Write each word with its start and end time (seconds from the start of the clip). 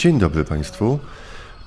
Dzień 0.00 0.18
dobry 0.18 0.44
Państwu. 0.44 0.98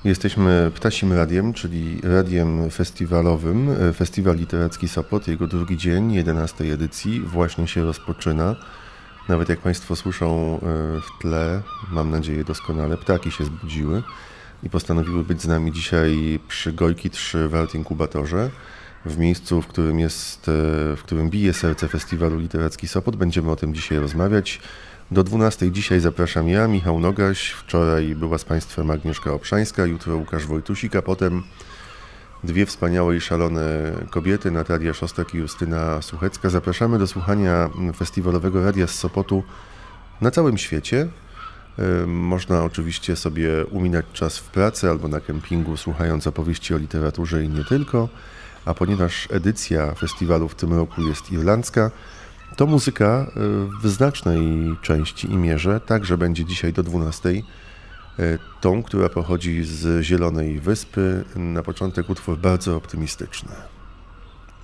Jesteśmy 0.04 0.70
Ptasim 0.74 1.12
Radiem, 1.12 1.52
czyli 1.52 2.00
radiem 2.02 2.70
festiwalowym. 2.70 3.70
Festiwal 3.94 4.36
Literacki 4.36 4.88
Sopot, 4.88 5.28
jego 5.28 5.46
drugi 5.46 5.76
dzień, 5.76 6.12
11 6.12 6.64
edycji, 6.72 7.20
właśnie 7.20 7.68
się 7.68 7.84
rozpoczyna. 7.84 8.56
Nawet 9.28 9.48
jak 9.48 9.60
Państwo 9.60 9.96
słyszą 9.96 10.56
e, 10.56 10.58
w 11.00 11.20
tle, 11.20 11.62
mam 11.92 12.10
nadzieję 12.10 12.44
doskonale, 12.44 12.96
ptaki 12.96 13.30
się 13.30 13.44
zbudziły 13.44 14.02
i 14.62 14.70
postanowiły 14.70 15.24
być 15.24 15.42
z 15.42 15.46
nami 15.46 15.72
dzisiaj 15.72 16.40
przy 16.48 16.72
Gojki 16.72 17.10
3 17.10 17.48
w 17.48 17.54
Art 17.54 17.74
Inkubatorze, 17.74 18.50
w 19.06 19.18
miejscu, 19.18 19.62
w 19.62 19.66
którym, 19.66 20.00
jest, 20.00 20.48
e, 20.48 20.52
w 20.96 21.00
którym 21.02 21.30
bije 21.30 21.52
serce 21.52 21.88
Festiwalu 21.88 22.38
Literacki 22.38 22.88
Sopot. 22.88 23.16
Będziemy 23.16 23.50
o 23.50 23.56
tym 23.56 23.74
dzisiaj 23.74 23.98
rozmawiać. 23.98 24.60
Do 25.10 25.24
12 25.24 25.72
dzisiaj 25.72 26.00
zapraszam 26.00 26.48
ja, 26.48 26.68
Michał 26.68 27.00
Nogaś. 27.00 27.50
Wczoraj 27.50 28.14
była 28.14 28.38
z 28.38 28.44
Państwem 28.44 28.90
Agnieszka 28.90 29.32
Obszańska, 29.32 29.86
jutro 29.86 30.16
Łukasz 30.16 30.46
Wojtusik, 30.46 30.96
a 30.96 31.02
potem 31.02 31.42
dwie 32.44 32.66
wspaniałe 32.66 33.16
i 33.16 33.20
szalone 33.20 33.92
kobiety, 34.10 34.50
Natalia 34.50 34.94
Szostak 34.94 35.34
i 35.34 35.38
Justyna 35.38 36.02
Suchecka. 36.02 36.50
Zapraszamy 36.50 36.98
do 36.98 37.06
słuchania 37.06 37.70
festiwalowego 37.96 38.64
radia 38.64 38.86
z 38.86 38.94
Sopotu 38.94 39.42
na 40.20 40.30
całym 40.30 40.58
świecie. 40.58 41.08
Można 42.06 42.64
oczywiście 42.64 43.16
sobie 43.16 43.66
uminać 43.66 44.06
czas 44.12 44.38
w 44.38 44.44
pracy 44.44 44.90
albo 44.90 45.08
na 45.08 45.20
kempingu, 45.20 45.76
słuchając 45.76 46.26
opowieści 46.26 46.74
o 46.74 46.78
literaturze 46.78 47.44
i 47.44 47.48
nie 47.48 47.64
tylko. 47.64 48.08
A 48.64 48.74
ponieważ 48.74 49.28
edycja 49.30 49.94
festiwalu 49.94 50.48
w 50.48 50.54
tym 50.54 50.72
roku 50.72 51.02
jest 51.02 51.32
irlandzka, 51.32 51.90
to 52.56 52.66
muzyka 52.66 53.26
w 53.82 53.88
znacznej 53.88 54.40
części 54.82 55.30
i 55.32 55.36
mierze 55.36 55.80
także 55.80 56.18
będzie 56.18 56.44
dzisiaj 56.44 56.72
do 56.72 56.82
12 56.82 57.42
E, 58.18 58.38
tą, 58.60 58.82
która 58.82 59.08
pochodzi 59.08 59.64
z 59.64 60.02
Zielonej 60.02 60.60
Wyspy. 60.60 61.24
Na 61.36 61.62
początek 61.62 62.10
utwór 62.10 62.38
bardzo 62.38 62.76
optymistyczny. 62.76 63.52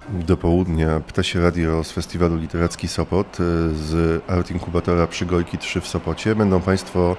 Do 0.08 0.36
południa 0.36 1.00
Ptasie 1.00 1.40
Radio 1.40 1.84
z 1.84 1.92
Festiwalu 1.92 2.36
Literacki 2.36 2.88
Sopot 2.88 3.26
e, 3.26 3.44
z 3.74 4.22
Art 4.28 4.50
Inkubatora 4.50 5.06
Przygojki 5.06 5.58
3 5.58 5.80
w 5.80 5.88
Sopocie. 5.88 6.34
Będą 6.34 6.60
Państwo 6.60 7.16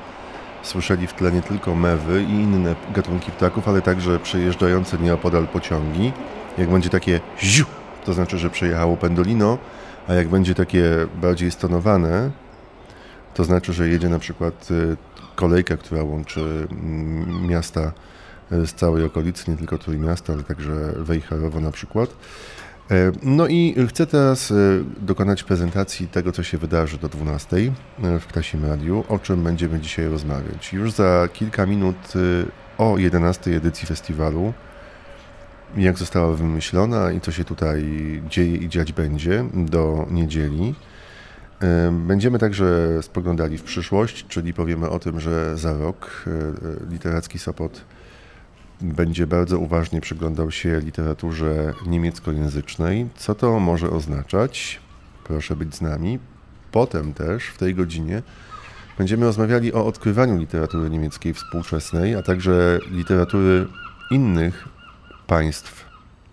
słyszeli 0.64 1.08
w 1.08 1.14
tle 1.14 1.32
nie 1.32 1.42
tylko 1.42 1.76
mewy 1.76 2.24
i 2.24 2.32
inne 2.32 2.76
gatunki 2.96 3.32
ptaków, 3.32 3.68
ale 3.68 3.82
także 3.82 4.20
przejeżdżające 4.20 4.98
nieopodal 4.98 5.48
pociągi. 5.48 6.12
Jak 6.58 6.70
będzie 6.70 6.90
takie 6.90 7.20
ziu, 7.44 7.66
to 8.06 8.14
znaczy, 8.14 8.38
że 8.38 8.50
przejechało 8.50 8.98
pendolino, 8.98 9.58
a 10.08 10.14
jak 10.14 10.28
będzie 10.28 10.56
takie 10.56 10.84
bardziej 11.22 11.52
stonowane, 11.52 12.32
to 13.34 13.44
znaczy, 13.44 13.74
że 13.74 13.90
jedzie 13.90 14.10
na 14.10 14.20
przykład 14.20 14.70
e, 14.72 15.12
kolejka, 15.36 15.78
która 15.78 16.04
łączy 16.04 16.68
mm, 16.72 17.48
miasta 17.48 17.92
e, 18.52 18.68
z 18.68 18.74
całej 18.74 19.06
okolicy, 19.06 19.52
nie 19.52 19.58
tylko 19.58 19.78
Trójmiasta, 19.78 20.34
ale 20.34 20.44
także 20.44 20.94
Wejherowo 20.98 21.60
na 21.60 21.72
przykład. 21.72 22.10
E, 22.92 23.12
no 23.24 23.48
i 23.48 23.76
chcę 23.90 24.08
teraz 24.08 24.52
e, 24.52 24.56
dokonać 25.00 25.44
prezentacji 25.44 26.08
tego, 26.08 26.32
co 26.32 26.44
się 26.44 26.58
wydarzy 26.58 26.98
do 26.98 27.10
12 27.10 27.58
w 28.20 28.28
Klasim 28.28 28.66
Radiu, 28.66 29.04
o 29.10 29.20
czym 29.20 29.44
będziemy 29.44 29.80
dzisiaj 29.80 30.08
rozmawiać. 30.08 30.74
Już 30.74 30.92
za 30.92 31.30
kilka 31.34 31.66
minut 31.66 32.14
o 32.78 32.98
11 32.98 33.56
edycji 33.56 33.88
festiwalu, 33.88 34.54
jak 35.78 35.98
została 35.98 36.36
wymyślona 36.36 37.12
i 37.12 37.22
co 37.22 37.32
się 37.32 37.44
tutaj 37.44 37.84
dzieje 38.30 38.58
i 38.58 38.70
dziać 38.70 38.94
będzie 38.94 39.46
do 39.54 40.08
niedzieli. 40.12 40.76
Będziemy 41.92 42.40
także 42.40 42.98
spoglądali 43.02 43.58
w 43.58 43.64
przyszłość, 43.64 44.26
czyli 44.28 44.54
powiemy 44.54 44.90
o 44.90 45.00
tym, 45.00 45.20
że 45.20 45.58
za 45.58 45.78
rok 45.78 46.26
e, 46.28 46.32
e, 46.32 46.92
literacki 46.92 47.40
Sopot 47.40 47.82
będzie 48.82 49.28
bardzo 49.28 49.60
uważnie 49.60 50.02
przyglądał 50.02 50.52
się 50.52 50.80
literaturze 50.80 51.74
niemieckojęzycznej. 51.88 53.08
Co 53.16 53.36
to 53.36 53.60
może 53.60 53.90
oznaczać? 53.90 54.80
Proszę 55.24 55.56
być 55.56 55.76
z 55.76 55.82
nami. 55.82 56.20
Potem 56.72 57.14
też 57.14 57.46
w 57.46 57.58
tej 57.58 57.76
godzinie 57.76 58.22
będziemy 58.98 59.26
rozmawiali 59.26 59.74
o 59.74 59.86
odkrywaniu 59.86 60.38
literatury 60.38 60.90
niemieckiej 60.90 61.34
współczesnej, 61.34 62.16
a 62.16 62.22
także 62.22 62.80
literatury 62.92 63.68
innych 64.12 64.68
państw 65.32 65.86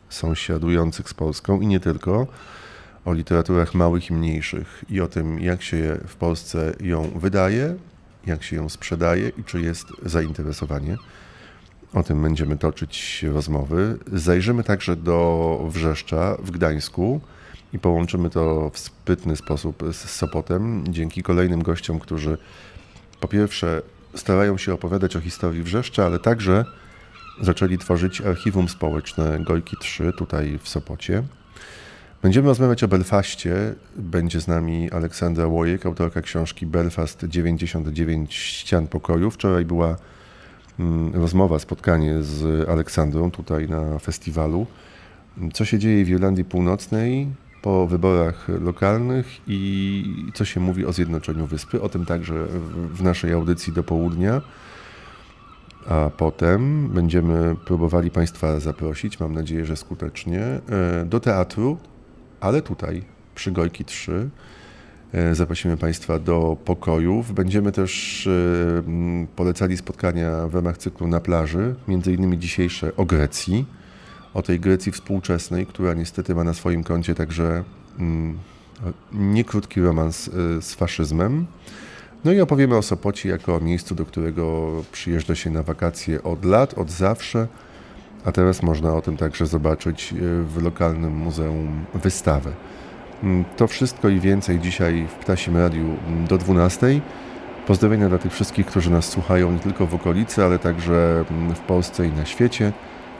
sąsiadujących 0.09 1.09
z 1.09 1.15
Polską 1.15 1.61
i 1.61 1.67
nie 1.67 1.81
tylko 1.81 2.27
o 3.05 3.13
literaturach 3.13 3.75
małych 3.75 4.11
i 4.11 4.13
mniejszych 4.13 4.85
i 4.91 5.01
o 5.01 5.09
tym, 5.09 5.41
jak 5.41 5.63
się 5.63 5.99
w 6.07 6.17
Polsce 6.17 6.75
ją 6.81 7.11
wydaje, 7.17 7.75
jak 8.27 8.43
się 8.43 8.57
ją 8.57 8.69
sprzedaje 8.69 9.29
i 9.29 9.45
czy 9.45 9.61
jest 9.61 9.87
zainteresowanie. 10.03 10.97
O 11.95 12.03
tym 12.03 12.23
będziemy 12.23 12.57
toczyć 12.57 13.25
rozmowy. 13.33 13.99
Zajrzymy 14.13 14.65
także 14.65 14.97
do 14.97 15.61
Wrzeszcza 15.71 16.37
w 16.43 16.51
Gdańsku 16.51 17.21
i 17.73 17.79
połączymy 17.79 18.31
to 18.31 18.71
w 18.75 18.79
sprytny 18.79 19.37
sposób 19.37 19.83
z 19.93 20.11
Sopotem 20.11 20.85
dzięki 20.89 21.23
kolejnym 21.23 21.63
gościom, 21.63 22.01
którzy 22.01 22.39
po 23.21 23.29
pierwsze 23.29 23.83
starają 24.15 24.59
się 24.59 24.75
opowiadać 24.75 25.17
o 25.17 25.21
historii 25.21 25.63
Wrzeszcza, 25.63 26.07
ale 26.07 26.19
także 26.19 26.65
zaczęli 27.41 27.79
tworzyć 27.79 28.21
archiwum 28.21 28.69
społeczne 28.69 29.41
Gojki 29.41 29.77
3 29.81 30.13
tutaj 30.13 30.59
w 30.63 30.69
Sopocie. 30.69 31.23
Będziemy 32.23 32.49
rozmawiać 32.49 32.85
o 32.85 32.89
Belfaście. 32.89 33.75
Będzie 33.97 34.41
z 34.41 34.49
nami 34.49 34.91
Aleksandra 34.91 35.47
Łojek, 35.47 35.87
autorka 35.87 36.23
książki 36.23 36.67
Belfast 36.67 37.25
99 37.25 38.35
ścian 38.35 38.87
pokoju. 38.87 39.31
Wczoraj 39.31 39.65
była 39.65 39.97
mm, 40.79 41.15
rozmowa, 41.15 41.59
spotkanie 41.59 42.23
z 42.23 42.69
Aleksandrą 42.69 43.31
tutaj 43.31 43.69
na 43.69 43.99
festiwalu. 43.99 44.67
Co 45.53 45.65
się 45.65 45.79
dzieje 45.79 46.05
w 46.05 46.09
Irlandii 46.09 46.45
Północnej 46.45 47.27
po 47.63 47.87
wyborach 47.87 48.49
lokalnych 48.49 49.41
i 49.47 50.05
co 50.35 50.45
się 50.45 50.61
mówi 50.61 50.87
o 50.87 50.93
zjednoczeniu 50.93 51.47
wyspy. 51.47 51.83
O 51.83 51.89
tym 51.89 52.07
także 52.07 52.47
w 52.93 53.03
naszej 53.03 53.33
audycji 53.33 53.73
do 53.73 53.83
południa. 53.83 54.41
A 55.89 56.11
potem 56.17 56.89
będziemy 56.89 57.57
próbowali 57.65 58.11
Państwa 58.11 58.61
zaprosić, 58.61 59.21
mam 59.21 59.35
nadzieję, 59.35 59.65
że 59.65 59.77
skutecznie, 59.77 60.41
e, 60.41 60.61
do 61.07 61.21
teatru 61.21 61.79
ale 62.41 62.63
tutaj 62.63 63.03
przy 63.35 63.53
Gojki 63.53 63.85
3 63.85 64.31
e, 65.13 65.35
zaprosimy 65.35 65.77
Państwa 65.77 66.19
do 66.19 66.57
pokojów. 66.65 67.33
Będziemy 67.33 67.73
też 67.73 68.27
e, 68.27 69.31
polecali 69.37 69.77
spotkania 69.77 70.49
w 70.49 70.55
ramach 70.55 70.79
cyklu 70.79 71.07
na 71.07 71.21
plaży, 71.21 71.75
między 71.89 72.13
innymi 72.13 72.39
dzisiejsze 72.39 72.97
o 72.97 73.05
Grecji, 73.05 73.67
o 74.35 74.43
tej 74.43 74.61
Grecji 74.61 74.93
współczesnej, 74.93 75.67
która 75.67 75.95
niestety 75.95 76.35
ma 76.35 76.45
na 76.45 76.55
swoim 76.55 76.85
koncie 76.85 77.15
także 77.15 77.65
niekrótki 79.13 79.81
romans 79.81 80.31
z 80.61 80.75
faszyzmem. 80.75 81.47
No 82.25 82.33
i 82.33 82.41
opowiemy 82.41 82.77
o 82.77 82.83
Sopocie 82.83 83.29
jako 83.29 83.57
o 83.57 83.61
miejscu, 83.61 83.95
do 83.95 84.05
którego 84.05 84.73
przyjeżdża 84.93 85.35
się 85.35 85.51
na 85.51 85.63
wakacje 85.63 86.23
od 86.23 86.45
lat, 86.45 86.79
od 86.79 86.91
zawsze 86.91 87.47
a 88.25 88.33
teraz 88.33 88.63
można 88.63 88.95
o 88.95 89.03
tym 89.03 89.17
także 89.17 89.47
zobaczyć 89.47 90.13
e, 90.13 90.17
w 90.43 90.63
lokalnym 90.63 91.17
muzeum 91.17 91.85
wystawę. 91.95 92.53
Mm, 93.23 93.45
to 93.57 93.67
wszystko 93.67 94.09
i 94.09 94.21
więcej 94.21 94.59
dzisiaj 94.59 95.07
w 95.09 95.15
Ptasim 95.15 95.57
Radiu 95.57 95.85
mm, 96.09 96.27
do 96.27 96.39
12. 96.39 97.01
Pozdrowienia 97.67 98.09
dla 98.09 98.19
tych 98.19 98.33
wszystkich, 98.33 98.67
którzy 98.67 98.91
nas 98.91 99.09
słuchają 99.09 99.53
nie 99.53 99.59
tylko 99.59 99.87
w 99.87 99.95
okolicy, 99.95 100.45
ale 100.45 100.59
także 100.59 101.25
mm, 101.31 101.55
w 101.55 101.61
Polsce 101.61 102.07
i 102.07 102.13
na 102.13 102.27
świecie. 102.27 102.73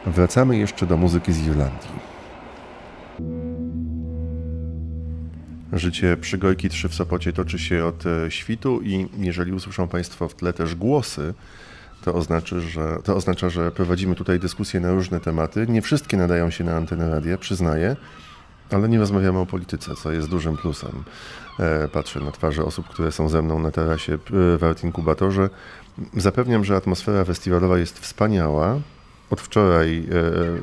Wracamy 0.07 0.59
jeszcze 0.59 0.87
do 0.87 0.97
muzyki 0.97 1.33
z 1.33 1.47
Irlandii. 1.47 2.18
Życie 5.73 6.17
przygojki 6.17 6.69
3 6.69 6.89
w 6.89 6.95
Sopocie 6.95 7.33
toczy 7.33 7.59
się 7.59 7.85
od 7.85 8.07
e, 8.07 8.31
świtu 8.31 8.81
i 8.83 9.09
jeżeli 9.19 9.53
usłyszą 9.53 9.89
Państwo 9.89 10.29
w 10.29 10.35
tle 10.35 10.53
też 10.53 10.75
głosy, 10.75 11.35
to, 12.05 12.15
oznacza, 12.15 12.61
że, 12.61 12.97
to 13.05 13.17
oznacza, 13.17 13.51
że 13.51 13.71
prowadzimy 13.71 14.15
tutaj 14.15 14.39
dyskusje 14.39 14.81
na 14.81 14.91
różne 14.91 15.21
tematy. 15.21 15.67
Nie 15.69 15.83
wszystkie 15.83 16.17
nadają 16.17 16.51
się 16.51 16.65
na 16.65 16.77
antenę 16.77 17.11
radia, 17.11 17.39
przyznaję, 17.39 17.97
ale 18.71 18.89
nie 18.89 18.99
rozmawiamy 18.99 19.39
o 19.39 19.47
polityce, 19.47 19.95
co 19.95 20.13
jest 20.13 20.29
dużym 20.29 20.57
plusem. 20.57 21.05
E, 21.61 21.89
patrzę 21.89 22.21
na 22.21 22.31
twarze 22.31 22.65
osób, 22.65 22.89
które 22.89 23.13
są 23.13 23.29
ze 23.29 23.43
mną 23.43 23.59
na 23.59 23.71
tarasie 23.71 24.15
e, 24.15 24.19
w 24.59 24.65
Art 24.65 24.85
Inkubatorze. 24.85 25.51
Zapewniam, 26.17 26.65
że 26.65 26.77
atmosfera 26.77 27.25
festiwalowa 27.25 27.79
jest 27.79 27.99
wspaniała. 27.99 28.81
Od 29.31 29.41
wczoraj 29.41 30.07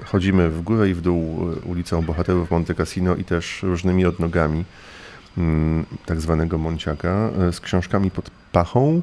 chodzimy 0.05 0.49
w 0.49 0.61
górę 0.61 0.89
i 0.89 0.93
w 0.93 1.01
dół 1.01 1.49
ulicą 1.65 2.01
Bohaterów 2.01 2.51
Monte 2.51 2.75
Cassino 2.75 3.15
i 3.15 3.23
też 3.23 3.63
różnymi 3.63 4.05
odnogami 4.05 4.65
tak 6.05 6.21
zwanego 6.21 6.57
Monciaka 6.57 7.29
z 7.51 7.59
książkami 7.59 8.11
pod 8.11 8.29
pachą 8.51 9.01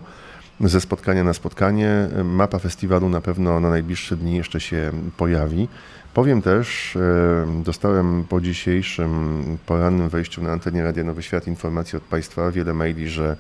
ze 0.61 0.81
spotkania 0.81 1.25
na 1.25 1.35
spotkanie. 1.35 2.09
Mapa 2.25 2.59
festiwalu 2.59 3.09
na 3.09 3.21
pewno 3.21 3.61
na 3.61 3.71
najbliższe 3.71 4.17
dni 4.17 4.37
jeszcze 4.37 4.61
się 4.61 4.93
pojawi. 5.17 5.69
Powiem 6.15 6.43
też, 6.43 6.97
e, 6.97 7.63
dostałem 7.63 8.25
po 8.29 8.41
dzisiejszym 8.41 9.59
porannym 9.67 10.09
wejściu 10.09 10.43
na 10.43 10.53
antenie 10.53 10.83
Radia 10.83 11.05
Nowy 11.05 11.23
Świat 11.23 11.47
informacji 11.47 11.97
od 11.97 12.03
Państwa, 12.03 12.51
wiele 12.51 12.75
maili, 12.75 13.09
że 13.09 13.37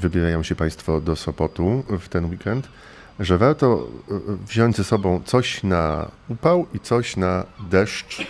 wybierają 0.00 0.42
się 0.42 0.54
Państwo 0.54 1.00
do 1.00 1.16
Sopotu 1.16 1.84
w 2.00 2.08
ten 2.08 2.24
weekend, 2.24 2.68
że 3.20 3.38
warto 3.38 3.88
wziąć 4.48 4.76
ze 4.76 4.84
sobą 4.84 5.20
coś 5.24 5.62
na 5.62 6.10
upał 6.28 6.66
i 6.74 6.80
coś 6.80 7.16
na 7.16 7.44
deszcz, 7.70 8.26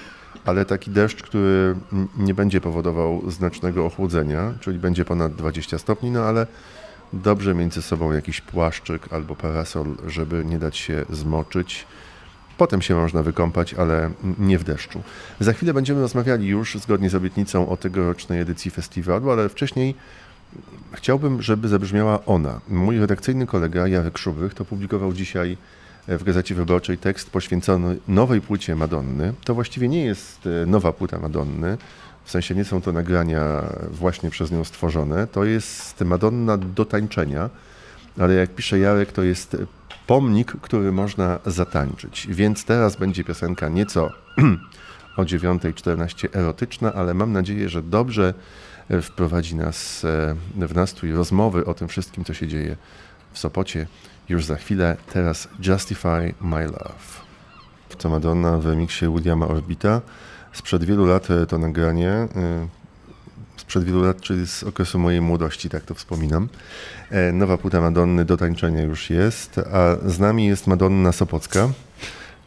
ale 0.49 0.65
taki 0.65 0.91
deszcz, 0.91 1.23
który 1.23 1.75
nie 2.17 2.35
będzie 2.35 2.61
powodował 2.61 3.31
znacznego 3.31 3.87
ochłodzenia, 3.87 4.55
czyli 4.61 4.79
będzie 4.79 5.05
ponad 5.05 5.35
20 5.35 5.79
stopni, 5.79 6.11
no 6.11 6.23
ale 6.23 6.47
dobrze 7.13 7.55
mieć 7.55 7.75
ze 7.75 7.83
sobą 7.83 8.13
jakiś 8.13 8.41
płaszczyk 8.41 9.13
albo 9.13 9.37
parasol, 9.37 9.87
żeby 10.07 10.45
nie 10.45 10.59
dać 10.59 10.77
się 10.77 11.05
zmoczyć. 11.11 11.87
Potem 12.59 12.83
się 12.83 12.95
można 12.95 13.23
wykąpać, 13.23 13.75
ale 13.75 14.11
nie 14.39 14.59
w 14.59 14.65
deszczu. 14.65 15.03
Za 15.41 15.53
chwilę 15.53 15.75
będziemy 15.75 16.01
rozmawiali 16.01 16.47
już 16.47 16.75
zgodnie 16.75 17.11
z 17.11 17.15
obietnicą 17.15 17.69
o 17.69 17.77
tegorocznej 17.77 18.41
edycji 18.41 18.71
festiwalu, 18.71 19.31
ale 19.31 19.49
wcześniej 19.49 19.95
chciałbym, 20.93 21.43
żeby 21.43 21.69
zabrzmiała 21.69 22.25
ona. 22.25 22.61
Mój 22.69 22.99
redakcyjny 22.99 23.47
kolega 23.47 23.89
Jarek 23.89 24.19
Szubrych 24.19 24.55
to 24.55 24.65
publikował 24.65 25.13
dzisiaj 25.13 25.57
w 26.09 26.25
Gazecie 26.25 26.55
Wyborczej 26.55 26.99
tekst 26.99 27.31
poświęcony 27.31 27.99
nowej 28.09 28.41
płycie 28.41 28.77
Madonny. 28.77 29.33
To 29.45 29.55
właściwie 29.55 29.89
nie 29.89 30.05
jest 30.05 30.47
e, 30.47 30.67
nowa 30.67 30.93
płyta 30.93 31.19
Madonny, 31.19 31.79
w 32.25 32.31
sensie 32.31 32.55
nie 32.55 32.65
są 32.65 32.83
to 32.83 32.93
nagrania 32.93 33.63
właśnie 33.91 34.31
przez 34.31 34.51
nią 34.51 34.65
stworzone. 34.65 35.27
To 35.27 35.45
jest 35.45 36.01
Madonna 36.01 36.57
do 36.57 36.85
tańczenia, 36.85 37.51
ale 38.19 38.35
jak 38.35 38.55
pisze 38.55 38.79
Jarek, 38.79 39.13
to 39.13 39.23
jest 39.23 39.57
pomnik, 40.07 40.53
który 40.61 40.93
można 40.93 41.39
zatańczyć. 41.47 42.27
Więc 42.31 42.65
teraz 42.65 42.97
będzie 42.97 43.25
piosenka 43.25 43.69
nieco 43.69 44.11
o 45.17 45.23
9.14 45.23 46.29
erotyczna, 46.33 46.93
ale 46.93 47.15
mam 47.15 47.33
nadzieję, 47.33 47.69
że 47.69 47.83
dobrze 47.83 48.35
wprowadzi 49.03 49.57
nas 49.57 50.05
e, 50.05 50.67
w 50.67 50.75
nastrój 50.75 51.13
rozmowy 51.13 51.65
o 51.65 51.75
tym 51.75 51.89
wszystkim, 51.89 52.25
co 52.25 52.35
się 52.35 52.49
dzieje 52.49 52.77
w 53.33 53.39
Sopocie 53.39 53.87
już 54.29 54.45
za 54.45 54.57
chwilę. 54.57 54.97
Teraz 55.13 55.49
Justify 55.67 56.35
My 56.41 56.65
Love. 56.65 57.29
To 57.99 58.11
Madonna 58.11 58.59
w 58.59 58.67
remiksie 58.67 59.07
Williama 59.07 59.49
Orbita. 59.49 60.01
Sprzed 60.53 60.85
wielu 60.85 61.07
lat 61.07 61.31
e, 61.31 61.47
to 61.47 61.59
nagranie, 61.59 62.11
e, 62.11 62.29
sprzed 63.57 63.85
wielu 63.85 64.03
lat, 64.03 64.21
czyli 64.21 64.47
z 64.47 64.63
okresu 64.63 64.99
mojej 64.99 65.21
młodości, 65.21 65.71
tak 65.71 65.85
to 65.85 65.95
wspominam. 65.95 66.49
E, 67.11 67.33
nowa 67.33 67.59
płyta 67.59 67.81
Madonny 67.81 68.25
do 68.25 68.37
tańczenia 68.37 68.83
już 68.83 69.11
jest, 69.11 69.59
a 69.59 69.97
z 70.07 70.19
nami 70.19 70.47
jest 70.47 70.67
Madonna 70.67 71.13
Sopocka, 71.13 71.69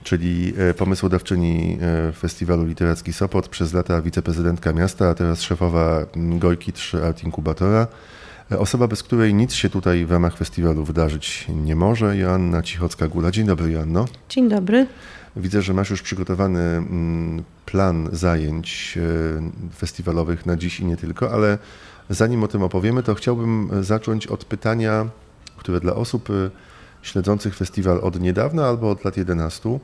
czyli 0.04 0.54
pomysłodawczyni 0.77 1.77
Festiwalu 2.19 2.66
Literacki 2.66 3.13
Sopot, 3.13 3.48
przez 3.48 3.74
lata 3.74 4.01
wiceprezydentka 4.01 4.74
miasta, 4.74 5.10
a 5.10 5.13
teraz 5.13 5.42
szefowa 5.42 6.06
Gojki 6.16 6.74
3 6.74 7.06
Art 7.06 7.24
Inkubatora. 7.24 7.88
Osoba, 8.59 8.88
bez 8.88 9.03
której 9.03 9.33
nic 9.33 9.53
się 9.53 9.69
tutaj 9.69 10.06
w 10.06 10.12
ramach 10.12 10.38
festiwalu 10.38 10.83
wydarzyć 10.83 11.48
nie 11.50 11.75
może, 11.75 12.18
Joanna 12.18 12.62
Cichocka-Gula. 12.62 13.31
Dzień 13.31 13.48
dobry, 13.48 13.71
Joanno. 13.71 14.06
Dzień 14.30 14.50
dobry. 14.50 14.88
Widzę, 15.36 15.62
że 15.62 15.74
masz 15.74 15.89
już 15.89 16.01
przygotowany 16.01 16.59
mm, 16.59 17.44
plan 17.65 18.09
zajęć 18.12 18.98
e, 18.98 19.71
festiwalowych 19.75 20.45
na 20.45 20.57
dziś 20.57 20.80
i 20.80 20.86
nie 20.86 20.98
tylko, 20.98 21.31
ale 21.31 21.57
zanim 22.09 22.44
o 22.44 22.48
tym 22.48 22.63
opowiemy, 22.63 23.03
to 23.03 23.15
chciałbym 23.15 23.69
zacząć 23.81 24.27
od 24.27 24.45
pytania, 24.45 25.06
które 25.57 25.80
dla 25.80 25.95
osób 25.95 26.30
e, 26.30 26.33
śledzących 27.01 27.56
festiwal 27.56 28.00
od 28.03 28.19
niedawna 28.19 28.68
albo 28.68 28.89
od 28.89 29.06
lat 29.06 29.18
11 29.18 29.80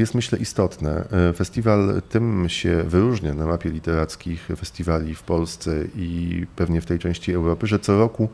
jest 0.00 0.14
myślę 0.14 0.38
istotne. 0.38 1.04
E, 1.30 1.32
festiwal 1.32 2.02
tym 2.08 2.48
się 2.48 2.82
wyróżnia 2.82 3.34
na 3.34 3.46
mapie 3.46 3.70
literackich 3.70 4.48
festiwali 4.56 5.14
w 5.14 5.22
Polsce 5.22 5.84
i 5.96 6.46
pewnie 6.56 6.80
w 6.80 6.86
tej 6.86 6.98
części 6.98 7.32
Europy, 7.32 7.66
że 7.66 7.78
co 7.78 7.98
roku 7.98 8.28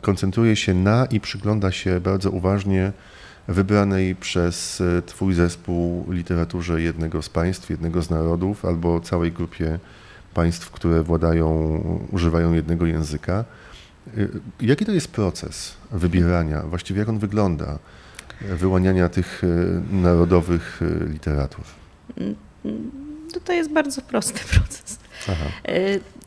koncentruje 0.00 0.56
się 0.56 0.74
na 0.74 1.06
i 1.06 1.20
przygląda 1.20 1.72
się 1.72 2.00
bardzo 2.00 2.30
uważnie 2.30 2.92
wybranej 3.48 4.16
przez 4.16 4.80
e, 4.80 5.02
Twój 5.02 5.34
zespół 5.34 6.12
literaturze 6.12 6.82
jednego 6.82 7.22
z 7.22 7.28
państw, 7.28 7.70
jednego 7.70 8.02
z 8.02 8.10
narodów 8.10 8.64
albo 8.64 9.00
całej 9.00 9.32
grupie 9.32 9.78
państw, 10.34 10.70
które 10.70 11.02
władają, 11.02 11.78
używają 12.12 12.52
jednego 12.52 12.86
języka. 12.86 13.44
E, 14.06 14.10
jaki 14.60 14.84
to 14.84 14.92
jest 14.92 15.08
proces 15.08 15.74
wybierania, 15.92 16.62
właściwie 16.62 17.00
jak 17.00 17.08
on 17.08 17.18
wygląda, 17.18 17.78
wyłaniania 18.40 19.08
tych 19.08 19.42
e, 19.44 19.46
narodowych 19.96 20.80
literatur? 21.12 21.64
To 23.44 23.52
jest 23.52 23.72
bardzo 23.72 24.02
prosty 24.02 24.40
proces. 24.54 24.98
Aha. 25.28 25.44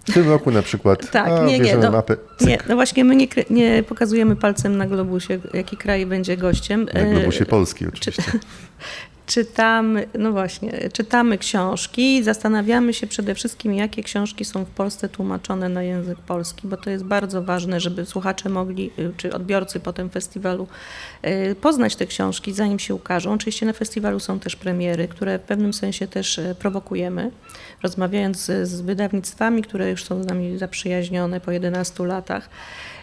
W 0.10 0.14
tym 0.14 0.30
roku 0.30 0.52
na 0.52 0.62
przykład. 0.62 1.12
Tak, 1.12 1.28
a, 1.32 1.46
nie, 1.46 1.60
nie, 1.60 1.78
no, 1.78 1.92
mapę, 1.92 2.18
nie. 2.42 2.58
No 2.70 2.76
właśnie, 2.76 3.04
my 3.04 3.16
nie, 3.16 3.28
nie, 3.50 3.84
pokazujemy 3.84 4.36
palcem 4.36 4.78
na 4.78 4.88
globusie, 4.88 5.40
jaki 5.54 5.78
kraj 5.78 6.06
będzie 6.06 6.38
gościem. 6.38 6.88
Na 6.94 7.06
globusie 7.06 7.46
Polski 7.46 7.88
oczywiście. 7.88 8.12
Czy, 8.12 8.40
czytamy, 9.30 10.08
no 10.20 10.32
właśnie, 10.32 10.90
czytamy 10.94 11.38
książki, 11.38 12.24
zastanawiamy 12.24 12.94
się 12.94 13.08
przede 13.08 13.36
wszystkim, 13.36 13.74
jakie 13.74 14.04
książki 14.04 14.46
są 14.46 14.66
w 14.66 14.70
Polsce 14.70 15.10
tłumaczone 15.10 15.70
na 15.70 15.84
język 15.84 16.20
polski, 16.20 16.68
bo 16.68 16.78
to 16.78 16.90
jest 16.90 17.04
bardzo 17.04 17.44
ważne, 17.44 17.80
żeby 17.80 18.06
słuchacze 18.06 18.50
mogli, 18.50 18.92
y, 19.00 19.12
czy 19.18 19.34
odbiorcy 19.34 19.80
po 19.80 19.94
tym 19.94 20.10
festiwalu 20.10 20.68
y, 21.26 21.56
poznać 21.56 21.96
te 21.96 22.06
książki, 22.06 22.54
zanim 22.54 22.80
się 22.80 22.96
ukażą. 22.96 23.34
Oczywiście 23.34 23.66
na 23.66 23.74
festiwalu 23.74 24.20
są 24.20 24.40
też 24.40 24.56
premiery, 24.56 25.08
które 25.08 25.40
w 25.40 25.42
pewnym 25.42 25.74
sensie 25.74 26.08
też 26.08 26.38
y, 26.38 26.56
prowokujemy, 26.60 27.32
rozmawiając 27.84 28.46
z 28.46 28.82
wydawnictwami, 28.82 29.62
które 29.62 29.90
już 29.90 30.04
są 30.04 30.24
z 30.24 30.26
nami 30.26 30.58
zaprzyjaźnione 30.58 31.42
po 31.42 31.52
11 31.52 32.06
latach. 32.06 32.50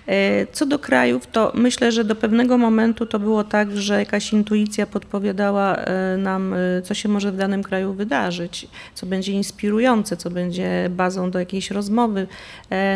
E, 0.06 0.46
co 0.52 0.66
do 0.66 0.78
krajów, 0.78 1.26
to 1.26 1.52
myślę, 1.54 1.92
że 1.92 2.04
do 2.04 2.14
pewnego 2.14 2.58
momentu 2.58 3.06
to 3.06 3.18
było 3.18 3.44
tak, 3.44 3.76
że 3.76 3.98
jakaś 3.98 4.32
intuicja 4.32 4.86
podpowiadała 4.86 5.76
e, 5.76 6.16
nam, 6.16 6.54
e, 6.54 6.82
co 6.82 6.94
się 6.94 7.08
może 7.08 7.32
w 7.32 7.36
danym 7.36 7.62
kraju 7.62 7.92
wydarzyć, 7.92 8.68
co 8.94 9.06
będzie 9.06 9.32
inspirujące, 9.32 10.16
co 10.16 10.30
będzie 10.30 10.90
bazą 10.90 11.30
do 11.30 11.38
jakiejś 11.38 11.70
rozmowy. 11.70 12.26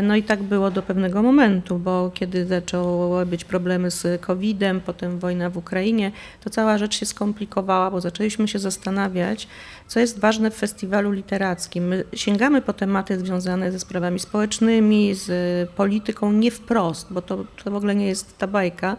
No 0.02 0.16
i 0.16 0.22
tak 0.22 0.42
było 0.42 0.70
do 0.70 0.82
pewnego 0.82 1.22
momentu, 1.22 1.78
bo 1.78 2.10
kiedy 2.14 2.46
zaczęły 2.46 3.26
być 3.26 3.44
problemy 3.44 3.90
z 3.90 4.20
COVID-em, 4.20 4.80
potem 4.80 5.18
wojna 5.18 5.50
w 5.50 5.56
Ukrainie, 5.56 6.12
to 6.44 6.50
cała 6.50 6.78
rzecz 6.78 6.98
się 6.98 7.06
skomplikowała, 7.06 7.90
bo 7.90 8.00
zaczęliśmy 8.00 8.48
się 8.48 8.58
zastanawiać, 8.58 9.48
co 9.86 10.00
jest 10.00 10.18
ważne 10.18 10.50
w 10.50 10.54
festiwalu 10.54 11.12
literackim. 11.12 11.88
My 11.88 12.04
sięgamy 12.14 12.62
po 12.62 12.72
tematy 12.72 13.18
związane 13.18 13.72
ze 13.72 13.80
sprawami 13.80 14.18
społecznymi, 14.18 15.14
z 15.14 15.70
polityką 15.70 16.32
nie 16.32 16.50
wprost, 16.50 16.99
bo 17.10 17.22
to, 17.22 17.44
to 17.64 17.70
w 17.70 17.74
ogóle 17.74 17.94
nie 17.94 18.06
jest 18.06 18.38
ta 18.38 18.46
bajka, 18.46 18.96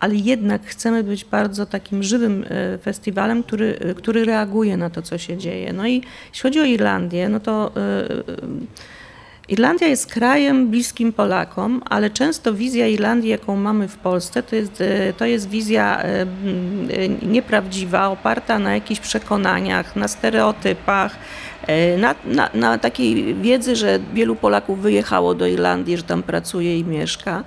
ale 0.00 0.14
jednak 0.14 0.66
chcemy 0.66 1.04
być 1.04 1.24
bardzo 1.24 1.66
takim 1.66 2.02
żywym 2.02 2.44
e, 2.48 2.78
festiwalem, 2.78 3.42
który, 3.42 3.78
e, 3.80 3.94
który 3.94 4.24
reaguje 4.24 4.76
na 4.76 4.90
to, 4.90 5.02
co 5.02 5.18
się 5.18 5.36
dzieje. 5.36 5.72
No 5.72 5.86
i 5.86 5.94
jeśli 6.28 6.42
chodzi 6.42 6.60
o 6.60 6.64
Irlandię, 6.64 7.28
no 7.28 7.40
to 7.40 7.72
yy, 8.26 8.66
Irlandia 9.48 9.88
jest 9.88 10.12
krajem 10.12 10.68
bliskim 10.68 11.12
Polakom, 11.12 11.82
ale 11.90 12.10
często 12.10 12.54
wizja 12.54 12.86
Irlandii, 12.86 13.30
jaką 13.30 13.56
mamy 13.56 13.88
w 13.88 13.96
Polsce, 13.96 14.42
to 14.42 14.56
jest, 14.56 14.80
e, 14.80 15.12
to 15.12 15.26
jest 15.26 15.48
wizja 15.48 16.02
e, 16.02 16.26
nieprawdziwa, 17.22 18.08
oparta 18.08 18.58
na 18.58 18.74
jakichś 18.74 19.00
przekonaniach, 19.00 19.96
na 19.96 20.08
stereotypach, 20.08 21.14
e, 21.14 21.18
na, 21.98 22.14
na, 22.24 22.50
na 22.54 22.78
takiej 22.78 23.34
wiedzy, 23.34 23.76
że 23.76 23.98
wielu 24.14 24.36
Polaków 24.36 24.80
wyjechało 24.80 25.34
do 25.34 25.46
Irlandii, 25.46 25.96
że 25.96 26.02
tam 26.02 26.22
pracuje 26.22 26.78
i 26.78 26.84
mieszka. 26.84 27.44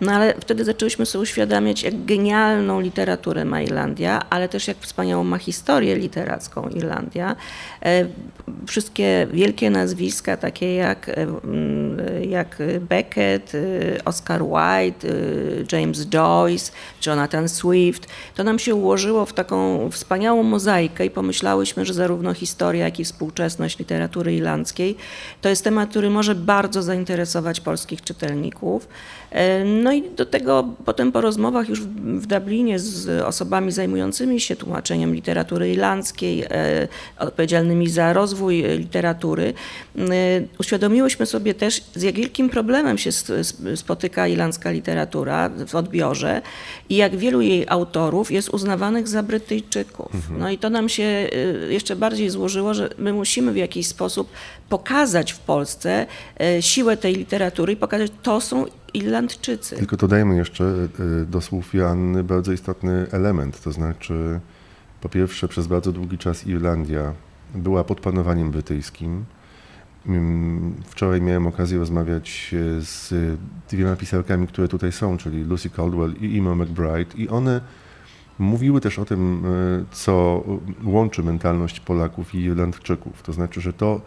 No 0.00 0.12
ale 0.12 0.34
wtedy 0.40 0.64
zaczęłyśmy 0.64 1.06
sobie 1.06 1.22
uświadamiać, 1.22 1.82
jak 1.82 2.04
genialną 2.04 2.80
literaturę 2.80 3.44
ma 3.44 3.62
Irlandia, 3.62 4.22
ale 4.30 4.48
też 4.48 4.68
jak 4.68 4.76
wspaniałą 4.78 5.24
ma 5.24 5.38
historię 5.38 5.96
literacką 5.96 6.68
Irlandia. 6.68 7.36
E, 7.84 8.06
wszystkie 8.66 9.26
wielkie 9.32 9.70
nazwiska, 9.70 10.36
takie 10.36 10.74
jak, 10.74 11.08
e, 11.08 11.26
jak 12.26 12.58
Beckett, 12.80 13.52
e, 13.54 13.58
Oscar 14.04 14.42
Wilde, 14.42 15.08
James 15.72 16.06
Joyce, 16.06 16.72
Jonathan 17.06 17.48
Swift, 17.48 18.06
to 18.34 18.44
nam 18.44 18.58
się 18.58 18.74
ułożyło 18.74 19.26
w 19.26 19.32
taką 19.32 19.90
wspaniałą 19.90 20.42
mozaikę 20.42 21.06
i 21.06 21.10
pomyślałyśmy, 21.10 21.84
że 21.84 21.94
zarówno 21.94 22.34
historia, 22.34 22.84
jak 22.84 23.00
i 23.00 23.04
współczesność 23.04 23.78
literatury 23.78 24.34
irlandzkiej 24.34 24.96
to 25.40 25.48
jest 25.48 25.64
temat, 25.64 25.90
który 25.90 26.10
może 26.10 26.34
bardzo 26.34 26.82
zainteresować 26.82 27.60
polskich 27.60 28.02
czytelników. 28.02 28.88
No 29.82 29.92
i 29.92 30.02
do 30.16 30.26
tego 30.26 30.68
potem 30.84 31.12
po 31.12 31.20
rozmowach 31.20 31.68
już 31.68 31.80
w 31.80 32.26
Dublinie 32.26 32.78
z 32.78 33.22
osobami 33.22 33.72
zajmującymi 33.72 34.40
się 34.40 34.56
tłumaczeniem 34.56 35.14
literatury 35.14 35.72
irlandzkiej, 35.72 36.44
odpowiedzialnymi 37.18 37.88
za 37.88 38.12
rozwój 38.12 38.64
literatury, 38.78 39.54
uświadomiłyśmy 40.58 41.26
sobie 41.26 41.54
też, 41.54 41.84
z 41.94 42.02
jak 42.02 42.14
wielkim 42.14 42.50
problemem 42.50 42.98
się 42.98 43.10
spotyka 43.76 44.28
irlandzka 44.28 44.70
literatura 44.70 45.50
w 45.66 45.74
odbiorze 45.74 46.42
i 46.88 46.96
jak 46.96 47.16
wielu 47.16 47.40
jej 47.40 47.64
autorów 47.68 48.32
jest 48.32 48.48
uznawanych 48.48 49.08
za 49.08 49.22
Brytyjczyków. 49.22 50.14
Mhm. 50.14 50.40
No 50.40 50.50
i 50.50 50.58
to 50.58 50.70
nam 50.70 50.88
się 50.88 51.28
jeszcze 51.68 51.96
bardziej 51.96 52.30
złożyło, 52.30 52.74
że 52.74 52.88
my 52.98 53.12
musimy 53.12 53.52
w 53.52 53.56
jakiś 53.56 53.86
sposób 53.86 54.28
pokazać 54.72 55.32
w 55.32 55.38
Polsce 55.38 56.06
y, 56.58 56.62
siłę 56.62 56.96
tej 56.96 57.14
literatury 57.14 57.72
i 57.72 57.76
pokazać, 57.76 58.12
to 58.22 58.40
są 58.40 58.64
Irlandczycy. 58.94 59.76
Tylko 59.76 59.96
dodajmy 59.96 60.36
jeszcze 60.36 60.64
y, 61.22 61.26
do 61.26 61.40
słów 61.40 61.74
Joanny 61.74 62.24
bardzo 62.24 62.52
istotny 62.52 63.06
element, 63.10 63.62
to 63.62 63.72
znaczy 63.72 64.40
po 65.00 65.08
pierwsze 65.08 65.48
przez 65.48 65.66
bardzo 65.66 65.92
długi 65.92 66.18
czas 66.18 66.46
Irlandia 66.46 67.12
była 67.54 67.84
pod 67.84 68.00
panowaniem 68.00 68.50
brytyjskim. 68.50 69.24
Mm, 70.06 70.74
wczoraj 70.86 71.20
miałem 71.20 71.46
okazję 71.46 71.78
rozmawiać 71.78 72.54
e, 72.54 72.80
z 72.80 73.14
dwiema 73.70 73.96
pisarkami, 73.96 74.46
które 74.46 74.68
tutaj 74.68 74.92
są, 74.92 75.16
czyli 75.16 75.44
Lucy 75.44 75.70
Caldwell 75.70 76.14
i 76.20 76.38
Emma 76.38 76.54
McBride 76.54 77.14
i 77.16 77.28
one 77.28 77.60
mówiły 78.38 78.80
też 78.80 78.98
o 78.98 79.04
tym, 79.04 79.42
e, 79.46 79.84
co 79.94 80.44
łączy 80.84 81.22
mentalność 81.22 81.80
Polaków 81.80 82.34
i 82.34 82.38
Irlandczyków. 82.38 83.22
To 83.22 83.32
znaczy, 83.32 83.60
że 83.60 83.72
to 83.72 84.00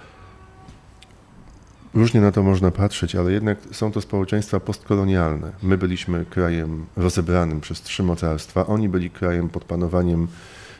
różnie 1.95 2.21
na 2.21 2.31
to 2.31 2.43
można 2.43 2.71
patrzeć, 2.71 3.15
ale 3.15 3.31
jednak 3.31 3.57
są 3.71 3.91
to 3.91 4.01
społeczeństwa 4.01 4.59
postkolonialne. 4.59 5.51
My 5.63 5.77
byliśmy 5.77 6.25
krajem 6.25 6.85
rozebranym 6.95 7.61
przez 7.61 7.81
trzy 7.81 8.03
mocarstwa, 8.03 8.67
oni 8.67 8.89
byli 8.89 9.09
krajem 9.09 9.49
pod 9.49 9.65
panowaniem 9.65 10.27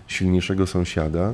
silniejszego 0.08 0.68
sąsiada. 0.68 1.34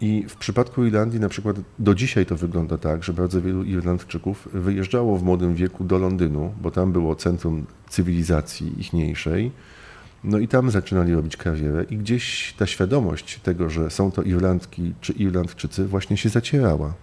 I 0.00 0.24
w 0.28 0.36
przypadku 0.36 0.84
Irlandii 0.84 1.20
na 1.20 1.28
przykład 1.28 1.56
do 1.78 1.94
dzisiaj 1.94 2.26
to 2.26 2.36
wygląda 2.36 2.78
tak, 2.78 3.04
że 3.04 3.12
bardzo 3.12 3.42
wielu 3.42 3.64
Irlandczyków 3.64 4.48
wyjeżdżało 4.52 5.18
w 5.18 5.22
młodym 5.22 5.54
wieku 5.54 5.84
do 5.84 5.98
Londynu, 5.98 6.54
bo 6.60 6.70
tam 6.70 6.92
było 6.92 7.16
centrum 7.16 7.66
cywilizacji 7.88 8.80
ichniejszej. 8.80 9.50
No 10.24 10.38
i 10.38 10.48
tam 10.48 10.70
zaczynali 10.70 11.14
robić 11.14 11.36
karierę 11.36 11.84
i 11.90 11.96
gdzieś 11.96 12.54
ta 12.58 12.66
świadomość 12.66 13.40
tego, 13.40 13.70
że 13.70 13.90
są 13.90 14.10
to 14.10 14.22
Irlandki 14.22 14.94
czy 15.00 15.12
Irlandczycy 15.12 15.86
właśnie 15.86 16.16
się 16.16 16.28
zacierała. 16.28 16.94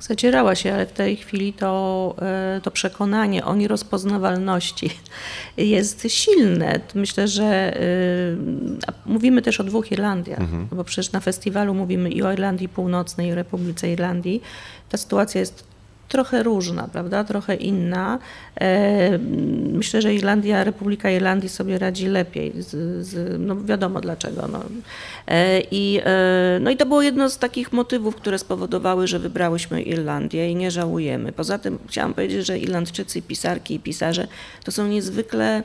Zacierała 0.00 0.54
się, 0.54 0.74
ale 0.74 0.86
w 0.86 0.92
tej 0.92 1.16
chwili 1.16 1.52
to, 1.52 2.14
e, 2.22 2.60
to 2.62 2.70
przekonanie 2.70 3.44
o 3.44 3.56
nierozpoznawalności 3.56 4.90
jest 5.56 6.06
silne. 6.08 6.80
Myślę, 6.94 7.28
że 7.28 7.44
e, 7.44 7.80
mówimy 9.06 9.42
też 9.42 9.60
o 9.60 9.64
dwóch 9.64 9.92
Irlandiach, 9.92 10.40
mhm. 10.40 10.68
bo 10.72 10.84
przecież 10.84 11.12
na 11.12 11.20
festiwalu 11.20 11.74
mówimy 11.74 12.10
i 12.10 12.22
o 12.22 12.32
Irlandii 12.32 12.68
Północnej, 12.68 13.28
i 13.28 13.34
Republice 13.34 13.92
Irlandii. 13.92 14.42
Ta 14.88 14.96
sytuacja 14.96 15.40
jest 15.40 15.67
trochę 16.08 16.42
różna, 16.42 16.88
prawda? 16.92 17.24
Trochę 17.24 17.54
inna. 17.54 18.18
E, 18.60 19.18
myślę, 19.72 20.02
że 20.02 20.14
Irlandia, 20.14 20.64
Republika 20.64 21.10
Irlandii 21.10 21.48
sobie 21.48 21.78
radzi 21.78 22.06
lepiej. 22.06 22.52
Z, 22.62 23.06
z, 23.06 23.40
no 23.40 23.56
wiadomo 23.56 24.00
dlaczego. 24.00 24.48
No. 24.52 24.62
E, 25.26 25.60
I, 25.70 26.00
e, 26.04 26.58
no 26.60 26.70
i 26.70 26.76
to 26.76 26.86
było 26.86 27.02
jedno 27.02 27.30
z 27.30 27.38
takich 27.38 27.72
motywów, 27.72 28.16
które 28.16 28.38
spowodowały, 28.38 29.06
że 29.06 29.18
wybrałyśmy 29.18 29.82
Irlandię 29.82 30.50
i 30.50 30.54
nie 30.54 30.70
żałujemy. 30.70 31.32
Poza 31.32 31.58
tym 31.58 31.78
chciałam 31.88 32.14
powiedzieć, 32.14 32.46
że 32.46 32.58
Irlandczycy, 32.58 33.22
pisarki 33.22 33.74
i 33.74 33.80
pisarze 33.80 34.28
to 34.64 34.72
są 34.72 34.86
niezwykle 34.86 35.62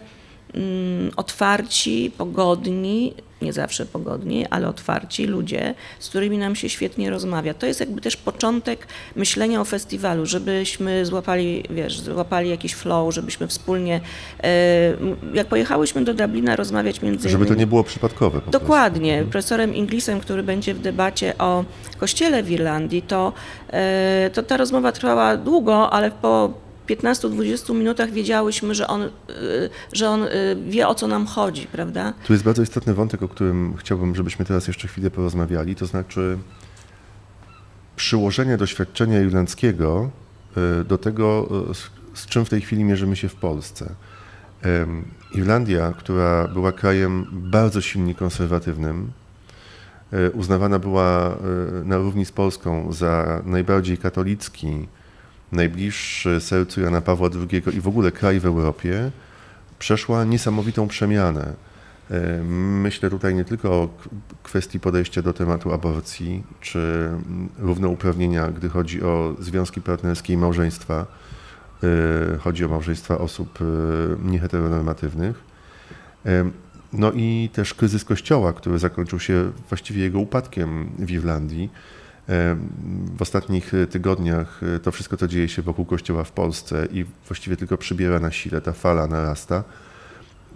otwarci, 1.16 2.12
pogodni, 2.18 3.14
nie 3.44 3.54
zawsze 3.54 3.86
pogodni, 3.86 4.46
ale 4.48 4.68
otwarci 4.68 5.26
ludzie, 5.26 5.76
z 6.00 6.10
którymi 6.10 6.38
nam 6.38 6.56
się 6.56 6.70
świetnie 6.70 7.10
rozmawia. 7.10 7.54
To 7.54 7.66
jest 7.66 7.80
jakby 7.80 8.02
też 8.02 8.18
początek 8.18 8.88
myślenia 9.16 9.62
o 9.62 9.66
festiwalu, 9.66 10.26
żebyśmy 10.26 11.06
złapali, 11.06 11.64
wiesz, 11.70 12.00
złapali 12.00 12.50
jakiś 12.50 12.74
flow, 12.74 13.14
żebyśmy 13.14 13.48
wspólnie, 13.48 14.02
e, 14.44 14.50
jak 15.34 15.48
pojechałyśmy 15.48 16.04
do 16.04 16.14
Dublina 16.14 16.56
rozmawiać 16.56 17.02
między 17.02 17.30
Żeby 17.30 17.46
to 17.46 17.56
nie 17.56 17.68
było 17.68 17.84
przypadkowe. 17.84 18.42
Dokładnie. 18.52 19.14
Mhm. 19.14 19.32
Profesorem 19.32 19.76
Inglisem, 19.76 20.20
który 20.20 20.44
będzie 20.44 20.74
w 20.74 20.80
debacie 20.80 21.38
o 21.38 21.66
kościele 21.98 22.44
w 22.44 22.52
Irlandii, 22.52 23.02
to, 23.02 23.34
e, 23.70 24.30
to 24.34 24.44
ta 24.44 24.58
rozmowa 24.58 24.92
trwała 24.92 25.38
długo, 25.38 25.90
ale 25.90 26.12
po 26.12 26.63
15-20 26.88 27.76
minutach 27.76 28.12
wiedziałyśmy, 28.12 28.76
że 28.76 28.88
on, 28.88 29.02
y, 29.02 29.10
że 29.94 30.10
on 30.10 30.24
y, 30.24 30.30
wie, 30.68 30.88
o 30.88 30.96
co 30.96 31.08
nam 31.08 31.26
chodzi, 31.26 31.68
prawda? 31.68 32.14
Tu 32.28 32.34
jest 32.34 32.46
bardzo 32.46 32.62
istotny 32.64 32.94
wątek, 32.94 33.24
o 33.24 33.28
którym 33.28 33.74
chciałbym, 33.78 34.16
żebyśmy 34.16 34.46
teraz 34.46 34.68
jeszcze 34.68 34.88
chwilę 34.88 35.12
porozmawiali, 35.12 35.76
to 35.76 35.86
znaczy 35.86 36.38
przyłożenie 37.96 38.58
doświadczenia 38.58 39.22
irlandzkiego 39.22 40.10
y, 40.82 40.84
do 40.84 40.98
tego, 40.98 41.50
z 42.14 42.26
czym 42.26 42.46
w 42.46 42.50
tej 42.50 42.62
chwili 42.62 42.84
mierzymy 42.84 43.16
się 43.16 43.30
w 43.30 43.36
Polsce. 43.36 43.96
Irlandia, 45.36 45.94
która 45.98 46.48
była 46.48 46.72
krajem 46.72 47.26
bardzo 47.32 47.82
silnie 47.82 48.16
konserwatywnym, 48.16 49.12
uznawana 50.34 50.80
była 50.80 51.38
na 51.84 51.98
równi 51.98 52.26
z 52.26 52.32
Polską 52.32 52.94
za 52.94 53.42
najbardziej 53.46 53.98
katolicki, 53.98 54.88
najbliższy 55.54 56.42
sercu 56.42 56.82
Jana 56.82 57.02
Pawła 57.02 57.30
II 57.52 57.64
i 57.78 57.82
w 57.82 57.88
ogóle 57.88 58.12
kraj 58.12 58.40
w 58.40 58.46
Europie, 58.46 59.12
przeszła 59.80 60.24
niesamowitą 60.24 60.88
przemianę. 60.88 61.54
E, 62.12 62.44
myślę 62.84 63.10
tutaj 63.10 63.36
nie 63.36 63.46
tylko 63.46 63.70
o 63.70 63.90
kwestii 64.44 64.80
podejścia 64.80 65.22
do 65.22 65.34
tematu 65.34 65.74
aborcji 65.74 66.44
czy 66.62 67.10
równouprawnienia, 67.60 68.52
gdy 68.52 68.70
chodzi 68.70 69.04
o 69.04 69.36
związki 69.40 69.82
partnerskie 69.82 70.34
i 70.34 70.38
małżeństwa. 70.38 71.06
E, 71.84 72.38
chodzi 72.38 72.66
o 72.66 72.68
małżeństwa 72.68 73.18
osób 73.18 73.60
e, 73.62 73.66
nieheteronormatywnych. 74.32 75.54
No 76.94 77.12
i 77.12 77.50
też 77.54 77.74
kryzys 77.74 78.06
Kościoła, 78.06 78.54
który 78.54 78.80
zakończył 78.80 79.20
się 79.20 79.52
właściwie 79.70 80.04
jego 80.04 80.20
upadkiem 80.20 80.90
w 81.00 81.12
Irlandii 81.12 81.70
w 83.18 83.22
ostatnich 83.22 83.72
tygodniach 83.92 84.62
e, 84.76 84.80
to 84.80 84.92
wszystko, 84.92 85.18
co 85.18 85.28
dzieje 85.28 85.50
się 85.50 85.62
wokół 85.62 85.86
Kościoła 85.86 86.24
w 86.24 86.32
Polsce 86.32 86.88
i 86.92 87.06
właściwie 87.28 87.58
tylko 87.58 87.78
przybiera 87.78 88.20
na 88.20 88.32
sile, 88.32 88.62
ta 88.62 88.72
fala 88.72 89.08
narasta. 89.08 89.64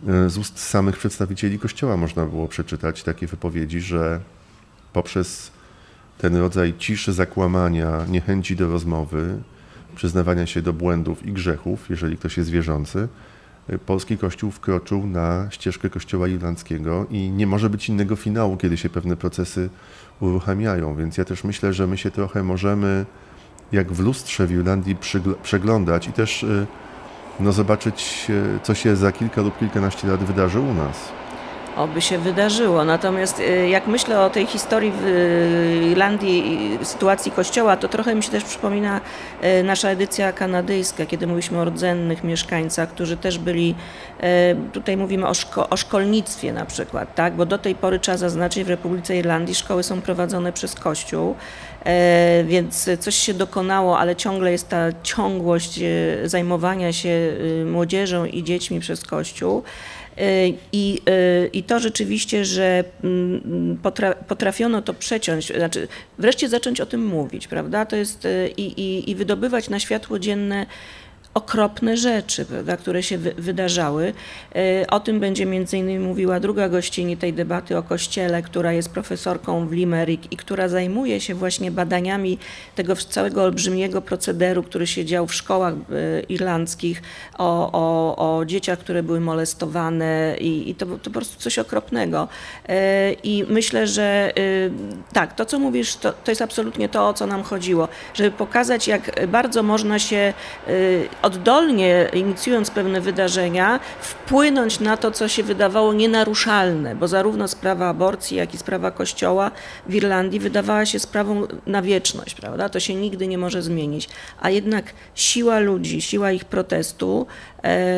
E, 0.08 0.30
z 0.30 0.38
ust 0.38 0.60
samych 0.60 0.98
przedstawicieli 0.98 1.60
Kościoła 1.60 1.98
można 1.98 2.26
było 2.26 2.48
przeczytać 2.48 3.04
takie 3.04 3.28
wypowiedzi, 3.28 3.82
że 3.82 4.20
poprzez 4.94 5.52
ten 6.18 6.36
rodzaj 6.36 6.74
ciszy, 6.78 7.14
zakłamania, 7.14 8.06
niechęci 8.10 8.56
do 8.56 8.68
rozmowy, 8.68 9.38
przyznawania 9.96 10.46
się 10.46 10.62
do 10.62 10.74
błędów 10.74 11.26
i 11.26 11.34
grzechów, 11.34 11.90
jeżeli 11.90 12.18
ktoś 12.18 12.38
jest 12.38 12.50
wierzący, 12.50 13.08
e, 13.70 13.78
polski 13.78 14.18
Kościół 14.18 14.52
wkroczył 14.52 15.08
na 15.08 15.48
ścieżkę 15.52 15.90
Kościoła 15.90 16.28
irlandzkiego 16.28 17.06
i 17.10 17.30
nie 17.30 17.48
może 17.48 17.70
być 17.70 17.90
innego 17.90 18.16
finału, 18.16 18.58
kiedy 18.58 18.78
się 18.78 18.90
pewne 18.90 19.18
procesy 19.18 19.70
uruchamiają. 20.20 20.96
Więc 20.96 21.18
ja 21.18 21.26
też 21.26 21.44
myślę, 21.44 21.74
że 21.74 21.88
my 21.88 21.98
się 21.98 22.12
trochę 22.12 22.44
możemy, 22.44 23.06
jak 23.72 23.92
w 23.92 24.00
lustrze 24.00 24.48
w 24.48 24.52
Irlandii, 24.52 24.98
przeglądać 25.44 26.08
i 26.08 26.14
też 26.14 26.44
y, 26.44 26.68
no, 27.40 27.52
zobaczyć, 27.52 28.28
y, 28.30 28.60
co 28.64 28.74
się 28.74 28.96
za 28.96 29.12
kilka 29.12 29.42
lub 29.42 29.60
kilkanaście 29.60 30.08
lat 30.08 30.24
wydarzy 30.24 30.60
u 30.60 30.74
nas 30.74 31.17
oby 31.78 32.02
się 32.02 32.18
wydarzyło. 32.18 32.86
Natomiast 32.86 33.40
y, 33.40 33.68
jak 33.70 33.88
myślę 33.88 34.22
o 34.22 34.30
tej 34.30 34.46
historii 34.46 34.92
w 34.92 35.06
y, 35.06 35.90
Irlandii 35.92 36.80
sytuacji 36.84 37.32
kościoła, 37.32 37.78
to 37.78 37.88
trochę 37.88 38.16
mi 38.16 38.24
się 38.24 38.32
też 38.32 38.44
przypomina 38.44 39.02
y, 39.60 39.64
nasza 39.64 39.90
edycja 39.90 40.34
kanadyjska, 40.34 41.06
kiedy 41.06 41.28
mówiliśmy 41.28 41.60
o 41.60 41.66
rdzennych 41.66 42.24
mieszkańcach, 42.24 42.90
którzy 42.90 43.18
też 43.18 43.38
byli, 43.38 43.76
tutaj 44.74 44.98
mówimy 44.98 45.28
o, 45.28 45.34
szko 45.34 45.70
o 45.70 45.78
szkolnictwie 45.78 46.54
na 46.54 46.66
przykład, 46.66 47.16
tak? 47.16 47.36
bo 47.36 47.46
do 47.46 47.58
tej 47.58 47.76
pory 47.76 48.00
trzeba 48.00 48.18
zaznaczyć, 48.18 48.64
w 48.64 48.70
Republice 48.70 49.18
Irlandii 49.18 49.56
szkoły 49.56 49.84
są 49.84 50.02
prowadzone 50.02 50.54
przez 50.54 50.76
Kościół, 50.76 51.36
więc 52.46 52.90
coś 53.00 53.16
się 53.16 53.34
dokonało, 53.34 54.00
ale 54.00 54.16
ciągle 54.16 54.52
jest 54.52 54.70
ta 54.70 54.86
ciągłość 55.04 55.80
zajmowania 56.24 56.94
się 56.94 57.34
młodzieżą 57.66 58.26
i 58.26 58.44
dziećmi 58.44 58.80
przez 58.80 59.06
Kościół. 59.06 59.64
I, 60.72 61.02
I 61.54 61.64
to 61.64 61.80
rzeczywiście, 61.80 62.46
że 62.46 62.84
mm, 63.04 63.78
potrafiono 64.28 64.82
to 64.82 64.94
przeciąć, 64.94 65.48
znaczy 65.48 65.88
wreszcie 66.18 66.50
zacząć 66.50 66.82
o 66.82 66.86
tym 66.86 67.06
mówić, 67.06 67.48
prawda? 67.48 67.86
To 67.86 67.96
jest 67.96 68.28
i, 68.58 68.62
i, 68.62 69.12
i 69.12 69.16
wydobywać 69.16 69.70
na 69.70 69.80
światło 69.80 70.20
dzienne 70.20 70.66
okropne 71.38 71.98
rzeczy, 71.98 72.46
prawda, 72.46 72.78
które 72.78 73.04
się 73.04 73.18
wy, 73.18 73.34
wydarzały. 73.38 74.14
E, 74.56 74.88
o 74.88 75.00
tym 75.00 75.20
będzie 75.20 75.46
między 75.46 75.78
innymi 75.78 76.06
mówiła 76.06 76.40
druga 76.40 76.70
gościni 76.70 77.18
tej 77.18 77.34
debaty 77.34 77.78
o 77.78 77.84
Kościele, 77.84 78.42
która 78.42 78.74
jest 78.74 78.90
profesorką 78.90 79.68
w 79.68 79.72
Limerick 79.72 80.32
i 80.32 80.38
która 80.38 80.68
zajmuje 80.68 81.22
się 81.22 81.36
właśnie 81.36 81.72
badaniami 81.72 82.38
tego 82.76 82.96
całego 82.96 83.44
olbrzymiego 83.44 84.02
procederu, 84.02 84.64
który 84.64 84.88
się 84.88 85.06
dział 85.06 85.28
w 85.28 85.34
szkołach 85.34 85.74
e, 85.74 85.78
irlandzkich, 86.30 87.02
o, 87.38 87.70
o, 87.72 88.38
o 88.40 88.46
dzieciach, 88.46 88.80
które 88.80 89.04
były 89.04 89.20
molestowane 89.20 90.36
i, 90.40 90.70
i 90.70 90.76
to, 90.76 90.86
to 90.86 90.98
po 91.04 91.10
prostu 91.10 91.40
coś 91.40 91.60
okropnego. 91.60 92.28
E, 92.70 93.14
I 93.14 93.46
myślę, 93.50 93.88
że 93.88 94.34
tak, 95.14 95.36
to 95.36 95.46
co 95.46 95.60
mówisz, 95.60 95.96
to, 95.96 96.14
to 96.14 96.32
jest 96.32 96.42
absolutnie 96.42 96.90
to, 96.90 97.08
o 97.08 97.14
co 97.14 97.28
nam 97.28 97.44
chodziło, 97.44 97.88
żeby 98.14 98.32
pokazać, 98.32 98.88
jak 98.88 99.28
bardzo 99.28 99.64
można 99.64 100.00
się 100.00 100.34
oddolnie, 101.28 102.10
inicjując 102.14 102.72
pewne 102.72 103.02
wydarzenia, 103.02 103.80
wpłynąć 104.00 104.80
na 104.80 104.98
to, 104.98 105.12
co 105.12 105.28
się 105.28 105.44
wydawało 105.44 105.94
nienaruszalne, 105.94 106.96
bo 106.96 107.08
zarówno 107.08 107.48
sprawa 107.48 107.90
aborcji, 107.90 108.38
jak 108.38 108.54
i 108.54 108.58
sprawa 108.58 108.92
Kościoła 108.92 109.52
w 109.88 109.96
Irlandii 109.96 110.40
wydawała 110.40 110.86
się 110.86 111.00
sprawą 111.00 111.48
na 111.66 111.82
wieczność, 111.82 112.36
prawda? 112.36 112.70
To 112.70 112.80
się 112.80 112.96
nigdy 112.96 113.28
nie 113.28 113.38
może 113.38 113.62
zmienić. 113.62 114.10
A 114.42 114.50
jednak 114.50 114.86
siła 115.16 115.60
ludzi, 115.60 116.02
siła 116.02 116.32
ich 116.32 116.46
protestu 116.46 117.28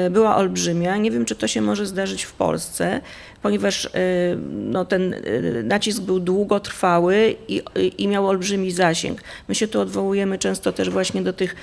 była 0.10 0.36
olbrzymia. 0.36 0.98
Nie 0.98 1.12
wiem, 1.12 1.26
czy 1.26 1.36
to 1.36 1.48
się 1.48 1.62
może 1.62 1.86
zdarzyć 1.86 2.24
w 2.24 2.34
Polsce 2.34 3.02
ponieważ 3.42 3.86
y, 3.86 3.90
no, 4.50 4.86
ten 4.86 5.14
y, 5.14 5.64
nacisk 5.66 6.02
był 6.02 6.20
długotrwały 6.20 7.36
i, 7.48 7.62
i 7.98 8.08
miał 8.08 8.28
olbrzymi 8.28 8.72
zasięg. 8.72 9.22
My 9.48 9.56
się 9.56 9.68
tu 9.68 9.82
odwołujemy 9.82 10.38
często 10.38 10.72
też 10.72 10.90
właśnie 10.90 11.22
do 11.22 11.34
tych, 11.34 11.56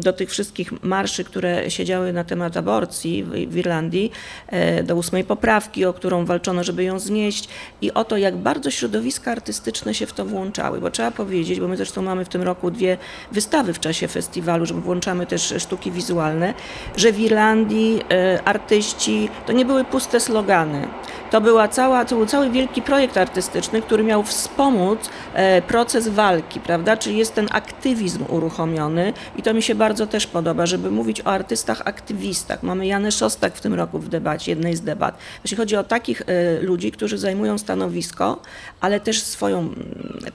do 0.00 0.12
tych 0.12 0.30
wszystkich 0.30 0.82
marszy, 0.82 1.24
które 1.24 1.70
się 1.70 1.84
działy 1.84 2.12
na 2.12 2.24
temat 2.24 2.56
aborcji 2.56 3.24
w, 3.24 3.56
Irlandii, 3.56 4.12
e, 4.46 4.82
do 4.82 4.96
ósmej 4.96 5.24
poprawki, 5.24 5.84
o 5.84 5.92
którą 5.92 6.24
walczono, 6.24 6.64
żeby 6.64 6.84
ją 6.84 6.98
znieść 6.98 7.48
i 7.82 7.92
o 7.92 8.04
to, 8.04 8.16
jak 8.16 8.36
bardzo 8.36 8.70
środowiska 8.70 9.32
artystyczne 9.32 9.94
się 9.94 10.06
w 10.06 10.12
to 10.12 10.24
włączały, 10.24 10.80
bo 10.80 10.90
trzeba 10.90 11.10
powiedzieć, 11.10 11.60
bo 11.60 11.68
my 11.68 11.76
zresztą 11.76 12.02
mamy 12.02 12.24
w 12.24 12.28
tym 12.28 12.42
roku 12.42 12.70
dwie 12.70 12.98
wystawy 13.32 13.72
w 13.72 13.80
czasie 13.80 14.08
festiwalu, 14.08 14.66
że 14.66 14.74
włączamy 14.74 15.26
też 15.26 15.54
sztuki 15.58 15.90
wizualne, 15.90 16.54
że 16.96 17.03
w 17.12 17.20
Irlandii 17.20 18.00
e, 18.10 18.42
artyści, 18.44 19.28
to 19.46 19.52
nie 19.52 19.64
były 19.64 19.84
puste 19.84 20.20
slogany, 20.20 20.88
to, 21.30 21.40
była 21.40 21.68
cała, 21.68 22.04
to 22.04 22.16
był 22.16 22.26
cały 22.26 22.50
wielki 22.50 22.82
projekt 22.82 23.16
artystyczny, 23.16 23.82
który 23.82 24.04
miał 24.04 24.22
wspomóc 24.22 24.98
e, 25.34 25.62
proces 25.62 26.08
walki, 26.08 26.60
prawda? 26.60 26.96
Czyli 26.96 27.18
jest 27.18 27.34
ten 27.34 27.46
aktywizm 27.50 28.24
uruchomiony 28.28 29.12
i 29.36 29.42
to 29.42 29.54
mi 29.54 29.62
się 29.62 29.74
bardzo 29.74 30.06
też 30.06 30.26
podoba, 30.26 30.66
żeby 30.66 30.90
mówić 30.90 31.20
o 31.20 31.26
artystach 31.26 31.82
aktywistach. 31.84 32.62
Mamy 32.62 32.86
Janę 32.86 33.12
Szostak 33.12 33.56
w 33.56 33.60
tym 33.60 33.74
roku 33.74 33.98
w 33.98 34.08
debacie, 34.08 34.52
jednej 34.52 34.76
z 34.76 34.80
debat. 34.80 35.18
Jeśli 35.44 35.56
chodzi 35.56 35.76
o 35.76 35.84
takich 35.84 36.22
e, 36.22 36.60
ludzi, 36.62 36.92
którzy 36.92 37.18
zajmują 37.18 37.58
stanowisko, 37.58 38.42
ale 38.80 39.00
też 39.00 39.22
swoją 39.22 39.58
mm, 39.58 39.74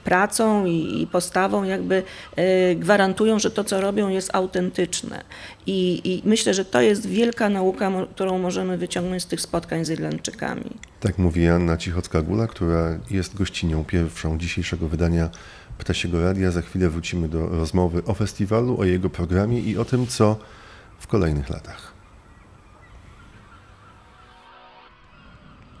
pracą 0.04 0.66
i 0.66 1.08
postawą 1.12 1.64
jakby 1.64 2.02
gwarantują, 2.76 3.38
że 3.38 3.50
to, 3.50 3.64
co 3.64 3.80
robią 3.80 4.08
jest 4.08 4.34
autentyczne. 4.34 5.24
I, 5.66 6.00
I, 6.04 6.22
myślę, 6.24 6.49
że 6.54 6.64
to 6.64 6.80
jest 6.80 7.06
wielka 7.06 7.48
nauka, 7.48 7.90
którą 8.14 8.38
możemy 8.38 8.78
wyciągnąć 8.78 9.22
z 9.22 9.26
tych 9.26 9.40
spotkań 9.40 9.84
z 9.84 9.90
Irlandczykami. 9.90 10.70
Tak 11.00 11.18
mówi 11.18 11.48
Anna 11.48 11.76
Cichocka-Gula, 11.76 12.46
która 12.46 12.98
jest 13.10 13.36
gościnią 13.36 13.84
pierwszą 13.84 14.38
dzisiejszego 14.38 14.88
wydania 14.88 15.30
Ptasiego 15.78 16.22
Radia. 16.22 16.50
Za 16.50 16.62
chwilę 16.62 16.88
wrócimy 16.88 17.28
do 17.28 17.46
rozmowy 17.46 18.02
o 18.04 18.14
festiwalu, 18.14 18.80
o 18.80 18.84
jego 18.84 19.10
programie 19.10 19.60
i 19.60 19.78
o 19.78 19.84
tym, 19.84 20.06
co 20.06 20.36
w 20.98 21.06
kolejnych 21.06 21.50
latach. 21.50 21.92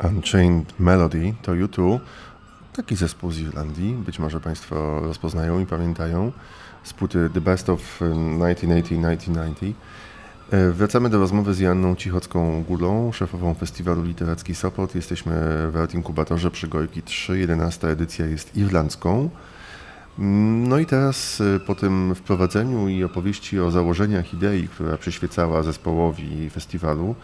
Unchained 0.04 0.80
Melody 0.80 1.34
to 1.42 1.54
YouTube, 1.54 2.02
taki 2.72 2.96
zespół 2.96 3.32
z 3.32 3.38
Irlandii, 3.38 3.94
być 3.94 4.18
może 4.18 4.40
Państwo 4.40 5.00
rozpoznają 5.00 5.60
i 5.60 5.66
pamiętają 5.66 6.32
z 6.82 6.92
płyty 6.92 7.30
The 7.34 7.40
Best 7.40 7.68
of 7.68 8.00
1980-1990. 8.00 9.72
E, 10.50 10.70
wracamy 10.70 11.10
do 11.10 11.18
rozmowy 11.18 11.54
z 11.54 11.58
Janną 11.58 11.94
Cichocką-Gulą, 11.94 13.12
szefową 13.12 13.54
Festiwalu 13.54 14.04
Literacki 14.04 14.54
Sopot. 14.54 14.94
Jesteśmy 14.94 15.32
w 15.70 15.76
Art 15.76 15.94
Inkubatorze 15.94 16.50
przy 16.50 16.68
Gojki 16.68 17.02
3. 17.02 17.38
11 17.38 17.88
edycja 17.88 18.26
jest 18.26 18.56
irlandzką. 18.56 19.30
Mm, 20.18 20.68
no 20.68 20.78
i 20.78 20.86
teraz 20.86 21.40
e, 21.40 21.60
po 21.60 21.74
tym 21.74 22.14
wprowadzeniu 22.14 22.88
i 22.88 23.04
opowieści 23.04 23.60
o 23.60 23.70
założeniach 23.70 24.34
idei, 24.34 24.68
która 24.68 24.96
przyświecała 24.96 25.62
zespołowi 25.62 26.50
festiwalu, 26.50 27.14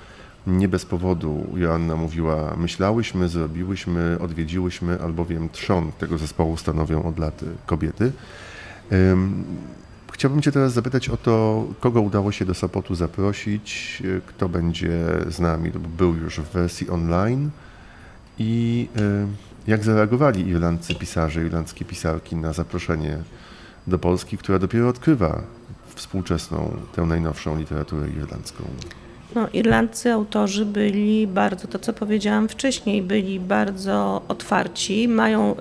nie 0.47 0.68
bez 0.68 0.85
powodu 0.85 1.47
Joanna 1.56 1.97
mówiła, 1.97 2.56
myślałyśmy, 2.56 3.28
zrobiłyśmy, 3.28 4.18
odwiedziłyśmy, 4.21 5.00
albowiem 5.02 5.49
trzon 5.49 5.92
tego 5.92 6.18
zespołu 6.18 6.56
stanowią 6.56 7.02
od 7.02 7.18
lat 7.18 7.40
kobiety. 7.66 8.12
Chciałbym 10.16 10.42
Cię 10.42 10.52
teraz 10.52 10.73
zapytać 10.73 11.08
o 11.08 11.16
to, 11.16 11.64
kogo 11.80 12.00
udało 12.00 12.32
się 12.32 12.44
do 12.44 12.54
Sopotu 12.54 12.94
zaprosić, 12.94 14.02
kto 14.26 14.49
będzie 14.49 14.90
z 15.28 15.40
nami, 15.40 15.70
był 15.99 16.14
już 16.14 16.40
w 16.40 16.52
wersji 16.52 16.90
online 16.90 17.50
i 18.38 18.88
jak 19.66 19.85
zareagowali 19.85 20.49
irlandzcy 20.49 20.94
pisarze, 20.94 21.46
irlandzkie 21.46 21.85
pisarki 21.85 22.36
na 22.36 22.52
zaproszenie 22.52 23.19
do 23.86 23.99
Polski, 23.99 24.38
która 24.38 24.58
dopiero 24.58 24.88
odkrywa 24.88 25.43
współczesną, 25.95 26.76
tę 26.95 27.02
najnowszą 27.02 27.58
literaturę 27.58 28.08
irlandzką. 28.08 28.64
No, 29.36 29.49
Irlandcy 29.52 30.12
autorzy 30.12 30.64
byli 30.64 31.26
bardzo, 31.26 31.68
to 31.68 31.78
co 31.78 31.92
powiedziałam 31.92 32.49
wcześniej, 32.49 33.02
byli 33.02 33.40
bardzo 33.40 34.22
otwarci, 34.28 35.08
mają 35.08 35.56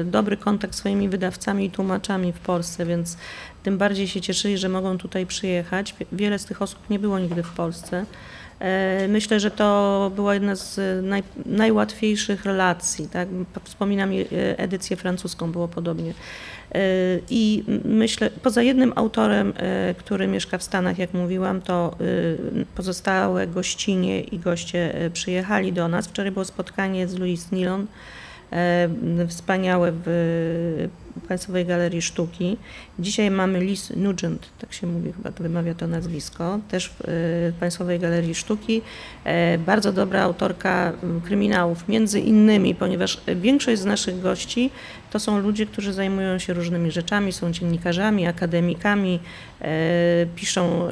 y, 0.00 0.04
dobry 0.04 0.36
kontakt 0.36 0.74
z 0.74 0.78
swoimi 0.78 1.08
wydawcami 1.08 1.64
i 1.64 1.70
tłumaczami 1.70 2.32
w 2.32 2.38
Polsce, 2.38 2.86
więc 2.86 3.16
tym 3.62 3.78
bardziej 3.78 4.08
się 4.08 4.20
cieszyli, 4.20 4.58
że 4.58 4.68
mogą 4.68 4.98
tutaj 4.98 5.26
przyjechać. 5.26 5.94
Wiele 6.12 6.38
z 6.38 6.44
tych 6.44 6.62
osób 6.62 6.78
nie 6.90 6.98
było 6.98 7.18
nigdy 7.18 7.42
w 7.42 7.50
Polsce. 7.50 8.04
E, 8.60 9.08
myślę, 9.08 9.40
że 9.40 9.50
to 9.50 10.10
była 10.16 10.34
jedna 10.34 10.56
z 10.56 11.04
naj, 11.04 11.22
najłatwiejszych 11.46 12.44
relacji. 12.44 13.08
Tak? 13.08 13.28
Wspominam 13.64 14.10
e, 14.12 14.58
edycję 14.58 14.96
francuską, 14.96 15.52
było 15.52 15.68
podobnie. 15.68 16.14
E, 16.72 16.80
I 17.30 17.64
myślę, 17.84 18.30
poza 18.42 18.62
jednym 18.62 18.92
autorem, 18.96 19.52
który 19.98 20.26
mieszka 20.26 20.58
w 20.58 20.62
Stanach, 20.62 20.98
jak 20.98 21.14
mówiłam, 21.14 21.60
to 21.60 21.96
pozostałe 22.74 23.46
gościnie 23.46 24.20
i 24.20 24.38
goście 24.38 25.10
przyjechali 25.12 25.72
do 25.72 25.88
nas. 25.88 26.08
Wczoraj 26.08 26.32
było 26.32 26.44
spotkanie 26.44 27.08
z 27.08 27.18
Louis 27.18 27.52
Nilon, 27.52 27.86
wspaniałe 29.28 29.92
w 30.04 30.88
Państwowej 31.28 31.66
Galerii 31.66 32.02
Sztuki. 32.02 32.56
Dzisiaj 32.98 33.30
mamy 33.30 33.60
Liz 33.60 33.92
Nugent, 33.96 34.48
tak 34.58 34.72
się 34.72 34.86
mówi, 34.86 35.12
chyba 35.12 35.30
wymawia 35.30 35.74
to 35.74 35.86
nazwisko, 35.86 36.60
też 36.68 36.92
w 37.00 37.52
Państwowej 37.60 37.98
Galerii 37.98 38.34
Sztuki. 38.34 38.82
Bardzo 39.66 39.92
dobra 39.92 40.22
autorka 40.22 40.92
kryminałów, 41.24 41.88
między 41.88 42.20
innymi, 42.20 42.74
ponieważ 42.74 43.20
większość 43.36 43.80
z 43.80 43.84
naszych 43.84 44.20
gości 44.20 44.70
to 45.10 45.20
są 45.20 45.38
ludzie, 45.38 45.66
którzy 45.66 45.92
zajmują 45.92 46.38
się 46.38 46.52
różnymi 46.52 46.90
rzeczami, 46.90 47.32
są 47.32 47.52
dziennikarzami, 47.52 48.26
akademikami, 48.26 49.20
e, 49.60 50.26
piszą 50.36 50.88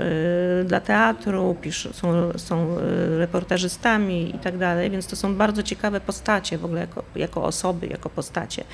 dla 0.64 0.81
teatru, 0.81 1.57
są, 1.92 2.38
są 2.38 2.76
reportażystami 3.18 4.37
i 4.37 4.38
tak 4.38 4.59
dalej, 4.59 4.90
więc 4.90 5.07
to 5.07 5.16
są 5.16 5.35
bardzo 5.35 5.62
ciekawe 5.62 6.00
postacie 6.00 6.59
w 6.59 6.64
ogóle 6.64 6.81
jako, 6.81 7.05
jako 7.16 7.44
osoby, 7.44 7.87
jako 7.87 8.11
postacie. 8.11 8.64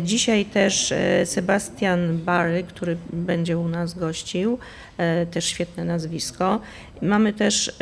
Dzisiaj 0.00 0.44
też 0.44 0.94
Sebastian 1.24 2.18
Bar 2.18 2.42
Bary, 2.42 2.62
który 2.62 2.96
będzie 3.12 3.58
u 3.58 3.68
nas 3.68 3.94
gościł, 3.94 4.58
e, 4.98 5.26
też 5.26 5.44
świetne 5.44 5.84
nazwisko. 5.84 6.60
Mamy 7.02 7.32
też 7.32 7.68
e, 7.68 7.72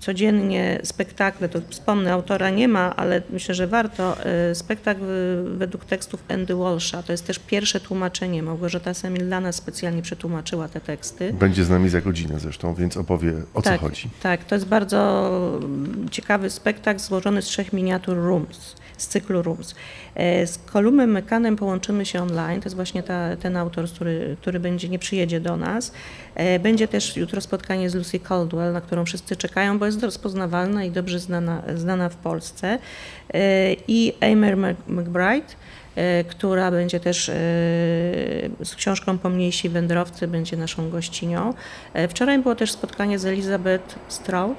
codziennie 0.00 0.80
spektakle, 0.82 1.48
to 1.48 1.60
wspomnę, 1.68 2.12
autora 2.12 2.50
nie 2.50 2.68
ma, 2.68 2.96
ale 2.96 3.22
myślę, 3.30 3.54
że 3.54 3.66
warto. 3.66 4.24
E, 4.24 4.54
spektakl 4.54 5.00
według 5.44 5.84
tekstów 5.84 6.24
Andy 6.28 6.54
Walsha, 6.54 7.02
to 7.02 7.12
jest 7.12 7.26
też 7.26 7.38
pierwsze 7.38 7.80
tłumaczenie. 7.80 8.42
Małgorzata 8.42 8.94
Semil 8.94 9.26
dla 9.26 9.40
nas 9.40 9.56
specjalnie 9.56 10.02
przetłumaczyła 10.02 10.68
te 10.68 10.80
teksty. 10.80 11.32
Będzie 11.32 11.64
z 11.64 11.70
nami 11.70 11.88
za 11.88 12.00
godzinę 12.00 12.40
zresztą, 12.40 12.74
więc 12.74 12.96
opowie 12.96 13.32
o 13.54 13.62
tak, 13.62 13.80
co 13.80 13.86
chodzi. 13.86 14.08
Tak, 14.22 14.44
to 14.44 14.54
jest 14.54 14.66
bardzo 14.66 15.30
ciekawy 16.10 16.50
spektakl 16.50 17.00
złożony 17.00 17.42
z 17.42 17.44
trzech 17.44 17.72
miniatur 17.72 18.16
Rooms 18.16 18.79
z 19.00 19.08
cyklu 19.08 19.42
Rooms. 19.42 19.74
E, 20.14 20.46
z 20.46 20.58
Kolumem 20.58 21.10
Mekanem 21.10 21.56
połączymy 21.56 22.06
się 22.06 22.22
online, 22.22 22.60
to 22.60 22.66
jest 22.66 22.76
właśnie 22.76 23.02
ta, 23.02 23.36
ten 23.36 23.56
autor, 23.56 23.88
który, 23.88 24.36
który 24.40 24.60
będzie, 24.60 24.88
nie 24.88 24.98
przyjedzie 24.98 25.40
do 25.40 25.56
nas. 25.56 25.92
E, 26.34 26.58
będzie 26.58 26.88
też 26.88 27.16
jutro 27.16 27.40
spotkanie 27.40 27.90
z 27.90 27.94
Lucy 27.94 28.20
Caldwell, 28.20 28.72
na 28.72 28.80
którą 28.80 29.04
wszyscy 29.04 29.36
czekają, 29.36 29.78
bo 29.78 29.86
jest 29.86 30.02
rozpoznawalna 30.02 30.84
i 30.84 30.90
dobrze 30.90 31.18
znana, 31.18 31.62
znana 31.76 32.08
w 32.08 32.16
Polsce. 32.16 32.78
E, 33.34 33.72
I 33.88 34.12
Eimer 34.20 34.56
McBride, 34.86 35.46
która 36.28 36.70
będzie 36.70 37.00
też 37.00 37.26
z 38.64 38.74
książką 38.76 39.18
Pomniejsi 39.18 39.68
Wędrowcy, 39.68 40.28
będzie 40.28 40.56
naszą 40.56 40.90
gościnią. 40.90 41.54
Wczoraj 42.08 42.38
było 42.38 42.54
też 42.54 42.72
spotkanie 42.72 43.18
z 43.18 43.24
Elizabeth 43.24 43.98
Stroud, 44.08 44.58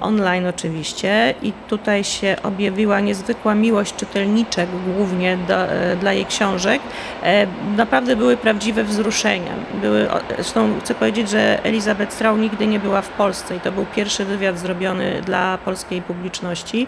online 0.00 0.46
oczywiście 0.46 1.34
i 1.42 1.52
tutaj 1.68 2.04
się 2.04 2.36
objawiła 2.42 3.00
niezwykła 3.00 3.54
miłość 3.54 3.96
czytelniczek 3.96 4.68
głównie 4.94 5.36
do, 5.36 5.54
e, 5.54 5.96
dla 5.96 6.12
jej 6.12 6.26
książek. 6.26 6.82
E, 7.22 7.46
naprawdę 7.76 8.16
były 8.16 8.36
prawdziwe 8.36 8.84
wzruszenia. 8.84 9.52
Były, 9.82 10.08
zresztą 10.34 10.80
chcę 10.80 10.94
powiedzieć, 10.94 11.30
że 11.30 11.64
Elizabeth 11.64 12.12
Strau 12.12 12.36
nigdy 12.36 12.66
nie 12.66 12.78
była 12.78 13.02
w 13.02 13.08
Polsce 13.08 13.56
i 13.56 13.60
to 13.60 13.72
był 13.72 13.86
pierwszy 13.96 14.24
wywiad 14.24 14.58
zrobiony 14.58 15.22
dla 15.22 15.58
polskiej 15.58 16.02
publiczności. 16.02 16.86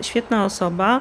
Świetna 0.00 0.44
osoba, 0.44 1.00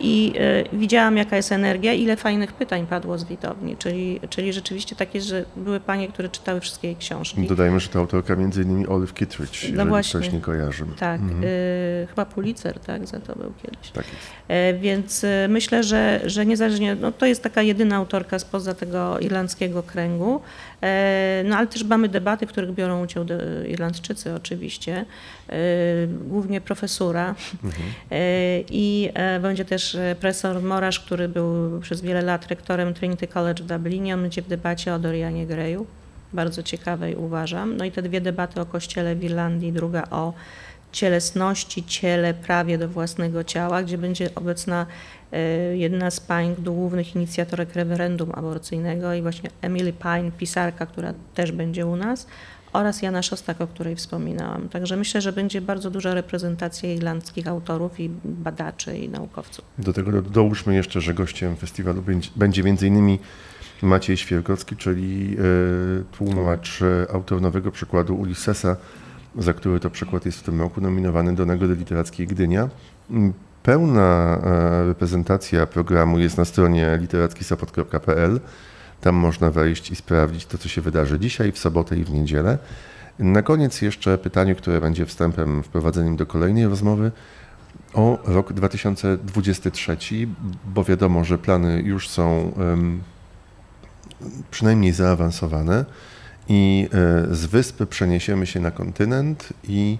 i 0.00 0.32
y, 0.72 0.76
widziałam, 0.76 1.16
jaka 1.16 1.36
jest 1.36 1.52
energia, 1.52 1.92
ile 1.92 2.16
fajnych 2.16 2.52
pytań 2.52 2.86
padło 2.86 3.18
z 3.18 3.24
widowni, 3.24 3.76
czyli, 3.76 4.20
czyli 4.30 4.52
rzeczywiście 4.52 4.96
takie, 4.96 5.20
że 5.20 5.44
były 5.56 5.80
panie, 5.80 6.08
które 6.08 6.28
czytały 6.28 6.60
wszystkie 6.60 6.88
jej 6.88 6.96
książki. 6.96 7.46
Dodajmy, 7.46 7.80
że 7.80 7.88
to 7.88 7.98
autorka 7.98 8.36
między 8.36 8.62
innymi 8.62 8.86
Olive 8.86 9.14
Kittredge, 9.14 9.72
no 9.72 9.86
właśnie. 9.86 10.20
ktoś 10.20 10.32
nie 10.32 10.40
kojarzy. 10.40 10.84
Tak, 10.98 11.20
mhm. 11.20 11.44
y, 11.44 12.06
chyba 12.08 12.24
Pulitzer, 12.24 12.80
tak, 12.80 13.06
za 13.06 13.20
to 13.20 13.36
był 13.36 13.52
kiedyś. 13.62 13.90
Tak. 13.90 14.04
E, 14.48 14.74
więc 14.74 15.26
myślę, 15.48 15.82
że, 15.82 16.20
że 16.24 16.46
niezależnie, 16.46 16.94
no 16.94 17.12
to 17.12 17.26
jest 17.26 17.42
taka 17.42 17.62
jedyna 17.62 17.96
autorka 17.96 18.38
spoza 18.38 18.74
tego 18.74 19.18
irlandzkiego 19.18 19.82
kręgu, 19.82 20.40
no 21.44 21.56
ale 21.56 21.66
też 21.66 21.84
mamy 21.84 22.08
debaty, 22.08 22.46
w 22.46 22.48
których 22.48 22.72
biorą 22.72 23.02
udział 23.02 23.24
Irlandczycy 23.68 24.34
oczywiście, 24.34 25.04
e, 25.48 25.54
głównie 26.06 26.60
profesura 26.60 27.34
mhm. 27.64 27.84
i 28.70 29.10
będzie 29.42 29.64
też 29.64 29.94
e, 29.94 30.16
profesor 30.20 30.62
Morasz, 30.62 31.00
który 31.00 31.28
był 31.28 31.80
przez 31.80 32.00
wiele 32.00 32.22
lat 32.22 32.46
rektorem 32.46 32.94
Trinity 32.94 33.26
College 33.26 33.64
w 33.64 33.66
Dublinie. 33.66 34.14
On 34.14 34.22
będzie 34.22 34.42
w 34.42 34.48
debacie 34.48 34.94
o 34.94 34.98
Dorianie 34.98 35.46
Greyu. 35.46 35.86
Bardzo 36.32 36.62
ciekawej 36.62 37.16
uważam. 37.16 37.76
No 37.76 37.84
i 37.84 37.90
te 37.90 38.02
dwie 38.02 38.20
debaty 38.20 38.60
o 38.60 38.66
kościele 38.66 39.14
w 39.14 39.24
Irlandii, 39.24 39.72
druga 39.72 40.04
o 40.10 40.32
cielesności, 40.92 41.84
ciele, 41.84 42.34
prawie 42.34 42.78
do 42.78 42.88
własnego 42.88 43.44
ciała, 43.44 43.82
gdzie 43.82 43.98
będzie 43.98 44.34
obecna 44.34 44.86
e, 45.32 45.38
jedna 45.76 46.10
z 46.10 46.20
pań 46.20 46.54
głównych 46.58 47.16
inicjatorek 47.16 47.74
referendum 47.74 48.32
aborcyjnego 48.34 49.14
i 49.14 49.22
właśnie 49.22 49.50
Emily 49.60 49.92
Pine, 49.92 50.30
pisarka, 50.38 50.86
która 50.86 51.14
też 51.34 51.52
będzie 51.52 51.86
u 51.86 51.96
nas, 51.96 52.26
oraz 52.72 53.02
Jana 53.02 53.22
Szostak, 53.22 53.60
o 53.60 53.66
której 53.66 53.96
wspominałam. 53.96 54.68
Także 54.68 54.96
myślę, 54.96 55.20
że 55.20 55.32
będzie 55.32 55.60
bardzo 55.60 55.90
duża 55.90 56.14
reprezentacja 56.14 56.92
irlandzkich 56.92 57.48
autorów 57.48 58.00
i 58.00 58.10
badaczy 58.24 58.98
i 58.98 59.08
naukowców. 59.08 59.64
Do 59.78 59.92
tego 59.92 60.22
dołóżmy 60.22 60.74
jeszcze, 60.74 61.00
że 61.00 61.14
gościem 61.14 61.56
festiwalu 61.56 62.04
będzie 62.36 62.62
m.in. 62.62 63.18
Maciej 63.82 64.16
Świerkowski, 64.16 64.76
czyli 64.76 65.36
e, 65.38 66.16
tłumacz, 66.16 66.82
e, 66.82 67.06
autor 67.12 67.42
nowego 67.42 67.70
przykładu 67.70 68.14
Ulyssesa, 68.14 68.76
za 69.38 69.52
który 69.52 69.80
to 69.80 69.90
przykład 69.90 70.26
jest 70.26 70.38
w 70.38 70.42
tym 70.42 70.60
roku 70.60 70.80
nominowany 70.80 71.34
do 71.34 71.46
Nagrody 71.46 71.74
Literackiej 71.74 72.26
Gdynia. 72.26 72.68
Mm, 73.10 73.32
pełna 73.62 74.38
e, 74.44 74.86
reprezentacja 74.86 75.66
programu 75.66 76.18
jest 76.18 76.38
na 76.38 76.44
stronie 76.44 76.98
literackiesapot.pl. 77.00 78.40
Tam 79.00 79.14
można 79.14 79.50
wejść 79.50 79.90
i 79.90 79.96
sprawdzić 79.96 80.46
to, 80.46 80.58
co 80.58 80.68
się 80.68 80.80
wydarzy 80.80 81.18
dzisiaj, 81.18 81.52
w 81.52 81.58
sobotę 81.58 81.96
i 81.96 82.04
w 82.04 82.10
niedzielę. 82.10 82.58
Na 83.18 83.42
koniec 83.42 83.82
jeszcze 83.82 84.18
pytanie, 84.18 84.54
które 84.54 84.80
będzie 84.80 85.06
wstępem, 85.06 85.62
wprowadzeniem 85.62 86.16
do 86.16 86.26
kolejnej 86.26 86.66
rozmowy 86.66 87.12
o 87.94 88.18
rok 88.24 88.52
2023, 88.52 89.96
bo 90.74 90.84
wiadomo, 90.84 91.24
że 91.24 91.38
plany 91.38 91.82
już 91.84 92.08
są 92.08 92.52
um, 92.56 93.02
przynajmniej 94.50 94.92
zaawansowane 94.92 95.84
i 96.48 96.88
e, 97.30 97.34
z 97.34 97.46
wyspy 97.46 97.86
przeniesiemy 97.86 98.46
się 98.46 98.60
na 98.60 98.70
kontynent 98.70 99.48
i 99.68 99.98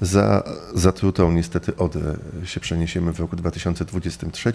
za 0.00 0.42
zatrutą 0.74 1.32
niestety 1.32 1.76
Odrę 1.76 2.16
się 2.44 2.60
przeniesiemy 2.60 3.12
w 3.12 3.20
roku 3.20 3.36
2023 3.36 4.52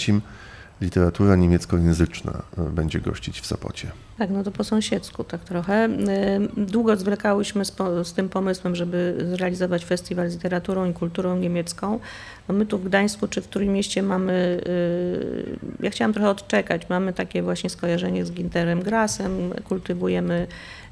literatura 0.82 1.36
niemieckojęzyczna 1.36 2.44
e, 2.58 2.70
będzie 2.70 3.00
gościć 3.00 3.42
w 3.42 3.46
Sopocie. 3.46 3.92
Tak, 4.18 4.30
no 4.30 4.44
to 4.44 4.52
po 4.52 4.64
sąsiedzku 4.64 5.24
tak 5.24 5.44
trochę. 5.44 5.74
E, 5.74 5.90
długo 6.58 6.96
zwlekałyśmy 6.96 7.66
z, 7.66 7.76
z, 8.04 8.14
tym 8.14 8.30
pomysłem, 8.30 8.76
żeby 8.76 9.28
zrealizować 9.34 9.86
festiwal 9.86 10.30
z 10.30 10.34
literaturą 10.34 10.90
i 10.90 10.94
kulturą 10.94 11.38
niemiecką. 11.38 12.00
No 12.48 12.56
my 12.56 12.66
tu 12.66 12.78
w 12.78 12.84
Gdańsku 12.84 13.28
czy 13.28 13.42
w 13.42 13.48
którym 13.48 13.74
mieście 13.74 14.04
mamy, 14.04 14.62
e, 15.80 15.84
ja 15.84 15.90
chciałam 15.90 16.14
trochę 16.14 16.30
odczekać, 16.30 16.90
mamy 16.90 17.14
takie 17.14 17.44
właśnie 17.44 17.70
skojarzenie 17.70 18.26
z 18.26 18.32
Ginterem 18.32 18.84
Grasem, 18.84 19.54
kultywujemy 19.64 20.34
E, 20.44 20.48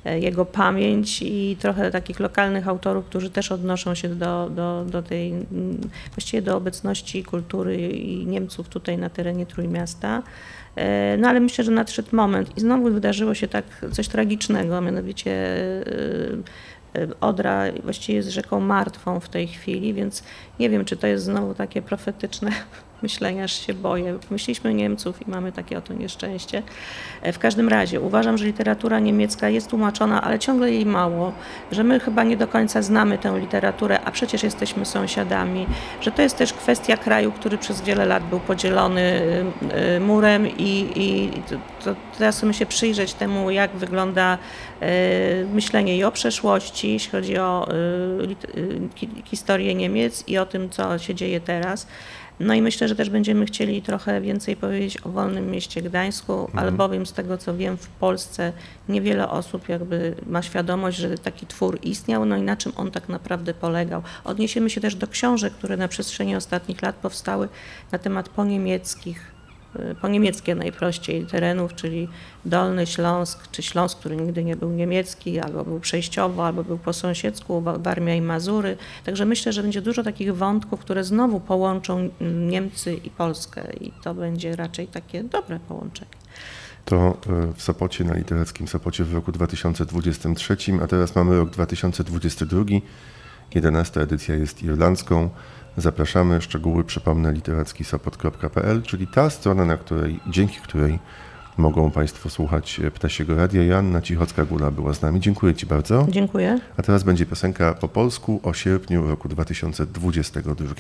jego 0.06 0.46
pamięć 0.46 1.22
i 1.22 1.58
trochę 1.60 1.92
takich 1.92 2.20
lokalnych 2.20 2.68
autorów, 2.68 3.06
którzy 3.06 3.30
też 3.30 3.52
odnoszą 3.52 3.96
się 3.96 4.10
do, 4.10 4.50
do, 4.50 4.86
do 4.86 5.02
tej, 5.02 5.34
właściwie 6.16 6.42
do 6.42 6.58
obecności 6.58 7.24
kultury 7.24 7.90
i 7.90 8.26
Niemców 8.26 8.70
tutaj 8.70 8.98
na 8.98 9.10
terenie 9.10 9.46
Trójmiasta. 9.46 10.24
E, 10.76 11.18
no 11.18 11.30
ale 11.30 11.40
myślę, 11.40 11.64
że 11.64 11.72
nadszedł 11.72 12.16
moment 12.16 12.58
i 12.58 12.62
znowu 12.62 12.92
wydarzyło 12.92 13.34
się 13.34 13.48
tak 13.48 13.66
coś 13.92 14.08
tragicznego, 14.08 14.82
mianowicie 14.82 15.32
e, 16.96 17.08
Odra 17.22 17.64
właściwie 17.84 18.16
jest 18.16 18.30
rzeką 18.30 18.60
martwą 18.60 19.20
w 19.20 19.30
tej 19.30 19.48
chwili, 19.48 19.94
więc 19.94 20.24
nie 20.60 20.70
wiem, 20.70 20.86
czy 20.86 20.98
to 20.98 21.08
jest 21.08 21.24
znowu 21.24 21.54
takie 21.54 21.82
profetyczne 21.82 22.52
myślenia, 23.04 23.44
aż 23.44 23.68
się 23.68 23.74
boję. 23.74 24.18
Myśleliśmy 24.32 24.74
Niemców 24.74 25.28
i 25.28 25.32
mamy 25.32 25.52
takie 25.52 25.78
oto 25.78 25.94
nieszczęście. 25.94 26.64
E, 27.22 27.34
w 27.34 27.40
każdym 27.40 27.70
razie 27.70 28.02
uważam, 28.02 28.38
że 28.38 28.46
literatura 28.46 29.00
niemiecka 29.00 29.50
jest 29.50 29.70
tłumaczona, 29.70 30.22
ale 30.22 30.40
ciągle 30.40 30.72
jej 30.72 30.86
mało, 30.86 31.34
że 31.72 31.84
my 31.84 32.00
chyba 32.00 32.24
nie 32.24 32.38
do 32.38 32.48
końca 32.48 32.82
znamy 32.82 33.18
tę 33.18 33.40
literaturę, 33.40 34.00
a 34.06 34.12
przecież 34.12 34.44
jesteśmy 34.44 34.86
sąsiadami, 34.86 35.68
że 36.02 36.12
to 36.12 36.22
jest 36.22 36.38
też 36.38 36.54
kwestia 36.54 36.98
kraju, 36.98 37.32
który 37.32 37.58
przez 37.58 37.82
wiele 37.82 38.06
lat 38.06 38.24
był 38.24 38.40
podzielony 38.40 39.22
e, 39.72 40.00
murem 40.00 40.48
i, 40.58 40.92
i 40.96 41.32
to 41.84 41.96
teraz 42.18 42.36
musimy 42.36 42.54
się 42.54 42.66
przyjrzeć 42.66 43.14
temu, 43.14 43.52
jak 43.52 43.72
wygląda 43.72 44.38
e, 44.82 44.88
myślenie 45.46 45.98
i 45.98 46.04
o 46.04 46.12
przeszłości, 46.12 46.94
jeśli 46.94 47.12
chodzi 47.12 47.38
o 47.38 47.68
historię 49.26 49.76
Niemiec 49.76 50.24
i 50.28 50.38
o 50.38 50.46
tym, 50.46 50.70
co 50.70 51.00
się 51.00 51.16
dzieje 51.16 51.40
teraz. 51.40 51.88
No 52.40 52.54
i 52.54 52.62
myślę, 52.62 52.88
że 52.88 52.96
też 52.96 53.10
będziemy 53.10 53.46
chcieli 53.46 53.82
trochę 53.82 54.22
więcej 54.22 54.56
powiedzieć 54.56 54.98
o 55.06 55.10
wolnym 55.10 55.52
mieście 55.52 55.82
Gdańsku, 55.82 56.34
mhm. 56.34 56.60
albowiem 56.60 57.06
z 57.06 57.14
tego 57.14 57.38
co 57.38 57.58
wiem 57.58 57.78
w 57.78 57.88
Polsce 57.88 58.54
niewiele 58.90 59.30
osób 59.30 59.70
jakby 59.70 60.16
ma 60.26 60.42
świadomość, 60.42 60.98
że 60.98 61.18
taki 61.18 61.48
twór 61.48 61.80
istniał, 61.84 62.26
no 62.26 62.38
i 62.38 62.42
na 62.42 62.56
czym 62.58 62.72
on 62.76 62.92
tak 62.92 63.10
naprawdę 63.10 63.54
polegał. 63.54 64.04
Odniesiemy 64.24 64.70
się 64.70 64.82
też 64.82 64.96
do 64.96 65.08
książek, 65.08 65.54
które 65.54 65.78
na 65.78 65.88
przestrzeni 65.88 66.36
ostatnich 66.36 66.82
lat 66.82 66.96
powstały 66.96 67.50
na 67.92 67.98
temat 67.98 68.30
poniemieckich 68.30 69.31
po 70.02 70.08
niemieckie 70.08 70.56
najprościej 70.56 71.26
terenów, 71.26 71.76
czyli 71.76 72.08
Dolny 72.46 72.88
Śląsk, 72.88 73.52
czy 73.52 73.64
Śląsk, 73.64 74.00
który 74.00 74.16
nigdy 74.16 74.44
nie 74.44 74.56
był 74.56 74.72
niemiecki, 74.72 75.40
albo 75.40 75.64
był 75.64 75.80
przejściowo, 75.80 76.46
albo 76.46 76.64
był 76.64 76.78
po 76.78 76.94
sąsiedzku, 76.94 77.62
Warmia 77.62 78.16
i 78.16 78.22
Mazury. 78.22 78.78
Także 79.06 79.26
myślę, 79.26 79.54
że 79.54 79.62
będzie 79.62 79.82
dużo 79.82 80.04
takich 80.04 80.36
wątków, 80.36 80.80
które 80.80 81.04
znowu 81.04 81.40
połączą 81.40 82.10
Niemcy 82.50 82.94
i 82.94 83.10
Polskę 83.10 83.74
i 83.82 83.92
to 84.04 84.14
będzie 84.14 84.56
raczej 84.56 84.88
takie 84.88 85.24
dobre 85.24 85.60
połączenie. 85.60 86.12
To 86.86 87.18
y, 87.50 87.54
w 87.54 87.62
Sopocie, 87.62 88.04
na 88.04 88.14
literackim 88.14 88.68
Sopocie 88.68 89.04
w 89.04 89.14
roku 89.14 89.32
2023, 89.32 90.58
a 90.84 90.88
teraz 90.88 91.16
mamy 91.16 91.38
rok 91.38 91.50
2022. 91.50 92.64
11 93.56 94.02
edycja 94.02 94.36
jest 94.36 94.64
irlandzką. 94.64 95.30
Zapraszamy. 95.78 96.42
Szczegóły 96.42 96.84
przypomnę 96.84 97.34
literackisopot.pl, 97.34 98.82
czyli 98.82 99.08
ta 99.08 99.30
strona, 99.30 99.66
na 99.66 99.78
której, 99.78 100.20
dzięki 100.28 100.60
której 100.60 101.00
mogą 101.58 101.92
Państwo 101.92 102.30
słuchać 102.30 102.82
Ptasiego 102.94 103.36
Radia. 103.36 103.64
Joanna 103.64 104.02
Cichocka-Gula 104.02 104.72
była 104.72 104.94
z 104.94 105.02
nami. 105.02 105.20
Dziękuję 105.20 105.54
Ci 105.54 105.66
bardzo. 105.66 106.08
Dziękuję. 106.10 106.60
A 106.78 106.82
teraz 106.82 107.04
będzie 107.04 107.26
piosenka 107.26 107.74
po 107.74 107.88
polsku 107.88 108.40
o 108.44 108.54
sierpniu 108.54 109.08
roku 109.08 109.30
2022. 109.30 110.74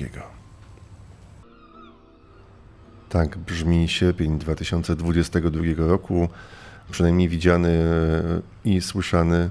Tak 3.09 3.37
brzmi 3.37 3.89
sierpień 3.89 4.39
2022 4.39 5.61
roku, 5.77 6.29
przynajmniej 6.91 7.29
widziany 7.29 7.79
i 8.65 8.81
słyszany 8.81 9.49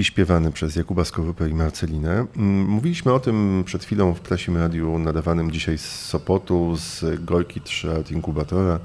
i 0.00 0.04
śpiewany 0.04 0.52
przez 0.52 0.76
Jakuba 0.76 1.04
Skorupę 1.04 1.48
i 1.48 1.54
Marcelinę. 1.54 2.26
Mm, 2.36 2.66
mówiliśmy 2.66 3.12
o 3.12 3.20
tym 3.20 3.62
przed 3.66 3.84
chwilą 3.84 4.14
w 4.14 4.20
Ptasim 4.20 4.56
Radiu 4.56 4.98
nadawanym 4.98 5.50
dzisiaj 5.50 5.78
z 5.78 5.84
Sopotu, 5.84 6.76
z 6.76 7.04
Gojki 7.24 7.60
3 7.60 7.90
Art 7.90 8.10
Inkubatora, 8.10 8.80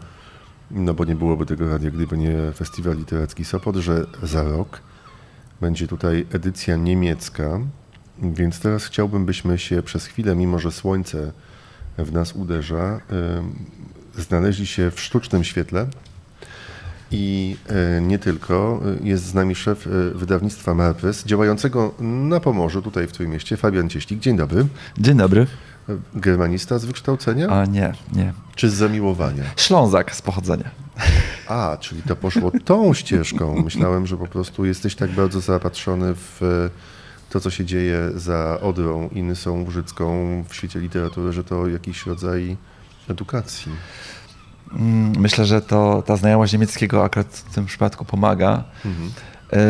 no 0.72 0.94
bo 0.94 1.06
nie 1.06 1.16
byłoby 1.16 1.46
tego 1.46 1.70
radia, 1.70 1.92
gdyby 1.92 2.18
nie 2.18 2.52
Festiwal 2.56 2.98
Literacki 2.98 3.46
Sopot, 3.46 3.76
że 3.76 4.06
za 4.24 4.44
rok 4.44 4.82
będzie 5.62 5.88
tutaj 5.88 6.26
edycja 6.34 6.76
niemiecka, 6.76 7.60
więc 8.22 8.60
teraz 8.60 8.86
chciałbym, 8.86 9.26
byśmy 9.26 9.58
się 9.58 9.84
przez 9.84 10.06
chwilę, 10.06 10.36
mimo 10.36 10.60
że 10.60 10.72
słońce 10.72 11.32
w 11.98 12.12
nas 12.12 12.34
uderza, 12.34 13.02
znaleźli 14.18 14.68
się 14.68 14.92
w 14.92 15.02
sztucznym 15.02 15.44
świetle. 15.44 15.88
I 17.12 17.58
nie 18.02 18.20
tylko. 18.20 18.82
Jest 19.04 19.26
z 19.26 19.34
nami 19.34 19.56
szef 19.56 19.88
wydawnictwa 20.16 20.74
Marpres, 20.74 21.26
działającego 21.26 21.94
na 22.00 22.40
Pomorzu, 22.40 22.82
tutaj 22.82 23.08
w 23.08 23.12
Trójmieście, 23.12 23.58
Fabian 23.58 23.90
Cieślik. 23.90 24.20
Dzień 24.20 24.38
dobry. 24.38 24.66
Dzień 24.98 25.18
dobry. 25.18 25.48
Germanista 26.16 26.80
z 26.80 26.86
wykształcenia? 26.86 27.48
A 27.48 27.66
nie, 27.66 27.94
nie. 28.14 28.34
Czy 28.56 28.70
z 28.70 28.74
zamiłowania? 28.74 29.44
Ślązak 29.58 30.16
z 30.16 30.22
pochodzenia. 30.22 30.72
A, 31.48 31.78
czyli 31.80 32.02
to 32.02 32.16
poszło 32.16 32.52
tą 32.66 32.94
ścieżką. 32.94 33.62
Myślałem, 33.64 34.08
że 34.08 34.18
po 34.18 34.28
prostu 34.28 34.66
jesteś 34.66 34.96
tak 34.96 35.12
bardzo 35.12 35.42
zapatrzony 35.42 36.14
w 36.16 36.70
to, 37.30 37.40
co 37.40 37.50
się 37.50 37.66
dzieje 37.66 38.12
za 38.16 38.60
Odrą 38.62 39.10
i 39.10 39.24
Nysą 39.24 39.64
Łużycką 39.64 40.44
w 40.50 40.56
świecie 40.56 40.80
literatury, 40.80 41.34
że 41.34 41.44
to 41.44 41.68
jakiś 41.68 42.06
rodzaj 42.06 42.58
edukacji. 43.10 43.72
Mm, 44.76 45.14
myślę, 45.20 45.46
że 45.46 45.62
to 45.62 46.04
ta 46.06 46.16
znajomość 46.16 46.54
niemieckiego 46.54 47.04
akurat 47.04 47.28
w 47.28 47.56
tym 47.56 47.66
przypadku 47.66 48.06
pomaga. 48.06 48.64
Mhm. 48.86 49.12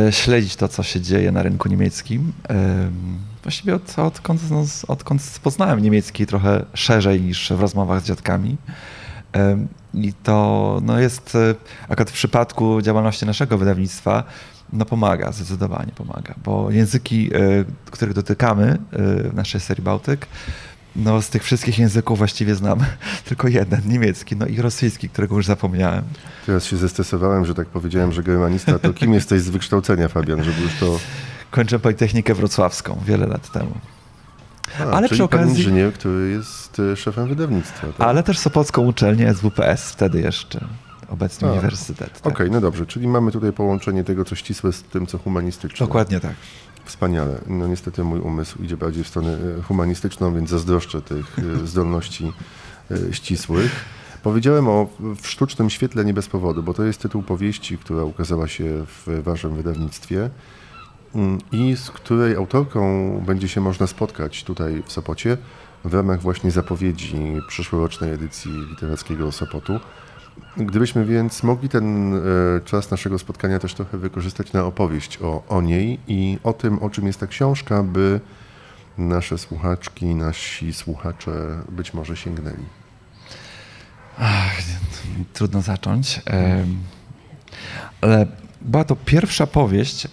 E, 0.07 0.11
śledzić 0.11 0.55
to, 0.55 0.67
co 0.67 0.83
się 0.83 1.01
dzieje 1.01 1.31
na 1.31 1.43
rynku 1.43 1.69
niemieckim. 1.69 2.33
Właściwie 3.43 3.75
od, 3.75 3.99
odkąd, 3.99 4.51
no, 4.51 4.65
odkąd 4.87 5.39
poznałem 5.43 5.79
niemiecki 5.79 6.25
trochę 6.25 6.65
szerzej 6.73 7.21
niż 7.21 7.51
w 7.51 7.59
rozmowach 7.59 8.01
z 8.01 8.05
dziadkami. 8.05 8.57
I 9.93 10.13
to 10.13 10.79
no 10.83 10.99
jest, 10.99 11.35
e, 11.35 11.55
akurat 11.89 12.09
w 12.09 12.13
przypadku 12.13 12.81
działalności 12.81 13.25
naszego 13.25 13.57
wydawnictwa, 13.57 14.23
no 14.73 14.85
pomaga, 14.85 15.31
zdecydowanie 15.31 15.91
pomaga, 15.91 16.35
bo 16.43 16.71
języki, 16.71 17.29
e, 17.35 17.39
których 17.91 18.13
dotykamy 18.13 18.77
w 18.91 19.31
naszej 19.33 19.61
serii 19.61 19.83
Bałtyk, 19.83 20.27
no 20.95 21.21
z 21.21 21.29
tych 21.29 21.43
wszystkich 21.43 21.79
języków 21.79 22.17
właściwie 22.17 22.55
znam 22.55 22.79
tylko 23.29 23.47
jeden, 23.47 23.81
niemiecki, 23.85 24.35
no 24.35 24.45
i 24.45 24.61
rosyjski, 24.61 25.09
którego 25.09 25.35
już 25.35 25.45
zapomniałem. 25.45 26.03
Teraz 26.45 26.65
się 26.65 26.77
zestresowałem, 26.77 27.45
że 27.45 27.53
tak 27.53 27.67
powiedziałem, 27.67 28.11
że 28.11 28.23
germanista, 28.23 28.79
to 28.79 28.93
kim 28.93 29.13
jesteś 29.13 29.41
z 29.41 29.49
wykształcenia, 29.49 30.07
Fabian, 30.07 30.43
żeby 30.43 30.61
już 30.61 30.73
to... 30.79 30.99
Kończę 31.51 31.79
Politechnikę 31.79 32.33
Wrocławską 32.33 32.99
wiele 33.05 33.27
lat 33.27 33.51
temu. 33.51 33.71
A, 34.79 34.83
ale 34.83 35.09
przy 35.09 35.23
okazji... 35.23 35.47
pan 35.47 35.57
inżynier, 35.57 35.93
który 35.93 36.29
jest 36.29 36.79
e, 36.79 36.95
szefem 36.95 37.27
wydawnictwa. 37.27 37.87
Tak? 37.87 38.07
Ale 38.07 38.23
też 38.23 38.37
Sopocką 38.37 38.81
uczelnię 38.81 39.33
SWPS, 39.33 39.91
wtedy 39.91 40.21
jeszcze 40.21 40.67
obecny 41.09 41.47
A, 41.47 41.51
uniwersytet. 41.51 42.13
Tak. 42.13 42.19
Okej, 42.19 42.33
okay, 42.33 42.49
no 42.49 42.61
dobrze, 42.61 42.85
czyli 42.85 43.07
mamy 43.07 43.31
tutaj 43.31 43.53
połączenie 43.53 44.03
tego, 44.03 44.25
co 44.25 44.35
ścisłe 44.35 44.73
z 44.73 44.83
tym, 44.83 45.07
co 45.07 45.17
humanistyczne. 45.17 45.85
Dokładnie 45.85 46.19
tak. 46.19 46.33
Wspaniale. 46.85 47.41
No 47.47 47.67
niestety 47.67 48.03
mój 48.03 48.19
umysł 48.19 48.63
idzie 48.63 48.77
bardziej 48.77 49.03
w 49.03 49.07
stronę 49.07 49.37
e, 49.59 49.61
humanistyczną, 49.61 50.35
więc 50.35 50.49
zazdroszczę 50.49 51.01
tych 51.01 51.39
e, 51.39 51.67
zdolności 51.67 52.33
e, 52.91 53.13
ścisłych. 53.13 53.85
Powiedziałem 54.23 54.67
o 54.67 54.87
w 55.21 55.27
sztucznym 55.27 55.69
świetle 55.69 56.05
nie 56.05 56.13
bez 56.13 56.27
powodu, 56.27 56.63
bo 56.63 56.73
to 56.73 56.83
jest 56.83 57.01
tytuł 57.01 57.23
powieści, 57.23 57.77
która 57.77 58.03
ukazała 58.03 58.47
się 58.47 58.85
w 58.85 59.21
waszym 59.23 59.55
wydawnictwie 59.55 60.29
mm, 61.15 61.39
i 61.51 61.75
z 61.75 61.91
której 61.91 62.35
autorką 62.35 63.23
będzie 63.25 63.47
się 63.47 63.61
można 63.61 63.87
spotkać 63.87 64.43
tutaj 64.43 64.83
w 64.85 64.91
Sopocie 64.91 65.37
w 65.85 65.93
ramach 65.93 66.21
właśnie 66.21 66.51
zapowiedzi 66.51 67.35
przyszłorocznej 67.47 68.11
edycji 68.11 68.51
literackiego 68.69 69.31
Sopotu. 69.31 69.79
Gdybyśmy 70.57 71.05
więc 71.05 71.43
mogli 71.43 71.69
ten 71.69 72.15
e, 72.15 72.19
czas 72.65 72.91
naszego 72.91 73.19
spotkania 73.19 73.59
też 73.59 73.73
trochę 73.73 73.97
wykorzystać 73.97 74.53
na 74.53 74.65
opowieść 74.65 75.19
o, 75.21 75.43
o 75.49 75.61
niej 75.61 75.99
i 76.07 76.37
o 76.43 76.53
tym, 76.53 76.83
o 76.83 76.89
czym 76.89 77.07
jest 77.07 77.19
ta 77.19 77.27
książka, 77.27 77.83
by 77.83 78.19
nasze 78.97 79.37
słuchaczki, 79.37 80.05
nasi 80.05 80.73
słuchacze 80.73 81.31
być 81.69 81.93
może 81.93 82.17
sięgnęli. 82.17 82.65
Ach, 84.19 84.61
trudno 85.33 85.61
zacząć. 85.61 86.21
Ale 88.01 88.27
była 88.61 88.83
to 88.83 88.95
pierwsza 88.95 89.47
powieść, 89.47 90.07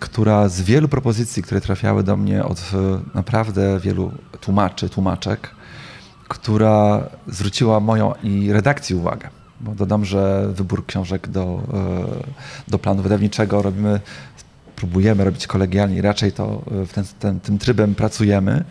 która 0.00 0.48
z 0.48 0.62
wielu 0.62 0.88
propozycji, 0.88 1.42
które 1.42 1.60
trafiały 1.60 2.02
do 2.02 2.16
mnie 2.16 2.44
od 2.44 2.58
e, 2.58 3.00
naprawdę 3.14 3.80
wielu 3.80 4.12
tłumaczy, 4.40 4.88
tłumaczek, 4.88 5.50
która 6.28 7.08
zwróciła 7.26 7.80
moją 7.80 8.14
i 8.22 8.52
redakcji 8.52 8.96
uwagę 8.96 9.37
bo 9.60 9.74
dodam, 9.74 10.04
że 10.04 10.48
wybór 10.52 10.86
książek 10.86 11.28
do, 11.28 11.62
e, 11.72 12.70
do 12.70 12.78
planu 12.78 13.02
wydawniczego 13.02 13.62
robimy, 13.62 14.00
próbujemy 14.76 15.24
robić 15.24 15.46
kolegialnie, 15.46 16.02
raczej 16.02 16.32
to 16.32 16.62
e, 16.82 16.86
w 16.86 16.92
ten, 16.92 17.04
ten, 17.20 17.40
tym 17.40 17.58
trybem 17.58 17.94
pracujemy. 17.94 18.64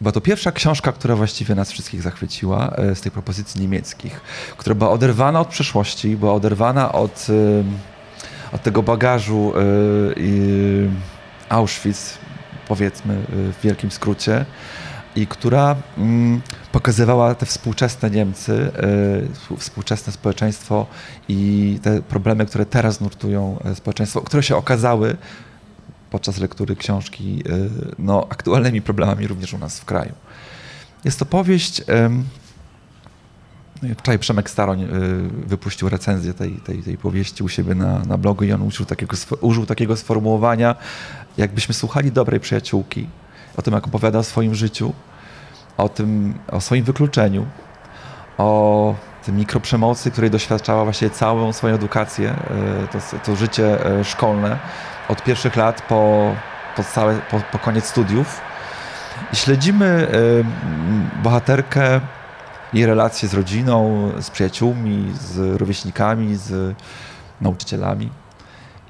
Była 0.00 0.12
to 0.12 0.20
pierwsza 0.20 0.52
książka, 0.52 0.92
która 0.92 1.16
właściwie 1.16 1.54
nas 1.54 1.72
wszystkich 1.72 2.02
zachwyciła 2.02 2.70
e, 2.70 2.94
z 2.94 3.00
tej 3.00 3.12
propozycji 3.12 3.60
niemieckich, 3.60 4.20
która 4.56 4.74
była 4.74 4.90
oderwana 4.90 5.40
od 5.40 5.48
przeszłości, 5.48 6.16
była 6.16 6.32
oderwana 6.34 6.92
od, 6.92 7.26
od 8.52 8.62
tego 8.62 8.82
bagażu 8.82 9.52
Auschwitz, 11.48 12.18
powiedzmy 12.68 13.22
w 13.28 13.54
wielkim 13.62 13.90
skrócie 13.90 14.44
i 15.16 15.26
która 15.26 15.76
mm, 15.98 16.40
pokazywała 16.72 17.34
te 17.34 17.46
współczesne 17.46 18.10
Niemcy, 18.10 18.70
y, 19.50 19.56
współczesne 19.56 20.12
społeczeństwo 20.12 20.86
i 21.28 21.78
te 21.82 22.02
problemy, 22.02 22.46
które 22.46 22.66
teraz 22.66 23.00
nurtują 23.00 23.58
e, 23.64 23.74
społeczeństwo, 23.74 24.20
które 24.20 24.42
się 24.42 24.56
okazały 24.56 25.16
podczas 26.10 26.38
lektury 26.38 26.76
książki 26.76 27.42
y, 27.46 27.70
no, 27.98 28.26
aktualnymi 28.30 28.82
problemami 28.82 29.26
również 29.26 29.54
u 29.54 29.58
nas 29.58 29.80
w 29.80 29.84
kraju. 29.84 30.12
Jest 31.04 31.18
to 31.18 31.26
powieść. 31.26 31.82
No 33.82 33.94
wczoraj 33.98 34.18
Przemek 34.18 34.50
Staroń 34.50 34.88
wypuścił 35.46 35.88
recenzję 35.88 36.34
tej, 36.34 36.52
tej, 36.52 36.82
tej 36.82 36.98
powieści 36.98 37.42
u 37.42 37.48
siebie 37.48 37.74
na, 37.74 37.98
na 37.98 38.18
blogu 38.18 38.44
i 38.44 38.52
on 38.52 38.62
użył 38.62 38.86
takiego, 38.86 39.16
użył 39.40 39.66
takiego 39.66 39.96
sformułowania, 39.96 40.74
jakbyśmy 41.36 41.74
słuchali 41.74 42.12
dobrej 42.12 42.40
przyjaciółki, 42.40 43.06
o 43.56 43.62
tym, 43.62 43.74
jak 43.74 43.86
opowiada 43.86 44.18
o 44.18 44.22
swoim 44.22 44.54
życiu, 44.54 44.92
o 45.76 45.88
tym, 45.88 46.38
o 46.52 46.60
swoim 46.60 46.84
wykluczeniu, 46.84 47.46
o 48.38 48.94
tym 49.24 49.36
mikroprzemocy, 49.36 50.10
której 50.10 50.30
doświadczała 50.30 50.84
właśnie 50.84 51.10
całą 51.10 51.52
swoją 51.52 51.74
edukację, 51.74 52.30
e, 52.30 52.88
to, 52.92 52.98
to 53.24 53.36
życie 53.36 53.86
e, 53.86 54.04
szkolne 54.04 54.58
od 55.08 55.22
pierwszych 55.22 55.56
lat 55.56 55.82
po, 55.82 56.34
po, 56.76 56.84
całe, 56.84 57.14
po, 57.14 57.40
po 57.52 57.58
koniec 57.58 57.84
studiów. 57.84 58.40
I 59.32 59.36
śledzimy 59.36 59.86
e, 59.86 61.22
bohaterkę, 61.22 62.00
jej 62.72 62.86
relacje 62.86 63.28
z 63.28 63.34
rodziną, 63.34 64.10
z 64.20 64.30
przyjaciółmi, 64.30 65.12
z 65.20 65.60
rówieśnikami, 65.60 66.36
z 66.36 66.76
nauczycielami. 67.40 68.10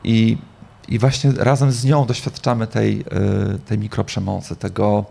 I 0.04 0.38
i 0.90 0.98
właśnie 0.98 1.32
razem 1.32 1.72
z 1.72 1.84
nią 1.84 2.06
doświadczamy 2.06 2.66
tej, 2.66 3.00
e, 3.00 3.58
tej 3.58 3.78
mikroprzemocy, 3.78 4.56
tego 4.56 5.04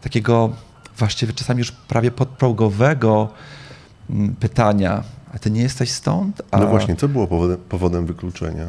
takiego 0.00 0.52
właściwie 0.98 1.32
czasami 1.32 1.58
już 1.58 1.72
prawie 1.72 2.10
podprogowego 2.10 3.28
mm, 4.10 4.36
pytania, 4.36 5.02
a 5.34 5.38
ty 5.38 5.50
nie 5.50 5.62
jesteś 5.62 5.90
stąd? 5.90 6.42
A... 6.50 6.58
No 6.58 6.66
właśnie, 6.66 6.96
co 6.96 7.08
było 7.08 7.26
powodem, 7.26 7.56
powodem 7.68 8.06
wykluczenia? 8.06 8.66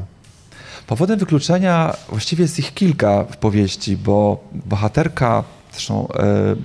Powodem 0.88 1.20
wykluczenia 1.20 1.96
właściwie 2.10 2.42
jest 2.42 2.60
ich 2.60 2.74
kilka 2.74 3.24
w 3.24 3.38
powieści, 3.38 3.98
bo 3.98 4.44
bohaterka, 4.66 5.44
zresztą 5.72 6.08
e, 6.08 6.56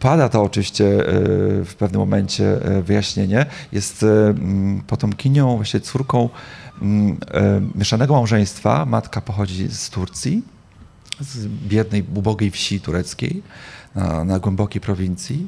pada 0.00 0.28
to 0.28 0.42
oczywiście 0.42 0.86
e, 0.86 1.04
w 1.64 1.74
pewnym 1.78 2.00
momencie 2.00 2.58
wyjaśnienie, 2.82 3.46
jest 3.72 4.04
potomkinią, 4.86 5.56
właśnie 5.56 5.80
córką 5.80 6.28
mieszanego 7.74 8.14
małżeństwa. 8.14 8.86
Matka 8.86 9.20
pochodzi 9.20 9.68
z 9.68 9.90
Turcji, 9.90 10.42
z 11.20 11.46
biednej, 11.46 12.04
ubogiej 12.14 12.50
wsi 12.50 12.80
tureckiej 12.80 13.42
na, 13.94 14.24
na 14.24 14.38
głębokiej 14.38 14.80
prowincji, 14.80 15.46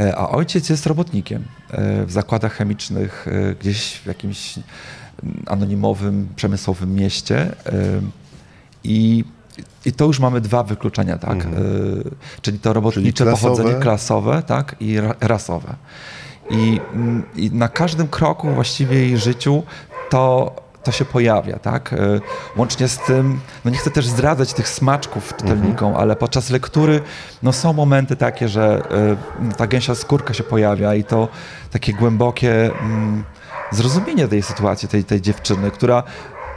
e, 0.00 0.16
a 0.16 0.28
ojciec 0.28 0.68
jest 0.68 0.86
robotnikiem 0.86 1.44
e, 1.70 2.06
w 2.06 2.12
zakładach 2.12 2.52
chemicznych 2.52 3.26
gdzieś 3.60 3.94
w 3.94 4.06
jakimś 4.06 4.54
anonimowym, 5.46 6.28
przemysłowym 6.36 6.94
mieście. 6.94 7.54
I, 8.84 9.24
i 9.84 9.92
to 9.92 10.04
już 10.04 10.20
mamy 10.20 10.40
dwa 10.40 10.62
wykluczenia, 10.62 11.18
tak? 11.18 11.32
Mhm. 11.32 11.54
Czyli 12.42 12.58
to 12.58 12.72
robotnicze 12.72 13.24
Czyli 13.24 13.36
pochodzenie 13.36 13.74
klasowe 13.74 14.42
tak? 14.42 14.76
i 14.80 14.96
rasowe. 15.20 15.74
I, 16.50 16.80
mm, 16.94 17.22
I, 17.36 17.50
na 17.50 17.68
każdym 17.68 18.08
kroku 18.08 18.50
właściwie 18.50 18.96
jej 18.96 19.18
życiu 19.18 19.62
to, 20.10 20.52
to 20.84 20.92
się 20.92 21.04
pojawia, 21.04 21.58
tak? 21.58 21.92
E, 21.92 21.96
łącznie 22.56 22.88
z 22.88 22.98
tym, 22.98 23.40
no 23.64 23.70
nie 23.70 23.76
chcę 23.76 23.90
też 23.90 24.06
zdradzać 24.06 24.52
tych 24.52 24.68
smaczków 24.68 25.36
czytelnikom, 25.36 25.88
mhm. 25.88 25.96
ale 25.96 26.16
podczas 26.16 26.50
lektury 26.50 27.00
no 27.42 27.52
są 27.52 27.72
momenty 27.72 28.16
takie, 28.16 28.48
że 28.48 28.82
y, 29.52 29.54
ta 29.56 29.66
gęsia 29.66 29.94
skórka 29.94 30.34
się 30.34 30.44
pojawia 30.44 30.94
i 30.94 31.04
to 31.04 31.28
takie 31.70 31.92
głębokie 31.92 32.66
y, 32.66 32.70
zrozumienie 33.70 34.28
tej 34.28 34.42
sytuacji, 34.42 34.88
tej, 34.88 35.04
tej 35.04 35.20
dziewczyny, 35.20 35.70
która 35.70 36.02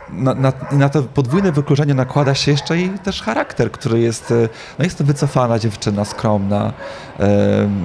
na, 0.10 0.34
na, 0.34 0.54
na, 0.72 0.90
to 0.90 1.04
podwójne 1.04 1.52
wykluczenie 1.52 1.94
nakłada 1.94 2.36
się 2.36 2.52
jeszcze 2.52 2.78
jej 2.78 2.90
też 2.90 3.22
charakter, 3.22 3.72
który 3.72 4.00
jest, 4.00 4.34
no 4.80 4.86
jest 4.86 4.98
to 4.98 5.04
wycofana 5.04 5.60
dziewczyna, 5.60 6.06
skromna, 6.06 6.74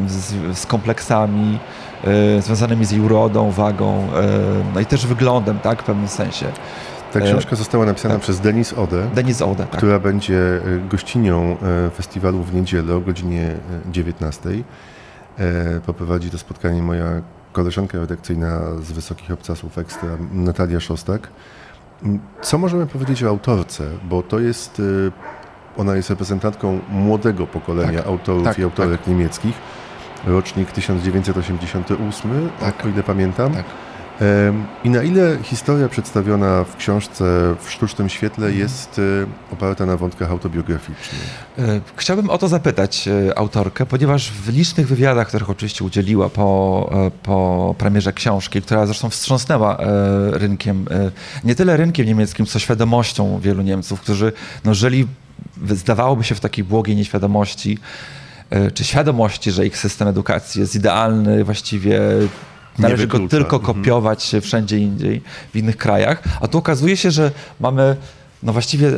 z, 0.06 0.58
z 0.58 0.66
kompleksami 0.66 1.58
związanymi 2.40 2.84
z 2.84 2.90
jej 2.90 3.00
urodą, 3.00 3.50
wagą, 3.50 4.08
no 4.74 4.80
i 4.80 4.86
też 4.86 5.06
wyglądem, 5.06 5.58
tak, 5.58 5.82
w 5.82 5.84
pewnym 5.84 6.08
sensie. 6.08 6.46
Ta 7.12 7.20
książka 7.20 7.56
została 7.56 7.86
napisana 7.86 8.14
tak. 8.14 8.22
przez 8.22 8.40
Denis 8.40 8.72
Ode, 8.72 9.08
Denis 9.14 9.42
Ode 9.42 9.66
tak. 9.66 9.76
która 9.76 9.98
będzie 9.98 10.60
gościnią 10.90 11.56
festiwalu 11.94 12.42
w 12.42 12.54
niedzielę 12.54 12.94
o 12.94 13.00
godzinie 13.00 13.54
19. 13.90 14.50
Poprowadzi 15.86 16.30
to 16.30 16.38
spotkanie 16.38 16.82
moja 16.82 17.06
koleżanka 17.52 17.98
redakcyjna 17.98 18.60
z 18.82 18.92
Wysokich 18.92 19.30
Obcasów 19.30 19.78
Ekstra, 19.78 20.08
Natalia 20.32 20.80
Szostak. 20.80 21.28
Co 22.42 22.58
możemy 22.58 22.86
powiedzieć 22.86 23.24
o 23.24 23.28
autorce? 23.28 23.84
Bo 24.04 24.22
to 24.22 24.40
jest, 24.40 24.82
ona 25.76 25.96
jest 25.96 26.10
reprezentantką 26.10 26.80
młodego 26.88 27.46
pokolenia 27.46 27.98
tak, 27.98 28.06
autorów 28.06 28.44
tak, 28.44 28.58
i 28.58 28.62
autorek 28.62 28.98
tak. 29.00 29.08
niemieckich. 29.08 29.54
Rocznik 30.26 30.72
1988, 30.72 32.50
tak, 32.60 32.84
o 32.84 32.88
ile 32.88 33.02
pamiętam. 33.02 33.54
Tak. 33.54 33.64
I 34.84 34.90
na 34.90 35.02
ile 35.02 35.38
historia 35.42 35.88
przedstawiona 35.88 36.64
w 36.64 36.76
książce 36.76 37.54
w 37.60 37.70
sztucznym 37.70 38.08
świetle 38.08 38.46
mhm. 38.46 38.62
jest 38.62 38.98
y, 38.98 39.26
oparta 39.52 39.86
na 39.86 39.96
wątkach 39.96 40.30
autobiograficznych? 40.30 41.44
E, 41.58 41.80
chciałbym 41.96 42.30
o 42.30 42.38
to 42.38 42.48
zapytać 42.48 43.08
e, 43.08 43.38
autorkę, 43.38 43.86
ponieważ 43.86 44.30
w 44.30 44.48
licznych 44.48 44.88
wywiadach, 44.88 45.28
których 45.28 45.50
oczywiście 45.50 45.84
udzieliła 45.84 46.28
po, 46.28 46.90
e, 47.06 47.10
po 47.22 47.74
premierze 47.78 48.12
książki, 48.12 48.62
która 48.62 48.86
zresztą 48.86 49.10
wstrząsnęła 49.10 49.78
rynkiem, 50.30 50.84
nie 51.44 51.54
tyle 51.54 51.76
rynkiem 51.76 52.06
niemieckim, 52.06 52.46
co 52.46 52.58
świadomością 52.58 53.40
wielu 53.40 53.62
Niemców, 53.62 54.00
którzy 54.00 54.32
no, 54.64 54.74
żyli, 54.74 55.06
zdawałoby 55.68 56.24
się, 56.24 56.34
w 56.34 56.40
takiej 56.40 56.64
błogiej 56.64 56.96
nieświadomości, 56.96 57.78
czy 58.74 58.84
świadomości, 58.84 59.50
że 59.52 59.66
ich 59.66 59.78
system 59.78 60.08
edukacji 60.08 60.60
jest 60.60 60.74
idealny, 60.74 61.44
właściwie 61.44 62.00
Należy 62.78 63.06
go 63.06 63.18
tylko 63.28 63.56
mhm. 63.56 63.74
kopiować 63.74 64.32
wszędzie 64.40 64.78
indziej, 64.78 65.22
w 65.52 65.56
innych 65.56 65.76
krajach. 65.76 66.22
A 66.40 66.48
tu 66.48 66.58
okazuje 66.58 66.96
się, 66.96 67.10
że 67.10 67.30
mamy 67.60 67.96
no 68.42 68.52
właściwie 68.52 68.92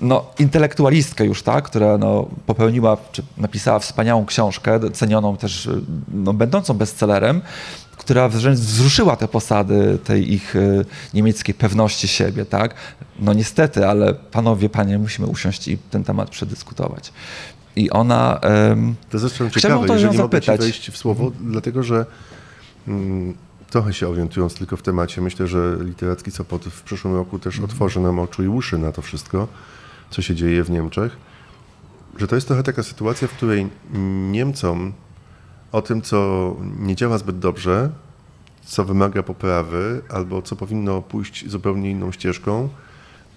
no, 0.00 0.24
intelektualistkę 0.38 1.24
już, 1.24 1.42
tak, 1.42 1.64
która 1.64 1.98
no, 1.98 2.28
popełniła, 2.46 2.96
czy 3.12 3.22
napisała 3.36 3.78
wspaniałą 3.78 4.26
książkę, 4.26 4.80
cenioną 4.92 5.36
też, 5.36 5.68
no, 6.14 6.32
będącą 6.32 6.74
bestsellerem, 6.74 7.42
która 7.96 8.28
wręcz 8.28 8.58
wzruszyła 8.58 9.16
te 9.16 9.28
posady 9.28 9.98
tej 10.04 10.32
ich 10.32 10.54
niemieckiej 11.14 11.54
pewności 11.54 12.08
siebie, 12.08 12.44
tak? 12.44 12.74
No 13.18 13.32
niestety, 13.32 13.86
ale 13.86 14.14
panowie, 14.14 14.68
panie, 14.68 14.98
musimy 14.98 15.28
usiąść 15.28 15.68
i 15.68 15.78
ten 15.78 16.04
temat 16.04 16.30
przedyskutować. 16.30 17.12
I 17.76 17.90
ona... 17.90 18.40
Um, 18.68 18.94
to 19.10 19.18
zresztą 19.18 19.50
ciekawe, 19.50 19.86
jeżeli 19.92 20.18
mogę 20.18 20.40
ci 20.40 20.56
wejść 20.58 20.90
w 20.90 20.96
słowo, 20.96 21.32
dlatego 21.40 21.82
że 21.82 22.06
Mm, 22.88 23.34
trochę 23.70 23.92
się 23.92 24.08
orientując 24.08 24.54
tylko 24.54 24.76
w 24.76 24.82
temacie, 24.82 25.20
myślę, 25.20 25.46
że 25.46 25.76
Literacki 25.80 26.30
Sopot 26.30 26.64
w 26.64 26.82
przyszłym 26.82 27.14
roku 27.14 27.38
też 27.38 27.54
mhm. 27.54 27.70
otworzy 27.70 28.00
nam 28.00 28.18
oczu 28.18 28.44
i 28.44 28.48
uszy 28.48 28.78
na 28.78 28.92
to 28.92 29.02
wszystko, 29.02 29.48
co 30.10 30.22
się 30.22 30.34
dzieje 30.34 30.64
w 30.64 30.70
Niemczech. 30.70 31.16
Że 32.16 32.26
to 32.26 32.34
jest 32.34 32.46
trochę 32.46 32.62
taka 32.62 32.82
sytuacja, 32.82 33.28
w 33.28 33.30
której 33.30 33.66
Niemcom 34.30 34.92
o 35.72 35.82
tym, 35.82 36.02
co 36.02 36.56
nie 36.78 36.96
działa 36.96 37.18
zbyt 37.18 37.38
dobrze, 37.38 37.90
co 38.64 38.84
wymaga 38.84 39.22
poprawy, 39.22 40.02
albo 40.08 40.42
co 40.42 40.56
powinno 40.56 41.02
pójść 41.02 41.50
zupełnie 41.50 41.90
inną 41.90 42.12
ścieżką, 42.12 42.68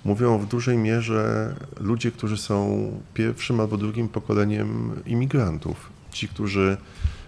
mówią 0.06 0.38
w 0.38 0.48
dużej 0.48 0.78
mierze 0.78 1.56
ludzie, 1.80 2.12
którzy 2.12 2.38
są 2.38 2.92
pierwszym 3.14 3.60
albo 3.60 3.78
drugim 3.78 4.10
pokoleniem 4.10 4.92
imigrantów. 5.06 5.90
Ci, 6.12 6.28
którzy 6.28 6.78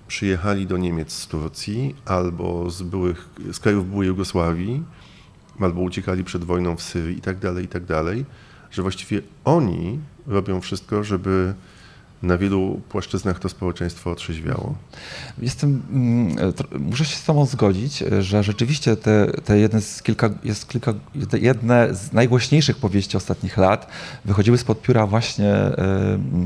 przyjechali 0.07 0.67
do 0.67 0.77
Niemiec 0.77 1.11
z 1.11 1.27
Turcji 1.27 1.95
albo 2.05 2.69
z, 2.69 2.81
byłych, 2.81 3.29
z 3.51 3.59
krajów 3.59 3.89
byłej 3.89 4.07
Jugosławii, 4.07 4.83
albo 5.59 5.81
uciekali 5.81 6.23
przed 6.23 6.43
wojną 6.43 6.75
w 6.75 6.81
Syrii 6.81 7.17
i 7.17 7.21
tak 7.21 7.39
tak 7.67 7.85
że 8.71 8.81
właściwie 8.81 9.21
oni 9.45 9.99
robią 10.27 10.61
wszystko, 10.61 11.03
żeby 11.03 11.53
na 12.23 12.37
wielu 12.37 12.81
płaszczyznach 12.89 13.39
to 13.39 13.49
społeczeństwo 13.49 14.11
otrzeźwiało. 14.11 14.75
Jestem, 15.39 15.81
mm, 15.91 16.53
muszę 16.79 17.05
się 17.05 17.15
z 17.15 17.23
Tobą 17.23 17.45
zgodzić, 17.45 18.03
że 18.19 18.43
rzeczywiście 18.43 18.95
te, 18.95 19.27
te 19.27 19.59
jedne, 19.59 19.81
z 19.81 20.03
kilka, 20.03 20.29
jest 20.43 20.69
kilka, 20.69 20.93
jedne 21.33 21.95
z 21.95 22.13
najgłośniejszych 22.13 22.77
powieści 22.77 23.17
ostatnich 23.17 23.57
lat 23.57 23.87
wychodziły 24.25 24.57
spod 24.57 24.81
pióra 24.81 25.07
właśnie 25.07 25.53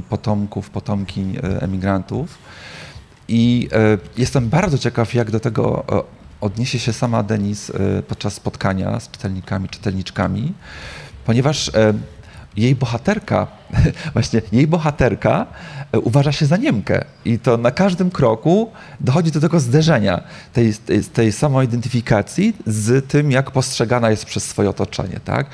potomków, 0.10 0.70
potomki 0.70 1.22
e, 1.22 1.62
emigrantów. 1.62 2.38
I 3.28 3.70
e, 3.72 3.98
jestem 4.18 4.50
bardzo 4.50 4.78
ciekaw, 4.78 5.14
jak 5.14 5.32
do 5.32 5.40
tego 5.40 5.86
odniesie 6.42 6.80
się 6.80 6.94
sama 6.94 7.24
Denis 7.24 7.70
e, 7.70 8.04
podczas 8.04 8.34
spotkania 8.34 9.00
z 9.00 9.12
czytelnikami, 9.12 9.70
czytelniczkami, 9.70 10.54
ponieważ 11.26 11.72
jej 12.58 12.76
bohaterka, 12.76 13.48
właśnie 14.14 14.42
jej 14.52 14.68
bohaterka 14.68 15.46
uważa 16.04 16.32
się 16.32 16.46
za 16.46 16.58
Niemkę 16.58 17.06
i 17.26 17.40
to 17.40 17.58
na 17.58 17.72
każdym 17.72 18.12
kroku 18.12 18.72
dochodzi 19.00 19.32
do 19.32 19.42
tego 19.42 19.60
zderzenia, 19.60 20.24
tej, 20.54 20.74
tej, 20.74 21.04
tej 21.04 21.32
samoidentyfikacji 21.32 22.54
z 22.66 23.08
tym, 23.08 23.32
jak 23.32 23.52
postrzegana 23.52 24.10
jest 24.10 24.26
przez 24.26 24.44
swoje 24.44 24.70
otoczenie, 24.70 25.20
tak? 25.26 25.48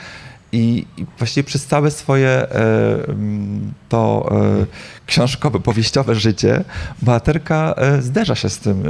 I, 0.52 0.86
I, 0.98 1.06
właściwie 1.18 1.44
przez 1.44 1.66
całe 1.66 1.92
swoje 1.92 2.30
e, 2.30 3.08
mm, 3.08 3.74
to 3.90 4.30
e, 4.32 4.66
książkowe, 5.06 5.60
powieściowe 5.60 6.16
życie 6.16 6.64
bohaterka 7.02 7.74
e, 7.78 8.02
zderza 8.02 8.36
się 8.36 8.50
z 8.50 8.60
tym 8.60 8.84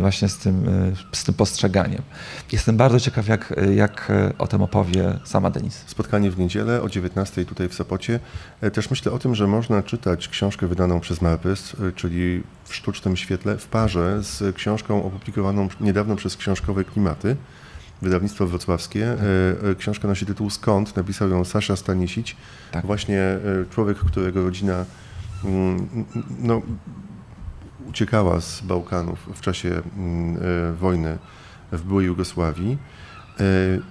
właśnie 0.00 0.28
z 0.28 0.38
tym, 0.38 0.66
z 1.12 1.24
tym 1.24 1.34
postrzeganiem. 1.34 2.02
Jestem 2.52 2.76
bardzo 2.76 3.00
ciekaw, 3.00 3.28
jak, 3.28 3.54
jak 3.74 4.12
o 4.38 4.46
tym 4.46 4.62
opowie 4.62 5.18
sama 5.24 5.50
Denis. 5.50 5.84
Spotkanie 5.86 6.30
w 6.30 6.38
niedzielę 6.38 6.82
o 6.82 6.88
19 6.88 7.44
tutaj 7.44 7.68
w 7.68 7.74
Sopocie. 7.74 8.20
Też 8.72 8.90
myślę 8.90 9.12
o 9.12 9.18
tym, 9.18 9.34
że 9.34 9.46
można 9.46 9.82
czytać 9.82 10.28
książkę 10.28 10.66
wydaną 10.66 11.00
przez 11.00 11.22
Marpys, 11.22 11.76
czyli 11.94 12.42
w 12.64 12.74
sztucznym 12.74 13.16
świetle, 13.16 13.58
w 13.58 13.66
parze 13.66 14.22
z 14.22 14.56
książką 14.56 15.04
opublikowaną 15.04 15.68
niedawno 15.80 16.16
przez 16.16 16.36
Książkowe 16.36 16.84
Klimaty 16.84 17.36
wydawnictwo 18.02 18.46
wrocławskie. 18.46 19.16
Tak. 19.16 19.78
Książka 19.78 20.08
nosi 20.08 20.26
tytuł 20.26 20.50
Skąd? 20.50 20.96
Napisał 20.96 21.28
ją 21.28 21.44
Sasza 21.44 21.76
Stanisić. 21.76 22.36
Tak. 22.70 22.86
Właśnie 22.86 23.20
e, 23.20 23.40
człowiek, 23.70 23.98
którego 23.98 24.42
rodzina 24.42 24.84
mm, 25.44 25.88
no, 26.40 26.62
uciekała 27.88 28.40
z 28.40 28.60
Bałkanów 28.60 29.18
w 29.34 29.40
czasie 29.40 29.82
mm, 29.96 30.76
wojny 30.76 31.18
w 31.72 31.82
byłej 31.82 32.06
Jugosławii 32.06 32.78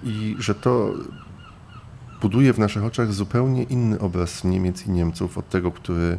i 0.04 0.36
że 0.38 0.54
to 0.54 0.94
buduje 2.20 2.52
w 2.52 2.58
naszych 2.58 2.84
oczach 2.84 3.12
zupełnie 3.12 3.62
inny 3.62 4.00
obraz 4.00 4.44
Niemiec 4.44 4.86
i 4.86 4.90
Niemców 4.90 5.38
od 5.38 5.48
tego, 5.48 5.72
który 5.72 6.18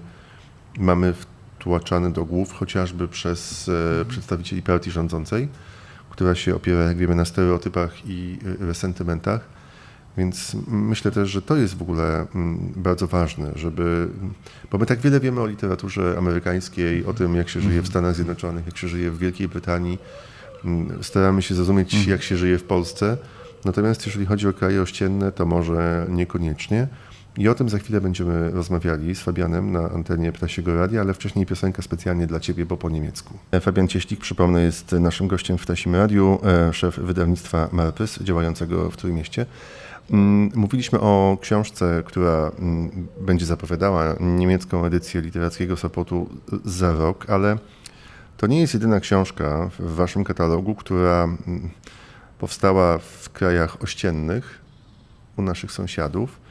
mamy 0.77 1.13
wtłaczany 1.13 2.13
do 2.13 2.25
głów 2.25 2.53
chociażby 2.53 3.07
przez 3.07 3.71
przedstawicieli 4.07 4.61
partii 4.61 4.91
rządzącej 4.91 5.49
która 6.19 6.35
się 6.35 6.55
opiera, 6.55 6.83
jak 6.83 6.97
wiemy, 6.97 7.15
na 7.15 7.25
stereotypach 7.25 7.93
i 8.05 8.37
resentymentach. 8.59 9.41
Więc 10.17 10.55
myślę 10.67 11.11
też, 11.11 11.29
że 11.29 11.41
to 11.41 11.55
jest 11.55 11.77
w 11.77 11.81
ogóle 11.81 12.27
bardzo 12.75 13.07
ważne, 13.07 13.51
żeby. 13.55 14.07
Bo 14.71 14.77
my 14.77 14.85
tak 14.85 14.99
wiele 14.99 15.19
wiemy 15.19 15.41
o 15.41 15.47
literaturze 15.47 16.15
amerykańskiej, 16.17 17.05
o 17.05 17.13
tym, 17.13 17.35
jak 17.35 17.49
się 17.49 17.59
żyje 17.59 17.73
w 17.73 17.75
mhm. 17.75 17.91
Stanach 17.91 18.15
Zjednoczonych, 18.15 18.65
jak 18.65 18.77
się 18.77 18.87
żyje 18.87 19.11
w 19.11 19.17
Wielkiej 19.17 19.47
Brytanii. 19.47 19.97
Staramy 21.01 21.41
się 21.41 21.55
zrozumieć, 21.55 21.93
mhm. 21.93 22.11
jak 22.11 22.23
się 22.23 22.37
żyje 22.37 22.57
w 22.57 22.63
Polsce. 22.63 23.17
Natomiast 23.65 24.05
jeżeli 24.05 24.25
chodzi 24.25 24.47
o 24.47 24.53
kraje 24.53 24.81
ościenne, 24.81 25.31
to 25.31 25.45
może 25.45 26.07
niekoniecznie. 26.09 26.87
I 27.37 27.47
o 27.47 27.55
tym 27.55 27.69
za 27.69 27.77
chwilę 27.77 28.01
będziemy 28.01 28.51
rozmawiali 28.51 29.15
z 29.15 29.19
Fabianem 29.19 29.71
na 29.71 29.91
antenie 29.91 30.31
Ptasiego 30.31 30.75
Radia, 30.75 31.01
ale 31.01 31.13
wcześniej 31.13 31.45
piosenka 31.45 31.81
specjalnie 31.81 32.27
dla 32.27 32.39
Ciebie, 32.39 32.65
bo 32.65 32.77
po 32.77 32.89
niemiecku. 32.89 33.33
Fabian 33.61 33.87
Cieślik, 33.87 34.19
przypomnę, 34.19 34.61
jest 34.61 34.91
naszym 34.91 35.27
gościem 35.27 35.57
w 35.57 35.61
Ptasim 35.61 35.95
Radiu, 35.95 36.39
e, 36.43 36.73
szef 36.73 36.99
wydawnictwa 36.99 37.69
Marpys, 37.71 38.19
działającego 38.23 38.91
w 38.91 38.97
Trójmieście. 38.97 39.45
Mm, 40.11 40.51
mówiliśmy 40.55 40.99
o 40.99 41.37
książce, 41.41 42.03
która 42.05 42.51
mm, 42.59 43.07
będzie 43.21 43.45
zapowiadała 43.45 44.15
niemiecką 44.19 44.85
edycję 44.85 45.21
literackiego 45.21 45.77
Sopotu 45.77 46.29
za 46.65 46.93
rok, 46.93 47.25
ale 47.29 47.57
to 48.37 48.47
nie 48.47 48.61
jest 48.61 48.73
jedyna 48.73 48.99
książka 48.99 49.69
w 49.79 49.95
Waszym 49.95 50.23
katalogu, 50.23 50.75
która 50.75 51.23
mm, 51.23 51.69
powstała 52.39 52.97
w 52.97 53.29
krajach 53.29 53.83
ościennych 53.83 54.59
u 55.37 55.41
naszych 55.41 55.71
sąsiadów. 55.71 56.48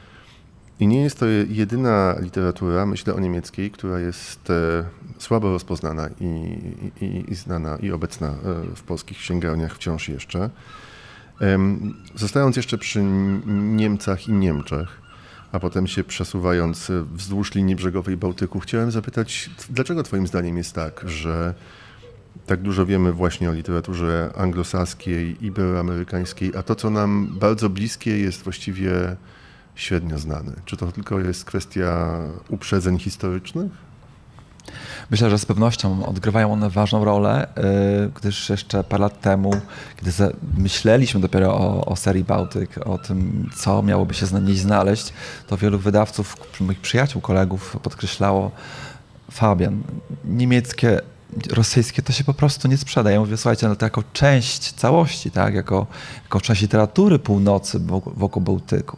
I 0.79 0.87
nie 0.87 1.01
jest 1.01 1.19
to 1.19 1.25
jedyna 1.49 2.15
literatura, 2.21 2.85
myślę 2.85 3.13
o 3.13 3.19
niemieckiej, 3.19 3.71
która 3.71 3.99
jest 3.99 4.49
e, 4.49 4.83
słabo 5.17 5.51
rozpoznana 5.51 6.09
i, 6.19 6.25
i, 7.01 7.31
i 7.31 7.35
znana 7.35 7.77
i 7.77 7.91
obecna 7.91 8.27
e, 8.27 8.35
w 8.75 8.83
polskich 8.83 9.17
księgarniach 9.17 9.75
wciąż 9.75 10.09
jeszcze. 10.09 10.49
Zostając 12.15 12.57
jeszcze 12.57 12.77
przy 12.77 13.03
Niemcach 13.45 14.27
i 14.27 14.33
Niemczech, 14.33 15.01
a 15.51 15.59
potem 15.59 15.87
się 15.87 16.03
przesuwając 16.03 16.91
wzdłuż 17.13 17.55
linii 17.55 17.75
brzegowej 17.75 18.17
Bałtyku, 18.17 18.59
chciałem 18.59 18.91
zapytać, 18.91 19.49
dlaczego 19.69 20.03
Twoim 20.03 20.27
zdaniem 20.27 20.57
jest 20.57 20.75
tak, 20.75 21.03
że 21.05 21.53
tak 22.45 22.61
dużo 22.61 22.85
wiemy 22.85 23.13
właśnie 23.13 23.49
o 23.49 23.53
literaturze 23.53 24.33
anglosaskiej, 24.37 25.45
iberoamerykańskiej, 25.45 26.51
a 26.57 26.63
to, 26.63 26.75
co 26.75 26.89
nam 26.89 27.27
bardzo 27.39 27.69
bliskie, 27.69 28.19
jest 28.19 28.43
właściwie 28.43 29.15
średnio 29.79 30.19
znane. 30.19 30.51
Czy 30.65 30.77
to 30.77 30.91
tylko 30.91 31.19
jest 31.19 31.45
kwestia 31.45 32.17
uprzedzeń 32.49 32.99
historycznych? 32.99 33.71
Myślę, 35.11 35.29
że 35.29 35.39
z 35.39 35.45
pewnością 35.45 36.05
odgrywają 36.05 36.53
one 36.53 36.69
ważną 36.69 37.05
rolę, 37.05 37.47
y, 38.05 38.11
gdyż 38.15 38.49
jeszcze 38.49 38.83
parę 38.83 39.01
lat 39.01 39.21
temu, 39.21 39.51
kiedy 39.95 40.11
myśleliśmy 40.57 41.19
dopiero 41.19 41.53
o, 41.57 41.85
o 41.85 41.95
serii 41.95 42.23
Bałtyk, 42.23 42.87
o 42.87 42.97
tym, 42.97 43.49
co 43.55 43.83
miałoby 43.83 44.13
się 44.13 44.25
na 44.33 44.39
niej 44.39 44.57
znaleźć, 44.57 45.13
to 45.47 45.57
wielu 45.57 45.79
wydawców, 45.79 46.35
moich 46.59 46.79
przyjaciół, 46.79 47.21
kolegów 47.21 47.77
podkreślało, 47.83 48.51
Fabian, 49.31 49.83
niemieckie 50.25 51.01
rosyjskie 51.51 52.01
to 52.01 52.13
się 52.13 52.23
po 52.23 52.33
prostu 52.33 52.67
nie 52.67 52.77
sprzeda. 52.77 53.11
Ja 53.11 53.19
mówię, 53.19 53.37
słuchajcie, 53.37 53.67
no 53.67 53.75
to 53.75 53.85
jako 53.85 54.03
część 54.13 54.71
całości, 54.71 55.31
tak? 55.31 55.53
jako, 55.53 55.87
jako 56.23 56.41
część 56.41 56.61
literatury 56.61 57.19
północy 57.19 57.79
wokół 58.05 58.41
Bałtyku. 58.41 58.97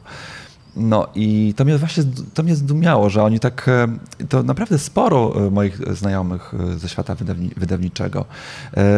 No 0.75 1.07
i 1.15 1.53
to 1.57 1.65
mnie 1.65 1.77
właśnie 1.77 2.03
to 2.33 2.43
mnie 2.43 2.55
zdumiało, 2.55 3.09
że 3.09 3.23
oni 3.23 3.39
tak, 3.39 3.67
e, 3.67 3.87
to 4.29 4.43
naprawdę 4.43 4.79
sporo 4.79 5.47
e, 5.47 5.51
moich 5.51 5.95
znajomych 5.95 6.53
e, 6.73 6.79
ze 6.79 6.89
świata 6.89 7.15
wydawni, 7.15 7.51
wydawniczego, 7.57 8.25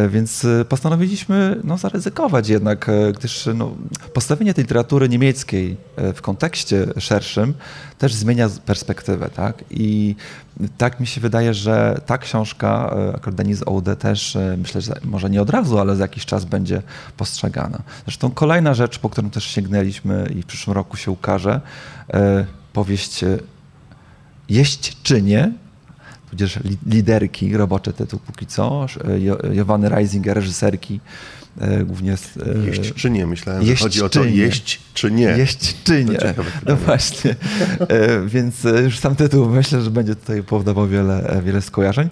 więc 0.08 0.46
postanowiliśmy 0.68 1.60
no, 1.64 1.78
zaryzykować 1.78 2.48
jednak, 2.48 2.90
gdyż 3.18 3.48
no, 3.54 3.70
postawienie 4.12 4.54
tej 4.54 4.64
literatury 4.64 5.08
niemieckiej 5.08 5.76
w 6.14 6.22
kontekście 6.22 6.86
szerszym 6.98 7.54
też 7.98 8.14
zmienia 8.14 8.48
perspektywę, 8.66 9.30
tak? 9.30 9.64
I 9.70 10.16
tak 10.78 11.00
mi 11.00 11.06
się 11.06 11.20
wydaje, 11.20 11.54
że 11.54 12.00
ta 12.06 12.18
książka, 12.18 12.96
akurat 13.14 13.34
Denise 13.34 13.68
Oude 13.68 13.96
też 13.96 14.38
myślę, 14.58 14.80
że 14.80 14.94
może 15.04 15.30
nie 15.30 15.42
od 15.42 15.50
razu, 15.50 15.78
ale 15.78 15.96
za 15.96 16.04
jakiś 16.04 16.26
czas 16.26 16.44
będzie 16.44 16.82
postrzegana. 17.16 17.78
Zresztą 18.04 18.30
kolejna 18.30 18.74
rzecz, 18.74 18.98
po 18.98 19.10
którą 19.10 19.30
też 19.30 19.44
sięgnęliśmy 19.44 20.32
i 20.36 20.42
w 20.42 20.46
przyszłym 20.46 20.74
roku 20.74 20.96
się 20.96 21.10
ukaże, 21.10 21.60
powieść 22.72 23.24
e, 23.24 23.38
Jeść 24.48 25.02
czy 25.02 25.22
nie, 25.22 25.52
tudzież 26.30 26.58
liderki, 26.86 27.56
robocze 27.56 27.92
tytuł 27.92 28.20
póki 28.26 28.46
co, 28.46 28.86
e, 29.04 29.54
Jowany 29.54 29.88
Reisinger, 29.88 30.36
reżyserki, 30.36 31.00
głównie... 31.84 32.16
Jeść 32.66 32.94
czy 32.94 33.10
nie? 33.10 33.26
Myślałem, 33.26 33.62
jeść 33.62 33.82
że 33.82 33.84
chodzi 33.84 34.02
o 34.02 34.08
to 34.08 34.24
jeść 34.24 34.80
czy 34.94 35.10
nie. 35.10 35.22
Jeść 35.24 35.76
czy 35.84 36.04
nie. 36.04 36.18
No 36.66 36.76
właśnie. 36.76 37.36
Więc 38.26 38.64
już 38.84 38.98
sam 38.98 39.16
tytuł 39.16 39.48
myślę, 39.48 39.82
że 39.82 39.90
będzie 39.90 40.14
tutaj 40.14 40.42
powodował 40.42 40.88
wiele, 40.88 41.40
wiele 41.44 41.62
skojarzeń. 41.62 42.08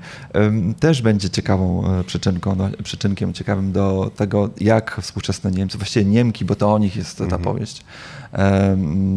Też 0.81 1.03
będzie 1.03 1.31
ciekawą 1.31 1.85
przyczynką, 2.07 2.55
no, 2.55 2.71
przyczynkiem 2.85 3.33
ciekawym 3.33 3.73
do 3.73 4.11
tego, 4.17 4.51
jak 4.61 5.01
współczesne 5.01 5.51
Niemcy, 5.51 5.79
właściwie 5.79 6.05
Niemki, 6.05 6.45
bo 6.45 6.55
to 6.55 6.75
o 6.75 6.79
nich 6.79 6.97
jest 6.97 7.19
ta 7.19 7.25
mhm. 7.25 7.43
powieść, 7.43 7.85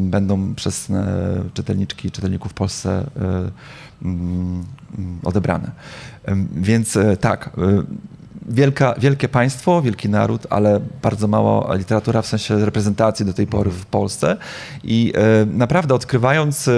będą 0.10 0.56
przez 0.56 0.90
e, 0.90 1.44
czytelniczki 1.54 2.12
czytelników 2.12 2.52
w 2.52 2.56
Polsce 2.56 3.06
e, 3.22 3.50
odebrane. 5.24 5.72
Więc 6.56 6.98
e, 6.98 7.18
tak, 7.18 7.50
wielka, 8.46 8.96
wielkie 8.98 9.30
państwo, 9.30 9.82
wielki 9.82 10.10
naród, 10.10 10.48
ale 10.50 10.80
bardzo 11.02 11.28
mało 11.28 11.76
literatura 11.76 12.22
w 12.22 12.28
sensie 12.28 12.66
reprezentacji 12.66 13.26
do 13.26 13.34
tej 13.34 13.48
pory 13.48 13.72
w 13.72 13.86
Polsce. 13.86 14.38
I 14.84 15.14
naprawdę 15.48 15.96
odkrywając 15.96 16.70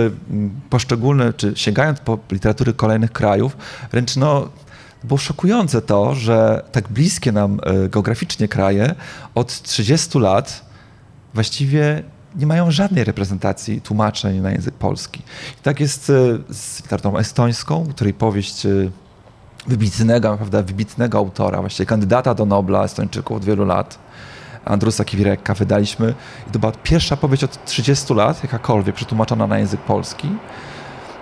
poszczególne, 0.70 1.34
czy 1.34 1.54
sięgając 1.56 2.00
po 2.00 2.20
literatury 2.32 2.74
kolejnych 2.74 3.12
krajów, 3.12 3.58
wręcz 3.92 4.16
no, 4.16 4.50
było 5.04 5.18
szokujące 5.18 5.82
to, 5.82 6.16
że 6.16 6.64
tak 6.72 6.88
bliskie 6.88 7.32
nam 7.32 7.60
geograficznie 7.90 8.48
kraje 8.48 8.96
od 9.36 9.62
30 9.62 10.20
lat 10.20 10.66
właściwie 11.34 12.04
nie 12.36 12.48
mają 12.48 12.72
żadnej 12.72 13.04
reprezentacji 13.04 13.82
tłumaczeń 13.82 14.40
na 14.40 14.52
język 14.52 14.74
polski. 14.74 15.20
I 15.60 15.64
tak 15.64 15.80
jest 15.80 16.10
e, 16.10 16.14
z 16.54 16.82
literaturą 16.82 17.18
estońską, 17.18 17.88
której 17.90 18.14
powieść 18.14 18.66
e, 18.66 18.70
wybitnego, 19.68 20.32
naprawdę 20.32 20.64
wybitnego 20.64 21.18
autora, 21.18 21.60
właściwie 21.60 21.86
kandydata 21.88 22.34
do 22.34 22.46
Nobla 22.46 22.84
Estończyków 22.84 23.38
od 23.38 23.46
wielu 23.46 23.66
lat, 23.66 24.00
Andrusa 24.66 25.06
Kiwireka 25.06 25.54
wydaliśmy. 25.54 26.14
I 26.48 26.52
to 26.52 26.60
była 26.60 26.72
pierwsza 26.84 27.18
powieść 27.18 27.44
od 27.44 27.66
30 27.66 28.14
lat, 28.14 28.44
jakakolwiek, 28.44 28.96
przetłumaczona 28.96 29.48
na 29.48 29.60
język 29.60 29.82
polski. 29.82 30.30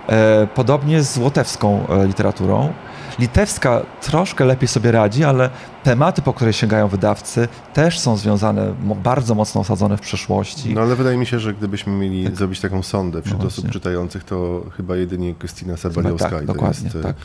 E, 0.08 0.46
podobnie 0.54 1.02
z 1.02 1.18
łotewską 1.18 1.86
literaturą. 2.06 2.72
Litewska 3.18 3.82
troszkę 4.02 4.44
lepiej 4.44 4.68
sobie 4.68 4.92
radzi, 4.92 5.24
ale 5.24 5.50
tematy, 5.84 6.22
po 6.22 6.32
które 6.32 6.52
sięgają 6.52 6.88
wydawcy, 6.88 7.48
też 7.74 7.98
są 7.98 8.16
związane, 8.16 8.74
bardzo 9.02 9.34
mocno 9.34 9.60
osadzone 9.60 9.96
w 9.96 10.00
przeszłości. 10.00 10.74
No 10.74 10.80
ale 10.80 10.96
wydaje 10.96 11.16
mi 11.16 11.26
się, 11.26 11.38
że 11.40 11.54
gdybyśmy 11.54 11.92
mieli 11.92 12.24
tak. 12.24 12.36
zrobić 12.36 12.60
taką 12.60 12.82
sondę 12.82 13.22
wśród 13.22 13.40
no 13.40 13.46
osób 13.46 13.70
czytających, 13.70 14.24
to 14.24 14.62
chyba 14.76 14.96
jedynie 14.96 15.34
Krystyna 15.34 15.76
Sabaliowska 15.76 16.30
tak, 16.30 16.44
dokładnie, 16.44 16.90
jest 16.94 17.02
tak. 17.02 17.16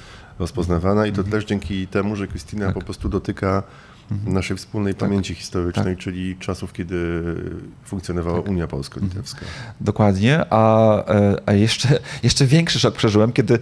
Rozpoznawana 0.41 1.07
i 1.07 1.11
to 1.11 1.21
mhm. 1.21 1.31
też 1.31 1.45
dzięki 1.45 1.87
temu, 1.87 2.15
że 2.15 2.27
Krystyna 2.27 2.65
tak. 2.65 2.75
po 2.75 2.81
prostu 2.81 3.09
dotyka 3.09 3.63
mhm. 4.11 4.33
naszej 4.33 4.57
wspólnej 4.57 4.93
tak. 4.93 5.09
pamięci 5.09 5.35
historycznej, 5.35 5.95
tak. 5.95 6.03
czyli 6.03 6.35
czasów, 6.39 6.73
kiedy 6.73 7.23
funkcjonowała 7.85 8.41
tak. 8.41 8.51
Unia 8.51 8.67
Polsko-Litewska. 8.67 9.45
Dokładnie, 9.81 10.45
a, 10.49 10.95
e, 11.05 11.41
a 11.45 11.53
jeszcze, 11.53 11.99
jeszcze 12.23 12.45
większy 12.45 12.79
szok 12.79 12.95
przeżyłem, 12.95 13.31
kiedy 13.31 13.59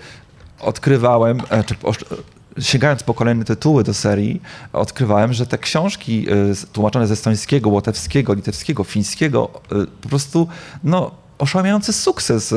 odkrywałem, 0.60 1.42
e, 1.50 1.64
czy 1.64 1.76
sięgając 2.60 3.04
po 3.04 3.14
kolejne 3.14 3.46
tytuły 3.46 3.84
do 3.84 3.94
serii, 3.94 4.42
odkrywałem, 4.74 5.34
że 5.34 5.46
te 5.46 5.58
książki 5.58 6.28
e, 6.30 6.34
tłumaczone 6.74 7.08
z 7.08 7.12
estońskiego, 7.12 7.70
łotewskiego, 7.70 8.34
litewskiego, 8.34 8.84
fińskiego 8.84 9.50
po 10.02 10.10
prostu 10.10 10.48
no, 10.84 11.12
oszałamiający 11.40 11.94
sukces 11.94 12.56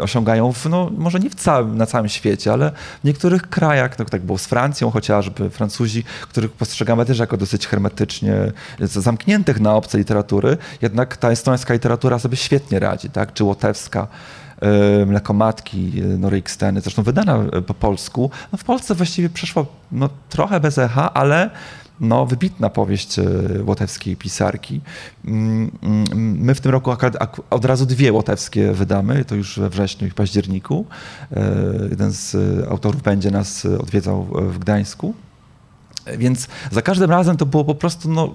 osiągają, 0.00 0.52
w, 0.52 0.66
no, 0.66 0.90
może 0.96 1.20
nie 1.20 1.30
w 1.30 1.34
całym, 1.34 1.76
na 1.76 1.86
całym 1.86 2.08
świecie, 2.08 2.52
ale 2.52 2.70
w 3.00 3.04
niektórych 3.04 3.42
krajach, 3.42 3.98
no, 3.98 4.04
tak 4.04 4.22
było 4.22 4.38
z 4.38 4.46
Francją 4.46 4.90
chociażby, 4.90 5.50
Francuzi, 5.50 6.04
których 6.22 6.52
postrzegamy 6.52 7.04
też 7.04 7.18
jako 7.18 7.36
dosyć 7.36 7.66
hermetycznie 7.66 8.52
zamkniętych 8.80 9.60
na 9.60 9.74
obce 9.74 9.98
literatury, 9.98 10.56
jednak 10.82 11.16
ta 11.16 11.30
estońska 11.30 11.74
literatura 11.74 12.18
sobie 12.18 12.36
świetnie 12.36 12.78
radzi, 12.78 13.10
tak? 13.10 13.32
czy 13.32 13.44
łotewska. 13.44 14.06
Mlekomatki 15.06 16.02
Nory 16.18 16.42
Steny, 16.46 16.80
zresztą 16.80 17.02
wydana 17.02 17.38
po 17.66 17.74
polsku. 17.74 18.30
No 18.52 18.58
w 18.58 18.64
Polsce 18.64 18.94
właściwie 18.94 19.28
przeszła 19.28 19.64
no, 19.92 20.08
trochę 20.28 20.60
bez 20.60 20.78
echa, 20.78 21.14
ale 21.14 21.50
no, 22.00 22.26
wybitna 22.26 22.70
powieść 22.70 23.18
e, 23.18 23.24
łotewskiej 23.64 24.16
pisarki. 24.16 24.80
Mm, 25.24 25.70
mm, 25.82 26.38
my 26.40 26.54
w 26.54 26.60
tym 26.60 26.72
roku 26.72 26.90
od 27.50 27.64
razu 27.64 27.86
dwie 27.86 28.12
łotewskie 28.12 28.72
wydamy, 28.72 29.24
to 29.24 29.34
już 29.34 29.58
we 29.58 29.70
wrześniu 29.70 30.08
i 30.08 30.10
październiku. 30.10 30.86
E, 31.32 31.52
jeden 31.90 32.12
z 32.12 32.36
autorów 32.68 33.02
będzie 33.02 33.30
nas 33.30 33.64
odwiedzał 33.64 34.24
w 34.24 34.58
Gdańsku. 34.58 35.14
Więc 36.18 36.48
za 36.70 36.82
każdym 36.82 37.10
razem 37.10 37.36
to 37.36 37.46
było 37.46 37.64
po 37.64 37.74
prostu 37.74 38.10
no, 38.10 38.34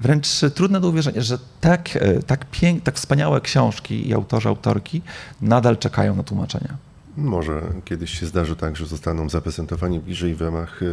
wręcz 0.00 0.28
trudne 0.54 0.80
do 0.80 0.88
uwierzenia, 0.88 1.20
że 1.20 1.38
tak, 1.60 1.96
e, 1.96 2.22
tak, 2.22 2.50
pięk, 2.50 2.82
tak 2.82 2.94
wspaniałe 2.94 3.40
książki 3.40 4.08
i 4.08 4.14
autorzy, 4.14 4.48
autorki 4.48 5.02
nadal 5.42 5.78
czekają 5.78 6.16
na 6.16 6.22
tłumaczenia. 6.22 6.76
Może 7.16 7.62
kiedyś 7.84 8.20
się 8.20 8.26
zdarzy 8.26 8.56
tak, 8.56 8.76
że 8.76 8.86
zostaną 8.86 9.28
zaprezentowani 9.28 10.00
bliżej 10.00 10.34
w 10.34 10.40
ramach 10.40 10.82
e, 10.82 10.86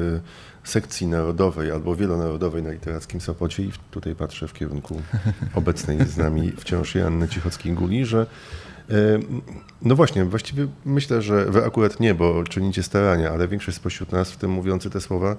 sekcji 0.67 1.07
narodowej 1.07 1.71
albo 1.71 1.95
wielonarodowej 1.95 2.63
na 2.63 2.71
literackim 2.71 3.21
Sopocie 3.21 3.63
i 3.63 3.71
tutaj 3.91 4.15
patrzę 4.15 4.47
w 4.47 4.53
kierunku 4.53 5.01
obecnej 5.53 6.05
z 6.05 6.17
nami 6.17 6.51
wciąż 6.51 6.95
Janny 6.95 7.27
Cichockiej-Guli, 7.27 8.05
że 8.05 8.25
no 9.81 9.95
właśnie, 9.95 10.25
właściwie 10.25 10.67
myślę, 10.85 11.21
że 11.21 11.45
wy 11.45 11.65
akurat 11.65 11.99
nie, 11.99 12.13
bo 12.13 12.43
czynicie 12.43 12.83
starania, 12.83 13.31
ale 13.31 13.47
większość 13.47 13.77
spośród 13.77 14.11
nas, 14.11 14.31
w 14.31 14.37
tym 14.37 14.51
mówiący 14.51 14.89
te 14.89 15.01
słowa, 15.01 15.35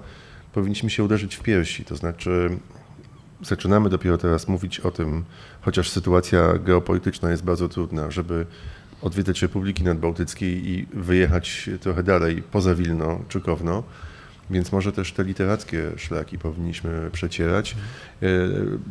powinniśmy 0.53 0.89
się 0.89 1.03
uderzyć 1.03 1.35
w 1.35 1.41
piersi. 1.41 1.85
To 1.85 1.95
znaczy, 1.95 2.57
zaczynamy 3.41 3.89
dopiero 3.89 4.17
teraz 4.17 4.47
mówić 4.47 4.79
o 4.79 4.91
tym, 4.91 5.23
chociaż 5.61 5.89
sytuacja 5.89 6.53
geopolityczna 6.53 7.31
jest 7.31 7.43
bardzo 7.43 7.69
trudna, 7.69 8.11
żeby 8.11 8.45
odwiedzać 9.01 9.41
Republiki 9.41 9.83
Nadbałtyckiej 9.83 10.69
i 10.69 10.87
wyjechać 10.93 11.69
trochę 11.81 12.03
dalej, 12.03 12.43
poza 12.51 12.75
Wilno 12.75 13.19
czy 13.29 13.41
Kowno. 13.41 13.83
Więc 14.49 14.71
może 14.71 14.91
też 14.91 15.13
te 15.13 15.23
literackie 15.23 15.91
szlaki 15.97 16.37
powinniśmy 16.37 17.09
przecierać. 17.11 17.75
E, 18.21 18.25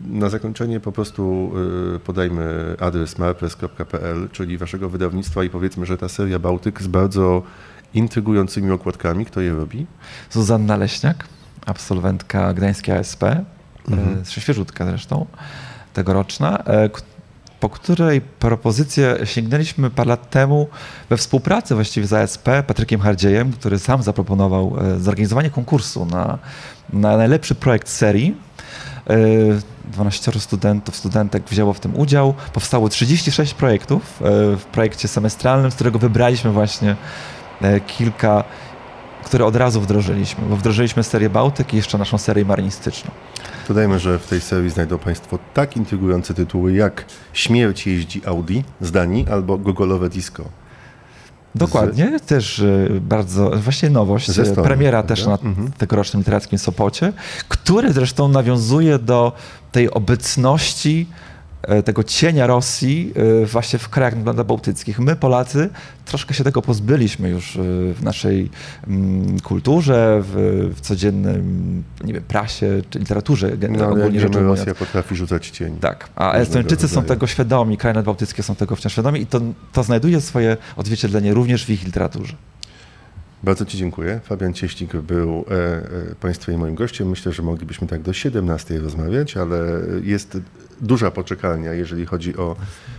na 0.07 0.29
zakończenie 0.29 0.81
po 0.81 0.93
prostu 0.93 1.53
e, 1.97 1.99
podajmy 1.99 2.77
adres 2.81 3.19
marpress.pl, 3.19 4.29
czyli 4.33 4.59
waszego 4.59 4.89
wydawnictwa 4.89 5.45
i 5.45 5.51
powiedzmy, 5.51 5.87
że 5.87 5.99
ta 5.99 6.09
seria 6.09 6.39
Bałtyk 6.39 6.83
z 6.83 6.87
bardzo 6.87 7.43
intrygującymi 7.95 8.71
okładkami, 8.71 9.27
kto 9.27 9.41
je 9.41 9.55
robi? 9.55 9.87
Zuzanna 10.31 10.77
Leśniak, 10.77 11.25
absolwentka 11.67 12.55
Gdańskiej 12.55 12.95
ASP, 12.95 13.23
mhm. 13.89 14.25
świeżutka 14.25 14.85
zresztą, 14.85 15.27
tegoroczna, 15.93 16.65
po 17.61 17.69
której 17.69 18.21
propozycję 18.21 19.17
sięgnęliśmy 19.25 19.91
parę 19.91 20.09
lat 20.09 20.31
temu 20.31 20.69
we 21.11 21.17
współpracy 21.17 21.75
właściwie 21.75 22.07
z 22.07 22.13
ASP, 22.13 22.49
Patrykiem 22.67 23.01
Hardziejem, 23.01 23.53
który 23.53 23.79
sam 23.79 24.03
zaproponował 24.03 24.77
zorganizowanie 24.99 25.51
konkursu 25.51 26.07
na, 26.07 26.39
na 26.93 27.17
najlepszy 27.17 27.55
projekt 27.55 27.89
serii 27.89 28.37
12 29.85 30.33
e, 30.37 30.41
studentów, 30.41 30.97
studentek 30.97 31.43
wzięło 31.49 31.73
w 31.73 31.81
tym 31.81 31.97
udział. 31.97 32.35
Powstało 32.53 32.89
36 32.89 33.55
projektów 33.55 34.03
e, 34.23 34.25
w 34.57 34.65
projekcie 34.73 35.09
semestralnym, 35.09 35.71
z 35.71 35.75
którego 35.75 35.99
wybraliśmy 35.99 36.51
właśnie 36.51 36.97
e, 37.63 37.81
kilka, 37.81 38.45
które 39.25 39.45
od 39.45 39.57
razu 39.57 39.81
wdrożyliśmy, 39.81 40.45
bo 40.49 40.57
wdrożyliśmy 40.57 41.03
serię 41.03 41.31
Bałtyk 41.31 41.75
i 41.75 41.77
jeszcze 41.77 41.99
naszą 41.99 42.19
serię 42.19 42.45
marynistyczną. 42.45 43.11
Dodajmy, 43.69 43.99
że 43.99 44.19
w 44.19 44.27
tej 44.27 44.41
serii 44.41 44.71
znajdą 44.71 44.99
Państwo 44.99 45.39
tak 45.55 45.77
intrygujące 45.77 46.35
tytuły 46.35 46.73
jak 46.73 47.05
Śmierć 47.33 47.87
jeździ 47.87 48.27
Audi 48.27 48.61
z 48.81 48.91
Danii 48.93 49.27
albo 49.31 49.59
Gogolowe 49.59 50.09
Disco. 50.09 50.45
Dokładnie, 51.55 52.19
z... 52.19 52.23
też 52.23 52.65
bardzo, 53.01 53.51
właśnie 53.51 53.91
nowość, 53.91 54.29
Estonii, 54.29 54.63
premiera 54.63 55.03
prawda? 55.03 55.15
też 55.15 55.27
na 55.27 55.33
mhm. 55.33 55.73
tegorocznym 55.73 56.21
literackim 56.21 56.59
Sopocie, 56.59 57.13
który 57.49 57.93
zresztą 57.93 58.29
nawiązuje 58.29 58.99
do 58.99 59.33
tej 59.73 59.91
obecności 59.91 61.07
tego 61.85 62.05
cienia 62.05 62.47
Rosji 62.47 63.13
e, 63.43 63.47
właśnie 63.47 63.79
w 63.79 63.89
krajach 63.89 64.45
bałtyckich. 64.45 64.99
My, 64.99 65.17
Polacy, 65.17 65.69
troszkę 66.05 66.35
się 66.35 66.45
tego 66.45 66.63
pozbyliśmy 66.63 67.29
już 67.29 67.57
e, 67.57 67.61
w 67.95 67.99
naszej 68.03 68.51
mm, 68.89 69.41
kulturze, 69.41 70.23
w, 70.23 70.71
w 70.77 70.81
codziennym, 70.81 71.83
nie 72.05 72.15
wiem, 72.15 72.23
prasie 72.23 72.83
czy 72.91 72.99
literaturze 72.99 73.51
no, 73.71 73.89
ogólnie 73.89 74.21
rzecz 74.21 74.37
ujmując. 74.37 74.59
Rosja 74.59 74.75
potrafi 74.75 75.17
rzucać 75.17 75.51
cień. 75.51 75.77
Tak, 75.81 76.09
a 76.17 76.33
Estończycy 76.33 76.89
są 76.89 77.03
tego 77.03 77.27
świadomi, 77.27 77.77
kraje 77.77 77.95
nadbałtyckie 77.95 78.43
są 78.43 78.55
tego 78.55 78.77
wciąż 78.77 78.93
świadomi 78.93 79.21
i 79.21 79.27
to, 79.27 79.41
to 79.73 79.83
znajduje 79.83 80.21
swoje 80.21 80.57
odzwierciedlenie 80.77 81.35
również 81.35 81.67
w 81.67 81.71
ich 81.71 81.85
literaturze. 81.85 82.35
Bardzo 83.43 83.67
Ci 83.67 83.79
dziękuję. 83.79 84.21
Fabian 84.25 84.53
Cieślik 84.53 84.97
był 84.97 85.45
e, 85.51 85.55
e, 85.55 86.15
Państwa 86.21 86.53
i 86.53 86.57
moim 86.57 86.75
gościem. 86.75 87.09
Myślę, 87.09 87.33
że 87.33 87.43
moglibyśmy 87.43 87.87
tak 87.87 88.03
do 88.03 88.13
17 88.13 88.79
rozmawiać, 88.79 89.37
ale 89.37 89.59
jest 90.03 90.39
duża 90.81 91.11
poczekalnia, 91.11 91.73
jeżeli 91.73 92.07
chodzi 92.07 92.37
o 92.37 92.57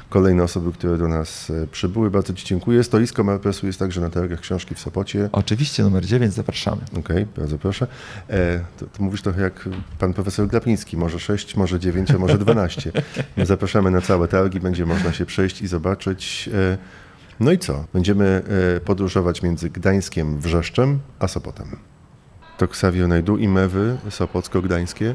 kolejne 0.10 0.44
osoby, 0.44 0.72
które 0.72 0.98
do 0.98 1.08
nas 1.08 1.50
e, 1.50 1.68
przybyły. 1.68 2.12
Bardzo 2.12 2.34
Ci 2.34 2.46
dziękuję. 2.46 2.84
Stoisko 2.84 3.24
Marpresu 3.24 3.68
jest 3.68 3.80
także 3.80 4.02
na 4.02 4.10
targach 4.10 4.40
książki 4.40 4.76
w 4.76 4.80
Sopocie. 4.80 5.30
Oczywiście, 5.32 5.84
numer 5.84 6.06
9, 6.06 6.34
zapraszamy. 6.34 6.82
Okej, 6.92 7.02
okay, 7.02 7.28
bardzo 7.38 7.58
proszę. 7.58 7.88
E, 8.30 8.60
to, 8.78 8.86
to, 8.86 9.04
mówisz 9.04 9.22
trochę 9.22 9.42
jak 9.42 9.70
pan 10.00 10.14
profesor 10.14 10.48
Glapiński, 10.48 10.98
może 10.98 11.20
6, 11.20 11.56
może 11.56 11.80
9, 11.80 12.12
a 12.12 12.18
może 12.18 12.38
12. 12.38 12.92
Zapraszamy 13.44 13.92
na 13.92 14.02
całe 14.02 14.28
targi, 14.28 14.60
będzie 14.60 14.86
można 14.86 15.14
się 15.14 15.26
przejść 15.26 15.62
i 15.62 15.68
zobaczyć. 15.68 16.50
E, 16.54 16.78
no 17.40 17.52
i 17.52 17.58
co? 17.58 17.84
Będziemy 17.94 18.42
e, 18.78 18.80
podróżować 18.80 19.42
między 19.42 19.70
Gdańskiem, 19.70 20.40
Wrzeszczem, 20.40 21.00
a 21.20 21.28
Sopotem. 21.28 21.68
To 22.58 22.68
Ksawio 22.68 23.08
Najdu 23.08 23.38
i 23.38 23.48
mewy 23.48 23.98
sopocko-gdańskie. 24.10 25.10
E, 25.10 25.14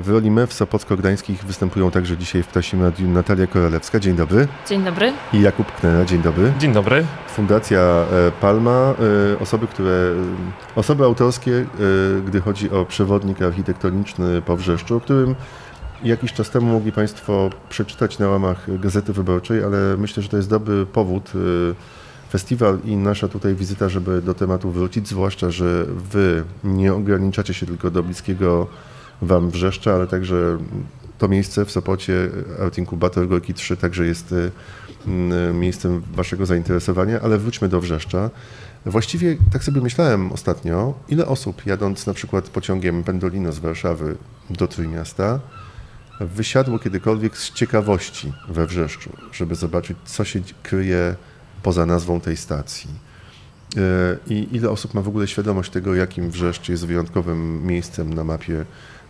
w 0.00 0.08
roli 0.08 0.30
mew 0.30 0.52
sopocko-gdańskich 0.52 1.44
występują 1.44 1.90
także 1.90 2.16
dzisiaj 2.16 2.42
w 2.42 2.46
Ptasim 2.46 2.82
Radiu 2.82 3.08
Natalia 3.08 3.46
Korolewska. 3.46 4.00
Dzień 4.00 4.16
dobry. 4.16 4.48
Dzień 4.68 4.84
dobry. 4.84 5.12
I 5.32 5.40
Jakub 5.40 5.72
Knera. 5.72 6.04
Dzień 6.04 6.22
dobry. 6.22 6.52
Dzień 6.58 6.72
dobry. 6.72 7.04
Fundacja 7.28 7.78
e, 7.78 8.06
Palma. 8.40 8.94
Osoby, 9.40 9.66
które, 9.66 10.12
osoby 10.76 11.04
autorskie, 11.04 11.66
gdy 12.26 12.40
chodzi 12.40 12.70
o 12.70 12.84
przewodnik 12.84 13.42
architektoniczny 13.42 14.42
po 14.42 14.56
Wrzeszczu, 14.56 14.96
o 14.96 15.00
którym 15.00 15.34
Jakiś 16.06 16.32
czas 16.32 16.50
temu 16.50 16.66
mogli 16.72 16.92
Państwo 16.92 17.50
przeczytać 17.68 18.18
na 18.18 18.28
łamach 18.28 18.80
Gazety 18.80 19.12
Wyborczej, 19.12 19.64
ale 19.64 19.96
myślę, 19.98 20.22
że 20.22 20.28
to 20.28 20.36
jest 20.36 20.48
dobry 20.48 20.86
powód, 20.86 21.32
y, 21.34 21.74
festiwal 22.30 22.78
i 22.84 22.96
nasza 22.96 23.28
tutaj 23.28 23.54
wizyta, 23.54 23.88
żeby 23.88 24.22
do 24.22 24.34
tematu 24.34 24.70
wrócić, 24.70 25.08
zwłaszcza, 25.08 25.50
że 25.50 25.84
Wy 26.12 26.44
nie 26.64 26.94
ograniczacie 26.94 27.54
się 27.54 27.66
tylko 27.66 27.90
do 27.90 28.02
bliskiego 28.02 28.66
Wam 29.22 29.50
Wrzeszcza, 29.50 29.94
ale 29.94 30.06
także 30.06 30.58
to 31.18 31.28
miejsce 31.28 31.64
w 31.64 31.70
Sopocie, 31.70 32.30
Art 32.60 32.78
Incubator 32.78 33.28
Gorki 33.28 33.54
3 33.54 33.76
także 33.76 34.06
jest 34.06 34.32
y, 34.32 34.50
miejscem 35.54 36.02
Waszego 36.14 36.46
zainteresowania, 36.46 37.20
ale 37.20 37.38
wróćmy 37.38 37.68
do 37.68 37.80
Wrzeszcza. 37.80 38.30
Właściwie 38.86 39.36
tak 39.52 39.64
sobie 39.64 39.80
myślałem 39.80 40.32
ostatnio, 40.32 40.94
ile 41.08 41.26
osób 41.26 41.66
jadąc 41.66 42.06
na 42.06 42.14
przykład 42.14 42.48
pociągiem 42.48 43.04
Pendolino 43.04 43.52
z 43.52 43.58
Warszawy 43.58 44.16
do 44.50 44.68
Trójmiasta, 44.68 45.40
wysiadło 46.20 46.78
kiedykolwiek 46.78 47.38
z 47.38 47.52
ciekawości 47.52 48.32
we 48.48 48.66
Wrzeszczu, 48.66 49.10
żeby 49.32 49.54
zobaczyć, 49.54 49.96
co 50.04 50.24
się 50.24 50.40
kryje 50.62 51.14
poza 51.62 51.86
nazwą 51.86 52.20
tej 52.20 52.36
stacji. 52.36 52.90
E, 53.76 53.80
I 54.26 54.48
ile 54.52 54.70
osób 54.70 54.94
ma 54.94 55.00
w 55.02 55.08
ogóle 55.08 55.28
świadomość 55.28 55.70
tego, 55.70 55.94
jakim 55.94 56.30
Wrzeszcz 56.30 56.68
jest 56.68 56.86
wyjątkowym 56.86 57.66
miejscem 57.66 58.14
na 58.14 58.24
mapie 58.24 58.64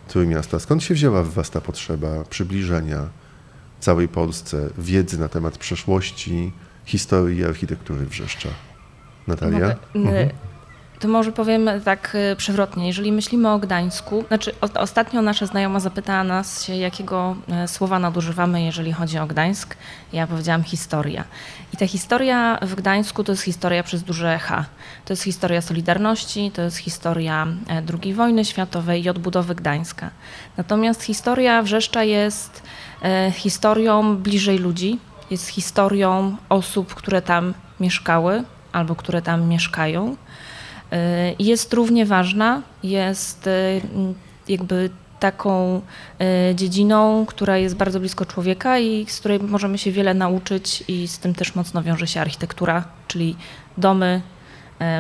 Trójmiasta? 0.09 0.59
Skąd 0.59 0.82
się 0.82 0.94
wzięła 0.94 1.22
w 1.22 1.32
Was 1.32 1.50
ta 1.50 1.61
potrzeba 1.61 2.24
przybliżenia 2.24 3.09
całej 3.80 4.09
Polsce 4.09 4.70
wiedzy 4.78 5.18
na 5.18 5.28
temat 5.28 5.59
przeszłości, 5.59 6.52
historii 6.84 7.38
i 7.38 7.44
architektury 7.44 8.07
Wrzeszcza? 8.07 8.48
Natalia? 9.26 9.76
Mogę, 9.94 10.11
mhm. 10.11 10.30
To 11.01 11.09
może 11.09 11.32
powiem 11.32 11.70
tak 11.84 12.14
y, 12.32 12.36
przewrotnie. 12.36 12.86
Jeżeli 12.86 13.12
myślimy 13.12 13.51
o 13.51 13.59
Gdańsku, 13.59 14.24
znaczy 14.28 14.55
ostatnio 14.74 15.22
nasza 15.22 15.47
znajoma 15.47 15.80
zapytała 15.80 16.24
nas 16.24 16.68
jakiego 16.68 17.36
e, 17.49 17.68
słowa 17.68 17.99
nadużywamy, 17.99 18.62
jeżeli 18.62 18.92
chodzi 18.92 19.18
o 19.18 19.26
Gdańsk. 19.26 19.76
Ja 20.12 20.26
powiedziałam 20.26 20.62
historia. 20.62 21.24
I 21.74 21.76
ta 21.76 21.86
historia 21.86 22.59
w 22.62 22.74
Gdańsku 22.74 23.24
to 23.24 23.32
jest 23.32 23.42
historia 23.42 23.82
przez 23.82 24.03
duże 24.03 24.38
H. 24.38 24.64
To 25.05 25.12
jest 25.12 25.22
historia 25.22 25.61
Solidarności, 25.61 26.51
to 26.55 26.62
jest 26.62 26.76
historia 26.76 27.47
e, 27.68 27.82
II 28.03 28.14
wojny 28.14 28.44
światowej 28.44 29.05
i 29.05 29.09
odbudowy 29.09 29.55
Gdańska. 29.55 30.11
Natomiast 30.57 31.03
historia 31.03 31.62
Wrzeszcza 31.62 32.05
jest 32.05 32.62
e, 33.03 33.30
historią 33.30 34.16
bliżej 34.16 34.59
ludzi, 34.59 34.99
jest 35.30 35.49
historią 35.49 36.36
osób, 36.49 36.94
które 36.94 37.22
tam 37.22 37.55
mieszkały 37.80 38.44
albo 38.72 38.94
które 38.94 39.22
tam 39.22 39.49
mieszkają 39.49 40.16
jest 41.38 41.72
równie 41.72 42.07
ważna, 42.07 42.62
jest 42.82 43.47
y, 43.47 43.80
jakby 44.49 44.90
taką 45.20 45.80
y, 46.51 46.55
dziedziną, 46.55 47.26
która 47.26 47.59
jest 47.59 47.76
bardzo 47.76 48.01
blisko 48.01 48.26
człowieka 48.26 48.78
i 48.78 49.07
z 49.09 49.18
której 49.18 49.40
możemy 49.40 49.78
się 49.78 49.92
wiele 49.92 50.14
nauczyć 50.14 50.84
i 50.88 51.09
z 51.09 51.18
tym 51.18 51.34
też 51.34 51.55
mocno 51.55 51.82
wiąże 51.82 52.07
się 52.07 52.20
architektura, 52.20 52.84
czyli 53.09 53.36
domy, 53.78 54.22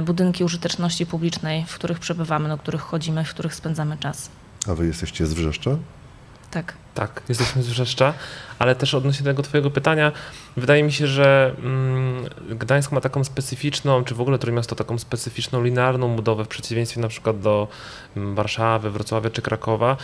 budynki 0.04 0.44
użyteczności 0.44 1.06
publicznej, 1.06 1.64
w 1.66 1.74
których 1.74 1.98
przebywamy, 1.98 2.48
do 2.48 2.58
których 2.58 2.80
chodzimy, 2.80 3.24
w 3.24 3.30
których 3.30 3.54
spędzamy 3.54 3.96
czas. 3.96 4.30
A 4.68 4.74
wy 4.74 4.86
jesteście 4.86 5.26
z 5.26 5.34
Wrzeszcza? 5.34 5.70
Tak. 6.56 6.74
Tak, 6.94 7.22
jesteśmy 7.28 7.62
z 7.62 7.68
Wrzeszcza, 7.68 8.14
ale 8.58 8.74
też 8.74 8.94
odnośnie 8.94 9.24
tego 9.24 9.42
twojego 9.42 9.70
pytania, 9.70 10.12
wydaje 10.56 10.82
mi 10.82 10.92
się, 10.92 11.06
że 11.06 11.54
mm, 11.58 12.24
Gdańsk 12.48 12.92
ma 12.92 13.00
taką 13.00 13.24
specyficzną, 13.24 14.04
czy 14.04 14.14
w 14.14 14.20
ogóle 14.20 14.38
Trójmiasto 14.38 14.76
taką 14.76 14.98
specyficzną 14.98 15.62
linearną 15.62 16.16
budowę 16.16 16.44
w 16.44 16.48
przeciwieństwie 16.48 17.00
na 17.00 17.08
przykład 17.08 17.40
do 17.40 17.68
mm, 18.16 18.34
Warszawy, 18.34 18.90
Wrocławia 18.90 19.30
czy 19.30 19.42
Krakowa. 19.42 19.96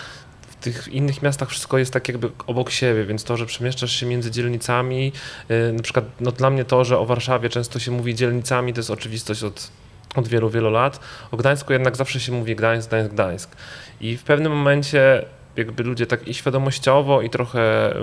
W 0.48 0.57
tych 0.64 0.88
innych 0.88 1.22
miastach 1.22 1.48
wszystko 1.48 1.78
jest 1.78 1.92
tak 1.92 2.09
jakby 2.09 2.30
obok 2.46 2.70
siebie, 2.70 3.05
więc 3.05 3.24
to, 3.24 3.36
że 3.36 3.46
przemieszczasz 3.46 3.92
się 3.92 4.07
między 4.07 4.30
dzielnicami, 4.30 5.12
yy, 5.48 5.72
na 5.72 5.82
przykład 5.82 6.05
no 6.20 6.32
dla 6.32 6.50
mnie 6.50 6.64
to, 6.64 6.84
że 6.84 6.98
o 6.98 7.07
Warszawie 7.07 7.48
często 7.48 7.78
się 7.78 7.90
mówi 7.90 8.14
dzielnicami, 8.14 8.72
to 8.72 8.80
jest 8.80 8.90
oczywistość 8.90 9.42
od 9.42 9.70
od 10.14 10.28
wielu, 10.28 10.50
wielu 10.50 10.70
lat. 10.70 11.00
O 11.30 11.36
Gdańsku 11.36 11.72
jednak 11.72 11.96
zawsze 11.96 12.20
się 12.20 12.32
mówi 12.32 12.57
Gdańsk, 12.57 12.88
Gdańsk, 12.88 13.12
Gdańsk. 13.12 13.57
I 14.00 14.16
w 14.16 14.22
pewnym 14.22 14.53
momencie 14.53 15.24
jakby 15.57 15.82
ludzie 15.82 16.07
tak 16.07 16.28
i 16.28 16.34
świadomościowo, 16.34 17.22
i 17.22 17.30
trochę 17.30 17.94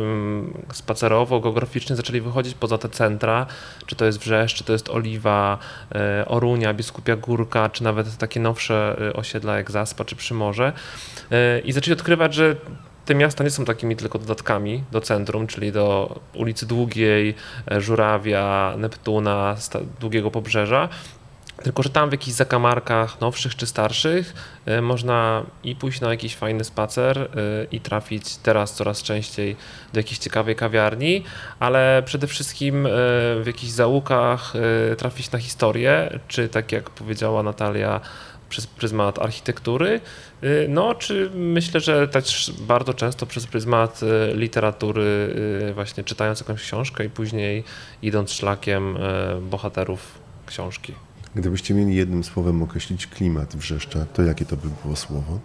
spacerowo, 0.73 1.39
geograficznie 1.39 1.95
zaczęli 1.95 2.21
wychodzić 2.21 2.55
poza 2.55 2.77
te 2.77 2.89
centra, 2.89 3.45
czy 3.85 3.95
to 3.95 4.05
jest 4.05 4.19
Wrzeszcz, 4.19 4.57
czy 4.57 4.63
to 4.63 4.73
jest 4.73 4.89
Oliwa, 4.89 5.57
e, 5.95 6.25
Orunia, 6.27 6.73
Biskupia 6.73 7.15
Górka, 7.15 7.69
czy 7.69 7.83
nawet 7.83 8.17
takie 8.17 8.39
nowsze 8.39 8.97
e, 9.01 9.13
osiedla 9.13 9.57
jak 9.57 9.71
Zaspa 9.71 10.05
czy 10.05 10.15
Przymorze. 10.15 10.73
E, 11.31 11.59
i 11.59 11.71
zaczęli 11.71 11.93
odkrywać, 11.93 12.33
że 12.33 12.55
te 13.05 13.15
miasta 13.15 13.43
nie 13.43 13.49
są 13.49 13.65
takimi 13.65 13.95
tylko 13.95 14.19
dodatkami 14.19 14.83
do 14.91 15.01
centrum, 15.01 15.47
czyli 15.47 15.71
do 15.71 16.19
ulicy 16.33 16.65
Długiej, 16.65 17.35
Żurawia, 17.77 18.73
Neptuna, 18.77 19.55
Długiego 19.99 20.31
Pobrzeża, 20.31 20.89
tylko, 21.64 21.84
że 21.84 21.89
tam 21.89 22.10
w 22.10 22.12
jakichś 22.12 22.38
zakamarkach 22.38 23.22
nowszych 23.22 23.55
czy 23.55 23.68
starszych 23.68 24.34
y, 24.68 24.82
można 24.82 25.43
i 25.64 25.76
pójść 25.76 26.01
na 26.01 26.10
jakiś 26.10 26.36
fajny 26.36 26.64
spacer 26.64 27.18
y, 27.18 27.28
i 27.72 27.80
trafić 27.80 28.38
teraz 28.38 28.74
coraz 28.74 29.03
częściej 29.03 29.55
do 29.93 29.99
jakiejś 29.99 30.18
ciekawej 30.18 30.55
kawiarni, 30.55 31.24
ale 31.60 32.03
przede 32.05 32.28
wszystkim 32.28 32.86
y, 32.86 32.89
w 33.43 33.43
jakichś 33.45 33.72
zaułkach 33.72 34.53
trafić 34.97 35.32
na 35.32 35.39
historię, 35.39 36.20
czy 36.28 36.49
tak 36.49 36.72
jak 36.72 36.89
powiedziała 36.89 37.43
Natalia, 37.43 38.01
przez 38.49 38.68
pryzmat 38.68 39.20
architektury, 39.20 40.01
no 40.70 40.95
czy 40.95 41.30
myślę, 41.36 41.80
że 41.80 42.07
też 42.07 42.51
bardzo 42.60 42.93
często 42.93 43.26
przez 43.26 43.47
pryzmat 43.47 44.01
literatury, 44.34 45.36
właśnie 45.74 46.03
czytając 46.03 46.39
jakąś 46.39 46.62
książkę 46.62 47.05
i 47.05 47.10
później 47.10 47.64
idąc 48.01 48.32
szlakiem 48.32 48.97
bohaterów 49.41 50.20
książki. 50.45 50.93
Gdybyście 51.36 51.73
mieli 51.73 51.95
jednym 51.95 52.23
słowem 52.23 52.63
określić 52.63 53.07
klimat 53.07 53.55
Wrzeszcza, 53.55 54.05
to 54.13 54.21
jakie 54.23 54.45
to 54.45 54.57
by 54.57 54.67
było 54.84 54.95
słowo? 54.95 55.39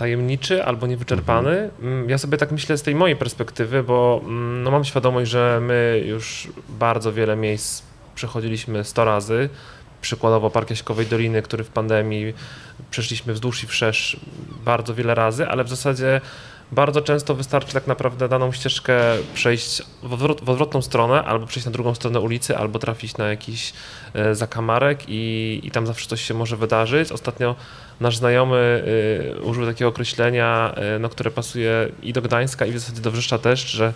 tajemniczy 0.00 0.64
albo 0.64 0.86
niewyczerpany. 0.86 1.70
Mhm. 1.82 2.10
Ja 2.10 2.18
sobie 2.18 2.38
tak 2.38 2.52
myślę 2.52 2.78
z 2.78 2.82
tej 2.82 2.94
mojej 2.94 3.16
perspektywy, 3.16 3.82
bo 3.82 4.20
mm, 4.24 4.62
no, 4.62 4.70
mam 4.70 4.84
świadomość, 4.84 5.30
że 5.30 5.60
my 5.62 6.02
już 6.06 6.48
bardzo 6.68 7.12
wiele 7.12 7.36
miejsc 7.36 7.82
przechodziliśmy 8.14 8.84
100 8.84 9.04
razy. 9.04 9.48
Przykładowo 10.00 10.50
Park 10.50 10.70
Jaśkowej 10.70 11.06
Doliny, 11.06 11.42
który 11.42 11.64
w 11.64 11.68
pandemii 11.68 12.34
przeszliśmy 12.90 13.32
wzdłuż 13.32 13.64
i 13.64 13.66
wszerz 13.66 14.20
bardzo 14.64 14.94
wiele 14.94 15.14
razy, 15.14 15.48
ale 15.48 15.64
w 15.64 15.68
zasadzie 15.68 16.20
bardzo 16.72 17.02
często 17.02 17.34
wystarczy 17.34 17.72
tak 17.72 17.86
naprawdę 17.86 18.28
daną 18.28 18.52
ścieżkę 18.52 18.94
przejść 19.34 19.82
w, 20.02 20.12
odwrot, 20.12 20.44
w 20.44 20.50
odwrotną 20.50 20.82
stronę, 20.82 21.24
albo 21.24 21.46
przejść 21.46 21.66
na 21.66 21.72
drugą 21.72 21.94
stronę 21.94 22.20
ulicy, 22.20 22.56
albo 22.56 22.78
trafić 22.78 23.16
na 23.16 23.28
jakiś 23.28 23.72
e, 24.14 24.34
zakamarek 24.34 25.00
i, 25.08 25.60
i 25.64 25.70
tam 25.70 25.86
zawsze 25.86 26.08
coś 26.08 26.22
się 26.22 26.34
może 26.34 26.56
wydarzyć. 26.56 27.12
Ostatnio 27.12 27.56
nasz 28.00 28.16
znajomy 28.16 28.84
y, 29.38 29.42
użył 29.42 29.66
takiego 29.66 29.88
określenia, 29.88 30.74
y, 30.96 30.98
no, 30.98 31.08
które 31.08 31.30
pasuje 31.30 31.88
i 32.02 32.12
do 32.12 32.22
Gdańska, 32.22 32.66
i 32.66 32.72
w 32.72 32.78
zasadzie 32.78 33.00
do 33.00 33.10
Wrzeszcza 33.10 33.38
też, 33.38 33.70
że 33.70 33.92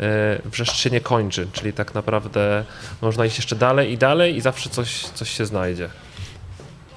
y, 0.00 0.04
Wrzeszcz 0.44 0.76
się 0.76 0.90
nie 0.90 1.00
kończy, 1.00 1.48
czyli 1.52 1.72
tak 1.72 1.94
naprawdę 1.94 2.64
można 3.02 3.26
iść 3.26 3.36
jeszcze 3.36 3.56
dalej 3.56 3.92
i 3.92 3.98
dalej 3.98 4.36
i 4.36 4.40
zawsze 4.40 4.70
coś, 4.70 5.04
coś 5.04 5.30
się 5.30 5.46
znajdzie. 5.46 5.88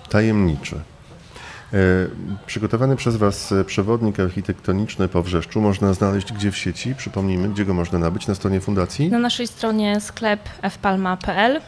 Tajemniczy. 0.10 0.82
E, 1.74 1.78
przygotowany 2.46 2.96
przez 2.96 3.16
Was 3.16 3.54
przewodnik 3.66 4.20
architektoniczny 4.20 5.08
po 5.08 5.24
Wrzeszczu 5.24 5.62
można 5.62 5.94
znaleźć 5.94 6.34
gdzie 6.34 6.52
w 6.52 6.58
sieci? 6.58 6.96
Przypomnijmy, 6.96 7.50
gdzie 7.50 7.66
go 7.66 7.74
można 7.74 8.00
nabyć? 8.00 8.28
Na 8.28 8.36
stronie 8.36 8.62
fundacji? 8.62 9.10
Na 9.10 9.20
naszej 9.20 9.48
stronie 9.48 10.02
sklep 10.02 10.50
fpalma.pl 10.70 11.62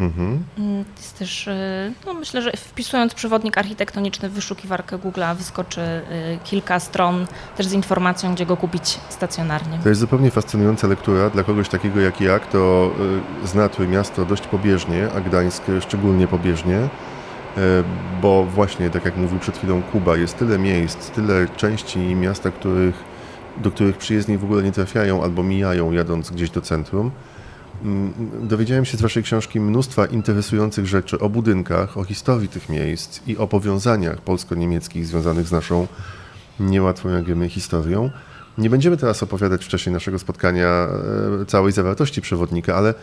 Mhm. 0.00 0.44
Mm, 0.58 0.84
jest 0.96 1.18
też, 1.18 1.46
y, 1.46 1.92
no 2.06 2.14
myślę, 2.14 2.42
że 2.42 2.52
wpisując 2.52 3.14
przewodnik 3.14 3.58
architektoniczny 3.58 4.28
w 4.28 4.32
wyszukiwarkę 4.32 4.98
Google'a 4.98 5.36
wyskoczy 5.36 5.80
kilka 6.44 6.80
stron 6.80 7.26
też 7.56 7.66
z 7.66 7.72
informacją, 7.72 8.34
gdzie 8.34 8.46
go 8.46 8.56
kupić 8.56 8.98
stacjonarnie. 9.08 9.78
To 9.82 9.88
jest 9.88 10.00
zupełnie 10.00 10.30
fascynująca 10.30 10.86
lektura. 10.86 11.30
Dla 11.30 11.42
kogoś 11.42 11.68
takiego 11.68 12.00
jak 12.00 12.20
ja, 12.20 12.38
kto 12.38 12.90
zna 13.44 13.68
miasto 13.88 14.24
dość 14.24 14.46
pobieżnie, 14.46 15.08
a 15.16 15.20
Gdańsk 15.20 15.62
szczególnie 15.80 16.28
pobieżnie, 16.28 16.88
bo 18.22 18.44
właśnie, 18.44 18.90
tak 18.90 19.04
jak 19.04 19.16
mówił 19.16 19.38
przed 19.38 19.58
chwilą 19.58 19.82
Kuba, 19.82 20.16
jest 20.16 20.38
tyle 20.38 20.58
miejsc, 20.58 21.10
tyle 21.10 21.46
części 21.56 21.98
miasta, 21.98 22.50
których, 22.50 22.94
do 23.56 23.70
których 23.70 23.96
przyjezdni 23.96 24.38
w 24.38 24.44
ogóle 24.44 24.62
nie 24.62 24.72
trafiają 24.72 25.22
albo 25.22 25.42
mijają 25.42 25.92
jadąc 25.92 26.30
gdzieś 26.30 26.50
do 26.50 26.60
centrum. 26.60 27.10
Mm, 27.84 28.12
dowiedziałem 28.48 28.84
się 28.84 28.96
z 28.96 29.02
Waszej 29.02 29.22
książki 29.22 29.60
mnóstwa 29.60 30.06
interesujących 30.06 30.86
rzeczy 30.86 31.18
o 31.18 31.28
budynkach, 31.28 31.98
o 31.98 32.04
historii 32.04 32.48
tych 32.48 32.68
miejsc 32.68 33.20
i 33.26 33.36
o 33.36 33.46
powiązaniach 33.46 34.20
polsko-niemieckich 34.20 35.06
związanych 35.06 35.48
z 35.48 35.52
naszą 35.52 35.86
niełatwą, 36.60 37.08
jak 37.08 37.24
wiemy, 37.24 37.48
historią. 37.48 38.10
Nie 38.58 38.70
będziemy 38.70 38.96
teraz 38.96 39.22
opowiadać 39.22 39.64
w 39.64 39.68
czasie 39.68 39.90
naszego 39.90 40.18
spotkania 40.18 40.88
e, 41.42 41.46
całej 41.46 41.72
zawartości 41.72 42.20
przewodnika, 42.20 42.74
ale 42.74 42.94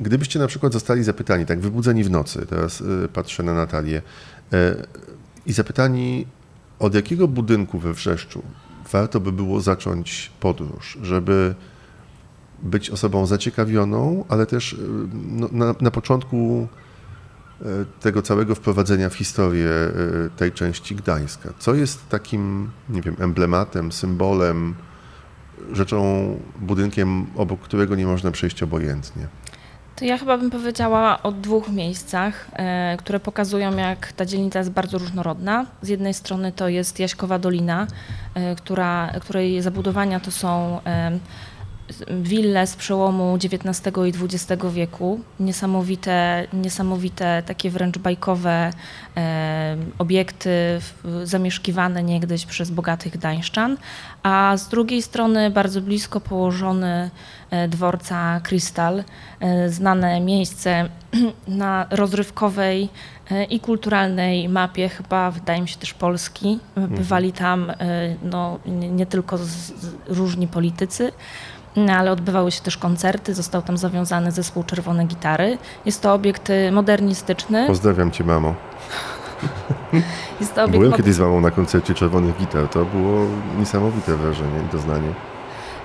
gdybyście 0.00 0.38
na 0.38 0.46
przykład 0.46 0.72
zostali 0.72 1.04
zapytani, 1.04 1.46
tak 1.46 1.60
wybudzeni 1.60 2.04
w 2.04 2.10
nocy, 2.10 2.46
teraz 2.46 2.80
e, 3.04 3.08
patrzę 3.08 3.42
na 3.42 3.54
Natalię, 3.54 4.02
e, 4.52 4.86
i 5.46 5.52
zapytani, 5.52 6.26
od 6.78 6.94
jakiego 6.94 7.28
budynku 7.28 7.78
we 7.78 7.92
Wrzeszczu 7.92 8.42
warto 8.92 9.20
by 9.20 9.32
było 9.32 9.60
zacząć 9.60 10.32
podróż, 10.40 10.98
żeby 11.02 11.54
być 12.62 12.90
osobą 12.90 13.26
zaciekawioną, 13.26 14.24
ale 14.28 14.46
też 14.46 14.76
no, 15.12 15.48
na, 15.52 15.74
na 15.80 15.90
początku 15.90 16.68
tego 18.00 18.22
całego 18.22 18.54
wprowadzenia 18.54 19.08
w 19.08 19.14
historię 19.14 19.70
tej 20.36 20.52
części 20.52 20.96
Gdańska. 20.96 21.52
Co 21.58 21.74
jest 21.74 22.08
takim, 22.08 22.70
nie 22.88 23.02
wiem, 23.02 23.16
emblematem, 23.18 23.92
symbolem, 23.92 24.74
rzeczą, 25.72 26.26
budynkiem, 26.60 27.26
obok 27.36 27.60
którego 27.60 27.96
nie 27.96 28.06
można 28.06 28.30
przejść 28.30 28.62
obojętnie? 28.62 29.26
To 29.96 30.04
ja 30.04 30.18
chyba 30.18 30.38
bym 30.38 30.50
powiedziała 30.50 31.22
o 31.22 31.32
dwóch 31.32 31.68
miejscach, 31.68 32.48
e, 32.52 32.96
które 32.96 33.20
pokazują, 33.20 33.76
jak 33.76 34.12
ta 34.12 34.24
dzielnica 34.26 34.58
jest 34.58 34.70
bardzo 34.70 34.98
różnorodna. 34.98 35.66
Z 35.82 35.88
jednej 35.88 36.14
strony 36.14 36.52
to 36.52 36.68
jest 36.68 37.00
Jaśkowa 37.00 37.38
Dolina, 37.38 37.86
e, 38.34 38.56
która, 38.56 39.12
której 39.20 39.62
zabudowania 39.62 40.20
to 40.20 40.30
są 40.30 40.80
e, 40.86 41.18
wille 42.08 42.66
z 42.66 42.76
przełomu 42.76 43.38
XIX 43.44 43.96
i 44.06 44.24
XX 44.24 44.62
wieku, 44.72 45.20
niesamowite, 45.40 46.46
niesamowite 46.52 47.42
takie 47.46 47.70
wręcz 47.70 47.98
bajkowe 47.98 48.70
e, 49.16 49.76
obiekty 49.98 50.80
zamieszkiwane 51.24 52.02
niegdyś 52.02 52.46
przez 52.46 52.70
bogatych 52.70 53.12
Gdańszczan, 53.12 53.76
a 54.24 54.56
z 54.56 54.68
drugiej 54.68 55.02
strony 55.02 55.50
bardzo 55.50 55.80
blisko 55.80 56.20
położony 56.20 57.10
e, 57.50 57.68
dworca 57.68 58.40
Krystal, 58.40 59.04
e, 59.40 59.68
znane 59.70 60.20
miejsce 60.20 60.88
na 61.48 61.86
rozrywkowej 61.90 62.88
e, 63.30 63.44
i 63.44 63.60
kulturalnej 63.60 64.48
mapie, 64.48 64.88
chyba 64.88 65.30
wydaje 65.30 65.62
mi 65.62 65.68
się 65.68 65.76
też 65.76 65.94
Polski. 65.94 66.58
Mhm. 66.76 66.96
Bywali 66.98 67.32
tam 67.32 67.72
no, 68.22 68.58
nie 68.90 69.06
tylko 69.06 69.38
z, 69.38 69.44
z 69.44 69.94
różni 70.06 70.48
politycy, 70.48 71.12
no, 71.76 71.92
ale 71.92 72.12
odbywały 72.12 72.52
się 72.52 72.62
też 72.62 72.76
koncerty, 72.76 73.34
został 73.34 73.62
tam 73.62 73.76
zawiązany 73.76 74.32
zespół 74.32 74.64
Czerwone 74.64 75.04
Gitary. 75.04 75.58
Jest 75.84 76.02
to 76.02 76.14
obiekt 76.14 76.50
y, 76.50 76.72
modernistyczny. 76.72 77.66
Pozdrawiam 77.66 78.10
cię, 78.10 78.24
mamo. 78.24 78.54
Jest 80.40 80.54
to 80.54 80.64
obiekt 80.64 80.78
Byłem 80.78 80.92
kiedyś 80.92 81.14
z 81.14 81.18
mamą 81.18 81.40
na 81.40 81.50
koncercie 81.50 81.94
Czerwonych 81.94 82.36
Gitar. 82.38 82.68
To 82.68 82.84
było 82.84 83.26
niesamowite 83.58 84.16
wrażenie 84.16 84.60
i 84.68 84.72
doznanie. 84.72 85.08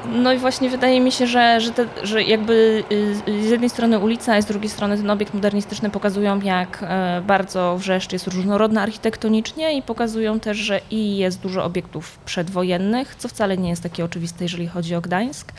No 0.06 0.34
i 0.34 0.38
właśnie 0.38 0.70
wydaje 0.70 1.02
mi 1.02 1.12
się, 1.12 1.28
że, 1.28 1.62
że, 1.62 1.72
te, 1.72 1.86
że 2.04 2.24
jakby 2.24 2.84
y, 2.92 3.44
z 3.48 3.50
jednej 3.50 3.70
strony 3.70 4.00
ulica, 4.00 4.36
a 4.36 4.42
z 4.42 4.46
drugiej 4.46 4.70
strony 4.70 4.98
ten 4.98 5.10
obiekt 5.10 5.34
modernistyczny 5.34 5.90
pokazują, 5.90 6.42
jak 6.42 6.80
e, 6.82 7.22
bardzo 7.28 7.78
Wrzeszcz 7.78 8.14
jest 8.14 8.28
różnorodna 8.28 8.82
architektonicznie 8.82 9.78
i 9.78 9.82
pokazują 9.82 10.40
też, 10.40 10.58
że 10.58 10.82
i 10.92 11.18
jest 11.18 11.40
dużo 11.42 11.64
obiektów 11.64 12.20
przedwojennych, 12.26 13.16
co 13.16 13.28
wcale 13.28 13.58
nie 13.58 13.70
jest 13.70 13.84
takie 13.84 14.06
oczywiste, 14.06 14.46
jeżeli 14.46 14.68
chodzi 14.68 14.96
o 14.96 15.02
Gdańsk. 15.02 15.52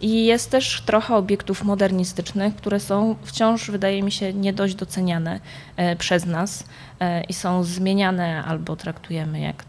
I 0.00 0.26
jest 0.26 0.50
też 0.50 0.82
trochę 0.86 1.16
obiektów 1.16 1.64
modernistycznych, 1.64 2.56
które 2.56 2.80
są 2.80 3.16
wciąż, 3.22 3.70
wydaje 3.70 4.02
mi 4.02 4.12
się, 4.12 4.32
nie 4.32 4.52
dość 4.52 4.74
doceniane 4.74 5.40
e, 5.76 5.96
przez 5.96 6.26
nas 6.26 6.64
e, 7.00 7.24
i 7.24 7.32
są 7.32 7.64
zmieniane 7.64 8.44
albo 8.44 8.76
traktujemy 8.76 9.40
jak 9.40 9.64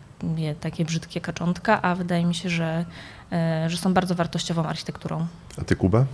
takie 0.60 0.86
brzydkie 0.86 1.22
kaczątka, 1.22 1.82
a 1.82 1.96
wydaje 1.96 2.26
mi 2.26 2.36
się, 2.36 2.50
że 2.50 2.86
że 3.68 3.78
są 3.78 3.94
bardzo 3.94 4.16
wartościową 4.16 4.64
architekturą. 4.64 5.28
A 5.62 5.64
ty, 5.64 5.76
Kuba? 5.76 6.06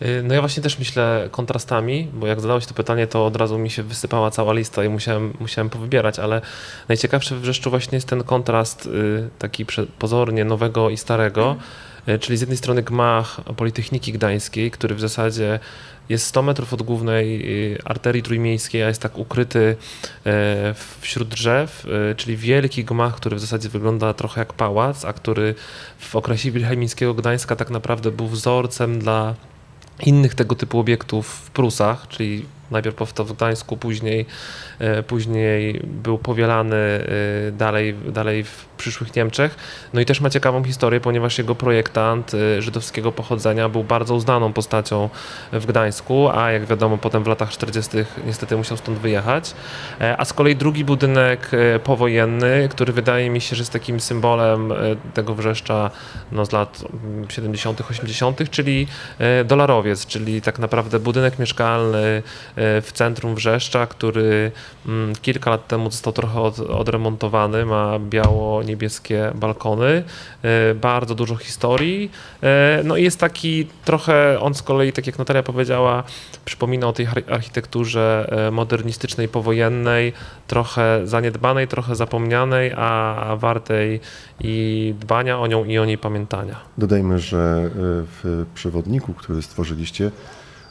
E, 0.00 0.22
no 0.22 0.34
ja 0.34 0.40
właśnie 0.40 0.62
też 0.62 0.78
myślę 0.78 1.28
kontrastami, 1.30 2.08
bo 2.14 2.26
jak 2.26 2.40
zadałeś 2.40 2.66
to 2.66 2.74
pytanie, 2.74 3.06
to 3.06 3.26
od 3.26 3.36
razu 3.36 3.58
mi 3.58 3.70
się 3.70 3.82
wysypała 3.82 4.30
cała 4.30 4.52
lista 4.52 4.84
i 4.84 4.88
musiałem, 4.88 5.32
musiałem 5.40 5.70
powybierać, 5.70 6.18
ale 6.18 6.40
najciekawsze 6.88 7.36
w 7.36 7.40
Wrzeszczu 7.40 7.70
właśnie 7.70 7.96
jest 7.96 8.08
ten 8.08 8.24
kontrast 8.24 8.86
y, 8.86 9.28
taki 9.38 9.66
pozornie 9.98 10.44
nowego 10.44 10.90
i 10.90 10.96
starego, 10.96 11.44
mm. 11.44 11.58
Czyli 12.20 12.38
z 12.38 12.40
jednej 12.40 12.56
strony 12.56 12.82
gmach 12.82 13.40
Politechniki 13.56 14.12
Gdańskiej, 14.12 14.70
który 14.70 14.94
w 14.94 15.00
zasadzie 15.00 15.60
jest 16.10 16.26
100 16.26 16.42
metrów 16.42 16.72
od 16.72 16.82
głównej 16.82 17.42
y, 17.74 17.78
arterii 17.84 18.22
trójmiejskiej, 18.22 18.82
a 18.82 18.88
jest 18.88 19.02
tak 19.02 19.18
ukryty 19.18 19.76
e, 20.26 20.74
wśród 21.00 21.28
drzew, 21.28 21.86
e, 22.10 22.14
czyli 22.14 22.36
wielki 22.36 22.84
gmach, 22.84 23.16
który 23.16 23.36
w 23.36 23.40
zasadzie 23.40 23.68
wygląda 23.68 24.14
trochę 24.14 24.40
jak 24.40 24.52
pałac, 24.52 25.04
a 25.04 25.12
który 25.12 25.54
w 25.98 26.16
okresie 26.16 26.50
wilhelmińskiego 26.50 27.14
Gdańska 27.14 27.56
tak 27.56 27.70
naprawdę 27.70 28.10
był 28.10 28.28
wzorcem 28.28 28.98
dla 28.98 29.34
innych 30.06 30.34
tego 30.34 30.54
typu 30.54 30.78
obiektów 30.78 31.26
w 31.26 31.50
Prusach, 31.50 32.08
czyli 32.08 32.44
najpierw 32.70 32.96
powstał 32.96 33.26
w 33.26 33.32
Gdańsku, 33.32 33.76
później, 33.76 34.26
e, 34.78 35.02
później 35.02 35.80
był 35.84 36.18
powielany 36.18 36.76
dalej, 37.52 37.94
dalej 37.94 38.44
w 38.44 38.70
przyszłych 38.80 39.16
Niemczech. 39.16 39.56
No 39.94 40.00
i 40.00 40.06
też 40.06 40.20
ma 40.20 40.30
ciekawą 40.30 40.64
historię, 40.64 41.00
ponieważ 41.00 41.38
jego 41.38 41.54
projektant 41.54 42.34
y, 42.34 42.62
żydowskiego 42.62 43.12
pochodzenia 43.12 43.68
był 43.68 43.84
bardzo 43.84 44.14
uznaną 44.14 44.52
postacią 44.52 45.08
w 45.52 45.66
Gdańsku, 45.66 46.28
a 46.28 46.50
jak 46.50 46.66
wiadomo 46.66 46.98
potem 46.98 47.24
w 47.24 47.26
latach 47.26 47.50
40. 47.50 47.90
niestety 48.26 48.56
musiał 48.56 48.76
stąd 48.76 48.98
wyjechać. 48.98 49.54
E, 50.00 50.16
a 50.20 50.24
z 50.24 50.32
kolei 50.32 50.56
drugi 50.56 50.84
budynek 50.84 51.50
e, 51.52 51.78
powojenny, 51.78 52.68
który 52.70 52.92
wydaje 52.92 53.30
mi 53.30 53.40
się, 53.40 53.56
że 53.56 53.60
jest 53.60 53.72
takim 53.72 54.00
symbolem 54.00 54.72
e, 54.72 54.76
tego 55.14 55.34
wrzeszcza 55.34 55.90
no, 56.32 56.46
z 56.46 56.52
lat 56.52 56.84
70., 57.28 57.80
80., 57.90 58.50
czyli 58.50 58.86
dolarowiec, 59.44 60.06
czyli 60.06 60.42
tak 60.42 60.58
naprawdę 60.58 60.98
budynek 60.98 61.38
mieszkalny 61.38 62.22
w 62.82 62.90
centrum 62.92 63.34
Wrzeszcza, 63.34 63.86
który 63.86 64.52
mm, 64.86 65.16
kilka 65.22 65.50
lat 65.50 65.68
temu 65.68 65.90
został 65.90 66.12
trochę 66.12 66.40
od, 66.40 66.60
odremontowany, 66.60 67.66
ma 67.66 67.98
biało-niebieskie 67.98 69.32
balkony, 69.34 70.02
bardzo 70.74 71.14
dużo 71.14 71.36
historii. 71.36 72.10
No 72.84 72.96
i 72.96 73.02
jest 73.02 73.20
taki 73.20 73.66
trochę, 73.84 74.40
on 74.40 74.54
z 74.54 74.62
kolei, 74.62 74.92
tak 74.92 75.06
jak 75.06 75.18
Natalia 75.18 75.42
powiedziała, 75.42 76.02
przypomina 76.44 76.88
o 76.88 76.92
tej 76.92 77.06
architekturze 77.30 78.30
modernistycznej, 78.52 79.28
powojennej, 79.28 80.12
trochę 80.46 81.00
zaniedbanej, 81.04 81.68
trochę 81.68 81.96
zapomnianej, 81.96 82.72
a 82.76 83.36
wartej 83.38 84.00
i 84.40 84.94
dbania 85.00 85.38
o 85.38 85.46
nią 85.46 85.64
i 85.64 85.78
o 85.78 85.84
niej 85.84 85.98
pamiętania. 85.98 86.56
Dodajmy, 86.78 87.18
że 87.18 87.70
w 87.74 88.46
przewodniku, 88.54 89.14
który 89.14 89.42
stworzyliście, 89.42 90.10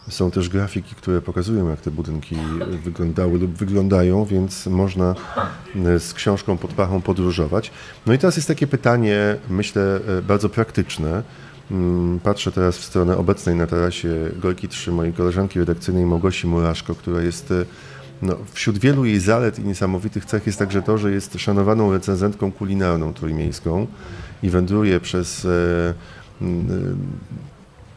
są 0.09 0.31
też 0.31 0.49
grafiki, 0.49 0.95
które 0.95 1.21
pokazują, 1.21 1.69
jak 1.69 1.81
te 1.81 1.91
budynki 1.91 2.35
wyglądały 2.83 3.39
lub 3.39 3.51
wyglądają, 3.51 4.25
więc 4.25 4.67
można 4.67 5.15
e, 5.85 5.99
z 5.99 6.13
książką 6.13 6.57
pod 6.57 6.73
pachą 6.73 7.01
podróżować. 7.01 7.71
No 8.05 8.13
i 8.13 8.17
teraz 8.17 8.35
jest 8.35 8.47
takie 8.47 8.67
pytanie, 8.67 9.35
myślę, 9.49 9.99
e, 10.07 10.21
bardzo 10.21 10.49
praktyczne. 10.49 11.23
Mm, 11.71 12.19
patrzę 12.19 12.51
teraz 12.51 12.77
w 12.77 12.83
stronę 12.83 13.17
obecnej 13.17 13.55
na 13.55 13.67
tarasie 13.67 14.31
Gorki 14.35 14.67
3 14.67 14.91
mojej 14.91 15.13
koleżanki 15.13 15.59
redakcyjnej 15.59 16.05
Małgosi 16.05 16.47
Muraszko, 16.47 16.95
która 16.95 17.21
jest 17.21 17.51
e, 17.51 17.65
no, 18.21 18.35
wśród 18.53 18.77
wielu 18.77 19.05
jej 19.05 19.19
zalet 19.19 19.59
i 19.59 19.63
niesamowitych 19.63 20.25
cech 20.25 20.45
jest 20.47 20.59
także 20.59 20.81
to, 20.81 20.97
że 20.97 21.11
jest 21.11 21.39
szanowaną 21.39 21.91
recenzentką 21.91 22.51
kulinarną 22.51 23.13
trójmiejską 23.13 23.87
i 24.43 24.49
wędruje 24.49 24.99
przez 24.99 25.47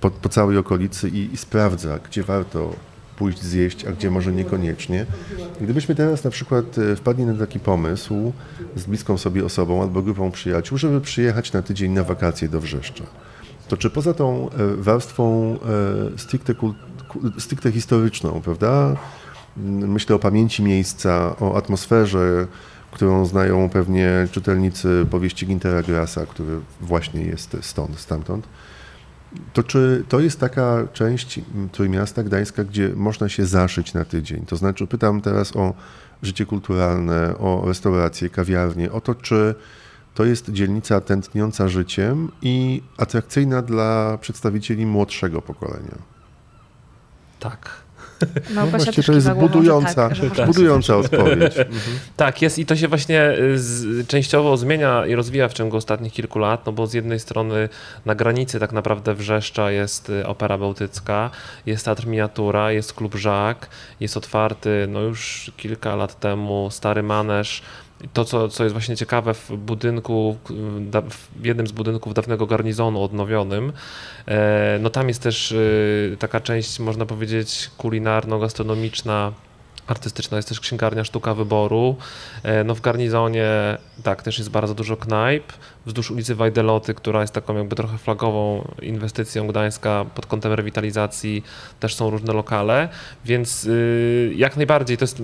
po, 0.02 0.10
po 0.10 0.28
całej 0.28 0.58
okolicy 0.58 1.08
i, 1.08 1.34
i 1.34 1.36
sprawdza, 1.36 1.98
gdzie 1.98 2.22
warto 2.22 2.74
pójść 3.16 3.42
zjeść, 3.42 3.84
a 3.84 3.92
gdzie 3.92 4.10
może 4.10 4.32
niekoniecznie. 4.32 5.06
Gdybyśmy 5.60 5.94
teraz 5.94 6.24
na 6.24 6.30
przykład 6.30 6.78
e, 6.78 6.96
wpadli 6.96 7.24
na 7.24 7.34
taki 7.34 7.60
pomysł 7.60 8.32
z 8.76 8.84
bliską 8.84 9.18
sobie 9.18 9.44
osobą 9.44 9.82
albo 9.82 10.02
grupą 10.02 10.30
przyjaciół, 10.30 10.78
żeby 10.78 11.00
przyjechać 11.00 11.52
na 11.52 11.62
tydzień 11.62 11.92
na 11.92 12.04
wakacje 12.04 12.48
do 12.48 12.60
Wrzeszcza, 12.60 13.04
to 13.68 13.76
czy 13.76 13.90
poza 13.90 14.14
tą 14.14 14.50
e, 14.50 14.76
warstwą 14.76 15.56
e, 16.14 16.18
stricte, 16.18 16.54
stricte 17.38 17.72
historyczną, 17.72 18.40
prawda? 18.44 18.96
Myślę 19.66 20.16
o 20.16 20.18
pamięci 20.18 20.62
miejsca, 20.62 21.36
o 21.40 21.56
atmosferze, 21.56 22.46
którą 22.90 23.26
znają 23.26 23.68
pewnie 23.68 24.28
czytelnicy 24.32 25.06
powieści 25.10 25.46
Gintera 25.46 25.82
Grasa, 25.82 26.26
który 26.26 26.60
właśnie 26.80 27.22
jest 27.22 27.56
stąd, 27.60 27.98
stamtąd. 27.98 28.46
To 29.52 29.62
czy 29.62 30.04
to 30.08 30.20
jest 30.20 30.40
taka 30.40 30.86
część 30.92 31.40
Trójmiasta 31.72 32.22
Gdańska, 32.22 32.64
gdzie 32.64 32.88
można 32.96 33.28
się 33.28 33.46
zaszyć 33.46 33.94
na 33.94 34.04
tydzień? 34.04 34.46
To 34.46 34.56
znaczy 34.56 34.86
pytam 34.86 35.20
teraz 35.20 35.56
o 35.56 35.74
życie 36.22 36.46
kulturalne, 36.46 37.38
o 37.38 37.64
restauracje, 37.66 38.30
kawiarnie, 38.30 38.92
o 38.92 39.00
to, 39.00 39.14
czy 39.14 39.54
to 40.14 40.24
jest 40.24 40.50
dzielnica 40.50 41.00
tętniąca 41.00 41.68
życiem 41.68 42.32
i 42.42 42.82
atrakcyjna 42.96 43.62
dla 43.62 44.18
przedstawicieli 44.20 44.86
młodszego 44.86 45.42
pokolenia. 45.42 45.98
Tak. 47.40 47.81
No, 48.54 48.66
właśnie 48.66 49.02
to 49.02 49.12
jest 49.12 49.30
budująca, 49.32 50.08
tak, 50.08 50.46
budująca 50.46 50.96
odpowiedź. 50.96 51.58
Mhm. 51.58 51.98
Tak, 52.16 52.42
jest 52.42 52.58
i 52.58 52.66
to 52.66 52.76
się 52.76 52.88
właśnie 52.88 53.32
y, 53.38 53.58
z, 53.58 54.06
częściowo 54.06 54.56
zmienia 54.56 55.06
i 55.06 55.14
rozwija 55.14 55.48
w 55.48 55.52
ciągu 55.52 55.76
ostatnich 55.76 56.12
kilku 56.12 56.38
lat, 56.38 56.66
no 56.66 56.72
bo 56.72 56.86
z 56.86 56.94
jednej 56.94 57.20
strony 57.20 57.68
na 58.06 58.14
granicy 58.14 58.60
tak 58.60 58.72
naprawdę 58.72 59.14
Wrzeszcza 59.14 59.70
jest 59.70 60.10
y, 60.10 60.26
Opera 60.26 60.58
Bałtycka, 60.58 61.30
jest 61.66 61.84
Teatr 61.84 62.06
Miniatura, 62.06 62.72
jest 62.72 62.92
Klub 62.92 63.14
Żak, 63.14 63.68
jest 64.00 64.16
otwarty 64.16 64.86
no 64.88 65.00
już 65.00 65.52
kilka 65.56 65.96
lat 65.96 66.20
temu 66.20 66.68
Stary 66.70 67.02
Manesz, 67.02 67.62
to, 68.12 68.24
co, 68.24 68.48
co 68.48 68.64
jest 68.64 68.72
właśnie 68.72 68.96
ciekawe 68.96 69.34
w 69.34 69.50
budynku, 69.50 70.36
w 71.40 71.46
jednym 71.46 71.66
z 71.66 71.72
budynków 71.72 72.14
dawnego 72.14 72.46
garnizonu 72.46 73.02
odnowionym, 73.02 73.72
e, 74.26 74.78
no 74.80 74.90
tam 74.90 75.08
jest 75.08 75.22
też 75.22 75.52
e, 75.52 76.16
taka 76.16 76.40
część, 76.40 76.78
można 76.78 77.06
powiedzieć, 77.06 77.70
kulinarno-gastronomiczna, 77.78 79.32
artystyczna, 79.86 80.36
jest 80.36 80.48
też 80.48 80.60
księgarnia 80.60 81.04
Sztuka 81.04 81.34
Wyboru. 81.34 81.96
E, 82.42 82.64
no 82.64 82.74
w 82.74 82.80
garnizonie 82.80 83.48
tak, 84.02 84.22
też 84.22 84.38
jest 84.38 84.50
bardzo 84.50 84.74
dużo 84.74 84.96
knajp, 84.96 85.52
wzdłuż 85.86 86.10
ulicy 86.10 86.34
Wajdeloty, 86.34 86.94
która 86.94 87.20
jest 87.20 87.34
taką 87.34 87.56
jakby 87.56 87.76
trochę 87.76 87.98
flagową 87.98 88.68
inwestycją 88.82 89.46
Gdańska 89.46 90.04
pod 90.14 90.26
kątem 90.26 90.52
rewitalizacji, 90.52 91.44
też 91.80 91.94
są 91.94 92.10
różne 92.10 92.32
lokale, 92.32 92.88
więc 93.24 93.64
y, 93.64 94.32
jak 94.36 94.56
najbardziej, 94.56 94.96
to 94.96 95.04
jest, 95.04 95.20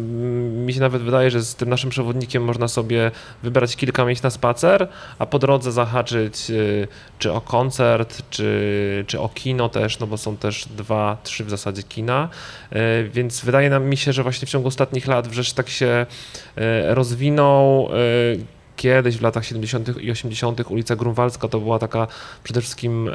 mi 0.66 0.72
się 0.72 0.80
nawet 0.80 1.02
wydaje, 1.02 1.30
że 1.30 1.42
z 1.42 1.54
tym 1.54 1.68
naszym 1.68 1.90
przewodnikiem 1.90 2.44
można 2.44 2.68
sobie 2.68 3.10
wybrać 3.42 3.76
kilka 3.76 4.04
miejsc 4.04 4.22
na 4.22 4.30
spacer, 4.30 4.88
a 5.18 5.26
po 5.26 5.38
drodze 5.38 5.72
zahaczyć 5.72 6.50
y, 6.50 6.88
czy 7.18 7.32
o 7.32 7.40
koncert, 7.40 8.22
czy, 8.30 9.04
czy 9.06 9.20
o 9.20 9.28
kino 9.28 9.68
też, 9.68 9.98
no 9.98 10.06
bo 10.06 10.18
są 10.18 10.36
też 10.36 10.68
dwa, 10.76 11.16
trzy 11.22 11.44
w 11.44 11.50
zasadzie 11.50 11.82
kina, 11.82 12.28
y, 12.72 13.08
więc 13.08 13.44
wydaje 13.44 13.70
nam 13.70 13.84
mi 13.84 13.96
się, 13.96 14.12
że 14.12 14.22
właśnie 14.22 14.46
w 14.46 14.50
ciągu 14.50 14.68
ostatnich 14.68 15.06
lat 15.06 15.28
wreszcie 15.28 15.54
tak 15.54 15.68
się 15.68 16.06
rozwinął 16.88 17.88
kiedyś 18.78 19.16
w 19.16 19.22
latach 19.22 19.44
70. 19.44 20.02
i 20.02 20.10
80. 20.10 20.70
ulica 20.70 20.96
Grunwaldzka 20.96 21.48
to 21.48 21.60
była 21.60 21.78
taka 21.78 22.06
przede 22.44 22.60
wszystkim 22.60 23.08
e, 23.08 23.14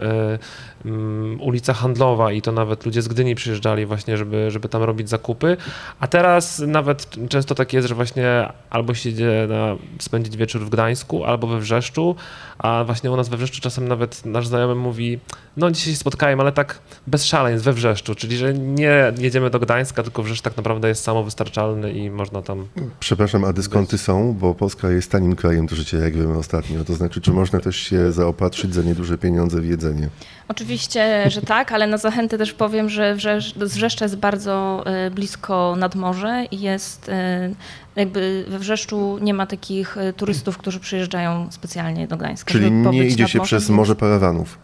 mm, 0.86 1.42
ulica 1.42 1.74
handlowa 1.74 2.32
i 2.32 2.42
to 2.42 2.52
nawet 2.52 2.86
ludzie 2.86 3.02
z 3.02 3.08
Gdyni 3.08 3.36
przyjeżdżali 3.36 3.86
właśnie, 3.86 4.18
żeby, 4.18 4.52
żeby 4.52 4.70
tam 4.70 4.84
robić 4.84 5.10
zakupy. 5.10 5.58
A 6.00 6.08
teraz 6.08 6.60
nawet 6.60 7.16
często 7.30 7.56
tak 7.56 7.74
jest, 7.74 7.88
że 7.88 7.96
właśnie 7.96 8.50
albo 8.70 8.94
się 8.94 9.10
idzie 9.10 9.48
na 9.50 9.76
spędzić 10.00 10.38
wieczór 10.38 10.62
w 10.62 10.70
Gdańsku, 10.70 11.24
albo 11.26 11.48
we 11.48 11.60
Wrzeszczu, 11.60 12.16
a 12.58 12.84
właśnie 12.84 13.12
u 13.12 13.18
nas 13.18 13.30
we 13.30 13.38
Wrzeszczu 13.38 13.62
czasem 13.62 13.88
nawet 13.88 14.26
nasz 14.26 14.48
znajomy 14.48 14.76
mówi, 14.76 15.20
no 15.58 15.72
dzisiaj 15.72 15.94
się 15.94 16.00
spotkałem, 16.00 16.40
ale 16.40 16.52
tak 16.52 16.80
bez 17.08 17.26
szaleństw 17.26 17.66
we 17.66 17.74
Wrzeszczu, 17.74 18.16
czyli 18.16 18.38
że 18.38 18.54
nie 18.54 19.14
jedziemy 19.18 19.50
do 19.50 19.60
Gdańska, 19.60 20.04
tylko 20.04 20.24
Wrzeszcz 20.24 20.42
tak 20.42 20.58
naprawdę 20.58 20.88
jest 20.88 21.04
samowystarczalny 21.04 21.92
i 21.92 22.10
można 22.10 22.42
tam... 22.42 22.68
Przepraszam, 23.00 23.46
a 23.46 23.54
dyskonty 23.54 23.98
są, 23.98 24.34
bo 24.34 24.56
Polska 24.56 24.90
jest 24.90 25.12
tanim 25.12 25.36
krajem 25.36 25.66
do 25.66 25.76
życia, 25.76 25.98
jak 25.98 26.16
wiemy 26.16 26.38
ostatnio. 26.38 26.86
To 26.86 26.94
znaczy, 26.94 27.22
czy 27.22 27.32
można 27.32 27.60
też 27.60 27.78
się 27.78 28.12
zaopatrzyć 28.12 28.74
za 28.74 28.82
nieduże 28.82 29.18
pieniądze 29.18 29.62
w 29.62 29.66
jedzenie? 29.66 30.10
Oczywiście, 30.48 31.30
że 31.32 31.42
tak, 31.42 31.72
ale 31.72 31.88
na 31.88 31.98
zachętę 31.98 32.38
też 32.38 32.54
powiem, 32.54 32.90
że 32.90 33.16
Wrzeszcz 33.56 34.02
jest 34.02 34.16
bardzo 34.16 34.84
e, 34.86 35.12
blisko 35.12 35.76
nad 35.78 35.96
morze 35.96 36.46
i 36.52 36.62
jest 36.62 37.10
e, 37.10 37.50
jakby 37.96 38.46
we 38.48 38.60
Wrzeszczu 38.60 39.18
nie 39.22 39.34
ma 39.34 39.48
takich 39.48 39.98
e, 39.98 40.14
turystów, 40.14 40.58
którzy 40.58 40.80
przyjeżdżają 40.80 41.48
specjalnie 41.52 42.08
do 42.08 42.18
Gdańska. 42.18 42.52
Czyli 42.52 42.72
nie 42.72 43.08
idzie 43.08 43.28
się 43.28 43.42
przez 43.42 43.70
Morze 43.70 43.96
Parawanów. 43.96 44.58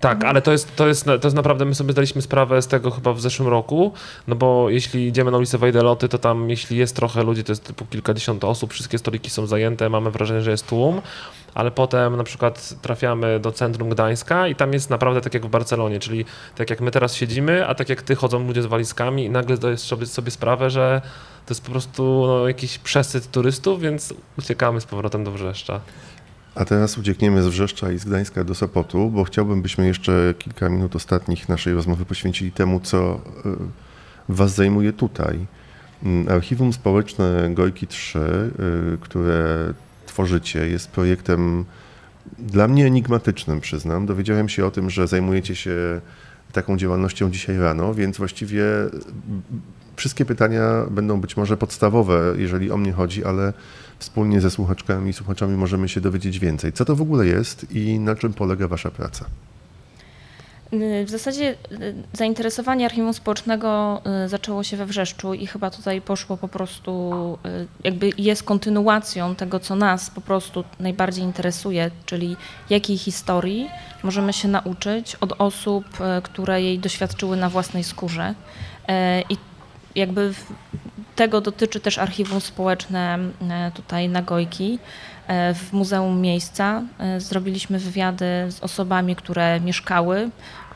Tak, 0.00 0.14
mhm. 0.14 0.30
ale 0.30 0.42
to 0.42 0.52
jest, 0.52 0.76
to, 0.76 0.88
jest, 0.88 1.04
to 1.04 1.20
jest 1.24 1.36
naprawdę, 1.36 1.64
my 1.64 1.74
sobie 1.74 1.92
zdaliśmy 1.92 2.22
sprawę 2.22 2.62
z 2.62 2.66
tego 2.66 2.90
chyba 2.90 3.12
w 3.12 3.20
zeszłym 3.20 3.48
roku, 3.48 3.92
no 4.28 4.34
bo 4.34 4.70
jeśli 4.70 5.06
idziemy 5.06 5.30
na 5.30 5.36
ulicę 5.36 5.58
Wajdeloty, 5.58 6.08
to 6.08 6.18
tam 6.18 6.50
jeśli 6.50 6.76
jest 6.76 6.96
trochę 6.96 7.22
ludzi, 7.22 7.44
to 7.44 7.52
jest 7.52 7.64
typu 7.64 7.86
kilkadziesiąt 7.86 8.44
osób, 8.44 8.72
wszystkie 8.72 8.98
stoliki 8.98 9.30
są 9.30 9.46
zajęte, 9.46 9.88
mamy 9.88 10.10
wrażenie, 10.10 10.40
że 10.40 10.50
jest 10.50 10.66
tłum, 10.66 11.00
ale 11.54 11.70
potem 11.70 12.16
na 12.16 12.24
przykład 12.24 12.74
trafiamy 12.82 13.40
do 13.40 13.52
centrum 13.52 13.88
Gdańska 13.88 14.48
i 14.48 14.54
tam 14.54 14.72
jest 14.72 14.90
naprawdę 14.90 15.20
tak 15.20 15.34
jak 15.34 15.46
w 15.46 15.48
Barcelonie, 15.48 15.98
czyli 15.98 16.24
tak 16.56 16.70
jak 16.70 16.80
my 16.80 16.90
teraz 16.90 17.14
siedzimy, 17.14 17.66
a 17.66 17.74
tak 17.74 17.88
jak 17.88 18.02
ty 18.02 18.14
chodzą 18.14 18.46
ludzie 18.46 18.62
z 18.62 18.66
walizkami 18.66 19.24
i 19.24 19.30
nagle 19.30 19.56
zdajesz 19.56 19.80
sobie, 19.80 20.06
sobie 20.06 20.30
sprawę, 20.30 20.70
że 20.70 21.02
to 21.46 21.54
jest 21.54 21.64
po 21.64 21.70
prostu 21.70 22.24
no, 22.26 22.48
jakiś 22.48 22.78
przesyt 22.78 23.30
turystów, 23.30 23.80
więc 23.80 24.14
uciekamy 24.38 24.80
z 24.80 24.86
powrotem 24.86 25.24
do 25.24 25.30
Wrzeszcza. 25.30 25.80
A 26.54 26.64
teraz 26.64 26.98
uciekniemy 26.98 27.42
z 27.42 27.46
Wrzeszcza 27.46 27.92
i 27.92 27.98
z 27.98 28.04
Gdańska 28.04 28.44
do 28.44 28.54
Sopotu, 28.54 29.10
bo 29.10 29.24
chciałbym, 29.24 29.62
byśmy 29.62 29.86
jeszcze 29.86 30.34
kilka 30.38 30.68
minut 30.68 30.96
ostatnich 30.96 31.48
naszej 31.48 31.74
rozmowy 31.74 32.04
poświęcili 32.04 32.52
temu, 32.52 32.80
co 32.80 33.20
e, 33.44 33.56
Was 34.28 34.54
zajmuje 34.54 34.92
tutaj. 34.92 35.46
Mm, 36.02 36.28
Archiwum 36.28 36.72
Społeczne 36.72 37.50
Gojki 37.54 37.86
3, 37.86 38.18
e, 38.18 38.52
które 39.00 39.74
tworzycie, 40.06 40.68
jest 40.68 40.90
projektem 40.90 41.64
dla 42.38 42.68
mnie 42.68 42.86
enigmatycznym, 42.86 43.60
przyznam. 43.60 44.06
Dowiedziałem 44.06 44.48
się 44.48 44.66
o 44.66 44.70
tym, 44.70 44.90
że 44.90 45.06
zajmujecie 45.06 45.54
się 45.56 46.00
taką 46.52 46.76
działalnością 46.76 47.30
dzisiaj 47.30 47.58
rano, 47.58 47.94
więc 47.94 48.16
właściwie 48.18 48.64
wszystkie 49.96 50.24
pytania 50.24 50.86
będą 50.90 51.20
być 51.20 51.36
może 51.36 51.56
podstawowe, 51.56 52.34
jeżeli 52.36 52.70
o 52.70 52.76
mnie 52.76 52.92
chodzi, 52.92 53.24
ale 53.24 53.52
wspólnie 54.00 54.40
ze 54.40 54.50
słuchaczkami 54.50 55.10
i 55.10 55.12
słuchaczami 55.12 55.56
możemy 55.56 55.88
się 55.88 56.00
dowiedzieć 56.00 56.38
więcej. 56.38 56.72
Co 56.72 56.84
to 56.84 56.96
w 56.96 57.02
ogóle 57.02 57.26
jest 57.26 57.72
i 57.72 57.98
na 57.98 58.16
czym 58.16 58.32
polega 58.32 58.68
Wasza 58.68 58.90
praca? 58.90 59.24
W 61.04 61.10
zasadzie 61.10 61.54
y, 61.72 61.94
zainteresowanie 62.12 62.84
archiwum 62.86 63.14
społecznego 63.14 64.00
y, 64.24 64.28
zaczęło 64.28 64.64
się 64.64 64.76
we 64.76 64.86
wrzeszczu 64.86 65.34
i 65.34 65.46
chyba 65.46 65.70
tutaj 65.70 66.00
poszło 66.00 66.36
po 66.36 66.48
prostu, 66.48 67.38
y, 67.46 67.66
jakby 67.84 68.10
jest 68.18 68.42
kontynuacją 68.42 69.34
tego, 69.34 69.60
co 69.60 69.76
nas 69.76 70.10
po 70.10 70.20
prostu 70.20 70.64
najbardziej 70.80 71.24
interesuje, 71.24 71.90
czyli 72.06 72.36
jakiej 72.70 72.98
historii 72.98 73.70
możemy 74.02 74.32
się 74.32 74.48
nauczyć 74.48 75.16
od 75.16 75.32
osób, 75.38 75.84
które 76.22 76.62
jej 76.62 76.78
doświadczyły 76.78 77.36
na 77.36 77.48
własnej 77.48 77.84
skórze. 77.84 78.34
I 79.28 79.36
jakby 79.94 80.32
tego 81.16 81.40
dotyczy 81.40 81.80
też 81.80 81.98
archiwum 81.98 82.40
społeczne 82.40 83.18
tutaj 83.74 84.08
na 84.08 84.22
Gojki. 84.22 84.78
W 85.54 85.72
Muzeum 85.72 86.20
Miejsca 86.20 86.82
zrobiliśmy 87.18 87.78
wywiady 87.78 88.24
z 88.48 88.60
osobami, 88.60 89.16
które 89.16 89.60
mieszkały 89.60 90.30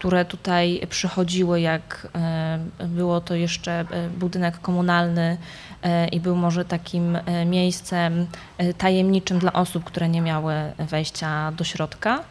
które 0.05 0.25
tutaj 0.25 0.87
przychodziły, 0.91 1.61
jak 1.61 2.09
e, 2.15 2.59
było 2.89 3.21
to 3.21 3.35
jeszcze 3.35 3.73
e, 3.73 4.09
budynek 4.09 4.61
komunalny 4.61 5.37
e, 5.83 6.09
i 6.09 6.21
był 6.21 6.37
może 6.37 6.65
takim 6.65 7.19
miejscem 7.47 8.27
tajemniczym 8.79 9.39
dla 9.39 9.53
osób, 9.53 9.85
które 9.85 10.09
nie 10.09 10.21
miały 10.21 10.55
wejścia 10.79 11.53
do 11.53 11.65
środka. 11.65 12.25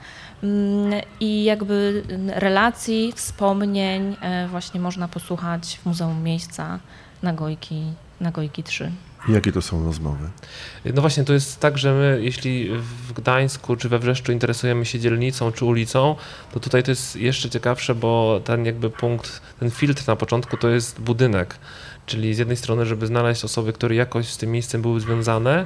Mm, 0.43 1.01
I 1.19 1.43
jakby 1.43 2.03
relacji, 2.27 3.13
wspomnień 3.15 4.15
właśnie 4.49 4.79
można 4.79 5.07
posłuchać 5.07 5.79
w 5.81 5.85
Muzeum 5.85 6.23
Miejsca 6.23 6.79
na 7.21 7.33
Gojki, 7.33 7.83
na 8.21 8.31
Gojki 8.31 8.63
3. 8.63 8.91
Jakie 9.29 9.51
to 9.51 9.61
są 9.61 9.85
rozmowy? 9.85 10.29
No 10.93 11.01
właśnie, 11.01 11.23
to 11.23 11.33
jest 11.33 11.59
tak, 11.59 11.77
że 11.77 11.93
my, 11.93 12.19
jeśli 12.21 12.69
w 13.07 13.13
Gdańsku 13.13 13.75
czy 13.75 13.89
we 13.89 13.99
Wrzeszczu 13.99 14.31
interesujemy 14.31 14.85
się 14.85 14.99
dzielnicą 14.99 15.51
czy 15.51 15.65
ulicą, 15.65 16.15
to 16.53 16.59
tutaj 16.59 16.83
to 16.83 16.91
jest 16.91 17.15
jeszcze 17.15 17.49
ciekawsze, 17.49 17.95
bo 17.95 18.41
ten 18.43 18.65
jakby 18.65 18.89
punkt, 18.89 19.41
ten 19.59 19.71
filtr 19.71 20.07
na 20.07 20.15
początku 20.15 20.57
to 20.57 20.69
jest 20.69 21.01
budynek. 21.01 21.55
Czyli 22.05 22.33
z 22.33 22.37
jednej 22.37 22.57
strony, 22.57 22.85
żeby 22.85 23.07
znaleźć 23.07 23.45
osoby, 23.45 23.73
które 23.73 23.95
jakoś 23.95 24.27
z 24.27 24.37
tym 24.37 24.51
miejscem 24.51 24.81
były 24.81 24.99
związane, 24.99 25.65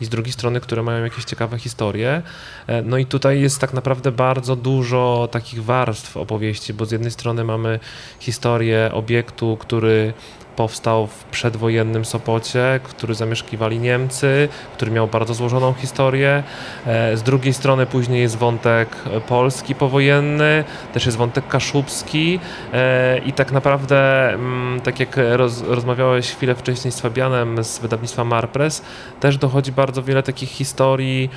i 0.00 0.04
z 0.04 0.08
drugiej 0.08 0.32
strony, 0.32 0.60
które 0.60 0.82
mają 0.82 1.04
jakieś 1.04 1.24
ciekawe 1.24 1.58
historie. 1.58 2.22
E, 2.66 2.82
no 2.82 2.98
i 2.98 3.06
tutaj 3.06 3.40
jest 3.40 3.60
tak 3.60 3.72
naprawdę 3.72 4.12
bardzo 4.12 4.56
dużo 4.56 5.28
takich 5.32 5.64
warstw 5.64 6.16
opowieści, 6.16 6.74
bo 6.74 6.86
z 6.86 6.90
jednej 6.90 7.10
strony 7.10 7.44
mamy 7.44 7.80
historię 8.20 8.90
obiektu, 8.92 9.56
który 9.60 10.12
powstał 10.58 11.06
w 11.06 11.24
przedwojennym 11.24 12.04
Sopocie, 12.04 12.80
który 12.82 13.14
zamieszkiwali 13.14 13.78
Niemcy, 13.78 14.48
który 14.72 14.90
miał 14.90 15.06
bardzo 15.06 15.34
złożoną 15.34 15.72
historię. 15.72 16.42
E, 16.86 17.16
z 17.16 17.22
drugiej 17.22 17.54
strony 17.54 17.86
później 17.86 18.20
jest 18.20 18.36
wątek 18.36 18.88
polski 19.28 19.74
powojenny, 19.74 20.64
też 20.92 21.06
jest 21.06 21.18
wątek 21.18 21.48
kaszubski 21.48 22.40
e, 22.72 23.18
i 23.18 23.32
tak 23.32 23.52
naprawdę, 23.52 24.28
mm, 24.34 24.80
tak 24.80 25.00
jak 25.00 25.16
roz, 25.16 25.62
rozmawiałeś 25.62 26.30
chwilę 26.30 26.54
wcześniej 26.54 26.92
z 26.92 27.00
Fabianem 27.00 27.64
z 27.64 27.78
wydawnictwa 27.78 28.24
Marpress, 28.24 28.82
też 29.20 29.38
dochodzi 29.38 29.72
bardzo 29.72 30.02
wiele 30.02 30.22
takich 30.22 30.48
historii 30.48 31.30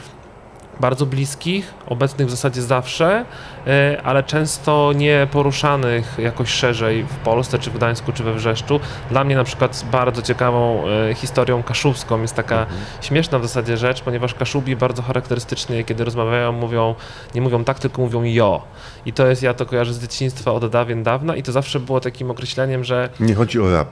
bardzo 0.81 1.05
bliskich, 1.05 1.73
obecnych 1.87 2.27
w 2.27 2.31
zasadzie 2.31 2.61
zawsze, 2.61 3.25
e, 3.67 4.01
ale 4.03 4.23
często 4.23 4.93
nie 4.95 5.27
poruszanych 5.31 6.15
jakoś 6.19 6.49
szerzej 6.49 7.03
w 7.03 7.15
Polsce, 7.15 7.59
czy 7.59 7.71
w 7.71 7.73
Gdańsku, 7.73 8.11
czy 8.11 8.23
we 8.23 8.33
Wrzeszczu. 8.33 8.79
Dla 9.09 9.23
mnie 9.23 9.35
na 9.35 9.43
przykład 9.43 9.85
bardzo 9.91 10.21
ciekawą 10.21 10.83
e, 10.87 11.13
historią 11.13 11.63
kaszubską 11.63 12.21
jest 12.21 12.35
taka 12.35 12.59
mhm. 12.59 12.81
śmieszna 13.01 13.39
w 13.39 13.43
zasadzie 13.43 13.77
rzecz, 13.77 14.01
ponieważ 14.01 14.33
kaszubi 14.33 14.75
bardzo 14.75 15.01
charakterystycznie, 15.01 15.83
kiedy 15.83 16.03
rozmawiają, 16.03 16.51
mówią, 16.51 16.95
nie 17.35 17.41
mówią 17.41 17.63
tak, 17.63 17.79
tylko 17.79 18.01
mówią 18.01 18.23
jo. 18.23 18.61
I 19.05 19.13
to 19.13 19.27
jest, 19.27 19.43
ja 19.43 19.53
to 19.53 19.65
kojarzę 19.65 19.93
z 19.93 20.01
dzieciństwa 20.01 20.51
od 20.51 20.71
dawien 20.71 21.03
dawna 21.03 21.35
i 21.35 21.43
to 21.43 21.51
zawsze 21.51 21.79
było 21.79 21.99
takim 21.99 22.31
określeniem, 22.31 22.83
że... 22.83 23.09
Nie 23.19 23.35
chodzi 23.35 23.59
o 23.59 23.71
rap. 23.71 23.87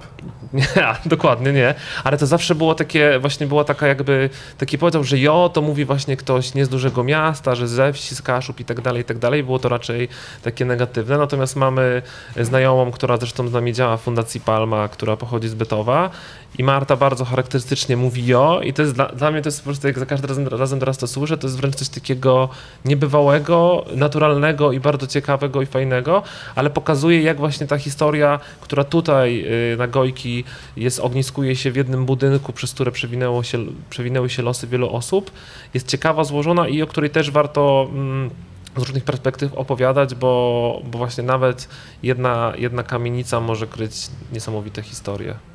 Nie, 0.53 0.67
dokładnie 1.05 1.53
nie, 1.53 1.75
ale 2.03 2.17
to 2.17 2.27
zawsze 2.27 2.55
było 2.55 2.75
takie, 2.75 3.19
właśnie 3.19 3.47
była 3.47 3.63
taka 3.63 3.87
jakby, 3.87 4.29
taki 4.57 4.77
powiedział, 4.77 5.03
że 5.03 5.19
jo, 5.19 5.49
to 5.53 5.61
mówi 5.61 5.85
właśnie 5.85 6.17
ktoś 6.17 6.53
nie 6.53 6.65
z 6.65 6.69
dużego 6.79 7.03
miasta, 7.03 7.55
że 7.55 7.67
ze 7.67 7.93
wsi, 7.93 8.15
z 8.15 8.21
Kaszub 8.21 8.59
i 8.59 8.65
tak 8.65 8.81
dalej, 8.81 9.01
i 9.01 9.05
tak 9.05 9.17
dalej. 9.17 9.43
Było 9.43 9.59
to 9.59 9.69
raczej 9.69 10.07
takie 10.41 10.65
negatywne. 10.65 11.17
Natomiast 11.17 11.55
mamy 11.55 12.01
znajomą, 12.39 12.91
która 12.91 13.17
zresztą 13.17 13.47
z 13.47 13.53
nami 13.53 13.73
działa 13.73 13.97
w 13.97 14.01
Fundacji 14.01 14.41
Palma, 14.41 14.87
która 14.87 15.17
pochodzi 15.17 15.49
z 15.49 15.53
Bytowa 15.53 16.09
i 16.57 16.63
Marta 16.63 16.95
bardzo 16.95 17.25
charakterystycznie 17.25 17.97
mówi 17.97 18.25
jo. 18.25 18.61
I 18.63 18.73
to 18.73 18.81
jest 18.81 18.93
dla, 18.93 19.05
dla 19.05 19.31
mnie 19.31 19.41
to 19.41 19.47
jest 19.47 19.59
po 19.59 19.65
prostu, 19.65 19.87
jak 19.87 19.99
za 19.99 20.05
każdym 20.05 20.29
razem, 20.29 20.47
razem 20.47 20.79
teraz 20.79 20.97
to 20.97 21.07
słyszę, 21.07 21.37
to 21.37 21.47
jest 21.47 21.57
wręcz 21.57 21.75
coś 21.75 21.89
takiego 21.89 22.49
niebywałego, 22.85 23.85
naturalnego 23.95 24.71
i 24.71 24.79
bardzo 24.79 25.07
ciekawego 25.07 25.61
i 25.61 25.65
fajnego, 25.65 26.23
ale 26.55 26.69
pokazuje 26.69 27.21
jak 27.21 27.37
właśnie 27.37 27.67
ta 27.67 27.77
historia, 27.77 28.39
która 28.61 28.83
tutaj 28.83 29.45
y, 29.73 29.77
na 29.77 29.87
Gojki 29.87 30.43
jest, 30.77 30.99
ogniskuje 30.99 31.55
się 31.55 31.71
w 31.71 31.75
jednym 31.75 32.05
budynku, 32.05 32.53
przez 32.53 32.73
które 32.73 32.91
przewinęło 32.91 33.43
się, 33.43 33.65
przewinęły 33.89 34.29
się 34.29 34.43
losy 34.43 34.67
wielu 34.67 34.95
osób, 34.95 35.31
jest 35.73 35.87
ciekawa, 35.87 36.23
złożona 36.23 36.67
i 36.67 36.81
o 36.81 36.87
której 36.87 37.09
też 37.09 37.31
warto 37.31 37.87
mm, 37.91 38.29
z 38.77 38.79
różnych 38.79 39.03
perspektyw 39.03 39.53
opowiadać, 39.53 40.15
bo, 40.15 40.81
bo 40.91 40.97
właśnie 40.97 41.23
nawet 41.23 41.69
jedna, 42.03 42.53
jedna 42.57 42.83
kamienica 42.83 43.39
może 43.39 43.67
kryć 43.67 43.93
niesamowite 44.33 44.81
historie 44.81 45.48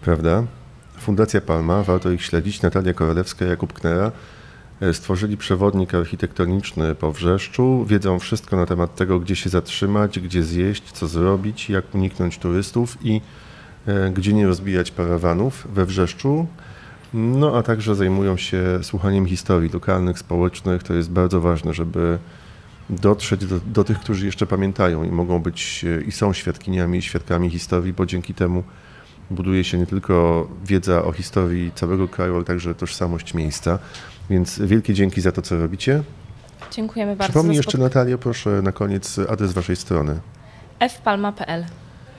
prawda? 0.00 0.44
Fundacja 0.98 1.40
Palma, 1.40 1.82
warto 1.82 2.10
ich 2.10 2.22
śledzić, 2.22 2.62
Natalia 2.62 2.94
Korolewska, 2.94 3.44
Jakub 3.44 3.72
Knera 3.72 4.12
e, 4.80 4.94
stworzyli 4.94 5.36
przewodnik 5.36 5.94
architektoniczny 5.94 6.94
po 6.94 7.12
Wrzeszczu, 7.12 7.84
wiedzą 7.84 8.18
wszystko 8.18 8.56
na 8.56 8.66
temat 8.66 8.94
tego, 8.94 9.20
gdzie 9.20 9.36
się 9.36 9.50
zatrzymać, 9.50 10.20
gdzie 10.20 10.42
zjeść, 10.42 10.92
co 10.92 11.08
zrobić, 11.08 11.70
jak 11.70 11.94
uniknąć 11.94 12.38
turystów 12.38 12.98
i 13.02 13.20
e, 13.86 14.10
gdzie 14.10 14.32
nie 14.32 14.46
rozbijać 14.46 14.90
parawanów 14.90 15.66
we 15.74 15.86
Wrzeszczu. 15.86 16.46
No 17.14 17.56
a 17.56 17.62
także 17.62 17.94
zajmują 17.94 18.36
się 18.36 18.78
słuchaniem 18.82 19.26
historii 19.26 19.70
lokalnych, 19.70 20.18
społecznych. 20.18 20.82
To 20.82 20.94
jest 20.94 21.10
bardzo 21.10 21.40
ważne, 21.40 21.74
żeby 21.74 22.18
dotrzeć 22.90 23.46
do, 23.46 23.60
do 23.60 23.84
tych, 23.84 23.98
którzy 23.98 24.26
jeszcze 24.26 24.46
pamiętają 24.46 25.04
i 25.04 25.10
mogą 25.10 25.38
być 25.38 25.84
e, 25.84 26.02
i 26.02 26.12
są 26.12 26.32
świadkiniami 26.32 27.02
świadkami 27.02 27.50
historii, 27.50 27.92
bo 27.92 28.06
dzięki 28.06 28.34
temu 28.34 28.64
buduje 29.30 29.64
się 29.64 29.78
nie 29.78 29.86
tylko 29.86 30.46
wiedza 30.64 31.04
o 31.04 31.12
historii 31.12 31.72
całego 31.74 32.08
kraju, 32.08 32.34
ale 32.34 32.44
także 32.44 32.74
tożsamość 32.74 33.34
miejsca. 33.34 33.78
Więc 34.30 34.58
wielkie 34.58 34.94
dzięki 34.94 35.20
za 35.20 35.32
to, 35.32 35.42
co 35.42 35.58
robicie. 35.58 36.02
Dziękujemy 36.72 37.16
bardzo. 37.16 37.32
Przypomnij 37.32 37.56
jeszcze 37.56 37.78
Natalia, 37.78 38.18
proszę 38.18 38.62
na 38.62 38.72
koniec 38.72 39.18
adres 39.18 39.52
waszej 39.52 39.76
strony. 39.76 40.20
fpalma.pl 40.90 41.64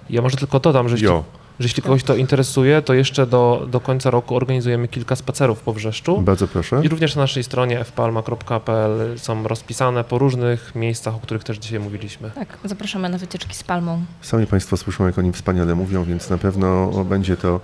Ja 0.10 0.22
może 0.22 0.38
tylko 0.38 0.60
dodam, 0.60 0.90
że 0.90 0.98
jo 0.98 1.24
że 1.60 1.66
jeśli 1.66 1.84
kogoś 1.84 2.04
to 2.04 2.16
interesuje, 2.16 2.82
to 2.82 2.94
jeszcze 2.94 3.28
do, 3.28 3.68
do 3.72 3.80
końca 3.80 4.10
roku 4.10 4.36
organizujemy 4.36 4.88
kilka 4.88 5.16
spacerów 5.16 5.62
po 5.62 5.74
Wrzeszczu. 5.74 6.22
Bardzo 6.22 6.48
proszę. 6.48 6.82
I 6.84 6.88
również 6.88 7.16
na 7.16 7.22
naszej 7.22 7.44
stronie 7.44 7.84
fpalma.pl 7.84 9.20
są 9.20 9.48
rozpisane 9.48 10.04
po 10.04 10.18
różnych 10.18 10.76
miejscach, 10.76 11.16
o 11.16 11.20
których 11.20 11.44
też 11.44 11.58
dzisiaj 11.58 11.80
mówiliśmy. 11.80 12.32
Tak, 12.36 12.58
zapraszamy 12.66 13.10
na 13.10 13.18
wycieczki 13.18 13.56
z 13.56 13.64
Palmą. 13.64 14.06
Sami 14.22 14.48
Państwo 14.48 14.78
słyszą, 14.78 15.06
jak 15.06 15.20
oni 15.20 15.32
wspaniale 15.32 15.76
mówią, 15.76 16.04
więc 16.04 16.30
na 16.30 16.38
pewno 16.38 16.92
będzie 17.06 17.38
to 17.38 17.60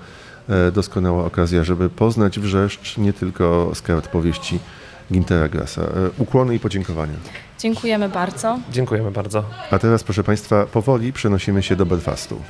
e, 0.49 0.71
doskonała 0.71 1.25
okazja, 1.25 1.63
żeby 1.63 1.89
poznać 1.89 2.39
Wrzeszcz 2.39 2.97
nie 2.97 3.13
tylko 3.13 3.71
z 3.73 3.81
kart 3.81 4.07
powieści 4.07 4.59
Gintera 5.11 5.49
Grasa. 5.49 5.81
E, 5.81 5.87
ukłony 6.17 6.55
i 6.55 6.59
podziękowania. 6.59 7.13
Dziękujemy 7.59 8.09
bardzo. 8.09 8.59
Dziękujemy 8.71 9.11
bardzo. 9.11 9.43
A 9.71 9.79
teraz, 9.79 10.03
proszę 10.03 10.23
Państwa, 10.23 10.65
powoli 10.65 11.13
przenosimy 11.13 11.63
się 11.63 11.75
do 11.75 11.85
Belfastu. 11.85 12.41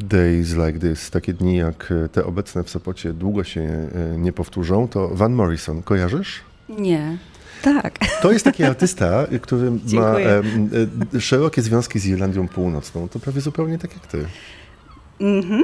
Days 0.00 0.56
like 0.56 0.78
this, 0.78 1.10
takie 1.10 1.32
dni 1.32 1.56
jak 1.56 1.92
e, 2.04 2.08
te 2.08 2.24
obecne 2.24 2.64
w 2.64 2.70
Sopocie 2.70 3.12
długo 3.12 3.44
się 3.44 3.60
e, 3.60 4.18
nie 4.18 4.32
powtórzą, 4.32 4.88
to 4.88 5.08
Van 5.08 5.32
Morrison, 5.32 5.82
kojarzysz? 5.82 6.40
Nie. 6.68 7.18
Tak. 7.62 7.98
To 8.22 8.32
jest 8.32 8.44
taki 8.44 8.64
artysta, 8.64 9.26
który 9.42 9.70
ma 9.92 10.18
e, 10.18 10.42
e, 11.14 11.20
szerokie 11.20 11.62
związki 11.62 11.98
z 11.98 12.06
Irlandią 12.06 12.48
Północną. 12.48 13.08
To 13.08 13.18
prawie 13.18 13.40
zupełnie 13.40 13.78
tak 13.78 13.92
jak 13.94 14.06
ty. 14.06 14.24
Mhm. 15.20 15.62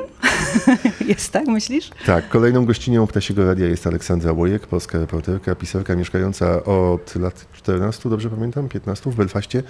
jest 1.09 1.33
tak, 1.33 1.47
myślisz? 1.47 1.91
Tak. 2.07 2.29
Kolejną 2.29 2.65
gościnią 2.65 3.07
Ptasiego 3.07 3.45
Radia 3.45 3.67
jest 3.67 3.87
Aleksandra 3.87 4.33
Łojek, 4.33 4.67
polska 4.67 4.99
reporterka, 4.99 5.55
pisarka 5.55 5.97
mieszkająca 5.97 6.65
od 6.65 7.17
lat 7.17 7.47
14, 7.53 8.09
dobrze 8.09 8.31
pamiętam, 8.31 8.69
15 8.69 9.11
w 9.11 9.15
Belfaście 9.15 9.63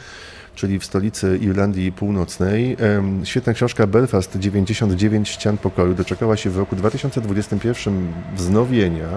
czyli 0.55 0.79
w 0.79 0.85
stolicy 0.85 1.39
Irlandii 1.43 1.93
Północnej. 1.93 2.77
Świetna 3.25 3.53
książka 3.53 3.87
Belfast 3.87 4.39
99 4.39 5.29
ścian 5.29 5.59
pokoju 5.59 5.95
doczekała 5.95 6.37
się 6.37 6.51
w 6.51 6.59
roku 6.59 6.77
2021 6.77 8.13
wznowienia. 8.37 9.09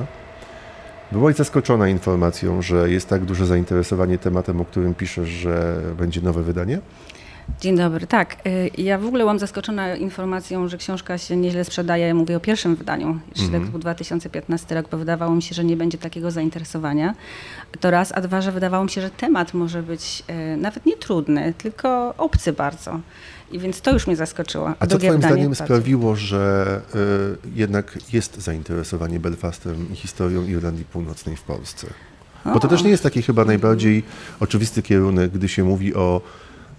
Byłaś 1.12 1.36
zaskoczona 1.36 1.90
informacją, 1.90 2.62
że 2.62 2.90
jest 2.90 3.10
tak 3.10 3.26
duże 3.26 3.46
zainteresowanie 3.46 4.18
tematem, 4.18 4.62
o 4.62 4.66
którym 4.66 4.94
piszesz, 4.94 5.30
że 5.30 5.82
będzie 5.98 6.22
nowe 6.22 6.44
wydanie? 6.44 6.80
Dzień 7.62 7.78
dobry. 7.78 8.08
Tak, 8.08 8.36
y, 8.48 8.70
ja 8.78 8.98
w 8.98 9.06
ogóle 9.06 9.24
byłam 9.24 9.40
zaskoczona 9.40 9.96
informacją, 9.96 10.68
że 10.68 10.78
książka 10.78 11.18
się 11.18 11.36
nieźle 11.38 11.64
sprzedaje. 11.66 12.14
Mówię 12.14 12.38
o 12.38 12.40
pierwszym 12.40 12.76
wydaniu, 12.76 13.20
czyli 13.34 13.46
Mhm. 13.46 13.66
to 13.66 13.72
był 13.72 13.80
2015 13.80 14.76
rok, 14.76 14.90
bo 14.92 14.98
wydawało 14.98 15.36
mi 15.36 15.42
się, 15.42 15.56
że 15.56 15.64
nie 15.64 15.78
będzie 15.78 15.98
takiego 15.98 16.32
zainteresowania. 16.32 17.16
To 17.80 17.92
raz, 17.92 18.12
a 18.16 18.22
dwa, 18.22 18.42
że 18.42 18.52
wydawało 18.52 18.84
mi 18.84 18.90
się, 18.90 19.02
że 19.02 19.10
temat 19.10 19.54
może 19.54 19.84
być 19.84 20.24
y, 20.54 20.58
nawet 20.58 20.86
nie 20.86 20.98
trudny, 20.98 21.54
tylko 21.58 22.14
obcy 22.18 22.54
bardzo. 22.54 23.00
I 23.52 23.60
więc 23.60 23.82
to 23.82 23.94
już 23.94 24.08
mnie 24.08 24.16
zaskoczyło. 24.16 24.70
A 24.70 24.74
co 24.80 24.88
drugie 24.88 25.08
Twoim 25.08 25.22
wydanie 25.22 25.34
zdaniem 25.34 25.50
bardzo. 25.50 25.64
sprawiło, 25.64 26.16
że 26.16 26.82
y, 27.46 27.50
jednak 27.56 27.98
jest 28.14 28.42
zainteresowanie 28.42 29.20
Belfastem 29.20 29.88
i 29.94 29.96
historią 29.96 30.44
Irlandii 30.46 30.86
Północnej 30.86 31.36
w 31.36 31.42
Polsce? 31.42 31.88
Bo 32.54 32.60
to 32.60 32.68
też 32.68 32.84
nie 32.84 32.90
jest 32.90 33.04
taki 33.04 33.22
chyba 33.22 33.46
najbardziej 33.46 34.04
oczywisty 34.40 34.82
kierunek, 34.84 35.32
gdy 35.32 35.48
się 35.48 35.64
mówi 35.64 35.96
o 35.96 36.22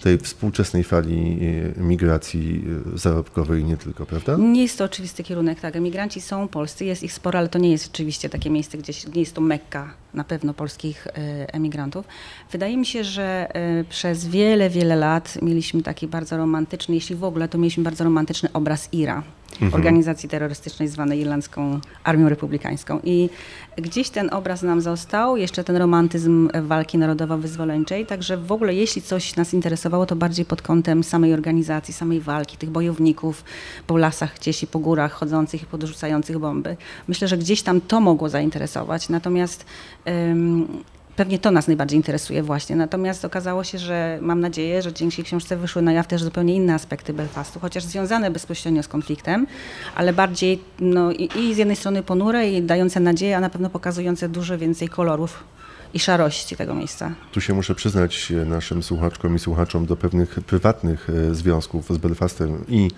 tej 0.00 0.18
współczesnej 0.18 0.84
fali 0.84 1.38
y, 1.76 1.82
migracji 1.82 2.64
y, 2.94 2.98
zarobkowej 2.98 3.64
nie 3.64 3.76
tylko, 3.76 4.06
prawda? 4.06 4.36
Nie 4.36 4.62
jest 4.62 4.78
to 4.78 4.84
oczywisty 4.84 5.22
kierunek, 5.22 5.60
tak. 5.60 5.76
Emigranci 5.76 6.20
są 6.20 6.48
polscy, 6.48 6.84
jest 6.84 7.02
ich 7.02 7.12
sporo, 7.12 7.38
ale 7.38 7.48
to 7.48 7.58
nie 7.58 7.70
jest 7.70 7.84
rzeczywiście 7.84 8.28
takie 8.28 8.50
miejsce, 8.50 8.78
gdzie 8.78 8.92
nie 9.14 9.20
jest 9.20 9.34
to 9.34 9.40
mekka 9.40 9.94
na 10.14 10.24
pewno 10.24 10.54
polskich 10.54 11.06
e, 11.06 11.54
emigrantów. 11.54 12.06
Wydaje 12.52 12.76
mi 12.76 12.86
się, 12.86 13.04
że 13.04 13.48
e, 13.54 13.84
przez 13.84 14.26
wiele, 14.26 14.70
wiele 14.70 14.96
lat 14.96 15.38
mieliśmy 15.42 15.82
taki 15.82 16.06
bardzo 16.06 16.36
romantyczny, 16.36 16.94
jeśli 16.94 17.16
w 17.16 17.24
ogóle, 17.24 17.48
to 17.48 17.58
mieliśmy 17.58 17.82
bardzo 17.82 18.04
romantyczny 18.04 18.48
obraz 18.52 18.88
IRA, 18.92 19.22
organizacji 19.72 20.28
terrorystycznej 20.28 20.88
zwanej 20.88 21.20
Irlandzką 21.20 21.80
Armią 22.04 22.28
Republikańską. 22.28 23.00
I 23.04 23.30
gdzieś 23.76 24.10
ten 24.10 24.30
obraz 24.32 24.62
nam 24.62 24.80
został, 24.80 25.36
jeszcze 25.36 25.64
ten 25.64 25.76
romantyzm 25.76 26.48
walki 26.62 26.98
narodowo-wyzwoleńczej, 26.98 28.06
także 28.06 28.36
w 28.36 28.52
ogóle 28.52 28.74
jeśli 28.74 29.02
coś 29.02 29.36
nas 29.36 29.54
interesowało, 29.54 30.06
to 30.06 30.16
bardziej 30.16 30.44
pod 30.44 30.62
kątem 30.62 31.04
samej 31.04 31.34
organizacji, 31.34 31.94
samej 31.94 32.20
walki, 32.20 32.56
tych 32.56 32.70
bojowników 32.70 33.44
po 33.86 33.96
lasach 33.96 34.34
gdzieś 34.34 34.62
i 34.62 34.66
po 34.66 34.78
górach 34.78 35.12
chodzących 35.12 35.62
i 35.62 35.66
podrzucających 35.66 36.38
bomby. 36.38 36.76
Myślę, 37.08 37.28
że 37.28 37.38
gdzieś 37.38 37.62
tam 37.62 37.80
to 37.80 38.00
mogło 38.00 38.28
zainteresować, 38.28 39.08
natomiast 39.08 39.64
ym, 40.08 40.82
pewnie 41.18 41.38
to 41.38 41.50
nas 41.50 41.66
najbardziej 41.66 41.96
interesuje 41.96 42.42
właśnie. 42.42 42.76
Natomiast 42.76 43.24
okazało 43.24 43.64
się, 43.64 43.78
że 43.78 44.18
mam 44.22 44.40
nadzieję, 44.40 44.82
że 44.82 44.92
dzięki 44.92 45.24
książce 45.24 45.56
wyszły 45.56 45.82
na 45.82 45.92
jaw 45.92 46.06
też 46.06 46.22
zupełnie 46.22 46.54
inne 46.54 46.74
aspekty 46.74 47.12
Belfastu, 47.12 47.60
chociaż 47.60 47.84
związane 47.84 48.30
bezpośrednio 48.30 48.82
z 48.82 48.88
konfliktem, 48.88 49.46
ale 49.94 50.12
bardziej 50.12 50.60
no, 50.80 51.12
i, 51.12 51.28
i 51.38 51.54
z 51.54 51.58
jednej 51.58 51.76
strony 51.76 52.02
ponure 52.02 52.48
i 52.50 52.62
dające 52.62 53.00
nadzieję, 53.00 53.36
a 53.36 53.40
na 53.40 53.50
pewno 53.50 53.70
pokazujące 53.70 54.28
dużo 54.28 54.58
więcej 54.58 54.88
kolorów 54.88 55.44
i 55.94 55.98
szarości 55.98 56.56
tego 56.56 56.74
miejsca. 56.74 57.12
Tu 57.32 57.40
się 57.40 57.54
muszę 57.54 57.74
przyznać 57.74 58.32
e, 58.32 58.44
naszym 58.44 58.82
słuchaczkom 58.82 59.36
i 59.36 59.38
słuchaczom 59.38 59.86
do 59.86 59.96
pewnych 59.96 60.30
prywatnych 60.30 61.10
e, 61.10 61.34
związków 61.34 61.88
z 61.94 61.98
Belfastem 61.98 62.64
i 62.68 62.90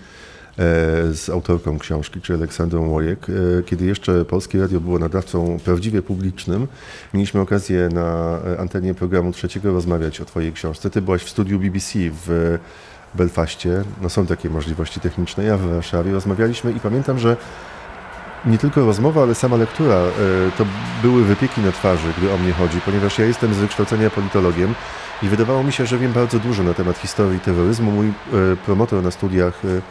z 1.11 1.29
autorką 1.29 1.79
książki, 1.79 2.21
czy 2.21 2.33
Aleksandrą 2.33 2.89
Łojek. 2.89 3.27
E, 3.29 3.63
Kiedy 3.63 3.85
jeszcze 3.85 4.25
Polskie 4.25 4.61
Radio 4.61 4.81
było 4.81 4.99
nadawcą 4.99 5.57
prawdziwie 5.65 6.01
publicznym, 6.01 6.67
mieliśmy 7.13 7.41
okazję 7.41 7.89
na 7.93 8.39
e, 8.47 8.59
antenie 8.59 8.93
programu 8.93 9.31
trzeciego 9.31 9.73
rozmawiać 9.73 10.21
o 10.21 10.25
Twojej 10.25 10.53
książce. 10.53 10.89
Ty 10.89 11.01
byłaś 11.01 11.23
w 11.23 11.29
studiu 11.29 11.59
BBC 11.59 11.99
w 12.25 12.57
Belfaście. 13.15 13.83
No 14.01 14.09
są 14.09 14.25
takie 14.25 14.49
możliwości 14.49 14.99
techniczne. 14.99 15.43
Ja 15.43 15.57
w 15.57 15.61
Warszawie 15.61 16.11
rozmawialiśmy 16.11 16.71
i 16.71 16.79
pamiętam, 16.79 17.19
że 17.19 17.37
nie 18.45 18.57
tylko 18.57 18.85
rozmowa, 18.85 19.21
ale 19.23 19.35
sama 19.35 19.55
lektura 19.57 19.95
e, 19.95 20.11
to 20.57 20.65
były 21.01 21.23
wypieki 21.23 21.61
na 21.61 21.71
twarzy, 21.71 22.07
gdy 22.17 22.33
o 22.33 22.37
mnie 22.37 22.53
chodzi, 22.53 22.81
ponieważ 22.81 23.19
ja 23.19 23.25
jestem 23.25 23.53
z 23.53 23.57
wykształcenia 23.57 24.09
politologiem 24.09 24.75
i 25.23 25.27
wydawało 25.27 25.63
mi 25.63 25.71
się, 25.71 25.85
że 25.85 25.97
wiem 25.97 26.13
bardzo 26.13 26.39
dużo 26.39 26.63
na 26.63 26.73
temat 26.73 26.97
historii 26.97 27.39
terroryzmu. 27.39 27.91
Mój 27.91 28.07
e, 28.07 28.11
promotor 28.65 29.03
na 29.03 29.11
studiach, 29.11 29.65
e, 29.65 29.81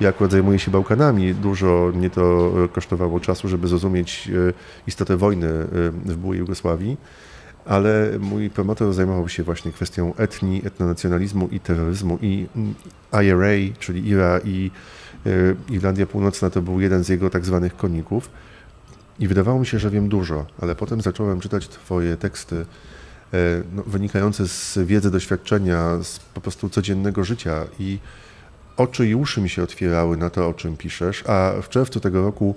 ja 0.00 0.08
akurat 0.08 0.32
zajmuję 0.32 0.58
się 0.58 0.70
Bałkanami, 0.70 1.34
dużo 1.34 1.92
mnie 1.94 2.10
to 2.10 2.52
e, 2.64 2.68
kosztowało 2.68 3.20
czasu, 3.20 3.48
żeby 3.48 3.68
zrozumieć 3.68 4.30
e, 4.48 4.52
istotę 4.86 5.16
wojny 5.16 5.46
e, 5.46 5.66
w 5.90 6.16
byłej 6.16 6.38
Jugosławii. 6.38 6.96
Ale 7.64 8.10
mój 8.20 8.50
promotor 8.50 8.92
zajmował 8.92 9.28
się 9.28 9.42
właśnie 9.42 9.72
kwestią 9.72 10.14
etnii, 10.14 10.66
etnonacjonalizmu 10.66 11.48
i 11.48 11.60
terroryzmu 11.60 12.18
i 12.22 12.46
mm, 12.56 12.74
IRA, 13.12 13.74
czyli 13.78 14.08
IRA 14.08 14.40
i 14.44 14.70
Irlandia 15.70 16.06
Północna 16.06 16.50
to 16.50 16.62
był 16.62 16.80
jeden 16.80 17.04
z 17.04 17.08
jego 17.08 17.30
tak 17.30 17.44
zwanych 17.44 17.76
koników. 17.76 18.30
I 19.18 19.28
wydawało 19.28 19.60
mi 19.60 19.66
się, 19.66 19.78
że 19.78 19.90
wiem 19.90 20.08
dużo, 20.08 20.46
ale 20.60 20.74
potem 20.74 21.00
zacząłem 21.00 21.40
czytać 21.40 21.68
Twoje 21.68 22.16
teksty 22.16 22.66
no, 23.72 23.82
wynikające 23.86 24.48
z 24.48 24.78
wiedzy, 24.78 25.10
doświadczenia, 25.10 25.98
z 26.02 26.18
po 26.18 26.40
prostu 26.40 26.68
codziennego 26.68 27.24
życia 27.24 27.64
i 27.78 27.98
oczy 28.76 29.08
i 29.08 29.14
uszy 29.14 29.40
mi 29.40 29.48
się 29.48 29.62
otwierały 29.62 30.16
na 30.16 30.30
to, 30.30 30.48
o 30.48 30.54
czym 30.54 30.76
piszesz, 30.76 31.24
a 31.26 31.52
w 31.62 31.68
czerwcu 31.68 32.00
tego 32.00 32.22
roku 32.22 32.54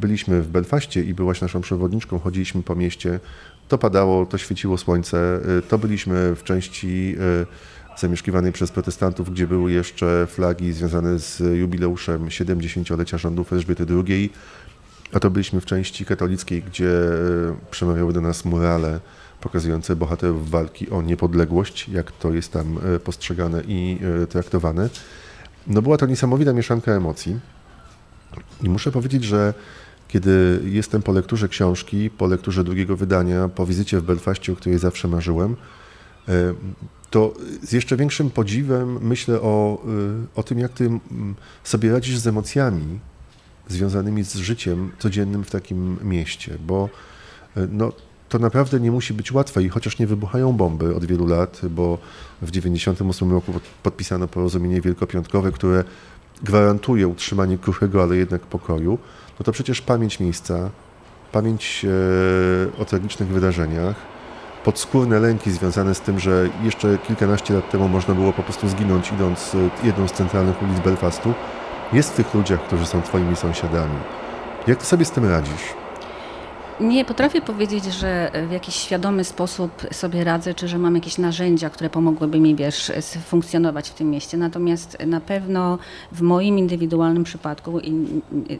byliśmy 0.00 0.42
w 0.42 0.48
Belfaście 0.48 1.04
i 1.04 1.14
byłaś 1.14 1.40
naszą 1.40 1.60
przewodniczką, 1.60 2.18
chodziliśmy 2.18 2.62
po 2.62 2.74
mieście, 2.74 3.20
to 3.68 3.78
padało, 3.78 4.26
to 4.26 4.38
świeciło 4.38 4.78
słońce, 4.78 5.40
e, 5.58 5.62
to 5.62 5.78
byliśmy 5.78 6.34
w 6.36 6.44
części 6.44 7.16
e, 7.42 7.98
zamieszkiwanej 8.00 8.52
przez 8.52 8.70
protestantów, 8.70 9.32
gdzie 9.32 9.46
były 9.46 9.72
jeszcze 9.72 10.26
flagi 10.26 10.72
związane 10.72 11.18
z 11.18 11.58
jubileuszem 11.58 12.26
70-lecia 12.26 13.18
rządów 13.18 13.52
Elżbiety 13.52 13.86
II, 13.90 14.32
a 15.12 15.20
to 15.20 15.30
byliśmy 15.30 15.60
w 15.60 15.66
części 15.66 16.04
katolickiej, 16.04 16.62
gdzie 16.62 16.90
e, 16.90 17.70
przemawiały 17.70 18.12
do 18.12 18.20
nas 18.20 18.44
murale 18.44 19.00
pokazujące 19.40 19.96
bohaterów 19.96 20.50
walki 20.50 20.90
o 20.90 21.02
niepodległość, 21.02 21.88
jak 21.88 22.12
to 22.12 22.32
jest 22.32 22.52
tam 22.52 22.78
e, 22.96 23.00
postrzegane 23.00 23.62
i 23.66 23.98
e, 24.22 24.26
traktowane. 24.26 24.88
No 25.66 25.82
była 25.82 25.96
to 25.96 26.06
niesamowita 26.06 26.52
mieszanka 26.52 26.92
emocji. 26.92 27.40
I 28.62 28.68
muszę 28.68 28.92
powiedzieć, 28.92 29.24
że 29.24 29.54
kiedy 30.08 30.60
jestem 30.64 31.02
po 31.02 31.12
lekturze 31.12 31.48
książki, 31.48 32.10
po 32.10 32.26
lekturze 32.26 32.64
drugiego 32.64 32.96
wydania, 32.96 33.48
po 33.48 33.66
wizycie 33.66 34.00
w 34.00 34.02
Belfaście, 34.02 34.52
o 34.52 34.56
której 34.56 34.78
zawsze 34.78 35.08
marzyłem, 35.08 35.56
e, 36.28 36.54
to 37.10 37.34
z 37.62 37.72
jeszcze 37.72 37.96
większym 37.96 38.30
podziwem 38.30 38.98
myślę 39.02 39.40
o, 39.40 39.84
o 40.34 40.42
tym, 40.42 40.58
jak 40.58 40.72
ty 40.72 40.90
sobie 41.64 41.92
radzisz 41.92 42.18
z 42.18 42.26
emocjami 42.26 42.98
związanymi 43.68 44.24
z 44.24 44.34
życiem 44.34 44.92
codziennym 44.98 45.44
w 45.44 45.50
takim 45.50 45.98
mieście, 46.02 46.58
bo 46.66 46.88
no, 47.70 47.92
to 48.28 48.38
naprawdę 48.38 48.80
nie 48.80 48.90
musi 48.90 49.14
być 49.14 49.32
łatwe 49.32 49.62
i 49.62 49.68
chociaż 49.68 49.98
nie 49.98 50.06
wybuchają 50.06 50.52
bomby 50.52 50.96
od 50.96 51.04
wielu 51.04 51.26
lat, 51.26 51.60
bo 51.70 51.98
w 52.42 52.50
1998 52.50 53.32
roku 53.32 53.52
pod- 53.52 53.62
podpisano 53.82 54.28
porozumienie 54.28 54.80
wielkopiątkowe, 54.80 55.52
które 55.52 55.84
gwarantuje 56.42 57.08
utrzymanie 57.08 57.58
kruchego, 57.58 58.02
ale 58.02 58.16
jednak 58.16 58.40
pokoju, 58.40 58.98
no 59.40 59.44
to 59.44 59.52
przecież 59.52 59.80
pamięć 59.80 60.20
miejsca, 60.20 60.70
pamięć 61.32 61.84
e, 62.78 62.82
o 62.82 62.84
tragicznych 62.84 63.28
wydarzeniach, 63.28 63.96
podskórne 64.64 65.20
lęki 65.20 65.50
związane 65.50 65.94
z 65.94 66.00
tym, 66.00 66.20
że 66.20 66.48
jeszcze 66.64 66.98
kilkanaście 66.98 67.54
lat 67.54 67.70
temu 67.70 67.88
można 67.88 68.14
było 68.14 68.32
po 68.32 68.42
prostu 68.42 68.68
zginąć 68.68 69.12
idąc 69.12 69.54
e, 69.54 69.86
jedną 69.86 70.08
z 70.08 70.12
centralnych 70.12 70.62
ulic 70.62 70.78
Belfastu, 70.80 71.34
jest 71.92 72.12
w 72.12 72.16
tych 72.16 72.34
ludziach, 72.34 72.60
którzy 72.66 72.86
są 72.86 73.02
twoimi 73.02 73.36
sąsiadami. 73.36 73.96
Jak 74.66 74.78
ty 74.78 74.86
sobie 74.86 75.04
z 75.04 75.10
tym 75.10 75.24
radzisz? 75.24 75.77
Nie 76.80 77.04
potrafię 77.04 77.40
powiedzieć, 77.40 77.84
że 77.84 78.30
w 78.48 78.52
jakiś 78.52 78.74
świadomy 78.74 79.24
sposób 79.24 79.86
sobie 79.92 80.24
radzę, 80.24 80.54
czy 80.54 80.68
że 80.68 80.78
mam 80.78 80.94
jakieś 80.94 81.18
narzędzia, 81.18 81.70
które 81.70 81.90
pomogłyby 81.90 82.40
mi, 82.40 82.54
wiesz, 82.54 82.92
funkcjonować 83.26 83.90
w 83.90 83.94
tym 83.94 84.10
mieście. 84.10 84.36
Natomiast 84.36 84.96
na 85.06 85.20
pewno 85.20 85.78
w 86.12 86.22
moim 86.22 86.58
indywidualnym 86.58 87.24
przypadku 87.24 87.80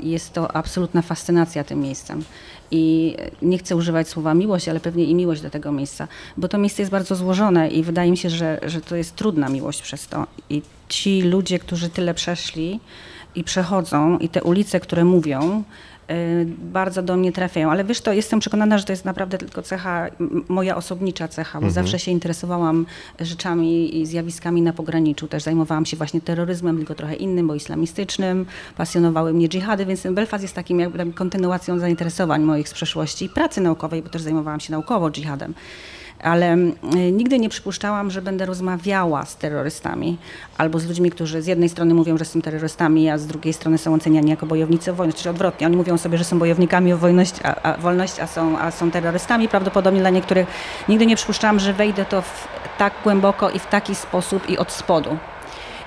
jest 0.00 0.32
to 0.32 0.56
absolutna 0.56 1.02
fascynacja 1.02 1.64
tym 1.64 1.80
miejscem. 1.80 2.24
I 2.70 3.16
nie 3.42 3.58
chcę 3.58 3.76
używać 3.76 4.08
słowa 4.08 4.34
miłość, 4.34 4.68
ale 4.68 4.80
pewnie 4.80 5.04
i 5.04 5.14
miłość 5.14 5.42
do 5.42 5.50
tego 5.50 5.72
miejsca, 5.72 6.08
bo 6.36 6.48
to 6.48 6.58
miejsce 6.58 6.82
jest 6.82 6.92
bardzo 6.92 7.16
złożone 7.16 7.68
i 7.68 7.82
wydaje 7.82 8.10
mi 8.10 8.16
się, 8.16 8.30
że, 8.30 8.60
że 8.66 8.80
to 8.80 8.96
jest 8.96 9.16
trudna 9.16 9.48
miłość 9.48 9.82
przez 9.82 10.06
to. 10.06 10.26
I 10.50 10.62
ci 10.88 11.22
ludzie, 11.22 11.58
którzy 11.58 11.88
tyle 11.88 12.14
przeszli 12.14 12.80
i 13.34 13.44
przechodzą, 13.44 14.18
i 14.18 14.28
te 14.28 14.42
ulice, 14.42 14.80
które 14.80 15.04
mówią, 15.04 15.64
bardzo 16.46 17.02
do 17.02 17.16
mnie 17.16 17.32
trafiają. 17.32 17.70
Ale 17.70 17.84
wiesz, 17.84 18.00
to 18.00 18.12
jestem 18.12 18.40
przekonana, 18.40 18.78
że 18.78 18.84
to 18.84 18.92
jest 18.92 19.04
naprawdę 19.04 19.38
tylko 19.38 19.62
cecha, 19.62 20.06
moja 20.48 20.76
osobnicza 20.76 21.28
cecha, 21.28 21.60
bo 21.60 21.70
zawsze 21.70 21.98
się 21.98 22.10
interesowałam 22.10 22.86
rzeczami 23.20 24.00
i 24.00 24.06
zjawiskami 24.06 24.62
na 24.62 24.72
pograniczu. 24.72 25.28
Też 25.28 25.42
zajmowałam 25.42 25.86
się 25.86 25.96
właśnie 25.96 26.20
terroryzmem, 26.20 26.76
tylko 26.76 26.94
trochę 26.94 27.14
innym, 27.14 27.46
bo 27.46 27.54
islamistycznym. 27.54 28.46
Pasjonowały 28.76 29.32
mnie 29.32 29.48
dżihady, 29.48 29.86
więc 29.86 30.02
ten 30.02 30.14
Belfast 30.14 30.42
jest 30.42 30.54
takim 30.54 30.80
jakby 30.80 31.12
kontynuacją 31.12 31.78
zainteresowań 31.78 32.42
moich 32.42 32.68
z 32.68 32.72
przeszłości 32.72 33.24
i 33.24 33.28
pracy 33.28 33.60
naukowej, 33.60 34.02
bo 34.02 34.08
też 34.08 34.22
zajmowałam 34.22 34.60
się 34.60 34.72
naukowo 34.72 35.10
dżihadem. 35.10 35.54
Ale 36.22 36.56
y, 36.56 37.12
nigdy 37.12 37.38
nie 37.38 37.48
przypuszczałam, 37.48 38.10
że 38.10 38.22
będę 38.22 38.46
rozmawiała 38.46 39.24
z 39.24 39.36
terrorystami 39.36 40.18
albo 40.58 40.78
z 40.78 40.86
ludźmi, 40.86 41.10
którzy 41.10 41.42
z 41.42 41.46
jednej 41.46 41.68
strony 41.68 41.94
mówią, 41.94 42.18
że 42.18 42.24
są 42.24 42.42
terrorystami, 42.42 43.10
a 43.10 43.18
z 43.18 43.26
drugiej 43.26 43.52
strony 43.52 43.78
są 43.78 43.94
oceniani 43.94 44.30
jako 44.30 44.46
bojownicy 44.46 44.90
o 44.90 44.94
wolność, 44.94 45.22
czy 45.22 45.30
odwrotnie. 45.30 45.66
Oni 45.66 45.76
mówią 45.76 45.98
sobie, 45.98 46.18
że 46.18 46.24
są 46.24 46.38
bojownikami 46.38 46.92
o 46.92 46.98
wolność, 46.98 47.34
a, 47.44 47.62
a 47.62 47.76
wolność, 47.76 48.20
a 48.20 48.26
są, 48.26 48.58
a 48.58 48.70
są 48.70 48.90
terrorystami. 48.90 49.48
Prawdopodobnie 49.48 50.00
dla 50.00 50.10
niektórych 50.10 50.46
nigdy 50.88 51.06
nie 51.06 51.16
przypuszczałam, 51.16 51.60
że 51.60 51.72
wejdę 51.72 52.04
to 52.04 52.22
w, 52.22 52.48
tak 52.78 52.92
głęboko 53.04 53.50
i 53.50 53.58
w 53.58 53.66
taki 53.66 53.94
sposób 53.94 54.50
i 54.50 54.58
od 54.58 54.72
spodu. 54.72 55.18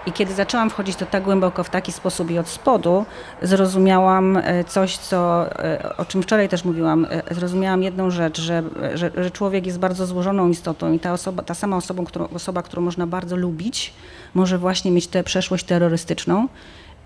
I 0.05 0.11
kiedy 0.11 0.33
zaczęłam 0.33 0.69
wchodzić 0.69 0.95
to 0.95 1.05
tak 1.05 1.23
głęboko 1.23 1.63
w 1.63 1.69
taki 1.69 1.91
sposób 1.91 2.31
i 2.31 2.37
od 2.37 2.47
spodu, 2.47 3.05
zrozumiałam 3.41 4.37
e, 4.37 4.63
coś, 4.63 4.97
co, 4.97 5.49
e, 5.63 5.97
o 5.97 6.05
czym 6.05 6.23
wczoraj 6.23 6.49
też 6.49 6.65
mówiłam. 6.65 7.07
E, 7.09 7.35
zrozumiałam 7.35 7.83
jedną 7.83 8.11
rzecz, 8.11 8.41
że, 8.41 8.63
że, 8.93 9.11
że 9.17 9.31
człowiek 9.31 9.65
jest 9.65 9.79
bardzo 9.79 10.05
złożoną 10.05 10.49
istotą 10.49 10.93
i 10.93 10.99
ta, 10.99 11.13
osoba, 11.13 11.43
ta 11.43 11.53
sama 11.53 11.77
osoba 11.77 12.03
którą, 12.03 12.27
osoba, 12.27 12.63
którą 12.63 12.81
można 12.81 13.07
bardzo 13.07 13.35
lubić, 13.35 13.93
może 14.33 14.57
właśnie 14.57 14.91
mieć 14.91 15.07
tę 15.07 15.23
przeszłość 15.23 15.65
terrorystyczną. 15.65 16.47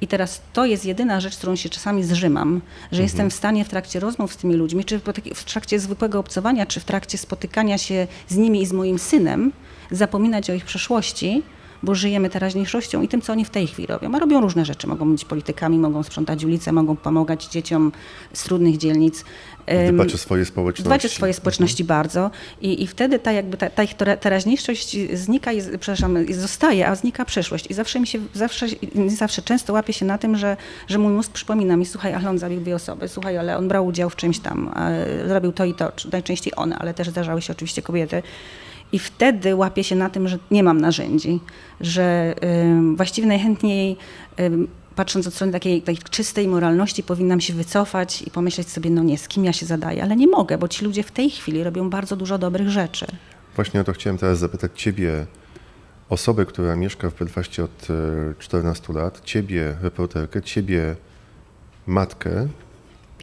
I 0.02 0.08
teraz 0.08 0.42
to 0.54 0.66
jest 0.66 0.86
jedyna 0.86 1.20
rzecz, 1.20 1.38
którą 1.38 1.56
się 1.56 1.70
czasami 1.70 2.04
zrzymam, 2.04 2.62
że 2.92 3.02
mhm. 3.02 3.04
jestem 3.04 3.30
w 3.30 3.34
stanie 3.34 3.66
w 3.66 3.70
trakcie 3.70 4.00
rozmów 4.00 4.34
z 4.34 4.38
tymi 4.38 4.54
ludźmi, 4.56 4.86
czy 4.86 5.00
w 5.36 5.44
trakcie 5.44 5.80
zwykłego 5.80 6.20
obcowania, 6.20 6.66
czy 6.66 6.80
w 6.80 6.84
trakcie 6.84 7.18
spotykania 7.18 7.78
się 7.78 8.08
z 8.28 8.36
nimi 8.36 8.62
i 8.62 8.66
z 8.66 8.74
moim 8.74 9.00
synem, 9.00 9.52
zapominać 9.92 10.50
o 10.50 10.54
ich 10.54 10.66
przeszłości, 10.66 11.44
bo 11.86 11.96
żyjemy 11.96 12.30
teraźniejszością 12.30 13.02
i 13.02 13.08
tym, 13.08 13.22
co 13.22 13.34
oni 13.34 13.46
w 13.46 13.50
tej 13.50 13.68
chwili 13.68 13.88
robią. 13.88 14.16
A 14.16 14.20
robią 14.20 14.42
różne 14.42 14.66
rzeczy. 14.66 14.88
Mogą 14.88 15.12
być 15.12 15.26
politykami, 15.26 15.78
mogą 15.78 16.04
sprzątać 16.04 16.44
ulice, 16.44 16.72
mogą 16.72 16.96
pomagać 16.96 17.46
dzieciom 17.48 17.92
z 18.34 18.44
trudnych 18.44 18.78
dzielnic. 18.78 19.26
Dbać 19.92 20.14
o 20.14 20.18
swoje 20.18 20.46
społeczności. 20.46 20.84
Dbać 20.84 21.06
o 21.06 21.10
swoje 21.10 21.34
społeczności 21.34 21.84
mhm. 21.84 22.00
bardzo 22.00 22.32
I, 22.62 22.84
i 22.84 22.88
wtedy 22.88 23.20
ta, 23.20 23.32
jakby 23.32 23.58
ta, 23.58 23.70
ta 23.70 23.84
ich 23.84 23.94
teraźniejszość 24.20 24.98
znika, 25.14 25.52
jest, 25.52 25.70
przepraszam, 25.70 26.18
zostaje, 26.34 26.88
a 26.88 26.96
znika 26.96 27.26
przeszłość. 27.26 27.68
I 27.70 27.74
zawsze 27.74 28.00
mi 28.00 28.08
się, 28.08 28.20
zawsze, 28.34 28.68
zawsze 29.08 29.42
często 29.42 29.74
łapię 29.74 29.94
się 29.94 30.06
na 30.06 30.18
tym, 30.18 30.38
że, 30.38 30.58
że 30.88 30.98
mój 30.98 31.14
mózg 31.14 31.32
przypomina 31.32 31.78
mi, 31.78 31.86
słuchaj, 31.86 32.14
ale 32.14 32.30
on 32.30 32.38
zabił 32.38 32.62
dwie 32.62 32.76
osoby, 32.76 33.08
słuchaj, 33.08 33.38
ale 33.38 33.58
on 33.58 33.68
brał 33.68 33.86
udział 33.86 34.10
w 34.10 34.16
czymś 34.16 34.40
tam, 34.40 34.74
zrobił 35.28 35.52
to 35.52 35.66
i 35.66 35.74
to, 35.74 35.92
najczęściej 36.12 36.54
one, 36.56 36.78
ale 36.78 36.94
też 36.94 37.10
zdarzały 37.10 37.42
się 37.42 37.54
oczywiście 37.54 37.82
kobiety. 37.82 38.24
I 38.96 39.00
wtedy 39.00 39.56
łapię 39.56 39.84
się 39.84 39.96
na 39.96 40.10
tym, 40.10 40.28
że 40.28 40.38
nie 40.52 40.64
mam 40.64 40.82
narzędzi, 40.82 41.40
że 41.82 42.36
właściwie 42.96 43.28
najchętniej 43.28 43.98
patrząc 44.96 45.28
od 45.28 45.34
strony 45.34 45.54
takiej, 45.54 45.82
takiej 45.82 46.04
czystej 46.10 46.48
moralności, 46.48 47.04
powinnam 47.04 47.42
się 47.42 47.54
wycofać 47.54 48.22
i 48.22 48.32
pomyśleć 48.32 48.70
sobie, 48.70 48.90
no 48.90 49.04
nie, 49.04 49.18
z 49.18 49.28
kim 49.28 49.46
ja 49.46 49.54
się 49.54 49.66
zadaję, 49.66 50.04
ale 50.04 50.16
nie 50.16 50.28
mogę, 50.28 50.58
bo 50.58 50.68
ci 50.68 50.86
ludzie 50.86 51.04
w 51.04 51.12
tej 51.12 51.30
chwili 51.30 51.64
robią 51.64 51.90
bardzo 51.90 52.16
dużo 52.16 52.38
dobrych 52.38 52.70
rzeczy. 52.70 53.06
Właśnie 53.56 53.82
o 53.82 53.84
to 53.84 53.94
chciałem 53.94 54.18
teraz 54.18 54.40
zapytać 54.40 54.72
Ciebie, 54.76 55.26
osobę, 56.10 56.46
która 56.46 56.76
mieszka 56.76 57.10
w 57.10 57.16
Belfaście 57.16 57.64
od 57.64 57.88
14 58.40 58.84
e, 58.90 58.94
lat, 58.94 59.22
Ciebie, 59.24 59.76
reporterkę, 59.82 60.42
Ciebie, 60.42 60.96
matkę, 61.88 62.48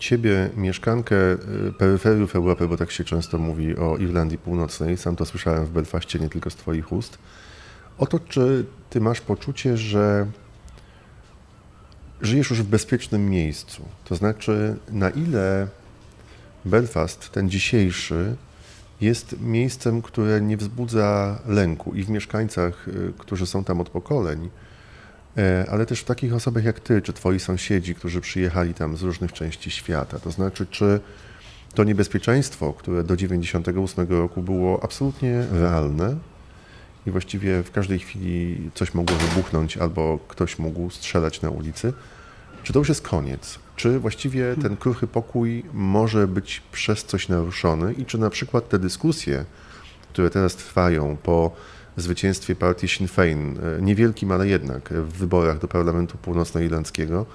ciebie, 0.03 0.51
mieszkankę 0.57 1.17
y, 1.17 1.73
peryferiów 1.79 2.37
Europy, 2.37 2.69
bo 2.69 2.77
tak 2.77 2.91
się 2.91 3.05
często 3.05 3.39
mówi 3.39 3.77
o 3.77 3.97
Irlandii 3.97 4.39
Północnej, 4.39 4.97
sam 4.97 5.17
to 5.17 5.27
słyszałem 5.27 5.67
w 5.67 5.71
Belfaście, 5.71 6.19
nie 6.19 6.29
tylko 6.29 6.51
z 6.51 6.55
Twoich 6.55 6.93
ust, 6.93 7.19
o 7.99 8.07
to, 8.07 8.19
czy 8.19 8.65
Ty 8.91 9.01
masz 9.01 9.21
poczucie, 9.21 9.77
że 9.77 10.27
żyjesz 12.21 12.51
już 12.51 12.63
w 12.63 12.67
bezpiecznym 12.67 13.31
miejscu. 13.31 13.83
To 14.05 14.15
znaczy, 14.17 14.77
na 14.91 15.11
ile 15.11 15.69
Belfast, 16.65 17.31
ten 17.31 17.51
dzisiejszy, 17.51 18.37
jest 19.01 19.41
miejscem, 19.41 20.03
które 20.03 20.41
nie 20.41 20.57
wzbudza 20.57 21.39
lęku 21.47 21.95
i 21.95 22.05
w 22.05 22.11
mieszkańcach, 22.11 22.89
y, 22.89 23.13
którzy 23.19 23.47
są 23.47 23.65
tam 23.65 23.81
od 23.81 23.89
pokoleń, 23.91 24.51
ale 25.71 25.87
też 25.87 26.01
w 26.01 26.05
takich 26.05 26.35
osobach 26.35 26.65
jak 26.65 26.81
ty, 26.81 27.03
czy 27.03 27.13
twoi 27.13 27.41
sąsiedzi, 27.41 27.95
którzy 27.95 28.21
przyjechali 28.21 28.75
tam 28.75 28.97
z 28.97 29.03
różnych 29.03 29.33
części 29.33 29.71
świata. 29.71 30.19
To 30.19 30.31
znaczy, 30.31 30.67
czy 30.67 31.01
to 31.75 31.85
niebezpieczeństwo, 31.85 32.73
które 32.73 33.05
do 33.05 33.17
98 33.17 34.09
roku 34.09 34.43
było 34.43 34.85
absolutnie 34.85 35.47
realne 35.53 36.17
i 37.07 37.11
właściwie 37.11 37.63
w 37.63 37.71
każdej 37.71 37.99
chwili 37.99 38.71
coś 38.75 38.95
mogło 38.95 39.17
wybuchnąć 39.17 39.77
albo 39.77 40.19
ktoś 40.29 40.59
mógł 40.59 40.91
strzelać 40.91 41.43
na 41.43 41.51
ulicy, 41.51 41.93
czy 42.63 42.73
to 42.73 42.79
już 42.79 42.89
jest 42.89 43.03
koniec? 43.03 43.59
Czy 43.77 43.99
właściwie 43.99 44.57
ten 44.63 44.77
kruchy 44.77 45.07
pokój 45.07 45.65
może 45.73 46.29
być 46.29 46.63
przez 46.73 47.05
coś 47.05 47.29
naruszony 47.29 47.93
i 47.93 48.07
czy 48.07 48.19
na 48.19 48.31
przykład 48.31 48.69
te 48.69 48.79
dyskusje, 48.79 49.45
które 50.13 50.31
teraz 50.31 50.57
trwają 50.57 51.17
po 51.23 51.57
zwycięstwie 51.97 52.55
partii 52.55 52.89
Sinn 52.89 53.09
Féin, 53.09 53.59
e, 53.79 53.83
niewielkim, 53.83 54.33
ale 54.33 54.49
jednak, 54.49 54.93
w 54.93 55.13
wyborach 55.13 55.59
do 55.59 55.69
Parlamentu 55.69 56.19
Północnoirlandzkiego, 56.19 57.27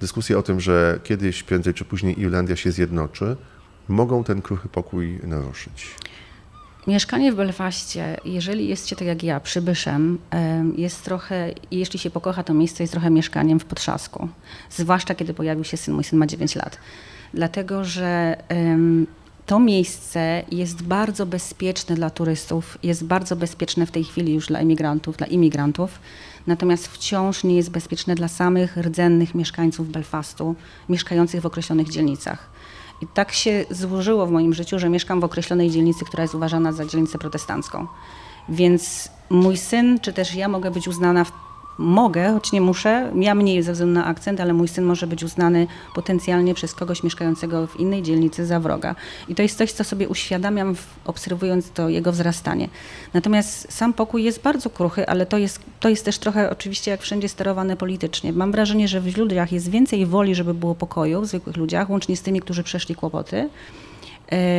dyskusje 0.00 0.38
o 0.38 0.42
tym, 0.42 0.60
że 0.60 1.00
kiedyś, 1.04 1.42
prędzej 1.42 1.74
czy 1.74 1.84
później 1.84 2.20
Irlandia 2.20 2.56
się 2.56 2.72
zjednoczy, 2.72 3.36
mogą 3.88 4.24
ten 4.24 4.42
kruchy 4.42 4.68
pokój 4.68 5.20
naruszyć. 5.22 5.94
Mieszkanie 6.86 7.32
w 7.32 7.36
Belfaście, 7.36 8.16
jeżeli 8.24 8.68
jesteście 8.68 8.96
tak 8.96 9.08
jak 9.08 9.22
ja, 9.22 9.40
przybyszem, 9.40 10.18
jest 10.76 11.04
trochę, 11.04 11.52
jeśli 11.70 11.98
się 11.98 12.10
pokocha 12.10 12.42
to 12.42 12.54
miejsce, 12.54 12.82
jest 12.82 12.92
trochę 12.92 13.10
mieszkaniem 13.10 13.60
w 13.60 13.64
potrzasku. 13.64 14.28
Zwłaszcza 14.70 15.14
kiedy 15.14 15.34
pojawił 15.34 15.64
się 15.64 15.76
syn, 15.76 15.94
mój 15.94 16.04
syn 16.04 16.18
ma 16.18 16.26
9 16.26 16.54
lat. 16.54 16.78
Dlatego, 17.34 17.84
że 17.84 18.36
to 19.46 19.60
miejsce 19.60 20.42
jest 20.50 20.82
bardzo 20.82 21.26
bezpieczne 21.26 21.96
dla 21.96 22.10
turystów, 22.10 22.78
jest 22.82 23.04
bardzo 23.04 23.36
bezpieczne 23.36 23.86
w 23.86 23.90
tej 23.90 24.04
chwili 24.04 24.34
już 24.34 24.46
dla 24.46 24.58
emigrantów, 24.58 25.16
dla 25.16 25.26
imigrantów, 25.26 25.98
natomiast 26.46 26.88
wciąż 26.88 27.44
nie 27.44 27.56
jest 27.56 27.70
bezpieczne 27.70 28.14
dla 28.14 28.28
samych 28.28 28.76
rdzennych 28.76 29.34
mieszkańców 29.34 29.90
Belfastu, 29.90 30.54
mieszkających 30.88 31.40
w 31.40 31.46
określonych 31.46 31.88
dzielnicach. 31.88 32.50
I 33.02 33.06
tak 33.06 33.32
się 33.32 33.64
złożyło 33.70 34.26
w 34.26 34.30
moim 34.30 34.54
życiu, 34.54 34.78
że 34.78 34.88
mieszkam 34.88 35.20
w 35.20 35.24
określonej 35.24 35.70
dzielnicy, 35.70 36.04
która 36.04 36.22
jest 36.22 36.34
uważana 36.34 36.72
za 36.72 36.86
dzielnicę 36.86 37.18
protestancką. 37.18 37.86
Więc 38.48 39.08
mój 39.30 39.56
syn, 39.56 40.00
czy 40.00 40.12
też 40.12 40.34
ja 40.34 40.48
mogę 40.48 40.70
być 40.70 40.88
uznana 40.88 41.24
w 41.24 41.32
mogę, 41.78 42.32
choć 42.32 42.52
nie 42.52 42.60
muszę, 42.60 43.12
ja 43.20 43.34
mniej 43.34 43.62
ze 43.62 43.72
względu 43.72 43.94
na 43.94 44.04
akcent, 44.04 44.40
ale 44.40 44.52
mój 44.52 44.68
syn 44.68 44.84
może 44.84 45.06
być 45.06 45.24
uznany 45.24 45.66
potencjalnie 45.94 46.54
przez 46.54 46.74
kogoś 46.74 47.02
mieszkającego 47.02 47.66
w 47.66 47.80
innej 47.80 48.02
dzielnicy 48.02 48.46
za 48.46 48.60
wroga. 48.60 48.94
I 49.28 49.34
to 49.34 49.42
jest 49.42 49.58
coś, 49.58 49.72
co 49.72 49.84
sobie 49.84 50.08
uświadamiam, 50.08 50.74
obserwując 51.04 51.70
to 51.70 51.88
jego 51.88 52.12
wzrastanie. 52.12 52.68
Natomiast 53.14 53.72
sam 53.72 53.92
pokój 53.92 54.24
jest 54.24 54.42
bardzo 54.42 54.70
kruchy, 54.70 55.08
ale 55.08 55.26
to 55.26 55.38
jest, 55.38 55.60
to 55.80 55.88
jest 55.88 56.04
też 56.04 56.18
trochę 56.18 56.50
oczywiście 56.50 56.90
jak 56.90 57.02
wszędzie 57.02 57.28
sterowane 57.28 57.76
politycznie. 57.76 58.32
Mam 58.32 58.52
wrażenie, 58.52 58.88
że 58.88 59.00
w 59.00 59.16
ludziach 59.16 59.52
jest 59.52 59.70
więcej 59.70 60.06
woli, 60.06 60.34
żeby 60.34 60.54
było 60.54 60.74
pokoju, 60.74 61.20
w 61.20 61.26
zwykłych 61.26 61.56
ludziach, 61.56 61.90
łącznie 61.90 62.16
z 62.16 62.22
tymi, 62.22 62.40
którzy 62.40 62.62
przeszli 62.62 62.94
kłopoty. 62.94 63.48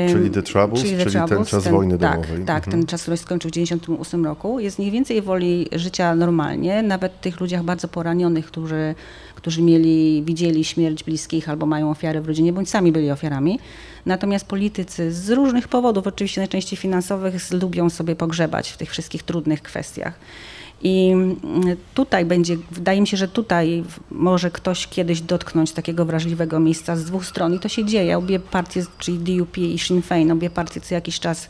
Czyli 0.10 0.32
The 0.32 0.44
Troubles, 0.44 0.82
czyli, 0.82 0.98
the 0.98 1.04
czyli 1.04 1.16
troubles, 1.16 1.38
ten 1.38 1.46
czas 1.46 1.64
ten, 1.64 1.74
wojny 1.74 1.98
tak, 1.98 2.22
domowej. 2.22 2.46
Tak, 2.46 2.58
mhm. 2.58 2.72
ten 2.72 2.86
czas, 2.86 3.02
który 3.02 3.18
skończył 3.18 3.50
w 3.50 3.54
1998 3.54 4.26
roku. 4.26 4.60
Jest 4.60 4.80
mniej 4.80 4.92
więcej 4.92 5.22
woli 5.22 5.68
życia 5.72 6.16
normalnie, 6.16 6.84
nawet 6.84 7.22
tych 7.22 7.40
ludziach 7.40 7.64
bardzo 7.64 7.88
poranionych, 7.88 8.46
którzy, 8.46 8.96
którzy 9.36 9.62
mieli, 9.62 10.24
widzieli 10.26 10.64
śmierć 10.64 11.04
bliskich 11.04 11.50
albo 11.50 11.66
mają 11.66 11.92
ofiary 11.92 12.22
w 12.22 12.28
rodzinie, 12.28 12.54
bądź 12.54 12.70
sami 12.70 12.92
byli 12.92 13.12
ofiarami. 13.12 13.60
Natomiast 14.06 14.46
politycy 14.46 15.14
z 15.14 15.30
różnych 15.30 15.68
powodów, 15.68 16.08
oczywiście 16.08 16.42
najczęściej 16.42 16.78
finansowych, 16.78 17.52
lubią 17.52 17.90
sobie 17.90 18.16
pogrzebać 18.16 18.70
w 18.70 18.78
tych 18.78 18.92
wszystkich 18.92 19.24
trudnych 19.24 19.62
kwestiach. 19.62 20.20
I 20.82 21.12
mm, 21.12 21.38
tutaj 21.94 22.26
będzie, 22.26 22.58
wydaje 22.72 23.02
mi 23.02 23.08
się, 23.08 23.18
że 23.18 23.28
tutaj 23.28 23.84
może 24.12 24.52
ktoś 24.52 24.88
kiedyś 24.88 25.22
dotknąć 25.22 25.72
takiego 25.72 26.06
wrażliwego 26.06 26.60
miejsca 26.60 26.96
z 26.96 27.06
dwóch 27.06 27.26
stron 27.26 27.54
i 27.54 27.60
to 27.60 27.70
się 27.70 27.86
dzieje. 27.86 28.18
Obie 28.18 28.40
partie, 28.40 28.84
czyli 29.00 29.18
DUP 29.18 29.58
i 29.58 29.80
Sinn 29.80 30.02
Féin, 30.02 30.32
obie 30.32 30.50
partie 30.50 30.82
co 30.82 30.96
jakiś 30.96 31.20
czas 31.20 31.50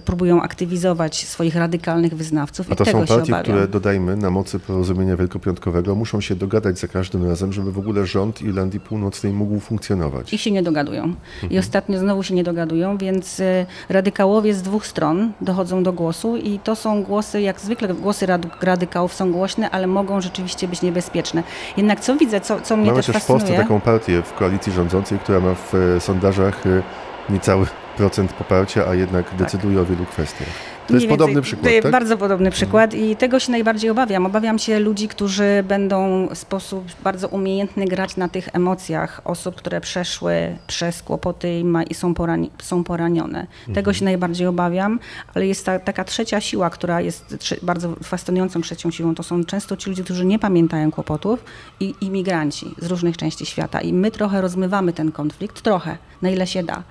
próbują 0.00 0.42
aktywizować 0.42 1.26
swoich 1.26 1.56
radykalnych 1.56 2.14
wyznawców. 2.14 2.72
A 2.72 2.74
to 2.74 2.84
są 2.84 3.06
partie, 3.06 3.32
które 3.42 3.68
dodajmy 3.68 4.16
na 4.16 4.30
mocy 4.30 4.58
porozumienia 4.58 5.16
wielkopiątkowego 5.16 5.94
muszą 5.94 6.20
się 6.20 6.34
dogadać 6.34 6.78
za 6.78 6.88
każdym 6.88 7.28
razem, 7.28 7.52
żeby 7.52 7.72
w 7.72 7.78
ogóle 7.78 8.06
rząd 8.06 8.42
Irlandii 8.42 8.80
Północnej 8.80 9.32
mógł 9.32 9.60
funkcjonować. 9.60 10.32
I 10.32 10.38
się 10.38 10.50
nie 10.50 10.62
dogadują. 10.62 11.02
Mhm. 11.02 11.52
I 11.52 11.58
ostatnio 11.58 11.98
znowu 11.98 12.22
się 12.22 12.34
nie 12.34 12.44
dogadują, 12.44 12.98
więc 12.98 13.40
y, 13.40 13.66
radykałowie 13.88 14.54
z 14.54 14.62
dwóch 14.62 14.86
stron 14.86 15.32
dochodzą 15.40 15.82
do 15.82 15.92
głosu 15.92 16.36
i 16.36 16.58
to 16.58 16.76
są 16.76 17.02
głosy, 17.02 17.40
jak 17.40 17.60
zwykle 17.60 17.94
głosy 17.94 18.26
radykałów 18.60 19.14
są 19.14 19.32
głośne, 19.32 19.70
ale 19.70 19.86
mogą 19.86 20.20
rzeczywiście 20.20 20.68
być 20.68 20.82
niebezpieczne. 20.82 21.42
Jednak 21.76 22.00
co 22.00 22.16
widzę, 22.16 22.40
co, 22.40 22.60
co 22.60 22.76
mnie 22.76 22.86
Mamy 22.86 22.96
też, 22.96 23.06
też 23.06 23.14
fascynuje... 23.14 23.44
w 23.44 23.46
Polsce 23.46 23.62
taką 23.62 23.80
partię 23.80 24.22
w 24.22 24.32
koalicji 24.32 24.72
rządzącej, 24.72 25.18
która 25.18 25.40
ma 25.40 25.54
w 25.54 25.74
e, 25.74 26.00
sondażach 26.00 26.66
e, 26.66 26.82
niecały 27.30 27.66
procent 27.96 28.32
poparcia, 28.32 28.86
a 28.88 28.94
jednak 28.94 29.28
Tak. 29.30 29.38
decyduje 29.38 29.80
o 29.80 29.84
wielu 29.84 30.04
kwestiach. 30.04 30.48
To 30.86 30.92
Mniej 30.94 31.02
jest 31.02 31.10
podobny 31.10 31.34
więcej. 31.34 31.42
przykład, 31.42 31.64
To 31.64 31.70
jest 31.74 31.82
tak? 31.82 31.92
bardzo 31.92 32.16
podobny 32.16 32.50
przykład 32.50 32.94
i 32.94 33.16
tego 33.16 33.40
się 33.40 33.52
najbardziej 33.52 33.90
obawiam. 33.90 34.26
Obawiam 34.26 34.58
się 34.58 34.78
ludzi, 34.80 35.08
którzy 35.08 35.64
będą 35.68 36.28
w 36.34 36.38
sposób 36.38 36.84
bardzo 37.04 37.28
umiejętny 37.28 37.84
grać 37.84 38.16
na 38.16 38.28
tych 38.28 38.48
emocjach 38.52 39.20
osób, 39.24 39.54
które 39.54 39.80
przeszły 39.80 40.56
przez 40.66 41.02
kłopoty 41.02 41.58
i, 41.58 41.64
ma, 41.64 41.82
i 41.82 41.94
są, 41.94 42.14
porani, 42.14 42.50
są 42.62 42.84
poranione. 42.84 43.46
Tego 43.74 43.92
się 43.92 44.04
najbardziej 44.04 44.46
obawiam, 44.46 45.00
ale 45.34 45.46
jest 45.46 45.66
ta, 45.66 45.78
taka 45.78 46.04
trzecia 46.04 46.40
siła, 46.40 46.70
która 46.70 47.00
jest 47.00 47.36
trze, 47.38 47.56
bardzo 47.62 47.88
fascynującą 48.02 48.60
trzecią 48.60 48.90
siłą. 48.90 49.14
To 49.14 49.22
są 49.22 49.44
często 49.44 49.76
ci 49.76 49.90
ludzie, 49.90 50.04
którzy 50.04 50.24
nie 50.24 50.38
pamiętają 50.38 50.90
kłopotów 50.90 51.44
i 51.80 51.94
imigranci 52.00 52.74
z 52.78 52.86
różnych 52.86 53.16
części 53.16 53.46
świata. 53.46 53.80
I 53.80 53.92
my 53.92 54.10
trochę 54.10 54.40
rozmywamy 54.40 54.92
ten 54.92 55.12
konflikt, 55.12 55.62
trochę, 55.62 55.96
na 56.22 56.30
ile 56.30 56.46
się 56.46 56.62
da. 56.62 56.82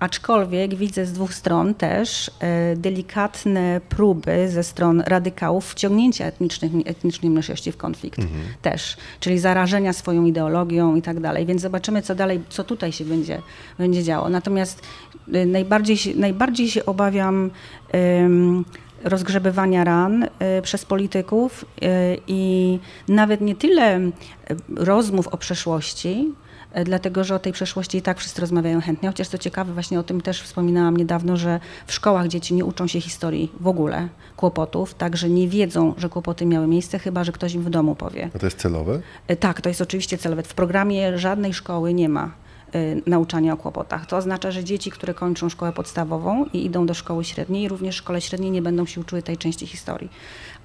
Aczkolwiek 0.00 0.74
widzę 0.74 1.06
z 1.06 1.12
dwóch 1.12 1.34
stron 1.34 1.74
też 1.74 2.30
e, 2.40 2.76
delikatne 2.76 3.80
próby 3.88 4.48
ze 4.48 4.62
stron 4.62 5.00
radykałów 5.00 5.70
wciągnięcia 5.70 6.24
etnicznych, 6.24 6.72
etnicznej 6.84 7.30
mniejszości 7.30 7.72
w 7.72 7.76
konflikt 7.76 8.20
też, 8.62 8.96
czyli 9.20 9.38
zarażenia 9.38 9.92
swoją 9.92 10.24
ideologią 10.24 10.96
i 10.96 11.02
tak 11.02 11.20
dalej. 11.20 11.46
Więc 11.46 11.62
zobaczymy, 11.62 12.02
co 12.02 12.14
dalej, 12.14 12.40
co 12.48 12.64
tutaj 12.64 12.92
się 12.92 13.04
będzie, 13.04 13.42
będzie 13.78 14.02
działo. 14.02 14.28
Natomiast 14.28 14.82
e, 15.32 15.46
najbardziej 15.46 15.96
się, 15.96 16.14
najbardziej 16.14 16.70
się 16.70 16.86
obawiam 16.86 17.50
em, 17.92 18.64
rozgrzebywania 19.04 19.84
ran 19.84 20.28
e, 20.38 20.62
przez 20.62 20.84
polityków 20.84 21.64
i 22.26 22.78
nawet 23.08 23.40
nie 23.40 23.54
tyle 23.54 24.00
rozmów 24.76 25.28
o 25.28 25.36
przeszłości, 25.36 26.32
dlatego 26.84 27.24
że 27.24 27.34
o 27.34 27.38
tej 27.38 27.52
przeszłości 27.52 27.98
i 27.98 28.02
tak 28.02 28.18
wszyscy 28.18 28.40
rozmawiają 28.40 28.80
chętnie. 28.80 29.08
Chociaż 29.08 29.28
co 29.28 29.38
ciekawe, 29.38 29.72
właśnie 29.72 30.00
o 30.00 30.02
tym 30.02 30.20
też 30.20 30.42
wspominałam 30.42 30.96
niedawno, 30.96 31.36
że 31.36 31.60
w 31.86 31.92
szkołach 31.92 32.28
dzieci 32.28 32.54
nie 32.54 32.64
uczą 32.64 32.86
się 32.86 33.00
historii 33.00 33.52
w 33.60 33.66
ogóle, 33.66 34.08
kłopotów, 34.36 34.94
także 34.94 35.28
nie 35.28 35.48
wiedzą, 35.48 35.94
że 35.98 36.08
kłopoty 36.08 36.46
miały 36.46 36.66
miejsce, 36.66 36.98
chyba 36.98 37.24
że 37.24 37.32
ktoś 37.32 37.54
im 37.54 37.62
w 37.62 37.70
domu 37.70 37.94
powie. 37.94 38.30
A 38.34 38.38
to 38.38 38.46
jest 38.46 38.58
celowe? 38.58 39.00
E, 39.28 39.36
Tak, 39.36 39.60
to 39.60 39.68
jest 39.68 39.80
oczywiście 39.80 40.18
celowe. 40.18 40.42
W 40.42 40.54
programie 40.54 41.18
żadnej 41.18 41.54
szkoły 41.54 41.94
nie 41.94 42.08
ma 42.08 42.24
e, 42.24 42.78
nauczania 43.06 43.52
o 43.52 43.56
kłopotach. 43.56 44.06
To 44.06 44.16
oznacza, 44.16 44.50
że 44.50 44.64
dzieci, 44.64 44.90
które 44.90 45.14
kończą 45.14 45.48
szkołę 45.48 45.72
podstawową 45.72 46.44
i 46.52 46.64
idą 46.64 46.86
do 46.86 46.94
szkoły 46.94 47.24
średniej, 47.24 47.68
również 47.68 47.94
w 47.94 47.98
szkole 47.98 48.20
średniej 48.20 48.50
nie 48.50 48.62
będą 48.62 48.86
się 48.86 49.00
uczyły 49.00 49.22
tej 49.22 49.36
części 49.36 49.66
historii. 49.66 50.10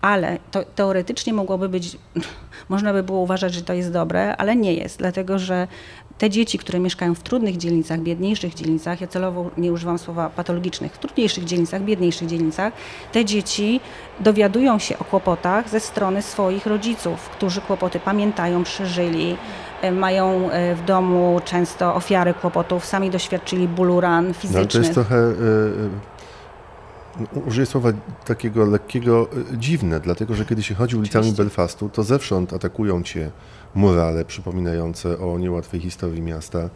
Ale 0.01 0.37
to 0.51 0.63
teoretycznie 0.63 1.33
mogłoby 1.33 1.69
być, 1.69 1.97
można 2.69 2.93
by 2.93 3.03
było 3.03 3.19
uważać, 3.19 3.53
że 3.53 3.61
to 3.61 3.73
jest 3.73 3.91
dobre, 3.91 4.37
ale 4.37 4.55
nie 4.55 4.73
jest, 4.73 4.97
dlatego 4.97 5.39
że 5.39 5.67
te 6.19 6.29
dzieci, 6.29 6.57
które 6.57 6.79
mieszkają 6.79 7.15
w 7.15 7.19
trudnych 7.19 7.57
dzielnicach, 7.57 7.99
biedniejszych 7.99 8.53
dzielnicach, 8.53 9.01
ja 9.01 9.07
celowo 9.07 9.49
nie 9.57 9.71
używam 9.71 9.99
słowa 9.99 10.29
patologicznych, 10.29 10.93
w 10.93 10.97
trudniejszych 10.97 11.45
dzielnicach, 11.45 11.81
biedniejszych 11.81 12.27
dzielnicach, 12.27 12.73
te 13.11 13.25
dzieci 13.25 13.79
dowiadują 14.19 14.79
się 14.79 14.99
o 14.99 15.03
kłopotach 15.03 15.69
ze 15.69 15.79
strony 15.79 16.21
swoich 16.21 16.65
rodziców, 16.65 17.29
którzy 17.29 17.61
kłopoty 17.61 17.99
pamiętają, 17.99 18.63
przeżyli, 18.63 19.37
e, 19.81 19.91
mają 19.91 20.49
e, 20.51 20.75
w 20.75 20.85
domu 20.85 21.41
często 21.45 21.95
ofiary 21.95 22.33
kłopotów, 22.33 22.85
sami 22.85 23.09
doświadczyli 23.09 23.67
bólu 23.67 24.01
ran 24.01 24.23
No, 24.23 24.27
ale 24.27 24.33
to 24.33 24.39
fizycznych. 24.39 24.83
jest 24.83 24.93
trochę, 24.93 25.15
e, 25.15 25.29
użyję 27.45 27.65
słowa 27.65 27.91
takiego 28.25 28.65
lekkiego 28.65 29.29
e, 29.53 29.57
dziwne, 29.57 29.99
dlatego 29.99 30.35
że 30.35 30.45
kiedy 30.45 30.63
się 30.63 30.75
chodzi 30.75 30.95
ulicami 30.95 31.21
Oczywiście. 31.21 31.43
Belfastu, 31.43 31.89
to 31.89 32.03
zewsząd 32.03 32.53
atakują 32.53 33.03
cię 33.03 33.31
murale 33.75 34.25
przypominające 34.25 35.19
o 35.19 35.39
niełatwej 35.39 35.81
historii 35.81 36.21
miasta. 36.21 36.69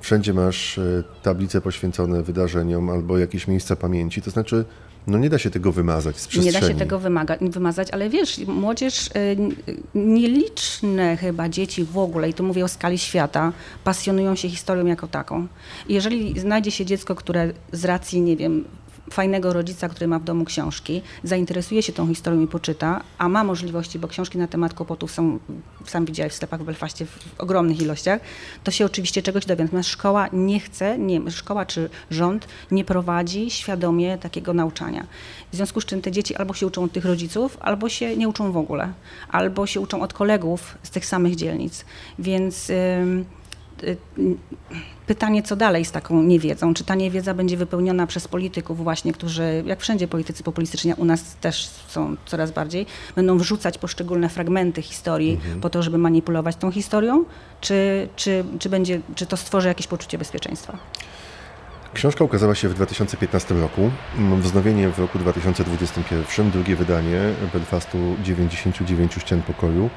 Wszędzie 0.00 0.34
masz 0.34 0.78
e, 0.78 1.04
tablice 1.22 1.60
poświęcone 1.60 2.22
wydarzeniom 2.22 2.90
albo 2.90 3.18
jakieś 3.18 3.48
miejsca 3.48 3.76
pamięci, 3.76 4.22
to 4.22 4.30
znaczy 4.30 4.64
no 5.08 5.18
nie 5.18 5.30
da 5.30 5.38
się 5.38 5.50
tego 5.50 5.72
wymazać 5.72 6.16
z 6.16 6.24
Nie 6.24 6.28
przestrzeni. 6.28 6.60
da 6.60 6.68
się 6.68 6.74
tego 6.74 6.98
wymaga, 6.98 7.36
wymazać, 7.40 7.90
ale 7.90 8.10
wiesz, 8.10 8.38
młodzież, 8.46 9.06
y, 9.06 9.10
nieliczne 9.94 11.16
chyba 11.16 11.48
dzieci 11.48 11.84
w 11.84 11.98
ogóle, 11.98 12.28
i 12.28 12.34
tu 12.34 12.44
mówię 12.44 12.64
o 12.64 12.68
skali 12.68 12.98
świata, 12.98 13.52
pasjonują 13.84 14.34
się 14.34 14.48
historią 14.48 14.86
jako 14.86 15.08
taką. 15.08 15.46
I 15.88 15.94
jeżeli 15.94 16.40
znajdzie 16.40 16.70
się 16.70 16.84
dziecko, 16.84 17.14
które 17.14 17.52
z 17.72 17.84
racji, 17.84 18.20
nie 18.20 18.36
wiem, 18.36 18.64
fajnego 19.12 19.52
rodzica, 19.52 19.88
który 19.88 20.08
ma 20.08 20.18
w 20.18 20.24
domu 20.24 20.44
książki, 20.44 21.02
zainteresuje 21.24 21.82
się 21.82 21.92
tą 21.92 22.08
historią 22.08 22.40
i 22.40 22.46
poczyta, 22.46 23.00
a 23.18 23.28
ma 23.28 23.44
możliwości, 23.44 23.98
bo 23.98 24.08
książki 24.08 24.38
na 24.38 24.46
temat 24.46 24.74
kłopotów 24.74 25.10
są, 25.10 25.38
sam 25.84 26.04
widziałeś 26.04 26.32
w 26.32 26.36
sklepach 26.36 26.60
w 26.60 26.64
Belfaście 26.64 27.06
w 27.06 27.34
ogromnych 27.38 27.82
ilościach, 27.82 28.20
to 28.64 28.70
się 28.70 28.84
oczywiście 28.84 29.22
czegoś 29.22 29.46
dowie. 29.46 29.64
Natomiast 29.64 29.88
szkoła 29.88 30.28
nie 30.32 30.60
chce, 30.60 30.98
nie, 30.98 31.30
szkoła 31.30 31.66
czy 31.66 31.90
rząd 32.10 32.48
nie 32.70 32.84
prowadzi 32.84 33.50
świadomie 33.50 34.18
takiego 34.18 34.54
nauczania. 34.54 35.06
W 35.52 35.56
związku 35.56 35.80
z 35.80 35.84
czym 35.84 36.02
te 36.02 36.10
dzieci 36.10 36.36
albo 36.36 36.54
się 36.54 36.66
uczą 36.66 36.84
od 36.84 36.92
tych 36.92 37.04
rodziców, 37.04 37.58
albo 37.60 37.88
się 37.88 38.16
nie 38.16 38.28
uczą 38.28 38.52
w 38.52 38.56
ogóle, 38.56 38.92
albo 39.28 39.66
się 39.66 39.80
uczą 39.80 40.02
od 40.02 40.12
kolegów 40.12 40.78
z 40.82 40.90
tych 40.90 41.06
samych 41.06 41.36
dzielnic. 41.36 41.84
Więc 42.18 42.70
ym, 42.70 43.24
y, 43.82 43.96
y, 44.18 44.36
pytanie, 45.08 45.42
co 45.42 45.56
dalej 45.56 45.84
z 45.84 45.92
taką 45.92 46.22
niewiedzą? 46.22 46.74
Czy 46.74 46.84
ta 46.84 46.94
niewiedza 46.94 47.34
będzie 47.34 47.56
wypełniona 47.56 48.06
przez 48.06 48.28
polityków 48.28 48.78
właśnie, 48.84 49.12
którzy, 49.12 49.64
jak 49.66 49.80
wszędzie 49.80 50.08
politycy 50.08 50.42
populistyczni, 50.42 50.94
u 50.94 51.04
nas 51.04 51.36
też 51.40 51.70
są 51.88 52.16
coraz 52.26 52.50
bardziej, 52.50 52.86
będą 53.16 53.38
wrzucać 53.38 53.78
poszczególne 53.78 54.28
fragmenty 54.28 54.82
historii 54.82 55.40
po 55.60 55.70
to, 55.70 55.82
żeby 55.82 55.98
manipulować 55.98 56.56
tą 56.56 56.70
historią? 56.70 57.24
Czy, 57.60 58.08
czy, 58.16 58.44
czy, 58.58 58.68
będzie, 58.68 59.00
czy 59.14 59.26
to 59.26 59.36
stworzy 59.36 59.68
jakieś 59.68 59.86
poczucie 59.86 60.18
bezpieczeństwa? 60.18 60.78
Książka 61.94 62.24
ukazała 62.24 62.54
się 62.54 62.68
w 62.68 62.74
2015 62.74 63.54
roku, 63.54 63.90
mm, 64.18 64.40
wznowienie 64.40 64.88
w 64.88 64.98
roku 64.98 65.18
2021, 65.18 66.50
drugie 66.50 66.76
wydanie 66.76 67.20
Belfastu 67.52 67.98
99 68.22 69.12
ścian 69.18 69.42
pokoju. 69.42 69.90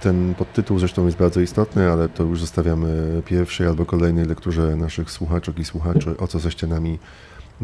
Ten 0.00 0.34
podtytuł 0.34 0.78
zresztą 0.78 1.06
jest 1.06 1.18
bardzo 1.18 1.40
istotny, 1.40 1.90
ale 1.90 2.08
to 2.08 2.22
już 2.22 2.40
zostawiamy 2.40 3.22
pierwszej 3.26 3.66
albo 3.66 3.86
kolejnej 3.86 4.24
lekturze 4.24 4.76
naszych 4.76 5.10
słuchaczek 5.10 5.58
i 5.58 5.64
słuchaczy, 5.64 6.16
o 6.18 6.26
co 6.26 6.38
ze 6.38 6.50
ścianami 6.50 6.98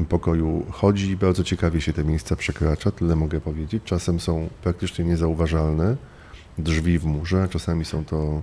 pokoju 0.08 0.66
chodzi. 0.70 1.16
Bardzo 1.16 1.44
ciekawie 1.44 1.80
się 1.80 1.92
te 1.92 2.04
miejsca 2.04 2.36
przekracza, 2.36 2.90
tyle 2.90 3.16
mogę 3.16 3.40
powiedzieć. 3.40 3.82
Czasem 3.84 4.20
są 4.20 4.48
praktycznie 4.62 5.04
niezauważalne, 5.04 5.96
drzwi 6.58 6.98
w 6.98 7.04
murze, 7.04 7.48
czasami 7.50 7.84
są 7.84 8.04
to 8.04 8.42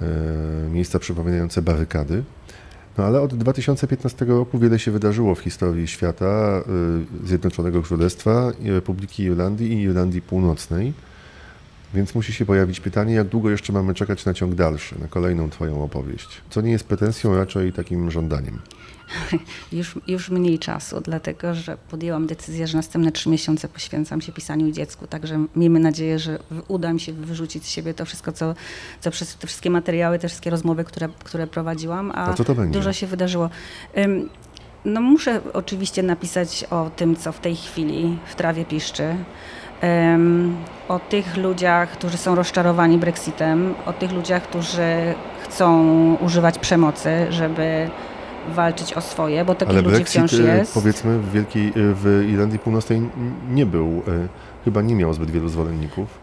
e, 0.00 0.06
miejsca 0.70 0.98
przypominające 0.98 1.62
barykady. 1.62 2.22
No 2.98 3.04
ale 3.04 3.20
od 3.20 3.34
2015 3.34 4.24
roku 4.24 4.58
wiele 4.58 4.78
się 4.78 4.90
wydarzyło 4.90 5.34
w 5.34 5.40
historii 5.40 5.88
świata, 5.88 6.62
y, 7.24 7.26
Zjednoczonego 7.26 7.82
Królestwa, 7.82 8.52
Republiki 8.64 9.22
Irlandii 9.22 9.72
i 9.72 9.82
Irlandii 9.82 10.22
Północnej. 10.22 10.92
Więc 11.94 12.14
musi 12.14 12.32
się 12.32 12.46
pojawić 12.46 12.80
pytanie, 12.80 13.14
jak 13.14 13.28
długo 13.28 13.50
jeszcze 13.50 13.72
mamy 13.72 13.94
czekać 13.94 14.24
na 14.24 14.34
ciąg 14.34 14.54
dalszy, 14.54 15.00
na 15.00 15.08
kolejną 15.08 15.50
Twoją 15.50 15.84
opowieść? 15.84 16.28
Co 16.50 16.60
nie 16.60 16.72
jest 16.72 16.84
pretensją, 16.84 17.36
raczej 17.36 17.72
takim 17.72 18.10
żądaniem. 18.10 18.58
Już, 19.72 19.94
już 20.06 20.30
mniej 20.30 20.58
czasu, 20.58 21.00
dlatego 21.00 21.54
że 21.54 21.76
podjęłam 21.90 22.26
decyzję, 22.26 22.66
że 22.66 22.76
następne 22.76 23.12
trzy 23.12 23.28
miesiące 23.28 23.68
poświęcam 23.68 24.20
się 24.20 24.32
pisaniu 24.32 24.70
dziecku. 24.70 25.06
Także 25.06 25.46
miejmy 25.56 25.80
nadzieję, 25.80 26.18
że 26.18 26.38
uda 26.68 26.92
mi 26.92 27.00
się 27.00 27.12
wyrzucić 27.12 27.64
z 27.64 27.68
siebie 27.68 27.94
to 27.94 28.04
wszystko, 28.04 28.32
co, 28.32 28.54
co 29.00 29.10
przez 29.10 29.36
te 29.36 29.46
wszystkie 29.46 29.70
materiały, 29.70 30.18
te 30.18 30.28
wszystkie 30.28 30.50
rozmowy, 30.50 30.84
które, 30.84 31.08
które 31.24 31.46
prowadziłam. 31.46 32.12
A, 32.14 32.30
A 32.30 32.34
co 32.34 32.44
to 32.44 32.54
będzie? 32.54 32.78
Dużo 32.78 32.92
się 32.92 33.06
wydarzyło. 33.06 33.50
Ym, 33.98 34.28
No 34.84 35.00
muszę 35.00 35.40
oczywiście 35.52 36.02
napisać 36.02 36.64
o 36.70 36.90
tym, 36.96 37.16
co 37.16 37.32
w 37.32 37.40
tej 37.40 37.56
chwili 37.56 38.18
w 38.26 38.34
trawie 38.34 38.64
piszczy. 38.64 39.16
O 40.88 40.98
tych 40.98 41.36
ludziach, 41.36 41.90
którzy 41.90 42.16
są 42.16 42.34
rozczarowani 42.34 42.98
Brexitem, 42.98 43.74
o 43.86 43.92
tych 43.92 44.12
ludziach, 44.12 44.42
którzy 44.42 45.14
chcą 45.42 46.16
używać 46.20 46.58
przemocy, 46.58 47.26
żeby 47.30 47.90
walczyć 48.48 48.94
o 48.94 49.00
swoje, 49.00 49.44
bo 49.44 49.54
takich 49.54 49.74
Ale 49.74 49.82
ludzi 49.82 49.96
Brexit, 49.96 50.12
wciąż 50.12 50.32
y, 50.32 50.42
jest. 50.42 50.74
powiedzmy, 50.74 51.18
w, 51.18 51.32
Wielkiej, 51.32 51.68
y, 51.68 51.72
w 51.76 52.26
Irlandii 52.28 52.58
Północnej 52.58 53.00
nie 53.50 53.66
był, 53.66 53.86
y, 53.88 54.02
chyba 54.64 54.82
nie 54.82 54.94
miał 54.94 55.12
zbyt 55.12 55.30
wielu 55.30 55.48
zwolenników. 55.48 56.20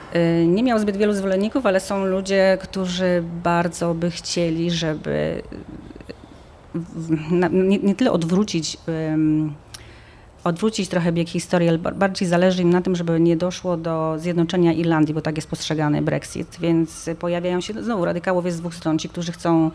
Nie 0.48 0.64
miał 0.64 0.80
zbyt 0.80 0.98
wielu 0.98 1.14
zwolenników, 1.14 1.66
ale 1.66 1.80
są 1.80 2.06
ludzie, 2.06 2.58
którzy 2.62 3.24
bardzo 3.44 3.94
by 3.94 4.12
chcieli, 4.12 4.72
żeby 4.72 5.42
nie, 7.52 7.78
nie 7.78 7.96
tyle 7.96 8.12
odwrócić 8.12 8.78
odwrócić 10.48 10.90
trochę 10.90 11.12
bieg 11.12 11.30
historii, 11.30 11.70
ale 11.70 11.78
bardziej 11.78 12.28
zależy 12.28 12.62
im 12.62 12.70
na 12.70 12.82
tym, 12.82 12.96
żeby 12.96 13.20
nie 13.20 13.38
doszło 13.38 13.78
do 13.78 14.16
zjednoczenia 14.18 14.74
Irlandii, 14.74 15.14
bo 15.14 15.22
tak 15.22 15.36
jest 15.36 15.50
postrzegany 15.50 16.02
Brexit, 16.02 16.58
więc 16.62 17.10
pojawiają 17.20 17.62
się, 17.62 17.84
znowu 17.84 18.06
radykałów 18.06 18.46
jest 18.46 18.58
z 18.58 18.60
dwóch 18.60 18.76
stron, 18.76 19.00
ci, 19.00 19.10
którzy 19.10 19.32
chcą 19.32 19.72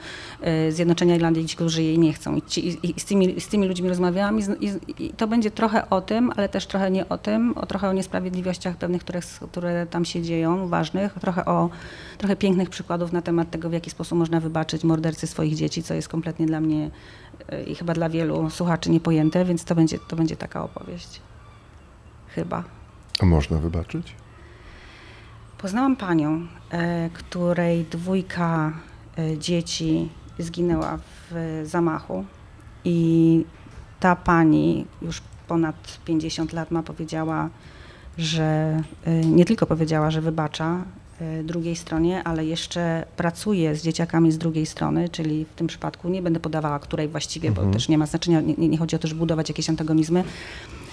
y, 0.69 0.73
zjednoczenia 0.73 1.17
Irlandii, 1.17 1.47
ci, 1.47 1.57
którzy 1.57 1.83
jej 1.83 1.99
nie 1.99 2.13
chcą. 2.13 2.37
I, 2.37 2.43
ci, 2.43 2.79
i 2.83 3.01
z, 3.01 3.05
tymi, 3.05 3.41
z 3.41 3.49
tymi 3.49 3.69
ludźmi 3.69 3.89
rozmawiałam 3.89 4.39
i, 4.39 4.43
i, 4.61 5.05
i, 5.05 5.11
to 5.11 5.27
będzie 5.27 5.51
trochę 5.51 5.91
o 5.91 6.01
tym, 6.01 6.33
ale 6.37 6.49
też 6.49 6.67
trochę 6.67 6.91
nie 6.91 7.09
o 7.09 7.19
tym, 7.19 7.59
o 7.59 7.67
trochę 7.67 7.89
o 7.89 7.93
niesprawiedliwościach 7.93 8.77
pewnych, 8.77 9.01
które, 9.01 9.21
które 9.51 9.87
tam 9.87 10.05
się 10.05 10.23
dzieją, 10.23 10.69
ważnych, 10.69 11.13
trochę 11.21 11.45
o 11.45 11.71
trochę 12.19 12.37
pięknych 12.37 12.71
przykładów 12.71 13.13
na 13.13 13.23
temat 13.23 13.51
tego, 13.51 13.71
w 13.71 13.73
jaki 13.73 13.91
sposób 13.91 14.19
można 14.19 14.41
wybaczyć 14.41 14.85
mordercy 14.85 15.27
swoich 15.27 15.55
dzieci, 15.55 15.83
co 15.83 15.95
jest 15.95 16.09
kompletnie 16.09 16.47
dla 16.47 16.61
mnie 16.61 16.91
i 17.67 17.75
chyba 17.75 17.95
dla 17.95 18.09
wielu 18.09 18.51
słuchaczy 18.51 18.91
niepojęte, 18.91 19.45
więc 19.45 19.65
to 19.65 19.75
będzie, 19.75 19.99
to 19.99 20.17
będzie 20.17 20.37
taka 20.37 20.65
opowieść. 20.65 21.21
Chyba. 22.29 22.65
A 23.21 23.27
można 23.27 23.59
wybaczyć? 23.59 24.15
Poznałam 25.59 25.97
panią, 25.97 26.47
e, 26.71 27.11
której 27.11 27.85
dwójka 27.85 28.73
e, 29.19 29.39
dzieci 29.39 30.09
zginęła 30.39 30.99
w 31.31 31.63
zamachu 31.65 32.25
i 32.85 33.45
ta 34.01 34.17
pani 34.17 34.87
już 35.03 35.23
ponad 35.49 35.99
50 36.05 36.53
lat 36.53 36.71
ma 36.71 36.83
powiedziała, 36.83 37.49
że 38.19 38.83
e, 39.05 39.21
nie 39.21 39.45
tylko 39.45 39.67
powiedziała, 39.67 40.11
że 40.11 40.21
wybacza 40.21 40.85
drugiej 41.45 41.77
stronie, 41.77 42.25
ale 42.25 42.45
jeszcze 42.45 43.07
pracuje 43.17 43.77
z 43.77 43.83
dzieciakami 43.83 44.33
z 44.33 44.39
drugiej 44.39 44.67
strony, 44.67 45.09
czyli 45.09 45.45
w 45.45 45.55
tym 45.55 45.67
przypadku 45.67 46.09
nie 46.09 46.23
będę 46.23 46.41
podawała 46.41 46.79
której 46.79 47.09
właściwie, 47.09 47.49
mhm. 47.49 47.67
bo 47.67 47.73
też 47.73 47.89
nie 47.89 47.99
ma 47.99 48.07
znaczenia, 48.07 48.41
nie, 48.41 48.69
nie 48.69 48.79
chodzi 48.79 48.97
o 48.97 48.99
to, 48.99 49.09
żeby 49.09 49.19
budować 49.19 49.49
jakieś 49.49 49.69
antagonizmy, 49.69 50.25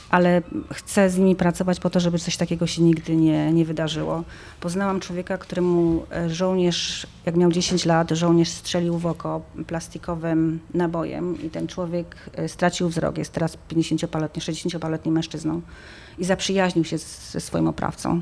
ale 0.10 0.41
chcę 0.73 1.10
z 1.10 1.18
nimi 1.18 1.35
pracować 1.35 1.80
po 1.80 1.89
to, 1.89 1.99
żeby 1.99 2.19
coś 2.19 2.38
takiego 2.38 2.68
się 2.68 2.81
nigdy 2.81 3.15
nie, 3.15 3.53
nie 3.53 3.65
wydarzyło. 3.65 4.23
Poznałam 4.60 4.99
człowieka, 4.99 5.38
któremu 5.38 6.06
e, 6.11 6.30
żołnierz, 6.30 7.07
jak 7.26 7.35
miał 7.35 7.51
10 7.51 7.85
lat, 7.85 8.11
żołnierz 8.11 8.49
strzelił 8.49 8.97
w 8.97 9.06
oko 9.06 9.41
plastikowym 9.68 10.60
nabojem 10.73 11.43
i 11.43 11.49
ten 11.49 11.68
człowiek 11.68 12.15
e, 12.34 12.49
stracił 12.49 12.89
wzrok. 12.89 13.18
Jest 13.18 13.34
teraz 13.34 13.57
50-letni, 13.72 14.41
60-letnim 14.41 15.11
mężczyzną 15.11 15.61
i 16.18 16.26
zaprzyjaźnił 16.26 16.85
się 16.85 16.97
ze 17.31 17.39
swoim 17.39 17.68
oprawcą. 17.68 18.22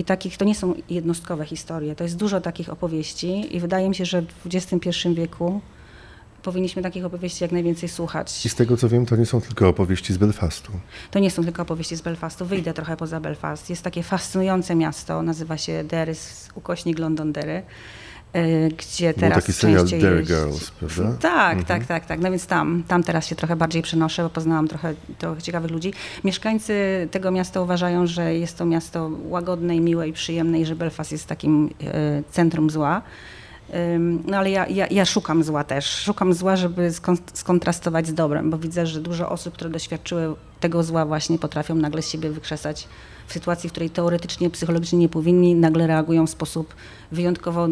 I 0.00 0.04
takich, 0.04 0.36
to 0.36 0.44
nie 0.44 0.54
są 0.54 0.74
jednostkowe 0.90 1.44
historie, 1.44 1.94
to 1.96 2.04
jest 2.04 2.16
dużo 2.16 2.40
takich 2.40 2.68
opowieści 2.68 3.56
i 3.56 3.60
wydaje 3.60 3.88
mi 3.88 3.94
się, 3.94 4.04
że 4.04 4.22
w 4.22 4.46
XXI 4.46 4.90
wieku 5.14 5.60
powinniśmy 6.42 6.82
takich 6.82 7.04
opowieści 7.04 7.44
jak 7.44 7.52
najwięcej 7.52 7.88
słuchać. 7.88 8.46
I 8.46 8.48
z 8.48 8.54
tego 8.54 8.76
co 8.76 8.88
wiem, 8.88 9.06
to 9.06 9.16
nie 9.16 9.26
są 9.26 9.40
tylko 9.40 9.68
opowieści 9.68 10.12
z 10.12 10.16
Belfastu. 10.18 10.72
To 11.10 11.18
nie 11.18 11.30
są 11.30 11.44
tylko 11.44 11.62
opowieści 11.62 11.96
z 11.96 12.00
Belfastu. 12.00 12.46
Wyjdę 12.46 12.74
trochę 12.74 12.96
poza 12.96 13.20
Belfast. 13.20 13.70
Jest 13.70 13.82
takie 13.82 14.02
fascynujące 14.02 14.74
miasto, 14.74 15.22
nazywa 15.22 15.56
się 15.56 15.84
Derry, 15.84 16.14
ukośnik 16.54 16.98
Londonderry 16.98 17.62
gdzie 18.78 19.14
teraz 19.14 19.32
Był 19.32 19.42
taki 19.42 19.52
serial 19.52 19.86
Dare 20.00 20.22
Girls, 20.22 20.70
prawda? 20.70 21.12
Tak, 21.20 21.58
mhm. 21.58 21.64
tak, 21.64 21.86
tak, 21.86 22.06
tak. 22.06 22.20
No 22.20 22.30
więc 22.30 22.46
tam, 22.46 22.82
tam 22.88 23.02
teraz 23.02 23.26
się 23.26 23.36
trochę 23.36 23.56
bardziej 23.56 23.82
przenoszę, 23.82 24.22
bo 24.22 24.30
poznałam 24.30 24.68
trochę, 24.68 24.94
trochę 25.18 25.42
ciekawych 25.42 25.70
ludzi. 25.70 25.92
Mieszkańcy 26.24 26.74
tego 27.10 27.30
miasta 27.30 27.60
uważają, 27.60 28.06
że 28.06 28.34
jest 28.34 28.58
to 28.58 28.64
miasto 28.64 29.10
łagodne 29.24 29.76
i 29.76 29.80
miłe 29.80 30.08
i 30.08 30.12
przyjemne 30.12 30.60
i 30.60 30.66
że 30.66 30.76
Belfast 30.76 31.12
jest 31.12 31.26
takim 31.26 31.70
e, 31.84 32.22
centrum 32.30 32.70
zła. 32.70 33.02
No 34.24 34.36
ale 34.36 34.50
ja, 34.50 34.66
ja, 34.66 34.86
ja, 34.86 35.04
szukam 35.04 35.44
zła 35.44 35.64
też. 35.64 35.86
Szukam 35.86 36.34
zła, 36.34 36.56
żeby 36.56 36.90
skontrastować 37.34 38.06
z 38.06 38.14
dobrem, 38.14 38.50
bo 38.50 38.58
widzę, 38.58 38.86
że 38.86 39.00
dużo 39.00 39.30
osób, 39.30 39.54
które 39.54 39.70
doświadczyły 39.70 40.34
tego 40.60 40.82
zła 40.82 41.06
właśnie 41.06 41.38
potrafią 41.38 41.74
nagle 41.74 42.02
siebie 42.02 42.30
wykrzesać 42.30 42.88
w 43.26 43.32
sytuacji, 43.32 43.68
w 43.68 43.72
której 43.72 43.90
teoretycznie, 43.90 44.50
psychologicznie 44.50 44.98
nie 44.98 45.08
powinni, 45.08 45.54
nagle 45.54 45.86
reagują 45.86 46.26
w 46.26 46.30
sposób 46.30 46.74
wyjątkowo 47.12 47.68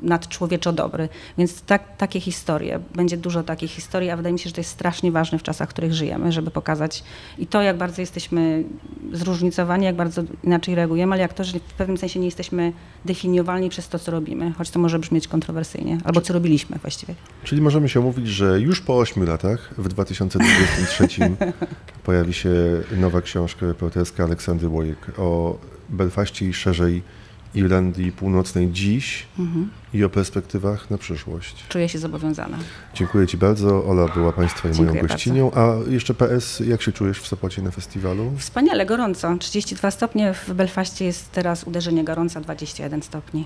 nadczłowieczo 0.00 0.72
dobry. 0.72 1.08
Więc 1.38 1.62
tak, 1.62 1.96
takie 1.96 2.20
historie, 2.20 2.80
będzie 2.94 3.16
dużo 3.16 3.42
takich 3.42 3.70
historii, 3.70 4.10
a 4.10 4.16
wydaje 4.16 4.32
mi 4.32 4.38
się, 4.38 4.48
że 4.48 4.54
to 4.54 4.60
jest 4.60 4.70
strasznie 4.70 5.12
ważne 5.12 5.38
w 5.38 5.42
czasach, 5.42 5.68
w 5.68 5.72
których 5.72 5.94
żyjemy, 5.94 6.32
żeby 6.32 6.50
pokazać 6.50 7.04
i 7.38 7.46
to, 7.46 7.62
jak 7.62 7.76
bardzo 7.76 8.00
jesteśmy 8.00 8.64
zróżnicowani, 9.12 9.84
jak 9.84 9.96
bardzo 9.96 10.22
inaczej 10.44 10.74
reagujemy, 10.74 11.12
ale 11.12 11.22
jak 11.22 11.34
to, 11.34 11.44
że 11.44 11.58
w 11.58 11.74
pewnym 11.74 11.96
sensie 11.96 12.20
nie 12.20 12.26
jesteśmy 12.26 12.72
definiowalni 13.04 13.68
przez 13.68 13.88
to, 13.88 13.98
co 13.98 14.10
robimy, 14.10 14.52
choć 14.52 14.70
to 14.70 14.78
może 14.78 14.98
brzmieć 14.98 15.28
kontrowersyjnie, 15.28 15.98
albo 16.04 16.20
co 16.20 16.32
robiliśmy 16.32 16.78
właściwie. 16.78 17.14
Czyli 17.44 17.62
możemy 17.62 17.88
się 17.88 18.00
mówić, 18.00 18.28
że 18.28 18.60
już 18.60 18.80
po 18.80 18.98
ośmiu 18.98 19.24
latach, 19.24 19.74
w 19.78 19.88
2023 19.88 21.08
pojawi 22.04 22.32
się 22.32 22.50
nowa 22.96 23.20
książka 23.20 23.66
reporterska 23.66 24.24
Aleksandry 24.24 24.68
Łojek 24.68 24.98
o 25.18 25.58
Belfaście 25.88 26.46
i 26.46 26.52
szerzej 26.52 27.02
Irlandii 27.56 28.12
Północnej 28.12 28.70
dziś 28.72 29.26
mhm. 29.38 29.70
i 29.94 30.04
o 30.04 30.08
perspektywach 30.10 30.90
na 30.90 30.98
przyszłość. 30.98 31.64
Czuję 31.68 31.88
się 31.88 31.98
zobowiązana. 31.98 32.58
Dziękuję 32.94 33.26
Ci 33.26 33.36
bardzo. 33.36 33.84
Ola 33.84 34.08
była 34.08 34.32
Państwa 34.32 34.68
i 34.68 34.72
moją 34.72 35.06
gościnią. 35.06 35.50
Bardzo. 35.50 35.86
A 35.86 35.90
jeszcze 35.90 36.14
PS, 36.14 36.60
jak 36.60 36.82
się 36.82 36.92
czujesz 36.92 37.20
w 37.20 37.26
Sopocie 37.26 37.62
na 37.62 37.70
festiwalu? 37.70 38.32
Wspaniale, 38.38 38.86
gorąco. 38.86 39.36
32 39.38 39.90
stopnie, 39.90 40.34
w 40.34 40.54
Belfaście 40.54 41.04
jest 41.04 41.32
teraz 41.32 41.64
uderzenie 41.64 42.04
gorąca 42.04 42.40
21 42.40 43.02
stopni. 43.02 43.44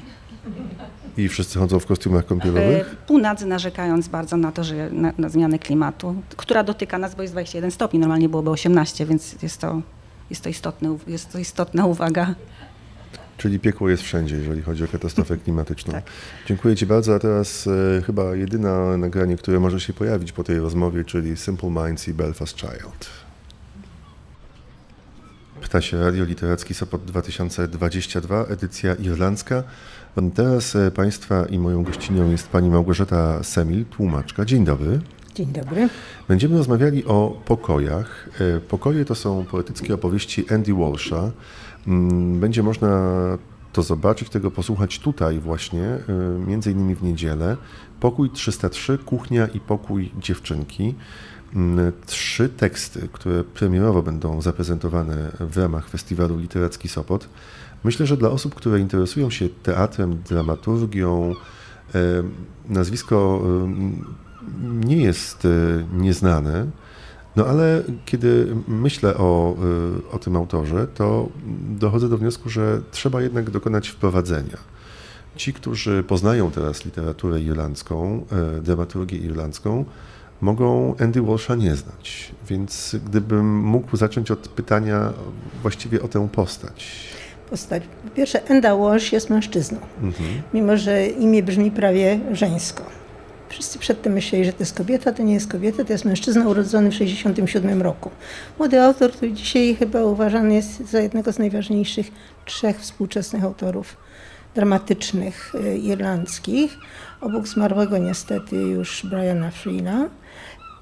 I 1.17 1.29
wszyscy 1.29 1.59
chodzą 1.59 1.79
w 1.79 1.87
kostiumach 1.87 2.27
kąpielowych? 2.27 2.93
E, 2.93 3.07
półnadzy 3.07 3.47
narzekając 3.47 4.09
bardzo 4.09 4.37
na 4.37 4.53
to, 4.53 4.65
że 4.65 4.91
na, 4.91 5.13
na 5.19 5.29
zmianę 5.29 5.59
klimatu, 5.59 6.15
która 6.37 6.65
dotyka 6.65 6.99
nas, 6.99 7.15
bo 7.15 7.23
jest 7.23 7.35
21 7.35 7.71
stopni, 7.71 7.99
normalnie 7.99 8.29
byłoby 8.29 8.51
18, 8.51 9.07
więc 9.07 9.43
jest 9.43 9.61
to, 9.61 9.83
jest 10.31 10.43
to, 10.43 10.49
istotne, 10.49 10.99
jest 11.07 11.33
to 11.33 11.39
istotna 11.39 11.87
uwaga. 11.87 12.35
Czyli 13.41 13.61
piekło 13.61 13.89
jest 13.89 14.03
wszędzie, 14.03 14.37
jeżeli 14.37 14.63
chodzi 14.63 14.85
o 14.85 14.89
katastrofę 14.89 15.37
klimatyczną. 15.37 15.93
tak. 15.93 16.05
Dziękuję 16.47 16.77
Ci 16.77 16.87
bardzo, 16.87 17.15
a 17.15 17.19
teraz 17.19 17.67
e, 17.67 18.03
chyba 18.03 18.35
jedyne 18.35 18.97
nagranie, 18.99 19.37
które 19.37 19.61
może 19.61 19.81
się 19.81 19.93
pojawić 19.93 20.33
po 20.33 20.45
tej 20.45 20.59
rozmowie, 20.59 21.05
czyli 21.05 21.37
Simple 21.37 21.71
Minds 21.71 22.09
i 22.09 22.15
Belfast 22.15 22.57
Child. 22.57 23.11
Ptasie 25.61 26.01
Radio 26.01 26.25
Literacki 26.25 26.75
Sopot 26.75 27.05
2022, 27.05 28.45
edycja 28.45 28.95
irlandzka. 28.95 29.63
Teraz 30.35 30.77
e, 30.77 30.91
Państwa 30.91 31.47
i 31.47 31.59
moją 31.59 31.83
gościnią 31.83 32.31
jest 32.31 32.49
Pani 32.49 32.71
Małgorzata 32.71 33.43
Semil, 33.43 33.85
tłumaczka. 33.85 34.45
Dzień 34.45 34.65
dobry. 34.65 35.01
Dzień 35.35 35.47
dobry. 35.47 35.89
Będziemy 36.29 36.57
rozmawiali 36.57 37.05
o 37.05 37.43
pokojach. 37.45 38.29
E, 38.57 38.61
pokoje 38.61 39.05
to 39.05 39.15
są 39.15 39.45
poetyckie 39.45 39.95
opowieści 39.95 40.53
Andy 40.55 40.75
Walsha. 40.75 41.31
Mm, 41.87 42.41
będzie 42.41 42.63
można 42.63 42.89
to 43.73 43.83
zobaczyć, 43.83 44.29
tego 44.29 44.51
posłuchać 44.51 44.99
tutaj 44.99 45.39
właśnie, 45.39 45.85
y, 45.85 46.47
między 46.47 46.71
innymi 46.73 46.95
w 46.95 47.03
niedzielę. 47.03 47.57
Pokój 48.01 48.31
303, 48.31 48.99
kuchnia 48.99 49.47
i 49.47 49.61
pokój 49.61 50.13
dziewczynki. 50.19 50.95
Mm, 51.55 51.93
trzy 52.07 52.49
teksty, 52.49 53.09
które 53.13 53.45
premierowo 53.45 54.03
będą 54.03 54.41
zaprezentowane 54.41 55.33
w 55.41 55.57
ramach 55.57 55.89
festiwalu 55.89 56.39
Literacki 56.39 56.89
Sopot. 56.89 57.29
Myślę, 57.85 58.07
że 58.07 58.17
dla 58.17 58.31
osób, 58.31 58.55
które 58.55 58.81
interesują 58.81 59.31
się 59.31 59.49
teatrem, 59.49 60.23
dramaturgią, 60.29 61.35
y, 61.95 61.99
nazwisko 62.69 63.43
y, 63.45 64.87
nie 64.87 64.97
jest 64.97 65.49
nieznane. 65.93 66.67
No 67.37 67.47
ale 67.47 67.83
kiedy 68.05 68.57
myślę 68.69 69.17
o, 69.17 69.57
y, 70.11 70.11
o 70.13 70.19
tym 70.19 70.37
autorze, 70.37 70.87
to 70.87 71.29
dochodzę 71.71 72.09
do 72.09 72.19
wniosku, 72.19 72.49
że 72.49 72.81
trzeba 72.91 73.23
jednak 73.23 73.51
dokonać 73.51 73.89
wprowadzenia. 73.89 74.57
Ci, 75.37 75.53
którzy 75.53 76.03
poznają 76.03 76.51
teraz 76.51 76.85
literaturę 76.85 77.41
irlandzką, 77.41 78.27
y, 78.59 78.63
dramaturgię 78.63 79.19
irlandzką, 79.19 79.85
mogą 80.41 80.95
Andy 81.01 81.23
Walsha 81.23 81.55
nie 81.55 81.77
znać. 81.77 82.35
Więc 82.49 82.97
gdybym 83.07 83.61
mógł 83.61 83.97
zacząć 83.97 84.31
od 84.31 84.49
pytania 84.49 85.13
właściwie 85.63 86.03
o 86.03 86.09
tę 86.09 86.29
postać. 86.29 87.11
Postać. 87.51 87.83
Po 88.05 88.11
pierwsze, 88.11 88.49
Enda 88.49 88.77
Walsh 88.77 89.13
jest 89.13 89.31
mężczyzną, 89.31 89.79
mhm. 90.03 90.43
mimo 90.55 90.77
że 90.77 91.07
imię 91.07 91.43
brzmi 91.43 91.71
prawie 91.71 92.21
żeńsko. 92.33 92.83
Wszyscy 93.51 93.79
przedtem 93.79 94.13
myśleli, 94.13 94.45
że 94.45 94.53
to 94.53 94.63
jest 94.63 94.77
kobieta, 94.77 95.13
to 95.13 95.23
nie 95.23 95.35
jest 95.35 95.51
kobieta, 95.51 95.85
to 95.85 95.93
jest 95.93 96.05
mężczyzna 96.05 96.49
urodzony 96.49 96.91
w 96.91 96.93
1967 96.93 97.83
roku. 97.83 98.11
Młody 98.59 98.83
autor, 98.83 99.13
który 99.13 99.33
dzisiaj 99.33 99.75
chyba 99.75 100.05
uważany 100.05 100.55
jest 100.55 100.91
za 100.91 101.01
jednego 101.01 101.33
z 101.33 101.39
najważniejszych 101.39 102.07
trzech 102.45 102.81
współczesnych 102.81 103.45
autorów 103.45 103.97
dramatycznych 104.55 105.55
y, 105.55 105.79
irlandzkich, 105.79 106.79
obok 107.21 107.49
zmarłego 107.49 107.99
niestety 107.99 108.57
już 108.57 109.07
Briana 109.07 109.51
Freela, 109.51 110.09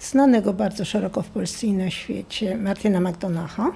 znanego 0.01 0.53
bardzo 0.53 0.85
szeroko 0.85 1.23
w 1.23 1.29
Polsce 1.29 1.67
i 1.67 1.73
na 1.73 1.91
świecie 1.91 2.57
Martina 2.57 3.01
McDonacha. 3.01 3.73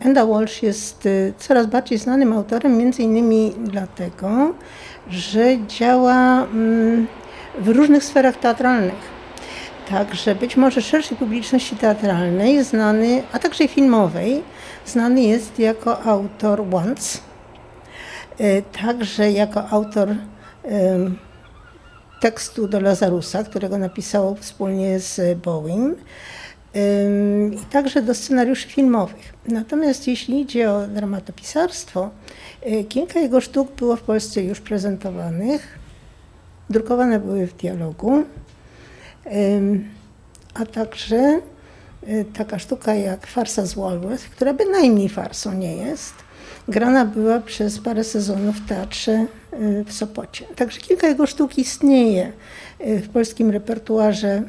Enda 0.00 0.26
Walsh 0.26 0.62
jest 0.62 1.06
y, 1.06 1.34
coraz 1.38 1.66
bardziej 1.66 1.98
znanym 1.98 2.32
autorem, 2.32 2.76
między 2.76 3.02
innymi 3.02 3.52
dlatego, 3.58 4.54
że 5.10 5.66
działa 5.66 6.44
mm, 6.44 7.06
w 7.58 7.68
różnych 7.68 8.04
sferach 8.04 8.36
teatralnych. 8.36 9.14
Także 9.88 10.34
być 10.34 10.56
może 10.56 10.82
szerszej 10.82 11.16
publiczności 11.16 11.76
teatralnej, 11.76 12.64
znany, 12.64 13.22
a 13.32 13.38
także 13.38 13.68
filmowej, 13.68 14.42
znany 14.86 15.22
jest 15.22 15.58
jako 15.58 16.02
autor 16.02 16.64
Once, 16.72 17.18
e, 18.38 18.62
także 18.62 19.32
jako 19.32 19.68
autor 19.68 20.08
tekstu 22.20 22.68
do 22.68 22.80
Lazarusa, 22.80 23.44
którego 23.44 23.78
napisał 23.78 24.36
wspólnie 24.40 25.00
z 25.00 25.38
Boeing 25.38 25.98
i 27.52 27.64
także 27.70 28.02
do 28.02 28.14
scenariuszy 28.14 28.68
filmowych. 28.68 29.34
Natomiast 29.48 30.08
jeśli 30.08 30.40
idzie 30.40 30.70
o 30.70 30.86
dramatopisarstwo, 30.86 32.10
y, 32.66 32.84
kilka 32.84 33.20
jego 33.20 33.40
sztuk 33.40 33.72
było 33.72 33.96
w 33.96 34.02
Polsce 34.02 34.42
już 34.42 34.60
prezentowanych, 34.60 35.78
drukowane 36.70 37.20
były 37.20 37.46
w 37.46 37.56
dialogu, 37.56 38.24
a 40.54 40.66
także 40.66 41.40
y, 42.08 42.24
taka 42.36 42.58
sztuka 42.58 42.94
jak 42.94 43.26
Farsa 43.26 43.66
z 43.66 43.74
Walworth, 43.74 44.28
która 44.28 44.54
bynajmniej 44.54 45.08
farsą 45.08 45.52
nie 45.52 45.76
jest, 45.76 46.14
grana 46.68 47.04
była 47.04 47.40
przez 47.40 47.78
parę 47.78 48.04
sezonów 48.04 48.56
w 48.56 48.68
teatrze 48.68 49.26
y, 49.52 49.84
w 49.86 49.92
Sopocie. 49.92 50.44
Także 50.56 50.80
kilka 50.80 51.06
jego 51.06 51.26
sztuk 51.26 51.58
istnieje 51.58 52.32
w 52.80 53.08
polskim 53.08 53.50
repertuarze 53.50 54.42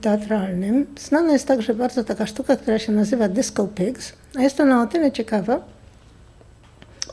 teatralnym. 0.00 0.86
Znana 0.98 1.32
jest 1.32 1.46
także 1.46 1.74
bardzo 1.74 2.04
taka 2.04 2.26
sztuka, 2.26 2.56
która 2.56 2.78
się 2.78 2.92
nazywa 2.92 3.28
Disco 3.28 3.66
Pigs, 3.66 4.12
a 4.38 4.42
jest 4.42 4.60
ona 4.60 4.82
o 4.82 4.86
tyle 4.86 5.12
ciekawa, 5.12 5.60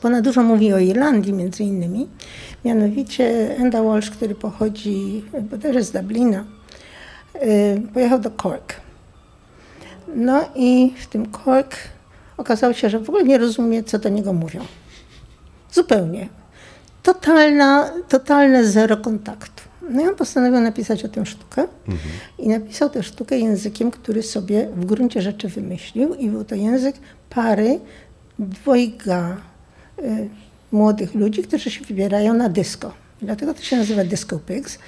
bo 0.02 0.08
ona 0.08 0.22
dużo 0.22 0.42
mówi 0.42 0.72
o 0.72 0.78
Irlandii 0.78 1.32
między 1.32 1.62
innymi. 1.64 2.08
Mianowicie 2.64 3.56
Enda 3.56 3.82
Walsh, 3.82 4.10
który 4.10 4.34
pochodzi 4.34 5.24
bodajże 5.50 5.82
z 5.82 5.92
Dublina, 5.92 6.44
y, 7.34 7.82
pojechał 7.94 8.18
do 8.18 8.30
Cork. 8.30 8.74
No 10.14 10.48
i 10.54 10.94
w 11.02 11.06
tym 11.06 11.32
Cork 11.32 11.76
okazało 12.36 12.72
się, 12.72 12.90
że 12.90 12.98
w 12.98 13.08
ogóle 13.08 13.24
nie 13.24 13.38
rozumie, 13.38 13.84
co 13.84 13.98
do 13.98 14.08
niego 14.08 14.32
mówią. 14.32 14.60
Zupełnie. 15.72 16.28
Totalna, 17.02 17.90
totalne 18.08 18.64
zero 18.64 18.96
kontaktu. 18.96 19.62
No 19.90 20.02
i 20.02 20.08
on 20.08 20.14
postanowił 20.14 20.60
napisać 20.60 21.04
o 21.04 21.08
tym 21.08 21.26
sztukę 21.26 21.62
mhm. 21.88 22.14
i 22.38 22.48
napisał 22.48 22.90
tę 22.90 23.02
sztukę 23.02 23.38
językiem, 23.38 23.90
który 23.90 24.22
sobie 24.22 24.68
w 24.76 24.84
gruncie 24.84 25.22
rzeczy 25.22 25.48
wymyślił 25.48 26.14
i 26.14 26.30
był 26.30 26.44
to 26.44 26.54
język 26.54 26.96
pary 27.30 27.80
dwojga 28.38 29.36
y, 29.98 30.28
młodych 30.72 31.14
ludzi, 31.14 31.42
którzy 31.42 31.70
się 31.70 31.84
wybierają 31.84 32.34
na 32.34 32.48
disco. 32.48 32.92
Dlatego 33.22 33.54
to 33.54 33.62
się 33.62 33.76
nazywa 33.76 34.04
Disco 34.04 34.38
Pigs. 34.38 34.78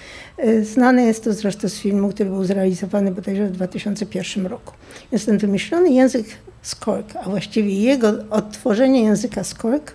Y, 0.44 0.64
znane 0.64 1.02
jest 1.02 1.24
to 1.24 1.32
zresztą 1.32 1.68
z 1.68 1.74
filmu, 1.74 2.08
który 2.08 2.30
był 2.30 2.44
zrealizowany 2.44 3.10
bodajże 3.10 3.46
w 3.46 3.50
2001 3.50 4.46
roku. 4.46 4.74
Jest 5.12 5.26
ten 5.26 5.38
wymyślony 5.38 5.90
język 5.90 6.26
Skork, 6.62 7.16
a 7.16 7.30
właściwie 7.30 7.82
jego 7.82 8.12
odtworzenie 8.30 9.02
języka 9.02 9.44
Skork 9.44 9.94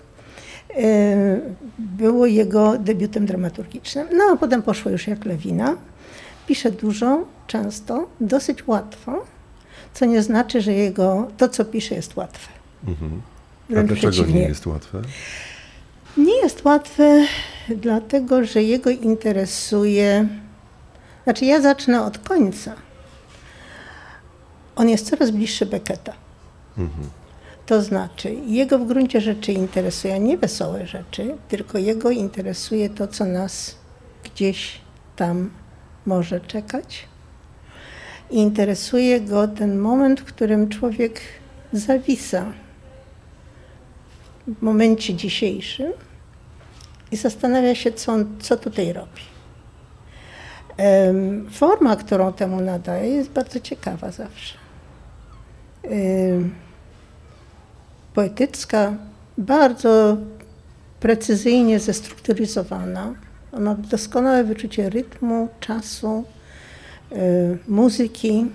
było 1.77 2.25
jego 2.25 2.77
debiutem 2.77 3.25
dramaturgicznym. 3.25 4.07
No 4.13 4.23
a 4.33 4.37
potem 4.37 4.61
poszło 4.61 4.91
już 4.91 5.07
jak 5.07 5.25
lewina. 5.25 5.75
Pisze 6.47 6.71
dużo, 6.71 7.25
często, 7.47 8.07
dosyć 8.21 8.67
łatwo, 8.67 9.25
co 9.93 10.05
nie 10.05 10.21
znaczy, 10.21 10.61
że 10.61 10.73
jego, 10.73 11.27
to 11.37 11.49
co 11.49 11.65
pisze 11.65 11.95
jest 11.95 12.15
łatwe. 12.15 12.49
Mhm. 12.87 13.21
A 13.77 13.83
dlaczego 13.83 14.25
nie 14.25 14.41
jest 14.41 14.65
łatwe? 14.65 15.01
Nie 16.17 16.35
jest 16.35 16.65
łatwe, 16.65 17.25
dlatego 17.69 18.43
że 18.45 18.63
jego 18.63 18.89
interesuje. 18.89 20.27
Znaczy, 21.23 21.45
ja 21.45 21.61
zacznę 21.61 22.03
od 22.05 22.17
końca. 22.17 22.75
On 24.75 24.89
jest 24.89 25.09
coraz 25.09 25.31
bliższy 25.31 25.65
Becketa. 25.65 26.13
Mhm. 26.77 27.09
To 27.65 27.81
znaczy, 27.81 28.33
jego 28.33 28.79
w 28.79 28.87
gruncie 28.87 29.21
rzeczy 29.21 29.51
interesuje 29.51 30.19
nie 30.19 30.37
wesołe 30.37 30.87
rzeczy, 30.87 31.37
tylko 31.47 31.77
jego 31.77 32.11
interesuje 32.11 32.89
to, 32.89 33.07
co 33.07 33.25
nas 33.25 33.75
gdzieś 34.23 34.81
tam 35.15 35.49
może 36.05 36.41
czekać. 36.41 37.07
Interesuje 38.29 39.21
go 39.21 39.47
ten 39.47 39.77
moment, 39.77 40.21
w 40.21 40.23
którym 40.23 40.69
człowiek 40.69 41.21
zawisa 41.73 42.45
w 44.47 44.61
momencie 44.61 45.13
dzisiejszym 45.13 45.91
i 47.11 47.17
zastanawia 47.17 47.75
się, 47.75 47.91
co, 47.91 48.11
on, 48.13 48.35
co 48.39 48.57
tutaj 48.57 48.93
robi. 48.93 49.21
Forma, 51.51 51.95
którą 51.95 52.33
temu 52.33 52.61
nadaje, 52.61 53.09
jest 53.09 53.29
bardzo 53.29 53.59
ciekawa 53.59 54.11
zawsze 54.11 54.57
poetycka, 58.13 58.93
bardzo 59.37 60.17
precyzyjnie 60.99 61.79
zestrukturyzowana. 61.79 63.13
Ona 63.51 63.75
ma 63.75 63.75
doskonałe 63.75 64.43
wyczucie 64.43 64.89
rytmu, 64.89 65.47
czasu, 65.59 66.23
y, 67.11 67.15
muzyki 67.67 68.45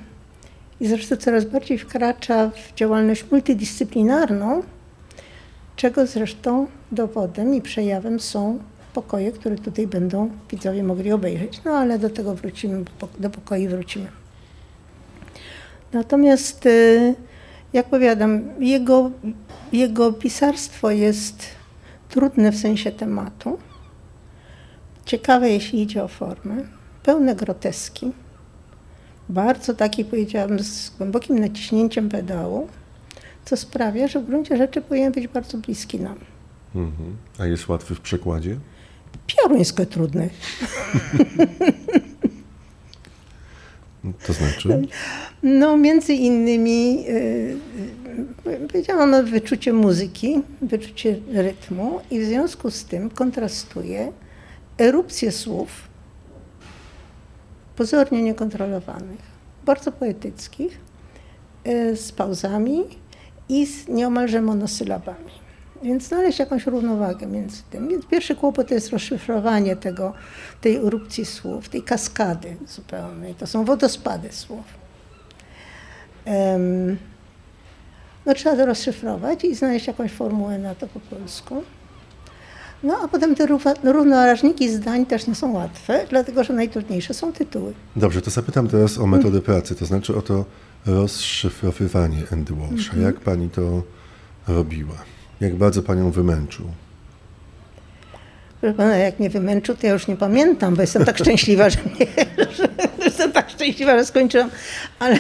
i 0.81 0.89
zresztą 0.89 1.17
coraz 1.17 1.45
bardziej 1.45 1.79
wkracza 1.79 2.51
w 2.51 2.75
działalność 2.75 3.31
multidyscyplinarną, 3.31 4.63
czego 5.77 6.07
zresztą 6.07 6.67
dowodem 6.93 7.55
i 7.55 7.63
przejawem 7.63 8.21
są 8.21 8.59
pokoje, 8.95 9.33
które 9.33 9.57
tutaj 9.57 9.87
będą 9.87 10.31
widzowie 10.51 10.83
mogli 10.83 11.13
obejrzeć. 11.13 11.61
No 11.65 11.71
ale 11.71 11.99
do 11.99 12.11
tego 12.11 12.35
wrócimy, 12.35 12.85
do 13.19 13.31
pokoi 13.31 13.69
wrócimy. 13.69 14.07
Natomiast, 15.93 16.67
y, 16.67 17.15
jak 17.73 17.87
powiadam, 17.87 18.43
jego 18.61 19.11
jego 19.73 20.13
pisarstwo 20.13 20.91
jest 20.91 21.47
trudne 22.09 22.53
w 22.53 22.57
sensie 22.57 22.93
tematu, 22.93 23.59
ciekawe 25.05 25.51
jeśli 25.51 25.83
idzie 25.83 26.05
o 26.05 26.09
formę, 26.09 26.57
pełne 27.03 27.37
groteski, 27.37 28.13
bardzo 29.29 29.75
taki 29.75 30.05
powiedziałam 30.05 30.59
z 30.59 30.91
głębokim 30.91 31.39
naciśnięciem 31.39 32.09
pedału, 32.09 32.69
co 33.45 33.57
sprawia, 33.57 34.09
że 34.09 34.21
w 34.21 34.27
gruncie 34.27 34.57
rzeczy 34.57 34.81
powinien 34.81 35.13
być 35.13 35.29
bardzo 35.29 35.59
bliski 35.59 36.01
nam. 36.01 36.19
Mhm. 36.75 37.17
A 37.39 37.47
jest 37.47 37.69
łatwy 37.69 37.95
w 37.95 38.01
przekładzie? 38.01 38.57
Pioruńsko 39.27 39.87
trudny. 39.87 40.31
To 44.27 44.33
znaczy? 44.33 44.83
No, 45.43 45.77
między 45.77 46.15
innymi 46.15 47.05
yy, 47.05 47.57
powiedziałam 48.69 49.15
o 49.15 49.23
wyczucie 49.23 49.73
muzyki, 49.73 50.43
wyczucie 50.63 51.17
rytmu 51.33 52.01
i 52.11 52.21
w 52.21 52.25
związku 52.25 52.71
z 52.71 52.85
tym 52.85 53.11
kontrastuje 53.11 54.13
erupcję 54.79 55.33
słów 55.33 55.69
pozornie 57.77 58.23
niekontrolowanych, 58.23 59.21
bardzo 59.65 59.93
poetyckich, 59.93 60.81
yy, 61.65 61.97
z 61.97 62.13
pauzami 62.13 62.85
i 63.49 63.67
z 63.67 63.89
nieomalże 63.89 64.43
monosylabami. 64.43 65.48
Więc 65.83 66.09
znaleźć 66.09 66.39
jakąś 66.39 66.67
równowagę 66.67 67.27
między 67.27 67.63
tym. 67.71 67.89
Więc 67.89 68.07
pierwszy 68.07 68.37
kłopot 68.37 68.69
to 68.69 68.75
jest 68.75 68.91
rozszyfrowanie 68.91 69.77
tego, 69.77 70.13
tej 70.61 70.77
erupcji 70.77 71.25
słów, 71.25 71.69
tej 71.69 71.83
kaskady 71.83 72.57
zupełnej. 72.67 73.35
To 73.35 73.47
są 73.47 73.65
wodospady 73.65 74.33
słów. 74.33 74.65
No 78.27 78.35
trzeba 78.35 78.57
to 78.57 78.67
rozszyfrować 78.67 79.45
i 79.45 79.55
znaleźć 79.55 79.87
jakąś 79.87 80.13
formułę 80.13 80.59
na 80.59 80.75
to 80.75 80.87
po 80.87 81.01
polsku. 81.01 81.63
No 82.83 82.99
a 83.03 83.09
potem 83.09 83.35
te 83.35 83.47
równorażniki 83.85 84.69
zdań 84.69 85.07
też 85.07 85.27
nie 85.27 85.35
są 85.35 85.53
łatwe, 85.53 86.07
dlatego 86.11 86.45
że 86.45 86.53
najtrudniejsze 86.53 87.15
są 87.15 87.33
tytuły. 87.33 87.73
Dobrze, 87.97 88.23
to 88.23 88.31
zapytam 88.31 88.69
teraz 88.69 88.99
o 88.99 89.07
metodę 89.07 89.41
pracy, 89.41 89.75
to 89.75 89.87
znaczy 89.87 90.17
o 90.17 90.23
to 90.23 90.45
rozszyfrowywanie 90.87 92.23
Andy 92.33 92.55
Walsha. 92.55 92.93
Mhm. 92.93 93.03
Jak 93.03 93.21
pani 93.21 93.51
to 93.51 93.83
robiła? 94.49 94.95
Jak 95.41 95.55
bardzo 95.55 95.83
panią 95.83 96.11
wymęczył? 96.11 96.65
Proszę 98.61 98.75
pana, 98.75 98.97
jak 98.97 99.19
mnie 99.19 99.31
wymęczył, 99.31 99.77
to 99.77 99.87
ja 99.87 99.93
już 99.93 100.09
nie 100.09 100.17
pamiętam, 100.17 100.75
bo 100.75 100.81
jestem 100.81 101.05
tak 101.05 101.19
szczęśliwa, 101.19 101.71
że, 101.71 101.79
nie, 102.01 102.07
że 102.57 102.69
jestem 103.05 103.33
tak 103.33 103.51
szczęśliwa, 103.51 103.99
że 103.99 104.05
skończyłam. 104.05 104.51
Ale 104.99 105.19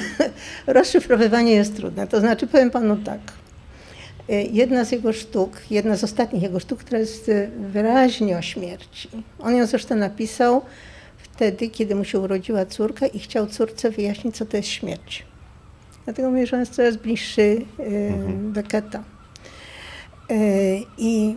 rozszyfrowywanie 0.66 1.52
jest 1.52 1.76
trudne. 1.76 2.06
To 2.06 2.20
znaczy, 2.20 2.46
powiem 2.46 2.70
panu 2.70 2.96
tak. 2.96 3.20
Jedna 4.52 4.84
z 4.84 4.92
jego 4.92 5.12
sztuk, 5.12 5.60
jedna 5.70 5.96
z 5.96 6.04
ostatnich 6.04 6.42
jego 6.42 6.60
sztuk, 6.60 6.78
która 6.80 6.98
jest 6.98 7.30
wyraźnie 7.58 8.38
o 8.38 8.42
śmierci. 8.42 9.08
On 9.38 9.56
ją 9.56 9.66
zresztą 9.66 9.96
napisał 9.96 10.62
wtedy, 11.18 11.68
kiedy 11.68 11.94
mu 11.94 12.04
się 12.04 12.18
urodziła 12.18 12.66
córka 12.66 13.06
i 13.06 13.18
chciał 13.18 13.46
córce 13.46 13.90
wyjaśnić, 13.90 14.36
co 14.36 14.46
to 14.46 14.56
jest 14.56 14.68
śmierć. 14.68 15.26
Dlatego 16.04 16.30
mówię, 16.30 16.46
że 16.46 16.56
on 16.56 16.60
jest 16.60 16.74
coraz 16.74 16.96
bliższy 16.96 17.64
mhm. 17.78 18.52
E, 18.56 19.17
I 20.98 21.36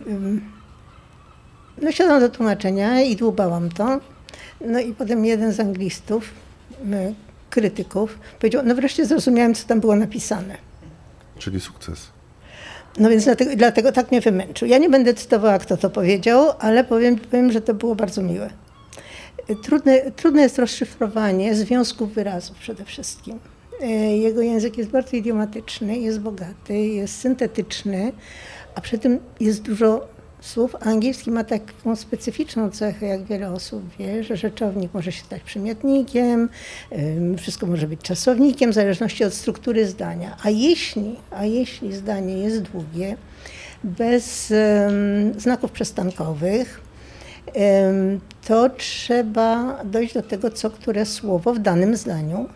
no 1.82 1.92
siadłam 1.92 2.20
do 2.20 2.28
tłumaczenia 2.28 3.02
i 3.02 3.16
dłubałam 3.16 3.70
to. 3.70 4.00
No 4.60 4.80
i 4.80 4.94
potem 4.94 5.24
jeden 5.24 5.52
z 5.52 5.60
anglistów, 5.60 6.30
krytyków, 7.50 8.18
powiedział, 8.38 8.62
no 8.64 8.74
wreszcie 8.74 9.06
zrozumiałem, 9.06 9.54
co 9.54 9.68
tam 9.68 9.80
było 9.80 9.96
napisane. 9.96 10.56
Czyli 11.38 11.60
sukces. 11.60 12.06
No 12.98 13.10
więc 13.10 13.24
dlatego, 13.24 13.50
dlatego 13.56 13.92
tak 13.92 14.10
mnie 14.10 14.20
wymęczył. 14.20 14.68
Ja 14.68 14.78
nie 14.78 14.90
będę 14.90 15.14
cytowała, 15.14 15.58
kto 15.58 15.76
to 15.76 15.90
powiedział, 15.90 16.52
ale 16.58 16.84
powiem, 16.84 17.16
powiem 17.18 17.52
że 17.52 17.60
to 17.60 17.74
było 17.74 17.94
bardzo 17.94 18.22
miłe. 18.22 18.50
Trudne, 19.62 20.10
trudne 20.10 20.42
jest 20.42 20.58
rozszyfrowanie 20.58 21.54
związków 21.54 22.14
wyrazów 22.14 22.58
przede 22.58 22.84
wszystkim. 22.84 23.38
Jego 24.20 24.42
język 24.42 24.78
jest 24.78 24.90
bardzo 24.90 25.16
idiomatyczny, 25.16 25.98
jest 25.98 26.20
bogaty, 26.20 26.78
jest 26.78 27.20
syntetyczny, 27.20 28.12
a 28.74 28.80
przy 28.80 28.98
tym 28.98 29.18
jest 29.40 29.62
dużo 29.62 30.08
słów. 30.40 30.76
Angielski 30.80 31.30
ma 31.30 31.44
taką 31.44 31.96
specyficzną 31.96 32.70
cechę, 32.70 33.06
jak 33.06 33.24
wiele 33.24 33.52
osób 33.52 33.82
wie, 33.98 34.24
że 34.24 34.36
rzeczownik 34.36 34.94
może 34.94 35.12
się 35.12 35.24
stać 35.24 35.42
przymiotnikiem, 35.42 36.48
wszystko 37.38 37.66
może 37.66 37.88
być 37.88 38.00
czasownikiem, 38.00 38.70
w 38.70 38.74
zależności 38.74 39.24
od 39.24 39.34
struktury 39.34 39.86
zdania. 39.86 40.36
A 40.44 40.50
jeśli, 40.50 41.16
a 41.30 41.44
jeśli 41.44 41.92
zdanie 41.92 42.38
jest 42.38 42.62
długie, 42.62 43.16
bez 43.84 44.50
um, 44.50 45.40
znaków 45.40 45.72
przystankowych, 45.72 46.80
um, 47.46 48.20
to 48.46 48.70
trzeba 48.70 49.78
dojść 49.84 50.14
do 50.14 50.22
tego, 50.22 50.50
co 50.50 50.70
które 50.70 51.06
słowo 51.06 51.54
w 51.54 51.58
danym 51.58 51.96
zdaniu 51.96 52.48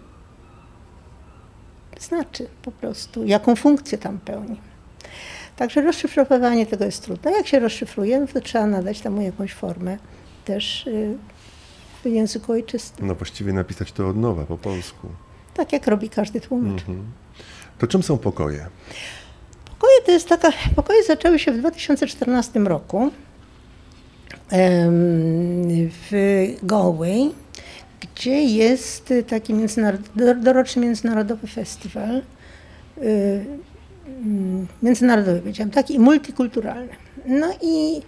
znaczy 2.01 2.47
po 2.62 2.72
prostu, 2.72 3.24
jaką 3.24 3.56
funkcję 3.56 3.98
tam 3.98 4.18
pełni. 4.18 4.60
Także 5.57 5.81
rozszyfrowanie 5.81 6.66
tego 6.66 6.85
jest 6.85 7.03
trudne. 7.03 7.33
Jak 7.33 7.47
się 7.47 7.59
rozszyfruje, 7.59 8.20
no 8.20 8.27
to 8.27 8.41
trzeba 8.41 8.66
nadać 8.66 9.01
temu 9.01 9.23
jakąś 9.23 9.53
formę 9.53 9.99
też 10.45 10.87
y, 10.87 11.16
w 12.05 12.07
języku 12.07 12.53
ojczystym. 12.53 13.07
No 13.07 13.15
właściwie 13.15 13.53
napisać 13.53 13.93
to 13.93 14.09
od 14.09 14.16
nowa 14.16 14.45
po 14.45 14.59
polsku. 14.59 15.09
Tak 15.55 15.73
jak 15.73 15.87
robi 15.87 16.11
każdy 16.11 16.41
tłumacz. 16.41 16.81
Mhm. 16.81 17.05
To 17.78 17.87
czym 17.87 18.03
są 18.03 18.19
pokoje? 18.19 18.66
Pokoje 19.65 20.03
to 20.07 20.12
jest 20.12 20.28
taka, 20.28 20.53
pokoje 20.77 21.03
zaczęły 21.03 21.39
się 21.39 21.53
w 21.53 21.59
2014 21.59 22.61
roku 22.61 23.11
w 26.11 26.11
Galway, 26.62 27.35
gdzie 28.01 28.45
jest 28.45 29.15
taki 29.28 29.55
międzynarod, 29.55 30.01
doroczny 30.43 30.83
międzynarodowy 30.83 31.47
festiwal 31.47 32.23
y, 32.99 33.45
międzynarodowy, 34.83 35.41
powiedziałam, 35.41 35.70
tak, 35.70 35.91
i 35.91 35.99
multikulturalny. 35.99 36.89
No 37.27 37.47
i 37.62 38.03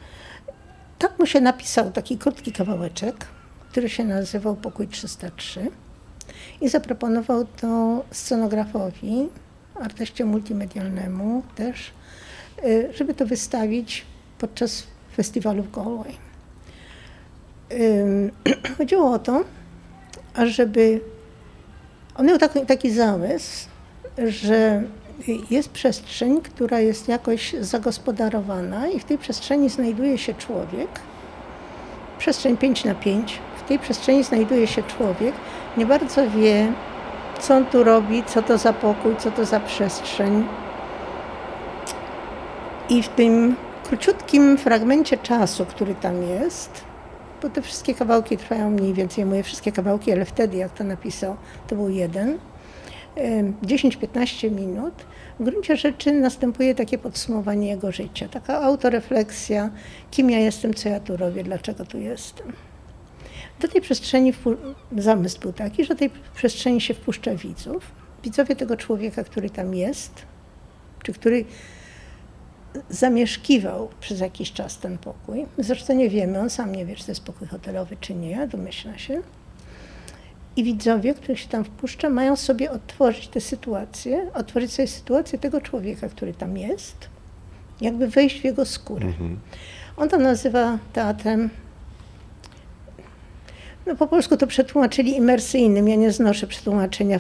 tak 0.99 1.19
mu 1.19 1.27
się 1.27 1.41
napisał 1.41 1.91
taki 1.91 2.19
krótki 2.19 2.53
kawałeczek, 2.53 3.27
który 3.71 3.89
się 3.89 4.05
nazywał 4.05 4.57
Pokój 4.57 4.89
303 4.89 5.71
i 6.61 6.69
zaproponował 6.69 7.45
to 7.45 8.05
scenografowi, 8.11 9.29
artyście 9.75 10.25
multimedialnemu 10.25 11.43
też, 11.55 11.91
y, 12.65 12.91
żeby 12.95 13.15
to 13.15 13.27
wystawić 13.27 14.07
podczas 14.39 14.83
festiwalu 15.17 15.63
w 15.63 15.71
Galway. 15.71 16.17
Chodziło 18.79 19.13
o 19.13 19.19
to, 19.19 19.45
ażeby 20.35 21.01
on 22.15 22.27
miał 22.27 22.39
taki, 22.39 22.67
taki 22.67 22.91
zamysł, 22.91 23.69
że 24.29 24.83
jest 25.51 25.71
przestrzeń, 25.71 26.41
która 26.41 26.81
jest 26.81 27.09
jakoś 27.09 27.55
zagospodarowana 27.61 28.89
i 28.89 29.01
w 29.01 29.05
tej 29.05 29.19
przestrzeni 29.19 29.69
znajduje 29.69 30.19
się 30.19 30.35
człowiek, 30.35 30.89
przestrzeń 32.19 32.57
5 32.57 32.85
na 32.85 32.95
5, 32.95 33.39
w 33.59 33.69
tej 33.69 33.79
przestrzeni 33.79 34.25
znajduje 34.25 34.67
się 34.67 34.83
człowiek, 34.83 35.35
nie 35.77 35.87
bardzo 35.87 36.31
wie, 36.31 36.73
co 37.41 37.57
on 37.57 37.67
tu 37.67 37.85
robi, 37.85 38.23
co 38.27 38.43
to 38.43 38.59
za 38.59 38.73
pokój, 38.73 39.17
co 39.17 39.31
to 39.31 39.45
za 39.45 39.61
przestrzeń. 39.61 40.45
I 42.89 43.03
w 43.03 43.09
tym 43.09 43.57
króciutkim 43.85 44.59
fragmencie 44.59 45.17
czasu, 45.17 45.67
który 45.67 45.95
tam 45.95 46.23
jest, 46.23 46.85
bo 47.43 47.49
te 47.51 47.63
wszystkie 47.63 47.95
kawałki 47.95 48.37
trwają 48.37 48.71
mniej 48.71 48.95
więcej, 48.95 49.25
moje 49.25 49.43
wszystkie 49.43 49.73
kawałki, 49.73 50.13
ale 50.13 50.25
wtedy, 50.25 50.57
jak 50.57 50.73
to 50.73 50.85
napisał, 50.85 51.37
to 51.69 51.77
był 51.77 51.89
jeden, 51.89 52.39
10-15 53.63 54.51
minut, 54.51 54.95
w 55.41 55.45
gruncie 55.45 55.77
rzeczy 55.77 56.13
następuje 56.13 56.75
takie 56.75 56.99
podsumowanie 56.99 57.69
jego 57.69 57.93
życia, 57.93 58.29
taka 58.29 58.61
autorefleksja, 58.61 59.71
kim 60.11 60.31
ja 60.31 60.39
jestem, 60.39 60.75
co 60.75 60.89
ja 60.89 61.01
tu 61.01 61.17
robię, 61.17 61.45
dlaczego 61.45 61.85
tu 61.85 61.99
jestem. 61.99 62.53
Do 63.61 63.69
tej 63.69 63.81
przestrzeni 63.81 64.33
zamysł 64.97 65.41
był 65.41 65.53
taki, 65.53 65.85
że 65.85 65.89
do 65.89 65.99
tej 65.99 66.11
przestrzeni 66.35 66.81
się 66.81 66.95
wpuszcza 66.95 67.35
widzów, 67.35 67.93
widzowie 68.25 68.57
tego 68.57 68.77
człowieka, 68.77 69.25
który 69.25 69.51
tam 69.51 69.75
jest, 69.75 70.13
czy 71.03 71.13
który 71.13 71.45
zamieszkiwał 72.91 73.89
przez 74.01 74.21
jakiś 74.21 74.53
czas 74.53 74.79
ten 74.79 74.99
pokój. 74.99 75.47
Zresztą 75.59 75.95
nie 75.95 76.11
wiemy, 76.11 76.41
on 76.41 76.51
sam 76.51 76.73
nie 76.73 76.87
wie, 76.87 76.97
czy 76.97 77.05
to 77.05 77.11
jest 77.11 77.25
pokój 77.25 77.49
hotelowy, 77.49 77.97
czy 78.01 78.15
nie, 78.15 78.47
domyśla 78.47 78.99
się. 78.99 79.23
I 80.59 80.65
widzowie, 80.65 81.15
których 81.15 81.41
się 81.41 81.49
tam 81.49 81.65
wpuszcza, 81.65 82.11
mają 82.11 82.37
sobie 82.37 82.71
odtworzyć 82.71 83.29
tę 83.29 83.41
sytuację, 83.41 84.31
otworzyć 84.35 84.73
sobie 84.73 84.89
sytuację 84.89 85.39
tego 85.39 85.61
człowieka, 85.61 86.09
który 86.09 86.35
tam 86.35 86.57
jest, 86.57 87.09
jakby 87.81 88.09
wejść 88.09 88.41
w 88.41 88.45
jego 88.45 88.65
skórę. 88.65 89.07
Mhm. 89.07 89.39
On 89.97 90.09
to 90.09 90.19
nazywa 90.19 90.79
teatrem, 90.93 91.51
no 93.87 93.97
po 93.97 94.07
polsku 94.07 94.37
to 94.37 94.47
przetłumaczyli 94.47 95.17
imersyjnym. 95.17 95.89
Ja 95.89 95.97
nie 95.97 96.13
znoszę 96.13 96.47
przetłumaczenia 96.47 97.19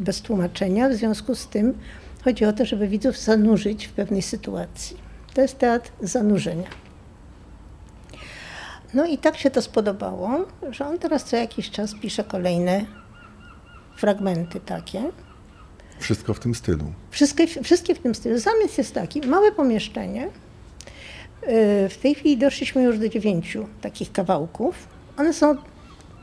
bez 0.00 0.22
tłumaczenia, 0.22 0.88
w 0.88 0.94
związku 0.94 1.34
z 1.34 1.46
tym 1.46 1.78
chodzi 2.24 2.44
o 2.44 2.52
to, 2.52 2.64
żeby 2.64 2.88
widzów 2.88 3.18
zanurzyć 3.18 3.86
w 3.86 3.92
pewnej 3.92 4.22
sytuacji. 4.22 4.96
To 5.34 5.40
jest 5.40 5.58
teatr 5.58 5.90
zanurzenia. 6.00 6.68
No 8.94 9.06
i 9.06 9.18
tak 9.18 9.36
się 9.36 9.50
to 9.50 9.62
spodobało, 9.62 10.44
że 10.70 10.86
on 10.86 10.98
teraz 10.98 11.24
co 11.24 11.36
jakiś 11.36 11.70
czas 11.70 11.94
pisze 11.94 12.24
kolejne 12.24 12.84
fragmenty 13.96 14.60
takie. 14.60 15.02
Wszystko 15.98 16.34
w 16.34 16.40
tym 16.40 16.54
stylu. 16.54 16.84
Wszystkie, 17.10 17.46
wszystkie 17.46 17.94
w 17.94 17.98
tym 17.98 18.14
stylu. 18.14 18.38
Zamysł 18.38 18.74
jest 18.78 18.94
taki, 18.94 19.20
małe 19.20 19.52
pomieszczenie. 19.52 20.26
Y, 20.26 20.30
w 21.88 21.98
tej 22.02 22.14
chwili 22.14 22.38
doszliśmy 22.38 22.82
już 22.82 22.98
do 22.98 23.08
dziewięciu 23.08 23.66
takich 23.80 24.12
kawałków. 24.12 24.88
One 25.16 25.32
są 25.34 25.56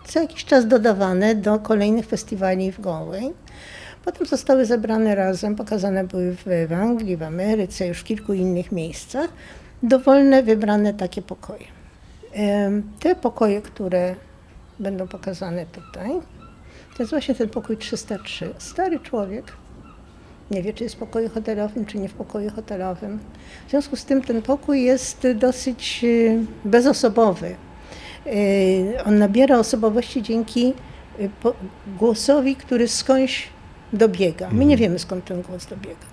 co 0.08 0.22
jakiś 0.22 0.46
czas 0.46 0.68
dodawane 0.68 1.36
do 1.36 1.60
kolejnych 1.60 2.06
festiwali 2.06 2.72
w 2.72 2.82
Galway. 2.82 3.34
Potem 4.06 4.28
zostały 4.28 4.66
zebrane 4.66 5.16
razem, 5.16 5.56
pokazane 5.56 6.04
były 6.04 6.36
w, 6.36 6.44
w 6.70 6.74
Anglii, 6.74 7.18
w 7.18 7.24
Ameryce, 7.24 7.88
już 7.88 8.00
w 8.00 8.04
kilku 8.04 8.34
innych 8.34 8.72
miejscach. 8.72 9.30
Dowolne, 9.84 10.44
wybrane 10.44 10.94
takie 10.94 11.22
pokoje. 11.22 11.77
Te 13.00 13.16
pokoje, 13.16 13.62
które 13.62 14.16
będą 14.80 15.08
pokazane 15.08 15.66
tutaj, 15.66 16.10
to 16.98 17.04
jest 17.04 17.10
właśnie 17.10 17.36
ten 17.36 17.50
pokój 17.50 17.78
303. 17.78 18.54
Stary 18.58 19.00
człowiek, 19.00 19.54
nie 20.52 20.62
wie, 20.62 20.74
czy 20.74 20.84
jest 20.84 20.96
w 20.96 21.00
pokoju 21.00 21.30
hotelowym, 21.30 21.86
czy 21.86 21.98
nie 21.98 22.10
w 22.10 22.14
pokoju 22.14 22.50
hotelowym. 22.50 23.20
W 23.68 23.70
związku 23.70 23.96
z 23.96 24.06
tym 24.06 24.22
ten 24.22 24.42
pokój 24.42 24.84
jest 24.84 25.28
dosyć 25.36 26.00
y, 26.04 26.40
bezosobowy. 26.66 27.56
Y, 28.28 29.04
on 29.06 29.18
nabiera 29.18 29.60
osobowości 29.60 30.24
dzięki 30.24 30.74
y, 31.20 31.30
głosowi, 31.98 32.56
który 32.56 32.88
skądś 32.88 33.50
dobiega. 33.94 34.50
My 34.50 34.66
nie 34.66 34.74
mhm. 34.74 34.80
wiemy, 34.80 35.00
skąd 35.00 35.26
ten 35.26 35.42
głos 35.42 35.66
dobiega. 35.66 36.06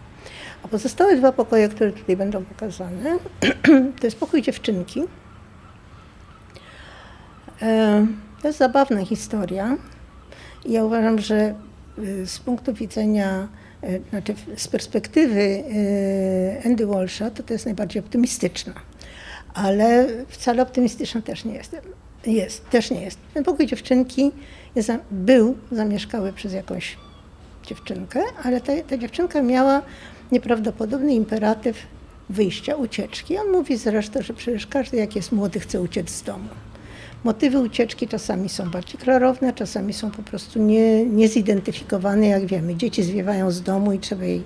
A 0.62 0.68
pozostałe 0.68 1.16
dwa 1.16 1.32
pokoje, 1.32 1.68
które 1.68 1.92
tutaj 1.92 2.16
będą 2.16 2.44
pokazane, 2.44 3.18
to 4.00 4.06
jest 4.06 4.18
pokój 4.18 4.42
dziewczynki, 4.42 5.02
to 8.42 8.48
jest 8.48 8.58
zabawna 8.58 9.04
historia. 9.04 9.76
Ja 10.66 10.84
uważam, 10.84 11.18
że 11.18 11.54
y, 11.98 12.26
z 12.26 12.38
punktu 12.38 12.74
widzenia, 12.74 13.48
e, 13.82 13.98
znaczy 14.10 14.34
z 14.56 14.68
perspektywy 14.68 15.40
e, 15.40 16.66
Andy 16.66 16.86
Walsha, 16.86 17.30
to 17.30 17.42
to 17.42 17.52
jest 17.52 17.64
najbardziej 17.64 18.02
optymistyczna. 18.02 18.72
Ale 19.54 20.06
wcale 20.28 20.62
optymistyczna 20.62 21.22
też 21.22 21.44
nie 21.44 21.54
jest. 21.54 21.76
Jest, 22.26 22.70
też 22.70 22.90
nie 22.90 23.00
jest. 23.00 23.18
Ten 23.34 23.44
pokój 23.44 23.66
dziewczynki 23.66 24.30
jest, 24.74 24.92
był 25.10 25.56
zamieszkały 25.72 26.32
przez 26.32 26.52
jakąś 26.52 26.96
dziewczynkę, 27.66 28.22
ale 28.42 28.60
ta, 28.60 28.72
ta 28.88 28.98
dziewczynka 28.98 29.42
miała 29.42 29.82
nieprawdopodobny 30.32 31.14
imperatyw 31.14 31.76
wyjścia, 32.28 32.76
ucieczki. 32.76 33.38
On 33.38 33.50
mówi 33.52 33.76
zresztą, 33.76 34.22
że 34.22 34.34
przecież 34.34 34.66
każdy 34.66 34.96
jak 34.96 35.16
jest 35.16 35.32
młody 35.32 35.60
chce 35.60 35.80
uciec 35.80 36.10
z 36.10 36.22
domu. 36.22 36.48
Motywy 37.24 37.58
ucieczki 37.58 38.08
czasami 38.08 38.48
są 38.48 38.70
bardziej 38.70 39.00
klarowne, 39.00 39.52
czasami 39.52 39.92
są 39.92 40.10
po 40.10 40.22
prostu 40.22 40.58
nie, 40.58 41.06
niezidentyfikowane, 41.06 42.26
jak 42.26 42.46
wiemy. 42.46 42.76
Dzieci 42.76 43.02
zwiewają 43.02 43.50
z 43.50 43.62
domu 43.62 43.92
i 43.92 43.98
trzeba, 43.98 44.24
jej, 44.24 44.42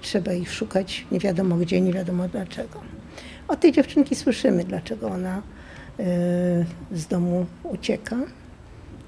trzeba 0.00 0.32
ich 0.32 0.52
szukać 0.52 1.06
nie 1.12 1.18
wiadomo 1.18 1.56
gdzie, 1.56 1.80
nie 1.80 1.92
wiadomo 1.92 2.28
dlaczego. 2.28 2.80
Od 3.48 3.60
tej 3.60 3.72
dziewczynki 3.72 4.14
słyszymy, 4.14 4.64
dlaczego 4.64 5.08
ona 5.08 5.42
y, 6.00 6.04
z 6.92 7.06
domu 7.06 7.46
ucieka. 7.62 8.16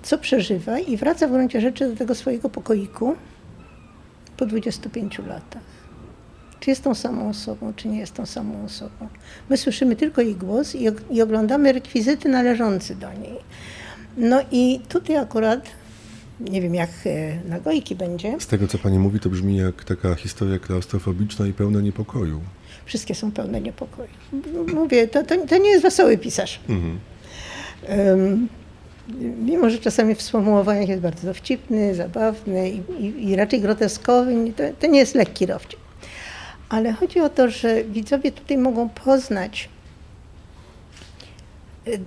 co 0.02 0.18
przeżywa 0.18 0.78
i 0.78 0.96
wraca 0.96 1.28
w 1.28 1.30
gruncie 1.30 1.60
rzeczy 1.60 1.88
do 1.90 1.96
tego 1.96 2.14
swojego 2.14 2.50
pokoiku 2.50 3.16
po 4.36 4.46
25 4.46 5.18
latach. 5.18 5.73
Czy 6.64 6.70
jest 6.70 6.84
tą 6.84 6.94
samą 6.94 7.28
osobą, 7.28 7.72
czy 7.76 7.88
nie 7.88 7.98
jest 7.98 8.14
tą 8.14 8.26
samą 8.26 8.64
osobą. 8.64 9.08
My 9.50 9.56
słyszymy 9.56 9.96
tylko 9.96 10.22
jej 10.22 10.34
głos 10.34 10.74
i, 10.74 10.86
i 11.10 11.22
oglądamy 11.22 11.72
rekwizyty 11.72 12.28
należące 12.28 12.94
do 12.94 13.12
niej. 13.12 13.36
No 14.16 14.40
i 14.52 14.80
tutaj 14.88 15.16
akurat, 15.16 15.66
nie 16.40 16.60
wiem 16.62 16.74
jak 16.74 16.90
e, 17.06 17.48
na 17.48 17.60
Gojki 17.60 17.94
będzie, 17.96 18.36
Z 18.40 18.46
tego, 18.46 18.68
co 18.68 18.78
pani 18.78 18.98
mówi, 18.98 19.20
to 19.20 19.30
brzmi 19.30 19.56
jak 19.56 19.84
taka 19.84 20.14
historia 20.14 20.58
klaustrofobiczna 20.58 21.46
i 21.46 21.52
pełna 21.52 21.80
niepokoju. 21.80 22.40
wszystkie 22.84 23.14
są 23.14 23.32
pełne 23.32 23.60
niepokoju. 23.60 24.08
Mówię, 24.74 25.08
to, 25.08 25.22
to, 25.22 25.46
to 25.46 25.58
nie 25.58 25.70
jest 25.70 25.82
wesoły 25.82 26.18
pisarz. 26.18 26.60
Mhm. 26.68 26.98
Em, 27.86 28.48
Mimo, 29.44 29.70
że 29.70 29.78
czasami 29.78 30.14
w 30.14 30.22
sformułowaniach 30.22 30.88
jest 30.88 31.02
bardzo 31.02 31.26
dowcipny, 31.26 31.94
zabawny 31.94 32.70
i, 32.70 33.04
i, 33.04 33.28
i 33.30 33.36
raczej 33.36 33.60
groteskowy, 33.60 34.52
to, 34.56 34.62
to 34.80 34.86
nie 34.86 34.98
jest 34.98 35.14
lekki 35.14 35.46
dowcip. 35.46 35.84
Ale 36.74 36.92
chodzi 36.92 37.20
o 37.20 37.28
to, 37.28 37.51
że 37.51 37.84
widzowie 37.84 38.32
tutaj 38.32 38.59
mogą 38.59 38.88
poznać 38.88 39.68
y, 41.88 42.01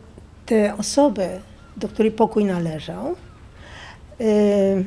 tę 0.45 0.77
osobę, 0.77 1.39
do 1.77 1.87
której 1.87 2.11
pokój 2.11 2.45
należał, 2.45 3.15
y, 4.21 4.83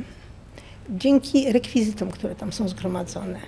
dzięki 0.90 1.52
rekwizytom, 1.52 2.11
które 2.11 2.35
tam 2.35 2.52
są 2.52 2.69
zgromadzone. 2.69 3.39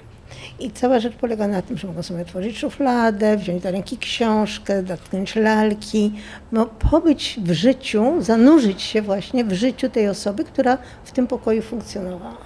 I 0.59 0.70
cała 0.70 1.00
rzecz 1.00 1.14
polega 1.14 1.48
na 1.48 1.62
tym, 1.62 1.78
że 1.78 1.86
mogą 1.86 2.02
sobie 2.02 2.22
otworzyć 2.22 2.59
szufladę, 2.59 3.36
wziąć 3.36 3.62
do 3.62 3.70
ręki 3.70 3.98
książkę, 3.98 4.82
dotknąć 4.82 5.36
lalki, 5.36 6.12
no, 6.52 6.66
pobyć 6.66 7.40
w 7.42 7.52
życiu, 7.52 8.22
zanurzyć 8.22 8.82
się 8.82 9.02
właśnie 9.02 9.44
w 9.44 9.52
życiu 9.52 9.90
tej 9.90 10.09
osoby, 10.09 10.44
która 10.44 10.78
w 11.04 11.12
tym 11.12 11.26
pokoju 11.26 11.62
funkcjonowała. 11.62 12.36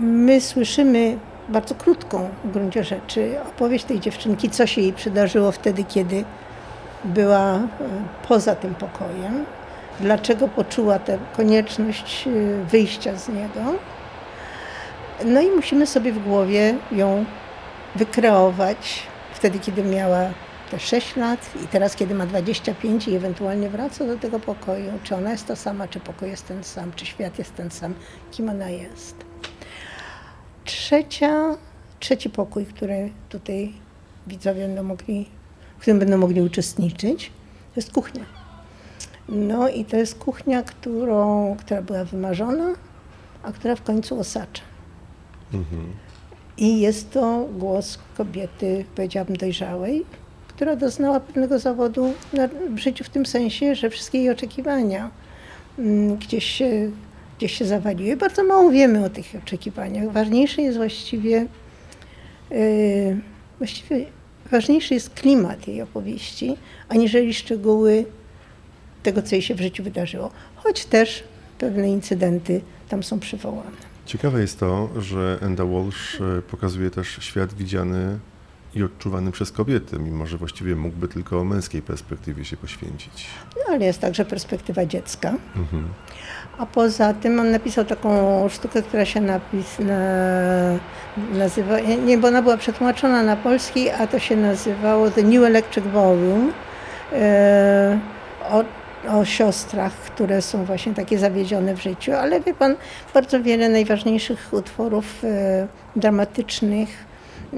My 0.00 0.40
słyszymy 0.40 1.18
bardzo 1.48 1.74
krótką 1.74 2.28
w 2.44 2.50
gruncie 2.50 2.84
rzeczy 2.84 3.34
opowieść 3.48 3.84
tej 3.84 4.00
dziewczynki, 4.00 4.50
co 4.50 4.66
się 4.66 4.80
jej 4.80 4.92
przydarzyło 4.92 5.52
wtedy, 5.52 5.84
kiedy 5.84 6.24
była 7.04 7.54
e, 7.54 7.60
poza 8.28 8.54
tym 8.54 8.74
pokojem, 8.74 9.44
dlaczego 10.00 10.48
poczuła 10.48 10.98
tę 10.98 11.18
konieczność 11.36 12.28
e, 12.28 12.30
wyjścia 12.64 13.16
z 13.16 13.28
niego. 13.28 13.60
No 15.24 15.40
i 15.40 15.50
musimy 15.50 15.86
sobie 15.86 16.12
w 16.12 16.24
głowie 16.24 16.74
ją 16.92 17.24
wykreować 17.96 19.02
wtedy, 19.34 19.58
kiedy 19.58 19.82
miała 19.82 20.20
te 20.70 20.78
6 20.78 21.16
lat 21.16 21.50
i 21.64 21.68
teraz, 21.68 21.96
kiedy 21.96 22.14
ma 22.14 22.26
25 22.26 23.08
i 23.08 23.14
ewentualnie 23.14 23.68
wraca 23.68 24.06
do 24.06 24.16
tego 24.16 24.40
pokoju. 24.40 24.92
Czy 25.02 25.14
ona 25.14 25.30
jest 25.30 25.46
ta 25.46 25.56
sama, 25.56 25.88
czy 25.88 26.00
pokój 26.00 26.28
jest 26.28 26.48
ten 26.48 26.64
sam, 26.64 26.92
czy 26.96 27.06
świat 27.06 27.38
jest 27.38 27.54
ten 27.56 27.70
sam, 27.70 27.94
kim 28.30 28.48
ona 28.48 28.68
jest. 28.70 29.31
Trzecia, 30.64 31.56
trzeci 32.00 32.30
pokój, 32.30 32.66
który 32.66 33.10
tutaj 33.28 33.72
widzowie 34.26 34.66
będą 34.66 34.82
mogli, 34.82 35.28
w 35.78 35.80
którym 35.80 35.98
będą 35.98 36.18
mogli 36.18 36.40
uczestniczyć, 36.40 37.26
to 37.74 37.80
jest 37.80 37.92
kuchnia. 37.92 38.24
No 39.28 39.68
i 39.68 39.84
to 39.84 39.96
jest 39.96 40.18
kuchnia, 40.18 40.62
którą, 40.62 41.56
która 41.58 41.82
była 41.82 42.04
wymarzona, 42.04 42.72
a 43.42 43.52
która 43.52 43.76
w 43.76 43.82
końcu 43.82 44.20
osacza. 44.20 44.62
I 46.56 46.80
jest 46.80 47.10
to 47.10 47.48
głos 47.58 47.98
kobiety, 48.16 48.84
powiedziałabym, 48.94 49.36
dojrzałej, 49.36 50.04
która 50.48 50.76
doznała 50.76 51.20
pewnego 51.20 51.58
zawodu 51.58 52.14
w 52.70 52.78
życiu 52.78 53.04
w 53.04 53.08
tym 53.08 53.26
sensie, 53.26 53.74
że 53.74 53.90
wszystkie 53.90 54.18
jej 54.18 54.30
oczekiwania 54.30 55.10
mm, 55.78 56.16
gdzieś 56.16 56.44
się, 56.44 56.90
gdzieś 57.42 57.58
się 57.58 57.64
zawaliły. 57.64 58.16
Bardzo 58.16 58.44
mało 58.44 58.70
wiemy 58.70 59.04
o 59.04 59.10
tych 59.10 59.26
oczekiwaniach. 59.44 60.12
Ważniejsze 60.12 60.62
jest 60.62 60.76
właściwie, 60.76 61.46
yy, 62.50 63.20
właściwie 63.58 64.06
ważniejszy 64.50 64.94
jest 64.94 65.10
klimat 65.10 65.68
jej 65.68 65.82
opowieści, 65.82 66.56
aniżeli 66.88 67.34
szczegóły 67.34 68.04
tego, 69.02 69.22
co 69.22 69.34
jej 69.34 69.42
się 69.42 69.54
w 69.54 69.60
życiu 69.60 69.82
wydarzyło. 69.82 70.30
Choć 70.56 70.84
też 70.84 71.24
pewne 71.58 71.88
incydenty 71.88 72.60
tam 72.88 73.02
są 73.02 73.20
przywołane. 73.20 73.76
Ciekawe 74.06 74.40
jest 74.40 74.60
to, 74.60 74.88
że 75.00 75.38
Enda 75.40 75.64
Walsh 75.64 76.20
e, 76.20 76.42
pokazuje 76.42 76.90
też 76.90 77.18
świat 77.20 77.54
widziany 77.54 78.18
i 78.74 78.82
odczuwany 78.82 79.32
przez 79.32 79.52
kobiety, 79.52 79.98
mimo 79.98 80.26
że 80.26 80.38
właściwie 80.38 80.76
mógłby 80.76 81.08
tylko 81.08 81.40
o 81.40 81.44
męskiej 81.44 81.82
perspektywie 81.82 82.44
się 82.44 82.56
poświęcić. 82.56 83.26
No, 83.56 83.74
ale 83.74 83.84
jest 83.84 84.00
także 84.00 84.24
perspektywa 84.24 84.86
dziecka. 84.86 85.34
Mhm. 85.56 85.88
A 86.58 86.66
poza 86.66 87.14
tym 87.14 87.40
on 87.40 87.50
napisał 87.50 87.84
taką 87.84 88.48
sztukę, 88.48 88.82
która 88.82 89.04
się 89.04 89.20
napis, 89.20 89.78
na, 89.78 89.98
nazywa, 91.32 91.80
nie, 91.80 92.18
bo 92.18 92.28
ona 92.28 92.42
była 92.42 92.56
przetłumaczona 92.56 93.22
na 93.22 93.36
polski, 93.36 93.90
a 93.90 94.06
to 94.06 94.18
się 94.18 94.36
nazywało 94.36 95.10
The 95.10 95.22
New 95.22 95.44
Electric 95.44 95.86
Volume 95.86 96.52
e, 97.12 97.98
o, 98.50 98.64
o 99.08 99.24
siostrach, 99.24 99.92
które 99.92 100.42
są 100.42 100.64
właśnie 100.64 100.94
takie 100.94 101.18
zawiedzione 101.18 101.74
w 101.74 101.82
życiu. 101.82 102.12
Ale 102.12 102.40
wie 102.40 102.54
pan, 102.54 102.76
bardzo 103.14 103.42
wiele 103.42 103.68
najważniejszych 103.68 104.48
utworów 104.52 105.24
e, 105.24 105.66
dramatycznych 105.96 106.88
e, 107.52 107.56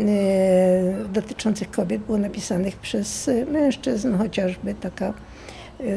dotyczących 1.12 1.70
kobiet 1.70 2.02
było 2.02 2.18
napisanych 2.18 2.76
przez 2.76 3.28
e, 3.28 3.46
mężczyzn, 3.46 4.18
chociażby 4.18 4.74
taka 4.74 5.12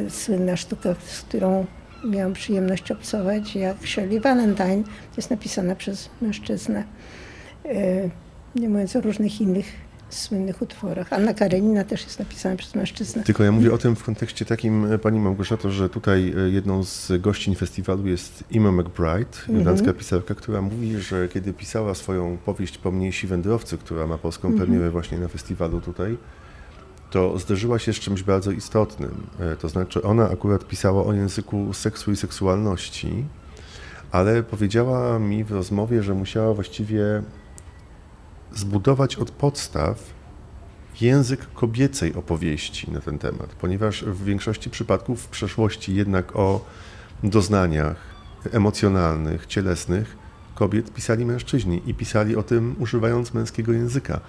słynna 0.09 0.55
sztuka, 0.55 0.89
z 1.05 1.22
którą 1.22 1.65
miałam 2.06 2.34
przyjemność 2.34 2.91
obcować, 2.91 3.56
jak 3.56 3.78
Shirley 3.88 4.19
Valentine, 4.19 4.84
jest 5.18 5.30
napisana 5.30 5.76
przez 5.76 6.10
mężczyznę. 6.22 6.84
E, 7.65 8.10
Nie 8.56 8.69
mówiąc 8.69 8.95
o 8.95 9.02
różnych 9.02 9.41
innych 9.41 9.65
słynnych 10.10 10.61
utworach. 10.61 11.14
Anna 11.14 11.34
Karenina 11.34 11.84
też 11.84 12.03
jest 12.03 12.19
napisana 12.19 12.56
przez 12.56 12.76
mężczyznę. 12.76 13.24
Tylko 13.24 13.44
ja 13.44 13.52
mówię 13.52 13.74
o 13.74 13.78
tym 13.78 13.95
w 13.95 14.03
kontekście 14.03 14.45
takim, 14.45 14.91
e, 14.91 14.98
Pani 14.98 15.19
Małgorzato, 15.19 15.72
że 15.72 15.90
tutaj 15.90 16.34
e, 16.38 16.49
jedną 16.49 16.84
z 16.84 17.11
gościń 17.22 17.56
festiwalu 17.56 18.07
jest 18.07 18.44
Emma 18.56 18.72
McBride, 18.72 19.60
irlandzka 19.60 19.94
pisarka, 19.94 20.36
która 20.36 20.61
mówi, 20.61 20.98
że 20.99 21.28
kiedy 21.28 21.53
pisała 21.53 21.95
swoją 21.95 22.38
powieść 22.45 22.78
Pomniejsi 22.78 23.28
wędrowcy, 23.28 23.78
która 23.78 24.07
ma 24.07 24.18
polską 24.18 24.57
premierę 24.57 24.91
właśnie 24.91 25.18
na 25.19 25.28
festiwalu 25.28 25.82
tutaj, 25.82 26.18
to 27.18 27.39
zderzyła 27.39 27.80
się 27.80 27.94
z 27.94 27.95
czymś 27.95 28.23
bardzo 28.23 28.52
istotnym. 28.52 29.27
E, 29.39 29.56
To 29.56 29.69
znaczy 29.69 30.03
ona 30.03 30.30
akurat 30.30 30.68
pisała 30.68 31.03
o 31.06 31.14
języku 31.14 31.73
seksu 31.73 32.11
i 32.11 32.15
seksualności, 32.15 33.26
ale 34.11 34.44
powiedziała 34.44 35.19
mi 35.19 35.44
w 35.44 35.52
rozmowie, 35.52 36.03
że 36.03 36.14
musiała 36.14 36.53
właściwie 36.53 37.23
zbudować 38.53 39.15
od 39.15 39.31
podstaw 39.31 40.14
język 41.02 41.53
kobiecej 41.53 42.15
opowieści 42.15 42.91
na 42.91 43.02
ten 43.02 43.18
temat, 43.19 43.49
ponieważ 43.61 44.03
w 44.03 44.23
większości 44.23 44.69
przypadków 44.69 45.22
w 45.22 45.27
przeszłości 45.27 45.95
jednak 45.95 46.35
o 46.35 46.65
doznaniach 47.23 47.98
emocjonalnych, 48.52 49.45
cielesnych 49.45 50.18
kobiet 50.56 50.94
pisali 50.94 51.26
mężczyźni 51.26 51.81
i 51.85 51.94
pisali 51.94 52.35
o 52.35 52.44
tym 52.44 52.76
używając 52.80 53.34
męskiego 53.34 53.73
języka. 53.73 54.19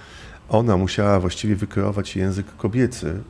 Ona 0.49 0.77
musiała 0.77 1.21
właściwie 1.21 1.57
wykreować 1.57 2.17
język 2.17 2.57
kobiecy, 2.57 3.23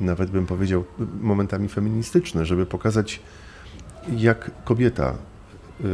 nawet 0.00 0.30
bym 0.30 0.46
powiedział 0.46 0.84
momentami 1.20 1.68
feministyczny, 1.68 2.46
żeby 2.46 2.66
pokazać, 2.66 3.20
jak 4.16 4.50
kobieta 4.64 5.14
y, 5.80 5.84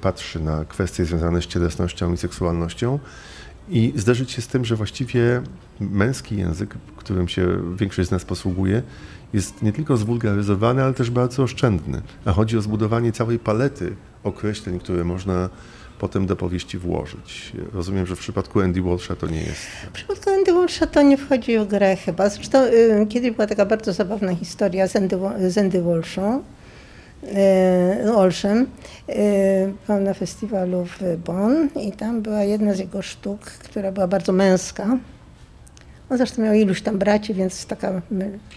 patrzy 0.00 0.40
na 0.40 0.64
kwestie 0.64 1.04
związane 1.04 1.42
z 1.42 1.46
cielesnością 1.46 2.12
i 2.12 2.16
seksualnością 2.16 2.98
i 3.68 3.92
zderzyć 3.96 4.30
się 4.30 4.42
z 4.42 4.46
tym, 4.46 4.64
że 4.64 4.76
właściwie 4.76 5.42
męski 5.80 6.36
język, 6.36 6.74
którym 6.96 7.28
się 7.28 7.46
większość 7.76 8.08
z 8.08 8.12
nas 8.12 8.24
posługuje, 8.24 8.82
jest 9.32 9.62
nie 9.62 9.72
tylko 9.72 9.96
zwulgaryzowany, 9.96 10.82
ale 10.82 10.94
też 10.94 11.10
bardzo 11.10 11.42
oszczędny. 11.42 12.02
A 12.24 12.32
chodzi 12.32 12.58
o 12.58 12.62
zbudowanie 12.62 13.12
całej 13.12 13.38
palety 13.38 13.96
określeń, 14.24 14.78
które 14.78 15.04
można 15.04 15.48
potem 16.04 16.26
do 16.26 16.36
powieści 16.36 16.78
włożyć. 16.78 17.52
Rozumiem, 17.72 18.06
że 18.06 18.16
w 18.16 18.18
przypadku 18.18 18.60
Andy 18.60 18.82
Walsha 18.82 19.16
to 19.16 19.26
nie 19.26 19.40
jest. 19.40 19.60
W 19.88 19.92
przypadku 19.92 20.30
Andy 20.30 20.52
Walsha 20.52 20.86
to 20.86 21.02
nie 21.02 21.16
wchodzi 21.16 21.58
w 21.58 21.66
grę 21.66 21.96
chyba. 21.96 22.28
Zresztą 22.28 22.64
y, 22.64 23.06
kiedyś 23.08 23.30
była 23.30 23.46
taka 23.46 23.66
bardzo 23.66 23.92
zabawna 23.92 24.34
historia 24.34 24.88
z 24.88 24.96
Andy, 24.96 25.18
z 25.48 25.58
Andy 25.58 25.82
Walshą. 25.82 26.42
y, 28.02 28.12
Walshem. 28.12 28.66
Y, 29.88 30.00
na 30.00 30.14
festiwalu 30.14 30.84
w 30.84 31.16
Bonn 31.24 31.68
i 31.80 31.92
tam 31.92 32.22
była 32.22 32.42
jedna 32.42 32.74
z 32.74 32.78
jego 32.78 33.02
sztuk, 33.02 33.40
która 33.40 33.92
była 33.92 34.06
bardzo 34.06 34.32
męska. 34.32 34.98
On 36.10 36.16
zresztą 36.16 36.42
miał 36.42 36.54
iluś 36.54 36.82
tam 36.82 36.98
braci, 36.98 37.34
więc 37.34 37.66
taka 37.66 38.02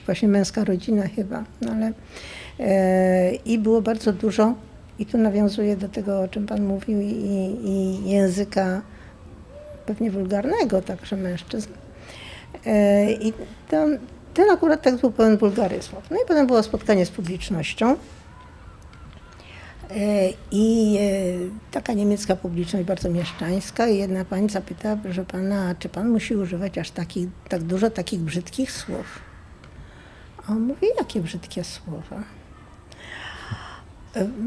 właśnie 0.06 0.28
męska 0.28 0.64
rodzina 0.64 1.07
chyba. 1.07 1.44
No 1.61 1.72
ale, 1.72 1.94
I 3.45 3.57
było 3.57 3.82
bardzo 3.82 4.14
dużo, 4.14 4.53
i 4.99 5.06
tu 5.06 5.18
nawiązuję 5.18 5.78
do 5.78 5.90
tego, 5.90 6.22
o 6.22 6.28
czym 6.28 6.45
Pan 6.45 6.65
mówił, 6.65 7.02
i, 7.02 7.14
i 7.64 8.10
języka 8.10 8.82
pewnie 9.86 10.11
wulgarnego 10.11 10.82
także 10.82 11.15
mężczyzn. 11.15 11.69
E, 12.65 13.11
I 13.11 13.34
tam 13.69 13.98
ten 14.34 14.49
akurat 14.49 14.82
tekst 14.82 15.02
był 15.02 15.11
pełen 15.11 15.38
wulgaryzmów. 15.38 16.03
No 16.11 16.18
i 16.18 16.28
potem 16.28 16.48
było 16.48 16.64
spotkanie 16.64 17.06
z 17.06 17.11
publicznością. 17.11 17.95
E, 19.91 20.30
I 20.52 20.98
e, 20.99 21.72
taka 21.72 21.94
niemiecka 21.94 22.36
publiczność, 22.36 22.86
bardzo 22.86 23.10
mieszczańska, 23.10 23.88
i 23.88 23.98
jedna 23.98 24.26
pani 24.26 24.49
zapyta, 24.49 24.98
że 25.10 25.26
pana, 25.26 25.76
czy 25.80 25.90
pan 25.90 26.10
musi 26.10 26.36
używać 26.36 26.78
aż 26.78 26.91
takich, 26.91 27.28
tak 27.49 27.64
dużo 27.64 27.90
takich 27.90 28.19
brzydkich 28.19 28.72
słów? 28.72 29.19
A 30.48 30.52
on 30.52 30.60
mówi, 30.60 30.88
jakie 30.98 31.22
brzydkie 31.22 31.64
słowa? 31.64 32.24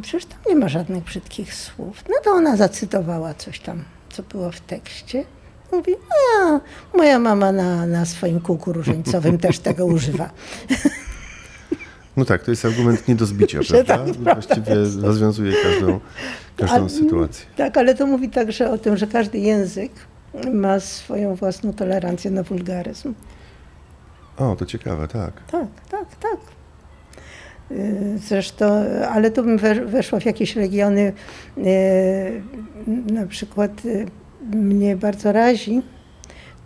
Przecież 0.03 0.25
tam 0.25 0.39
nie 0.49 0.57
ma 0.57 0.69
żadnych 0.69 1.05
brzydkich 1.05 1.55
słów. 1.55 2.05
No 2.09 2.15
to 2.25 2.31
ona 2.31 2.57
zacytowała 2.57 3.35
coś 3.35 3.61
tam, 3.61 3.85
co 4.13 4.23
było 4.23 4.53
w 4.53 4.61
tekście. 4.61 5.25
Mówi, 5.73 5.93
a 6.43 6.61
moja 6.97 7.19
mama 7.19 7.53
na, 7.53 7.87
na 7.87 8.05
swoim 8.07 8.41
kółku 8.41 8.73
różańcowym 8.73 9.39
też 9.39 9.59
tego 9.59 9.87
używa. 9.87 10.31
No 12.17 12.25
tak, 12.25 12.43
to 12.43 12.51
jest 12.51 12.65
argument 12.65 13.09
nie 13.09 13.15
do 13.15 13.27
zbicia, 13.27 13.59
prawda? 13.69 13.99
tak, 13.99 14.17
Właściwie 14.17 14.75
rozwiązuje 15.03 15.53
każdą, 15.63 16.01
każdą 16.57 16.77
Ale- 16.77 16.89
sytuację. 16.91 17.47
Tak, 17.57 17.77
ale 17.77 17.95
to 17.95 18.07
mówi 18.07 18.29
także 18.31 18.71
o 18.71 18.79
tym, 18.79 18.97
że 18.97 19.07
każdy 19.07 19.39
język 19.39 19.93
ma 20.53 20.81
swoją 20.81 21.35
własną 21.35 21.73
tolerancję 21.73 22.31
na 22.31 22.43
wulgaryzm. 22.43 23.15
O, 24.37 24.57
to 24.57 24.67
ciekawe, 24.67 25.09
tak. 25.09 25.33
Tak, 25.51 25.67
tak, 25.91 26.17
tak. 26.21 26.37
Y, 27.71 28.19
Zresztą, 28.19 28.85
ale 29.13 29.31
tu 29.31 29.43
bym 29.43 29.59
we- 29.59 29.87
weszła 29.87 30.21
w 30.21 30.25
jakieś 30.25 30.57
regiony, 30.57 31.13
y, 31.59 31.63
na 33.13 33.27
przykład 33.27 33.85
y, 33.85 34.07
mnie 34.57 34.97
bardzo 34.97 35.33
razi 35.33 35.83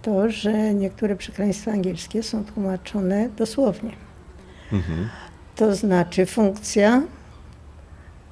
to, 0.02 0.30
że 0.30 0.74
niektóre 0.74 1.16
przekleństwa 1.16 1.70
angielskie 1.72 2.22
są 2.22 2.44
tłumaczone 2.44 3.28
dosłownie. 3.36 3.90
Mhm. 4.72 5.08
To 5.56 5.74
znaczy 5.74 6.26
funkcja 6.26 7.02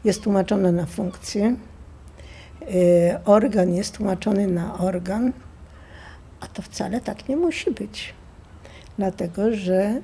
jest 0.04 0.22
tłumaczona 0.22 0.72
na 0.72 0.86
funkcję, 0.86 1.56
organ 3.24 3.74
jest 3.74 3.96
tłumaczony 3.96 4.46
na 4.46 4.78
organ, 4.78 5.32
a 6.40 6.46
to 6.46 6.62
wcale 6.62 7.00
tak 7.00 7.28
nie 7.28 7.36
musi 7.36 7.70
być. 7.70 8.14
Dlatego, 8.98 9.52
że 9.54 10.00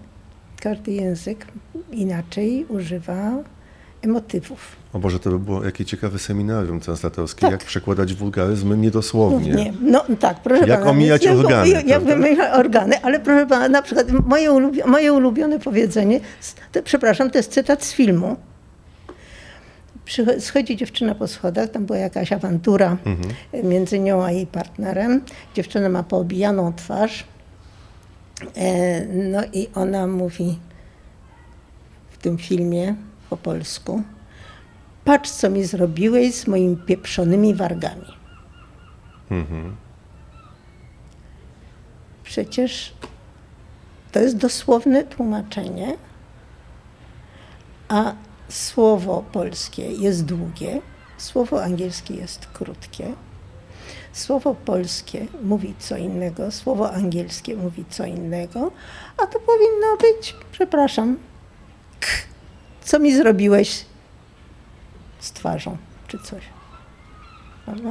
każdy 0.60 0.92
język 0.92 1.46
inaczej 1.92 2.66
używa 2.68 3.32
emotywów. 4.02 4.76
O 4.92 4.98
Boże, 4.98 5.20
to 5.20 5.30
by 5.30 5.38
było 5.38 5.64
jakie 5.64 5.84
ciekawe 5.84 6.18
seminarium 6.18 6.80
translatorskie, 6.80 7.40
Tak. 7.40 7.50
jak 7.50 7.64
przekładać 7.64 8.14
wulgaryzmy 8.14 8.76
niedosłownie. 8.76 9.52
Nie, 9.52 9.72
no 9.80 10.04
tak, 10.20 10.40
proszę 10.42 10.66
Jak 10.66 10.78
pana. 10.78 10.90
omijać 10.90 11.24
więc 11.24 11.38
organy, 11.40 11.68
Jak, 11.70 11.86
jak 11.86 12.02
omijać 12.08 12.52
organy, 12.54 13.02
ale 13.02 13.20
proszę 13.20 13.46
pana, 13.46 13.68
na 13.68 13.82
przykład 13.82 14.06
moje, 14.26 14.50
ulubi- 14.50 14.86
moje 14.86 15.12
ulubione 15.12 15.58
powiedzenie, 15.58 16.20
to, 16.72 16.82
przepraszam, 16.82 17.30
to 17.30 17.38
jest 17.38 17.52
cytat 17.52 17.84
z 17.84 17.92
filmu. 17.92 18.36
Schodzi 20.38 20.76
dziewczyna 20.76 21.14
po 21.14 21.28
schodach, 21.28 21.70
tam 21.70 21.86
była 21.86 21.98
jakaś 21.98 22.32
awantura 22.32 22.96
między 23.64 23.98
nią 23.98 24.24
a 24.24 24.32
jej 24.32 24.46
partnerem. 24.46 25.20
Dziewczyna 25.54 25.88
ma 25.88 26.02
poobijaną 26.02 26.72
twarz. 26.72 27.24
E, 28.56 29.06
No 29.06 29.40
i 29.52 29.68
ona 29.74 30.06
mówi 30.06 30.58
w 32.10 32.18
tym 32.18 32.38
filmie 32.38 32.94
po 33.30 33.36
polsku: 33.36 34.02
Patrz, 35.04 35.30
co 35.30 35.50
mi 35.50 35.64
zrobiłeś 35.64 36.34
z 36.34 36.46
moimi 36.46 36.76
pieprzonymi 36.76 37.54
wargami. 37.54 38.06
Mhm. 39.30 39.76
Przecież 42.24 42.94
to 44.12 44.20
jest 44.20 44.36
dosłowne 44.36 45.04
tłumaczenie, 45.04 45.96
a 47.88 48.14
słowo 48.48 49.24
polskie 49.32 49.92
jest 49.92 50.24
długie, 50.24 50.80
słowo 51.18 51.64
angielskie 51.64 52.14
jest 52.14 52.46
krótkie. 52.46 53.14
Słowo 54.18 54.54
polskie 54.54 55.26
mówi 55.42 55.74
co 55.78 55.96
innego, 55.96 56.50
słowo 56.50 56.92
angielskie 56.92 57.56
mówi 57.56 57.84
co 57.90 58.04
innego, 58.06 58.70
a 59.18 59.26
to 59.26 59.38
powinno 59.40 59.96
być, 60.00 60.36
przepraszam, 60.52 61.16
k, 62.00 62.06
co 62.84 62.98
mi 62.98 63.14
zrobiłeś 63.16 63.84
z 65.20 65.32
twarzą, 65.32 65.76
czy 66.08 66.18
coś. 66.18 66.42
Prawda? 67.64 67.90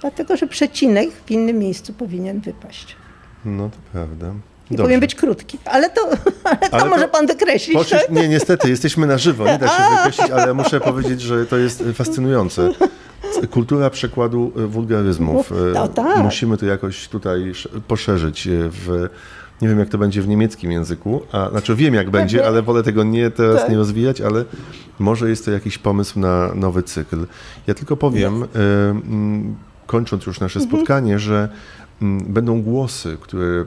Dlatego, 0.00 0.36
że 0.36 0.46
przecinek 0.46 1.10
w 1.26 1.30
innym 1.30 1.58
miejscu 1.58 1.92
powinien 1.92 2.40
wypaść. 2.40 2.96
No 3.44 3.68
to 3.70 3.76
prawda. 3.92 4.26
I 4.26 4.30
Dobrze. 4.70 4.82
powinien 4.82 5.00
być 5.00 5.14
krótki. 5.14 5.58
Ale 5.64 5.90
to, 5.90 6.00
ale 6.44 6.56
to 6.58 6.74
Ale 6.74 6.82
to- 6.82 6.88
może 6.88 7.08
pan 7.08 7.26
wykreślić. 7.26 7.76
Poszliś, 7.76 8.00
tak? 8.00 8.10
nie, 8.10 8.28
niestety, 8.28 8.70
jesteśmy 8.70 9.06
na 9.06 9.18
żywo, 9.18 9.44
nie 9.44 9.58
da 9.58 9.68
się 9.68 9.82
wykreślić, 9.96 10.30
ale 10.30 10.54
muszę 10.54 10.80
powiedzieć, 10.80 11.20
że 11.20 11.46
to 11.46 11.56
jest 11.58 11.84
fascynujące. 11.94 12.68
Kultura 13.50 13.90
przekładu 13.90 14.52
e, 14.56 14.66
wulgaryzmów. 14.66 15.52
E, 15.52 15.54
No 15.74 15.88
tak. 15.88 16.22
Musimy 16.22 16.56
to 16.56 16.66
jakoś 16.66 17.08
tutaj 17.08 17.50
sz- 17.50 17.82
poszerzyć 17.88 18.46
e, 18.46 18.50
w... 18.56 19.08
Nie 19.62 19.68
wiem, 19.68 19.78
jak 19.78 19.88
to 19.88 19.98
będzie 19.98 20.22
w 20.22 20.28
niemieckim 20.28 20.72
języku, 20.72 21.22
a 21.32 21.50
znaczy 21.50 21.74
wiem, 21.76 21.94
jak 21.94 22.10
będzie, 22.10 22.44
ale 22.48 22.62
wolę 22.62 22.82
tego 22.82 23.04
nie 23.04 23.30
teraz 23.30 23.60
Tak. 23.60 23.70
nie 23.70 23.76
rozwijać, 23.76 24.20
ale 24.20 24.44
może 24.98 25.28
jest 25.28 25.44
to 25.44 25.50
jakiś 25.50 25.78
pomysł 25.78 26.20
na 26.20 26.54
nowy 26.54 26.82
cykl. 26.82 27.26
Ja 27.66 27.74
tylko 27.74 27.96
powiem, 27.96 28.42
e, 28.42 28.46
mm, 28.90 29.56
kończąc 29.86 30.26
już 30.26 30.40
nasze 30.40 30.60
Mhm. 30.60 30.76
spotkanie, 30.76 31.18
że 31.18 31.48
mm, 32.02 32.24
będą 32.32 32.62
głosy, 32.62 33.16
które 33.20 33.64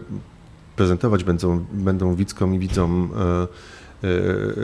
prezentować 0.75 1.23
będą, 1.23 1.65
będą 1.73 2.15
widzkom 2.15 2.55
i 2.55 2.59
widzom 2.59 3.09
e, 3.17 3.21
e, 3.21 3.47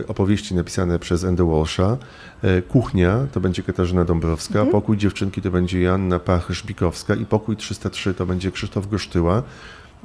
opowieści 0.07 0.55
napisane 0.55 0.99
przez 0.99 1.23
Andy 1.23 1.43
Walsha. 1.43 1.97
E, 2.43 2.61
Kuchnia 2.61 3.19
to 3.31 3.39
będzie 3.39 3.63
Katarzyna 3.63 4.05
Dąbrowska, 4.05 4.65
Pokój 4.65 4.97
Dziewczynki 4.97 5.41
to 5.41 5.51
będzie 5.51 5.81
Joanna 5.81 6.19
Pachy-Szpikowska 6.19 7.21
i 7.21 7.25
Pokój 7.25 7.57
303 7.57 8.13
to 8.13 8.25
będzie 8.25 8.51
Krzysztof 8.51 8.87
Gosztyła. 8.87 9.43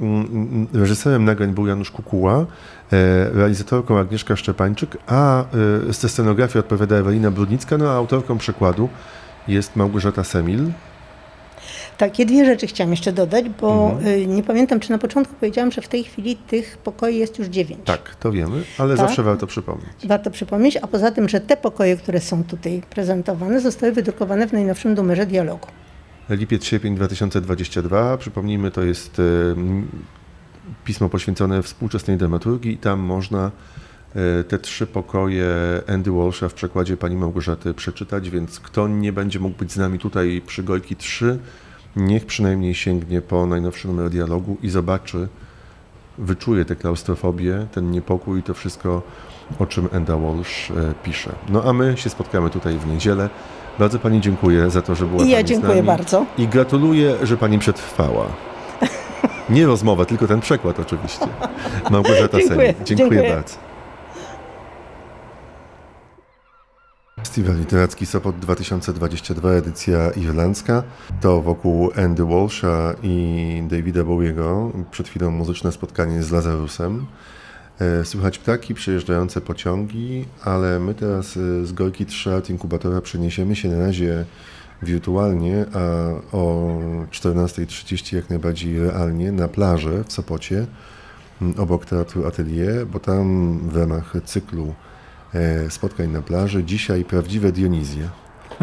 Mm, 0.01 0.27
mm, 0.27 0.67
Reżyserem 0.73 1.25
nagrań 1.25 1.55
był 1.55 1.67
Janusz 1.67 1.91
Kukuła, 1.91 2.39
e, 2.39 2.47
realizatorką 3.31 3.99
Agnieszka 3.99 4.37
Szczepańczyk, 4.37 4.97
a 5.07 5.45
e, 5.89 5.93
ze 5.93 6.09
scenografii 6.09 6.61
odpowiada 6.61 6.97
Ewelina 6.97 7.31
Brudnicka, 7.31 7.79
no 7.79 7.91
a 7.91 7.95
autorką 7.95 8.39
przekładu 8.39 8.89
jest 9.49 9.77
Małgorzata 9.77 10.25
Semil. 10.25 10.71
Takie 11.99 12.27
dwie 12.27 12.45
rzeczy 12.45 12.67
chciałam 12.67 12.91
jeszcze 12.91 13.13
dodać, 13.13 13.45
bo 13.61 13.91
Mhm. 13.93 14.07
y, 14.15 14.27
nie 14.27 14.43
pamiętam, 14.43 14.81
czy 14.81 14.91
na 14.91 14.99
początku 14.99 15.35
powiedziałam, 15.35 15.73
że 15.73 15.83
w 15.83 15.89
tej 15.89 16.05
chwili 16.05 16.37
tych 16.37 16.79
pokoi 16.79 17.17
jest 17.17 17.39
już 17.39 17.49
dziewięć. 17.49 17.81
Tak, 17.85 18.15
to 18.15 18.33
wiemy, 18.33 18.63
ale 18.79 18.97
Tak? 18.97 19.07
zawsze 19.07 19.23
warto 19.23 19.47
przypomnieć. 19.47 19.89
Warto 20.05 20.31
przypomnieć, 20.31 20.77
a 20.77 20.87
poza 20.87 21.11
tym, 21.11 21.29
że 21.29 21.41
te 21.41 21.57
pokoje, 21.57 21.97
które 21.97 22.21
są 22.21 22.45
tutaj 22.45 22.83
prezentowane, 22.91 23.61
zostały 23.61 23.93
wydrukowane 23.93 24.47
w 24.49 24.53
najnowszym 24.53 24.95
numerze 24.95 25.27
dialogu. 25.27 25.67
Lipiec, 26.31 26.65
sierpień 26.65 26.95
2022. 26.97 28.17
Przypomnijmy, 28.17 28.71
to 28.71 28.83
jest 28.83 29.17
m, 29.57 29.89
pismo 30.85 31.09
poświęcone 31.09 31.63
współczesnej 31.63 32.17
dramaturgii 32.17 32.73
i 32.73 32.79
tam 32.79 33.01
można 33.01 33.51
e, 34.41 34.45
te 34.45 34.59
trzy 34.59 34.87
pokoje 34.87 35.47
Andy 35.89 36.11
Walsha 36.11 36.49
w 36.49 36.55
przekładzie 36.55 36.97
pani 36.97 37.17
Małgorzaty 37.17 37.75
przeczytać, 37.75 38.31
więc 38.31 38.61
kto 38.61 38.89
nie 38.89 39.13
będzie 39.13 39.39
mógł 39.41 39.57
być 39.59 39.73
z 39.73 39.77
nami 39.77 39.99
tutaj 39.99 40.43
przy 40.47 40.63
Gojki 40.63 40.97
3, 40.97 41.39
niech 41.97 42.27
przynajmniej 42.27 42.75
sięgnie 42.75 43.21
po 43.23 43.47
najnowszy 43.47 43.89
numer 43.89 44.11
dialogu 44.11 44.57
i 44.63 44.69
zobaczy, 44.71 45.29
wyczuje 46.19 46.65
tę 46.65 46.77
klaustrofobię, 46.77 47.67
ten 47.73 47.91
niepokój 47.91 48.41
i 48.41 48.43
to 48.43 48.55
wszystko, 48.55 49.03
o 49.59 49.67
czym 49.67 49.89
Enda 49.93 50.17
Walsh 50.17 50.71
e, 50.71 50.75
pisze. 51.03 51.33
No 51.49 51.63
a 51.65 51.73
my 51.73 51.95
się 51.97 52.11
spotkamy 52.11 52.51
tutaj 52.51 52.79
w 52.79 52.87
niedzielę. 52.87 53.29
Bardzo 53.79 53.99
Pani 53.99 54.21
dziękuję 54.21 54.71
za 54.71 54.83
to, 54.83 54.95
że 54.95 55.07
była 55.07 55.25
I 55.25 55.31
ja 55.31 55.37
Pani 55.37 55.47
z 55.47 55.51
dziękuję 55.51 55.75
nami. 55.75 55.87
bardzo. 55.87 56.27
I 56.39 56.49
gratuluję, 56.49 57.17
że 57.23 57.37
Pani 57.37 57.59
przetrwała. 57.59 58.27
Nie 59.51 59.67
rozmowę, 59.67 60.07
tylko 60.07 60.27
ten 60.27 60.41
przekład 60.41 60.81
oczywiście. 60.81 61.27
Małgorzata 61.91 62.39
Dziękuję, 62.39 62.73
Seni. 62.73 62.85
Dziękuję, 62.85 63.11
dziękuję. 63.11 63.35
bardzo. 63.35 63.66
Festiwal 67.37 67.59
Literacki 67.59 68.07
Sopot 68.07 68.39
2022, 68.39 69.51
edycja 69.51 70.11
irlandzka. 70.11 70.83
To 71.21 71.43
wokół 71.43 71.91
Andy 71.97 72.25
Walsha 72.25 72.95
i 73.03 73.63
Davida 73.71 74.05
Bowiego. 74.05 74.73
Przed 74.91 75.09
chwilą 75.09 75.31
muzyczne 75.31 75.73
spotkanie 75.73 76.23
z 76.23 76.31
Lazarusem. 76.31 77.07
E, 77.81 78.05
Słychać 78.05 78.39
ptaki, 78.39 78.75
przejeżdżające 78.75 79.41
pociągi, 79.41 80.25
ale 80.45 80.81
my 80.81 80.95
teraz 80.95 81.37
e, 81.37 81.67
z 81.67 81.73
Gorki 81.73 82.07
3 82.07 82.35
Art 82.35 82.51
Inkubatora 82.51 83.01
przeniesiemy 83.01 83.57
się 83.57 83.69
na 83.69 83.79
razie 83.79 84.25
wirtualnie, 84.83 85.67
a 85.75 85.79
o 86.37 86.69
14.30 87.11 88.17
jak 88.17 88.31
najbardziej 88.31 88.81
realnie 88.81 89.33
na 89.33 89.49
plażę 89.49 90.05
w 90.05 90.13
Sopocie, 90.13 90.67
obok 91.59 91.85
Teatru 91.85 92.27
Atelier, 92.27 92.87
bo 92.87 93.01
tam 93.01 93.59
w 93.69 93.77
ramach 93.77 94.13
cyklu 94.25 94.75
spotkań 95.69 96.09
na 96.09 96.23
plaży 96.23 96.65
dzisiaj 96.65 97.05
prawdziwe 97.05 97.53
Dionizje 97.53 98.09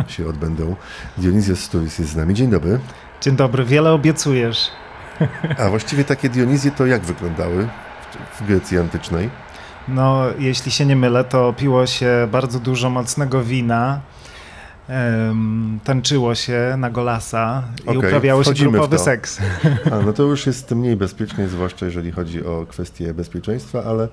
się 0.08 0.28
odbędą. 0.28 0.76
Dionizja 1.18 1.56
Sturis 1.56 2.00
jest 2.00 2.12
z 2.12 2.16
nami. 2.16 2.34
Dzień 2.34 2.50
dobry. 2.50 2.80
Dzień 3.22 3.36
dobry, 3.36 3.66
wiele 3.66 3.92
obiecujesz. 3.92 4.72
A 5.60 5.70
właściwie 5.70 6.04
takie 6.04 6.30
Dionizje 6.30 6.72
to 6.72 6.86
jak 6.86 7.02
wyglądały 7.02 7.68
w 8.40 8.48
Grecji 8.48 8.78
antycznej? 8.80 9.30
No, 9.88 10.24
jeśli 10.40 10.72
się 10.72 10.86
nie 10.86 10.96
mylę, 10.96 11.24
to 11.24 11.54
piło 11.54 11.86
się 11.86 12.28
bardzo 12.32 12.60
dużo 12.60 12.90
mocnego 12.90 13.44
wina, 13.44 14.02
em, 14.88 15.80
tańczyło 15.84 16.36
się 16.36 16.76
na 16.78 16.90
golasa 16.90 17.64
i 17.80 17.90
Okej, 17.90 17.98
uprawiało 17.98 18.44
się 18.44 18.54
grupowy 18.54 19.00
seks. 19.00 19.40
A, 19.92 20.00
no 20.06 20.14
to 20.14 20.24
już 20.24 20.46
jest 20.48 20.72
mniej 20.72 20.96
bezpiecznie, 20.96 21.48
zwłaszcza 21.48 21.86
jeżeli 21.86 22.12
chodzi 22.12 22.46
o 22.46 22.66
kwestie 22.70 23.14
bezpieczeństwa, 23.14 23.84
ale 23.84 24.08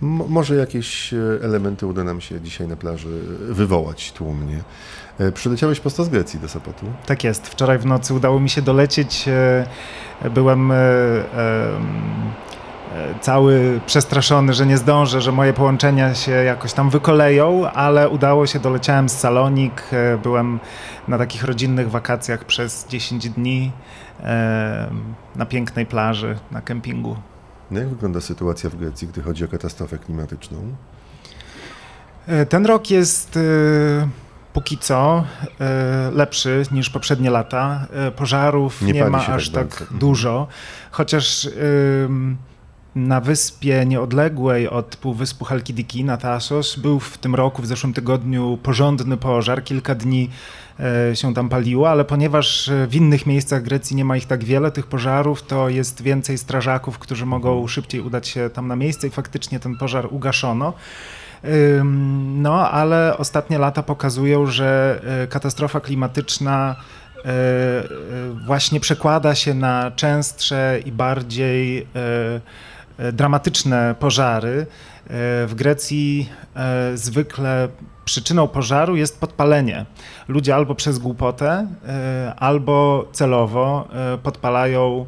może 0.00 0.54
jakieś 0.54 1.14
e, 1.14 1.16
elementy 1.42 1.86
uda 1.86 2.04
nam 2.04 2.20
się 2.20 2.40
dzisiaj 2.40 2.68
na 2.68 2.76
plaży 2.76 3.20
wywołać 3.48 4.12
tłumnie. 4.12 4.60
E, 5.18 5.32
Przyleciałeś 5.32 5.80
prosto 5.80 6.04
z 6.04 6.08
Grecji 6.08 6.40
do 6.40 6.48
Sopotu. 6.48 6.86
Tak 7.06 7.24
jest. 7.24 7.48
Wczoraj 7.48 7.78
w 7.78 7.86
nocy 7.86 8.14
udało 8.14 8.40
mi 8.40 8.50
się 8.50 8.62
dolecieć. 8.62 9.24
e, 9.28 9.66
Byłem 10.30 10.70
e, 10.72 10.74
em, 10.74 10.82
e, 12.94 13.14
cały 13.20 13.80
przestraszony, 13.86 14.52
że 14.52 14.66
nie 14.66 14.76
zdążę, 14.78 15.20
że 15.20 15.32
moje 15.32 15.52
połączenia 15.52 16.14
się 16.14 16.30
jakoś 16.32 16.72
tam 16.72 16.90
wykoleją, 16.90 17.70
ale 17.70 18.08
udało 18.08 18.46
się, 18.46 18.58
doleciałem 18.60 19.08
z 19.08 19.12
Salonik. 19.18 19.82
e, 19.92 20.18
Byłem 20.18 20.60
na 21.08 21.18
takich 21.18 21.44
rodzinnych 21.44 21.90
wakacjach 21.90 22.44
przez 22.44 22.86
10 22.88 23.28
dni 23.30 23.72
e, 24.22 24.90
na 25.36 25.46
pięknej 25.46 25.86
plaży, 25.86 26.38
na 26.50 26.60
kempingu. 26.60 27.16
Jak 27.80 27.88
wygląda 27.88 28.20
sytuacja 28.20 28.70
w 28.70 28.76
Grecji, 28.76 29.08
gdy 29.08 29.22
chodzi 29.22 29.44
o 29.44 29.48
katastrofę 29.48 29.98
klimatyczną? 29.98 30.58
E, 32.26 32.46
Ten 32.46 32.66
rok 32.66 32.90
jest 32.90 33.36
e, 33.36 33.40
póki 34.52 34.78
co 34.78 35.24
e, 35.60 36.10
lepszy 36.14 36.62
niż 36.72 36.90
poprzednie 36.90 37.30
lata. 37.30 37.86
Pożarów 38.16 38.82
Nie 38.82 38.92
nie, 38.92 39.04
ma 39.04 39.26
aż 39.26 39.50
tak 39.50 39.68
tak. 39.68 39.80
Mhm. 39.80 39.98
dużo, 40.00 40.46
chociaż 40.90 41.48
na 42.94 43.20
wyspie 43.20 43.86
nieodległej 43.86 44.68
od 44.68 44.96
półwyspu 44.96 45.44
Halkidiki, 45.44 46.04
na 46.04 46.16
Tassos, 46.16 46.76
był 46.76 47.00
w 47.00 47.18
tym 47.18 47.34
roku, 47.34 47.62
w 47.62 47.66
zeszłym 47.66 47.92
tygodniu 47.92 48.58
porządny 48.62 49.16
pożar. 49.16 49.64
Kilka 49.64 49.94
dni 49.94 50.30
się 51.14 51.34
tam 51.34 51.48
paliło, 51.48 51.90
ale 51.90 52.04
ponieważ 52.04 52.68
e, 52.68 52.86
w 52.86 52.94
innych 52.94 53.26
miejscach 53.26 53.62
Grecji 53.62 53.96
nie 53.96 54.04
ma 54.04 54.16
ich 54.16 54.26
tak 54.26 54.44
wiele, 54.44 54.70
tych 54.70 54.86
pożarów, 54.86 55.42
to 55.42 55.68
jest 55.68 56.02
więcej 56.02 56.38
strażaków, 56.38 56.98
którzy 56.98 57.26
mogą 57.26 57.68
szybciej 57.68 58.00
udać 58.00 58.28
się 58.28 58.50
tam 58.50 58.68
na 58.68 58.76
miejsce 58.76 59.06
i 59.06 59.10
faktycznie 59.10 59.60
ten 59.60 59.76
pożar 59.76 60.08
ugaszono. 60.10 60.72
No, 62.34 62.70
ale 62.70 63.18
ostatnie 63.18 63.58
lata 63.58 63.82
pokazują, 63.82 64.46
że 64.46 65.00
e, 65.22 65.26
katastrofa 65.26 65.80
klimatyczna 65.80 66.76
e, 67.16 67.28
e, 67.28 67.84
właśnie 68.46 68.80
przekłada 68.80 69.34
się 69.34 69.54
na 69.54 69.90
częstsze 69.90 70.80
i 70.84 70.92
bardziej 70.92 71.78
e, 71.78 71.86
e, 72.98 73.12
dramatyczne 73.12 73.94
pożary. 73.98 74.60
E, 74.60 74.66
W 75.46 75.52
Grecji 75.54 76.28
e, 76.56 76.96
zwykle 76.96 77.68
przyczyną 78.04 78.48
pożaru 78.48 78.96
jest 78.96 79.20
podpalenie. 79.20 79.86
Ludzie 80.28 80.54
albo 80.54 80.74
przez 80.74 80.98
głupotę, 80.98 81.66
e, 81.86 82.34
albo 82.36 83.06
celowo 83.12 83.88
e, 83.92 84.18
podpalają 84.18 85.06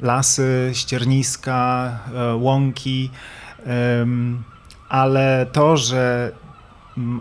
lasy, 0.00 0.70
ścierniska, 0.72 1.98
e, 2.14 2.34
łąki. 2.34 3.10
ale 4.88 5.46
to, 5.52 5.76
że 5.76 6.32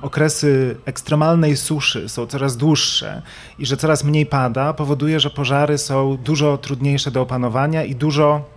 okresy 0.01 0.77
ekstremalnej 0.85 1.57
suszy 1.57 2.09
są 2.09 2.27
coraz 2.27 2.57
dłuższe 2.57 3.21
i 3.59 3.65
że 3.65 3.77
coraz 3.77 4.03
mniej 4.03 4.25
pada, 4.25 4.73
powoduje, 4.73 5.19
że 5.19 5.29
pożary 5.29 5.77
są 5.77 6.17
dużo 6.17 6.57
trudniejsze 6.57 7.11
do 7.11 7.21
opanowania 7.21 7.83
i 7.83 7.95
dużo 7.95 8.54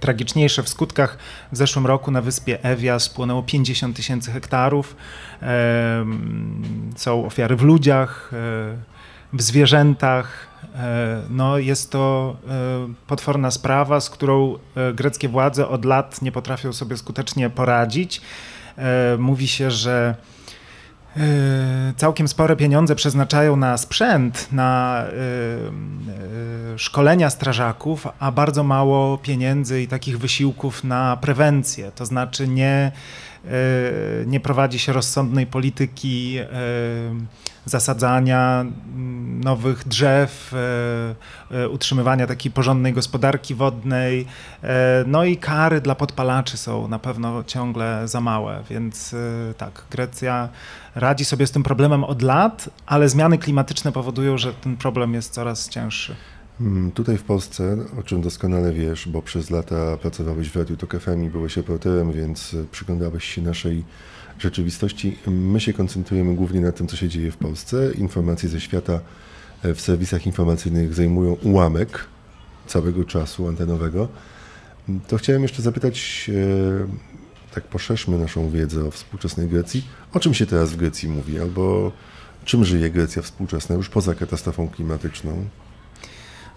tragiczniejsze 0.00 0.62
w 0.62 0.68
skutkach. 0.68 1.18
W 1.52 1.56
zeszłym 1.56 1.86
roku 1.86 2.10
na 2.10 2.22
wyspie 2.22 2.62
Evia 2.62 2.98
spłonęło 2.98 3.42
50 3.42 3.96
tysięcy 3.96 4.32
hektarów. 4.32 4.96
Są 6.96 7.26
ofiary 7.26 7.56
w 7.56 7.62
ludziach, 7.62 8.30
e, 8.32 8.36
w 9.32 9.42
zwierzętach. 9.42 10.46
E, 10.74 11.22
No, 11.30 11.58
jest 11.58 11.90
to 11.92 12.36
e, 12.48 12.94
potworna 13.06 13.50
sprawa, 13.50 14.00
z 14.00 14.10
którą 14.10 14.58
greckie 14.94 15.28
władze 15.28 15.68
od 15.68 15.84
lat 15.84 16.22
nie 16.22 16.32
potrafią 16.32 16.72
sobie 16.72 16.96
skutecznie 16.96 17.50
poradzić. 17.50 18.20
Mówi 19.18 19.48
się, 19.48 19.70
że 19.70 20.14
całkiem 21.96 22.28
spore 22.28 22.56
pieniądze 22.56 22.94
przeznaczają 22.94 23.56
na 23.56 23.78
sprzęt, 23.78 24.48
na 24.52 25.02
e, 25.04 25.12
e, 26.74 26.78
szkolenia 26.78 27.30
strażaków, 27.30 28.06
a 28.18 28.32
bardzo 28.32 28.64
mało 28.64 29.18
pieniędzy 29.18 29.82
i 29.82 29.88
takich 29.88 30.18
wysiłków 30.18 30.84
na 30.84 31.16
prewencję. 31.16 31.92
To 31.94 32.06
znaczy 32.06 32.48
nie, 32.48 32.92
nie 34.26 34.40
prowadzi 34.40 34.78
się 34.78 34.92
rozsądnej 34.92 35.46
polityki 35.46 36.38
zasadzania 37.68 38.60
mm, 38.60 39.40
nowych 39.44 39.88
drzew, 39.88 40.54
e, 41.50 41.56
e, 41.56 41.68
utrzymywania 41.68 42.26
takiej 42.26 42.52
porządnej 42.52 42.92
gospodarki 42.92 43.54
wodnej. 43.54 44.26
e, 44.62 45.04
No 45.06 45.24
i 45.24 45.36
kary 45.36 45.80
dla 45.80 45.94
podpalaczy 45.94 46.56
są 46.56 46.88
na 46.88 46.98
pewno 46.98 47.44
ciągle 47.44 48.08
za 48.08 48.20
małe, 48.20 48.62
więc 48.70 49.14
tak, 49.56 49.82
Grecja 49.90 50.48
radzi 50.94 51.24
sobie 51.24 51.46
z 51.46 51.50
tym 51.50 51.62
problemem 51.62 52.04
od 52.04 52.22
lat, 52.22 52.70
ale 52.86 53.08
zmiany 53.08 53.38
klimatyczne 53.38 53.92
powodują, 53.92 54.38
że 54.38 54.54
ten 54.54 54.76
problem 54.76 55.14
jest 55.14 55.32
coraz 55.32 55.68
cięższy. 55.68 56.14
Mm, 56.60 56.90
Tutaj 56.92 57.18
w 57.18 57.22
Polsce, 57.22 57.76
o 58.00 58.02
czym 58.02 58.22
doskonale 58.22 58.72
wiesz, 58.72 59.08
bo 59.08 59.22
przez 59.22 59.50
lata 59.50 59.96
pracowałeś 59.96 60.50
w 60.50 60.56
Radiu 60.56 60.76
Tok 60.76 61.00
FM 61.00 61.24
i 61.24 61.30
byłeś 61.30 61.56
reporterem, 61.56 62.12
więc 62.12 62.56
przyglądałeś 62.70 63.24
się 63.24 63.42
naszej 63.42 63.84
rzeczywistości. 64.38 65.18
My 65.26 65.60
się 65.60 65.72
koncentrujemy 65.72 66.34
głównie 66.34 66.60
na 66.60 66.72
tym, 66.72 66.86
co 66.86 66.96
się 66.96 67.08
dzieje 67.08 67.30
w 67.30 67.36
Polsce. 67.36 67.92
Informacje 67.92 68.48
ze 68.48 68.60
świata 68.60 69.00
e, 69.62 69.74
w 69.74 69.80
serwisach 69.80 70.26
informacyjnych 70.26 70.94
zajmują 70.94 71.36
ułamek 71.42 72.04
całego 72.66 73.04
czasu 73.04 73.48
antenowego. 73.48 74.08
Mm, 74.88 75.00
To 75.08 75.16
chciałem 75.16 75.42
jeszcze 75.42 75.62
zapytać, 75.62 76.30
e, 76.34 77.54
tak 77.54 77.64
poszerzmy 77.64 78.18
naszą 78.18 78.50
wiedzę 78.50 78.84
o 78.84 78.90
współczesnej 78.90 79.48
Grecji. 79.48 79.84
O 80.12 80.20
czym 80.20 80.34
się 80.34 80.46
teraz 80.46 80.72
w 80.72 80.76
Grecji 80.76 81.08
mówi, 81.08 81.40
albo 81.40 81.92
czym 82.44 82.64
żyje 82.64 82.90
Grecja 82.90 83.22
współczesna, 83.22 83.74
już 83.76 83.88
poza 83.88 84.14
katastrofą 84.14 84.68
klimatyczną? 84.68 85.44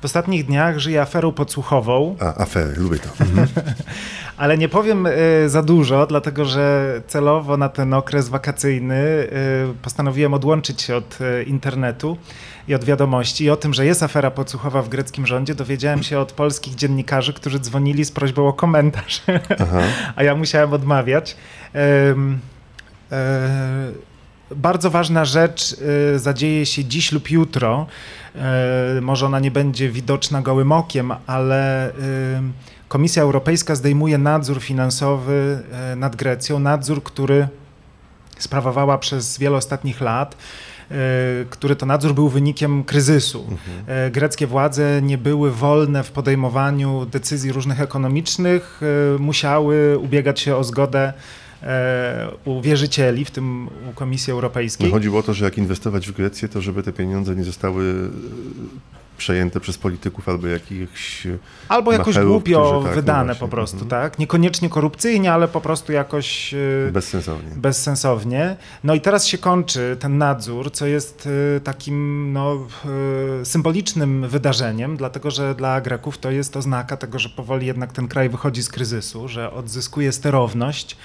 W 0.01 0.05
ostatnich 0.05 0.45
dniach 0.45 0.79
żyje 0.79 1.01
aferą 1.01 1.31
podsłuchową, 1.31 2.15
A, 2.19 2.41
afery, 2.41 2.73
lubię 2.77 2.99
to. 2.99 3.09
ale 4.37 4.57
nie 4.57 4.69
powiem 4.69 5.05
y, 5.05 5.49
za 5.49 5.63
dużo, 5.63 6.07
dlatego 6.07 6.45
że 6.45 7.01
celowo 7.07 7.57
na 7.57 7.69
ten 7.69 7.93
okres 7.93 8.29
wakacyjny 8.29 8.95
y, 8.95 9.27
postanowiłem 9.81 10.33
odłączyć 10.33 10.81
się 10.81 10.95
od 10.95 11.19
y, 11.21 11.43
internetu 11.43 12.17
i 12.67 12.75
od 12.75 12.83
wiadomości. 12.83 13.43
I 13.43 13.49
o 13.49 13.55
tym, 13.55 13.73
że 13.73 13.85
jest 13.85 14.03
afera 14.03 14.31
podsłuchowa 14.31 14.81
w 14.81 14.89
greckim 14.89 15.27
rządzie, 15.27 15.55
dowiedziałem 15.55 16.03
się 16.03 16.19
od 16.19 16.31
polskich 16.31 16.75
dziennikarzy, 16.75 17.33
którzy 17.33 17.59
dzwonili 17.59 18.05
z 18.05 18.11
prośbą 18.11 18.47
o 18.47 18.53
komentarz, 18.53 19.21
a 20.15 20.23
ja 20.23 20.35
musiałem 20.35 20.73
odmawiać. 20.73 21.35
Bardzo 24.55 24.89
ważna 24.89 25.25
rzecz 25.25 25.75
y, 26.15 26.19
zadzieje 26.19 26.65
się 26.65 26.85
dziś 26.85 27.11
lub 27.11 27.31
jutro. 27.31 27.87
E, 28.35 29.01
Może 29.01 29.25
ona 29.25 29.39
nie 29.39 29.51
będzie 29.51 29.89
widoczna 29.89 30.41
gołym 30.41 30.71
okiem, 30.71 31.13
ale 31.27 31.89
y, 31.89 31.93
Komisja 32.87 33.23
Europejska 33.23 33.75
zdejmuje 33.75 34.17
nadzór 34.17 34.61
finansowy 34.61 35.63
nad 35.95 36.15
Grecją, 36.15 36.59
nadzór, 36.59 37.03
który 37.03 37.47
sprawowała 38.39 38.97
przez 38.97 39.39
wiele 39.39 39.57
ostatnich 39.57 40.01
lat, 40.01 40.37
który 41.49 41.75
to 41.75 41.85
nadzór 41.85 42.13
był 42.13 42.29
wynikiem 42.29 42.83
kryzysu. 42.83 43.47
E, 43.87 44.11
Greckie 44.11 44.47
władze 44.47 45.01
nie 45.01 45.17
były 45.17 45.51
wolne 45.51 46.03
w 46.03 46.11
podejmowaniu 46.11 47.05
decyzji 47.05 47.51
różnych 47.51 47.81
ekonomicznych, 47.81 48.81
musiały 49.19 49.97
ubiegać 49.99 50.39
się 50.39 50.55
o 50.55 50.63
zgodę 50.63 51.13
u 52.45 52.61
wierzycieli, 52.61 53.25
w 53.25 53.31
tym 53.31 53.67
u 53.67 53.93
Komisji 53.95 54.31
No 54.31 54.33
Europejskiej. 54.33 54.91
chodziło 54.91 55.19
o 55.19 55.23
to, 55.23 55.33
że 55.33 55.45
jak 55.45 55.57
inwestować 55.57 56.07
w 56.07 56.11
Grecję, 56.11 56.49
to 56.49 56.61
żeby 56.61 56.83
te 56.83 56.93
pieniądze 56.93 57.35
nie 57.35 57.43
zostały 57.43 57.83
e, 57.85 59.17
przejęte 59.17 59.59
przez 59.59 59.77
polityków 59.77 60.29
albo 60.29 60.47
jakichś... 60.47 61.27
Albo 61.69 61.91
jakoś 61.91 62.07
macherów, 62.07 62.31
głupio 62.31 62.59
którzy 62.61 62.83
tak, 62.83 62.89
no 62.89 62.95
wydane 62.95 63.25
właśnie, 63.25 63.39
po 63.39 63.47
prostu, 63.47 63.83
mhm. 63.83 63.89
tak? 63.89 64.19
Niekoniecznie 64.19 64.69
korupcyjnie, 64.69 65.33
ale 65.33 65.47
po 65.47 65.61
prostu 65.61 65.91
jakoś... 65.91 66.53
e, 66.53 66.91
Bezsensownie. 66.91 67.49
bezsensownie. 67.55 68.55
No 68.83 68.95
i 68.95 69.01
teraz 69.01 69.25
się 69.27 69.38
kończy 69.38 69.97
ten 69.99 70.17
nadzór, 70.17 70.71
co 70.71 70.85
jest 70.85 71.29
takim 71.63 72.29
no, 72.33 72.67
symbolicznym 73.43 74.27
wydarzeniem, 74.27 74.97
dlatego 74.97 75.31
że 75.31 75.55
dla 75.55 75.81
Greków 75.81 76.17
to 76.17 76.31
jest 76.31 76.57
oznaka 76.57 76.97
tego, 76.97 77.19
że 77.19 77.29
powoli 77.29 77.67
jednak 77.67 77.93
ten 77.93 78.07
kraj 78.07 78.29
wychodzi 78.29 78.63
z 78.63 78.69
kryzysu, 78.69 79.27
że 79.27 79.53
odzyskuje 79.53 80.11
sterowność 80.11 80.97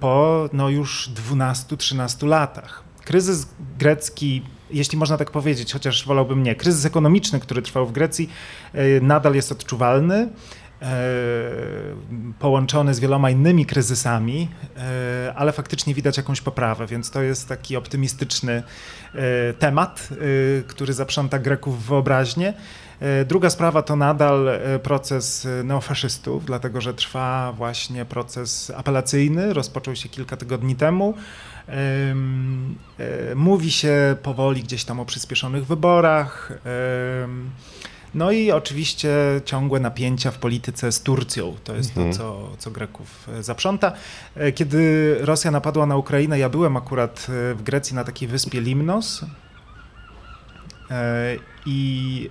po 0.00 0.48
no, 0.52 0.68
już 0.68 1.10
12-13 1.30 2.26
latach. 2.26 2.84
Kryzys 3.04 3.46
grecki, 3.78 4.42
jeśli 4.70 4.98
można 4.98 5.16
tak 5.16 5.30
powiedzieć, 5.30 5.72
chociaż 5.72 6.06
wolałbym 6.06 6.42
nie, 6.42 6.54
kryzys 6.54 6.84
ekonomiczny, 6.84 7.40
który 7.40 7.62
trwał 7.62 7.86
w 7.86 7.92
Grecji, 7.92 8.30
y, 8.74 9.00
nadal 9.02 9.34
jest 9.34 9.52
odczuwalny. 9.52 10.28
połączony 12.38 12.94
z 12.94 13.00
wieloma 13.00 13.30
innymi 13.30 13.66
kryzysami, 13.66 14.48
ale 15.34 15.52
faktycznie 15.52 15.94
widać 15.94 16.16
jakąś 16.16 16.40
poprawę, 16.40 16.86
więc 16.86 17.10
to 17.10 17.22
jest 17.22 17.48
taki 17.48 17.76
optymistyczny 17.76 18.62
temat, 19.58 20.08
który 20.66 20.92
zaprząta 20.92 21.38
Greków 21.38 21.84
w 21.84 21.88
wyobraźnię. 21.88 22.54
Druga 23.26 23.50
sprawa 23.50 23.82
to 23.82 23.96
nadal 23.96 24.48
proces 24.82 25.48
neofaszystów, 25.64 26.44
dlatego 26.44 26.80
że 26.80 26.94
trwa 26.94 27.52
właśnie 27.52 28.04
proces 28.04 28.72
apelacyjny, 28.76 29.52
rozpoczął 29.52 29.96
się 29.96 30.08
kilka 30.08 30.36
tygodni 30.36 30.76
temu. 30.76 31.14
Mówi 33.34 33.70
się 33.70 34.16
powoli 34.22 34.62
gdzieś 34.62 34.84
tam 34.84 35.00
o 35.00 35.04
przyspieszonych 35.04 35.66
wyborach. 35.66 36.52
No 38.14 38.32
i 38.32 38.50
oczywiście 38.50 39.10
ciągłe 39.44 39.80
napięcia 39.80 40.30
w 40.30 40.38
polityce 40.38 40.92
z 40.92 41.02
Turcją. 41.02 41.56
To 41.64 41.74
jest 41.74 41.90
mhm. 41.90 42.12
to, 42.12 42.18
co, 42.18 42.48
co 42.58 42.70
Greków 42.70 43.28
e, 43.28 43.42
zaprząta. 43.42 43.92
E, 44.34 44.52
kiedy 44.52 45.16
Rosja 45.20 45.50
napadła 45.50 45.86
na 45.86 45.96
Ukrainę, 45.96 46.38
ja 46.38 46.48
byłem 46.48 46.76
akurat 46.76 47.26
e, 47.28 47.54
w 47.54 47.62
Grecji 47.62 47.94
na 47.94 48.04
takiej 48.04 48.28
wyspie 48.28 48.60
Limnos 48.60 49.24
i 51.66 52.30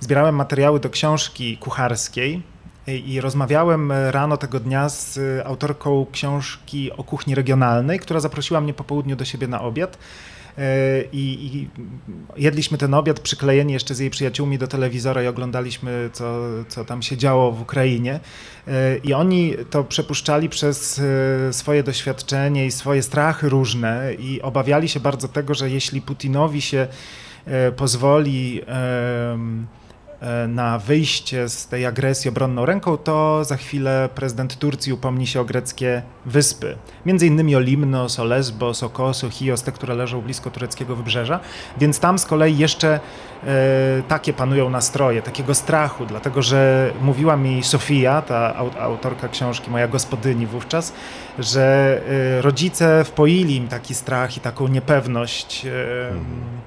zbierałem 0.00 0.34
materiały 0.34 0.80
do 0.80 0.90
książki 0.90 1.56
kucharskiej 1.56 2.42
i 2.86 3.20
rozmawiałem 3.20 3.92
rano 3.92 4.36
tego 4.36 4.60
dnia 4.60 4.88
z 4.88 5.18
autorką 5.46 6.06
książki 6.12 6.92
o 6.92 7.04
kuchni 7.04 7.34
regionalnej, 7.34 7.98
która 7.98 8.20
zaprosiła 8.20 8.60
mnie 8.60 8.74
po 8.74 8.84
południu 8.84 9.16
do 9.16 9.24
siebie 9.24 9.48
na 9.48 9.60
obiad. 9.60 9.98
E, 10.60 11.02
I, 11.12 11.56
i, 11.56 11.68
jedliśmy 12.36 12.78
ten 12.78 12.94
obiad 12.94 13.20
przyklejeni 13.20 13.72
jeszcze 13.72 13.94
z 13.94 13.98
jej 13.98 14.10
przyjaciółmi 14.10 14.58
do 14.58 14.68
telewizora 14.68 15.22
i 15.22 15.26
oglądaliśmy, 15.26 16.10
co, 16.12 16.40
co 16.68 16.84
tam 16.84 17.02
się 17.02 17.16
działo 17.16 17.52
w 17.52 17.62
Ukrainie. 17.62 18.20
E, 18.68 18.96
I 18.96 19.14
oni 19.14 19.54
to 19.70 19.84
przepuszczali 19.84 20.48
przez 20.48 20.98
e, 21.48 21.52
swoje 21.52 21.82
doświadczenie 21.82 22.66
i 22.66 22.70
swoje 22.70 23.02
strachy 23.02 23.48
różne 23.48 24.14
i 24.18 24.42
obawiali 24.42 24.88
się 24.88 25.00
bardzo 25.00 25.28
tego, 25.28 25.54
że 25.54 25.70
jeśli 25.70 26.02
Putinowi 26.02 26.60
się 26.60 26.88
pozwoli 27.76 28.60
E, 28.68 29.38
na 30.48 30.78
wyjście 30.78 31.48
z 31.48 31.66
tej 31.66 31.86
agresji 31.86 32.28
obronną 32.28 32.66
ręką, 32.66 32.96
to 32.96 33.44
za 33.44 33.56
chwilę 33.56 34.08
prezydent 34.14 34.58
Turcji 34.58 34.92
upomni 34.92 35.26
się 35.26 35.40
o 35.40 35.44
greckie 35.44 36.02
wyspy. 36.26 36.76
Między 37.06 37.26
innymi 37.26 37.56
o 37.56 37.60
Limnos, 37.60 38.20
o 38.20 38.24
Lesbos, 38.24 38.82
o 38.82 38.90
Kos, 38.90 39.24
o 39.24 39.30
Chios, 39.30 39.62
te, 39.62 39.72
które 39.72 39.94
leżą 39.94 40.20
blisko 40.20 40.50
tureckiego 40.50 40.96
wybrzeża. 40.96 41.40
Więc 41.78 42.00
tam 42.00 42.18
z 42.18 42.26
kolei 42.26 42.58
jeszcze 42.58 43.00
e, 43.44 44.02
takie 44.08 44.32
panują 44.32 44.70
nastroje, 44.70 45.22
takiego 45.22 45.54
strachu, 45.54 46.06
dlatego 46.06 46.42
że 46.42 46.90
mówiła 47.02 47.36
mi 47.36 47.62
Sofia, 47.62 48.22
ta 48.22 48.56
autorka 48.80 49.28
książki, 49.28 49.70
moja 49.70 49.88
gospodyni 49.88 50.46
wówczas, 50.46 50.92
że 51.38 52.00
e, 52.38 52.42
rodzice 52.42 53.04
wpoili 53.04 53.56
im 53.56 53.68
taki 53.68 53.94
strach 53.94 54.36
i 54.36 54.40
taką 54.40 54.68
niepewność. 54.68 55.66
E, 55.66 55.70
hmm 56.08 56.60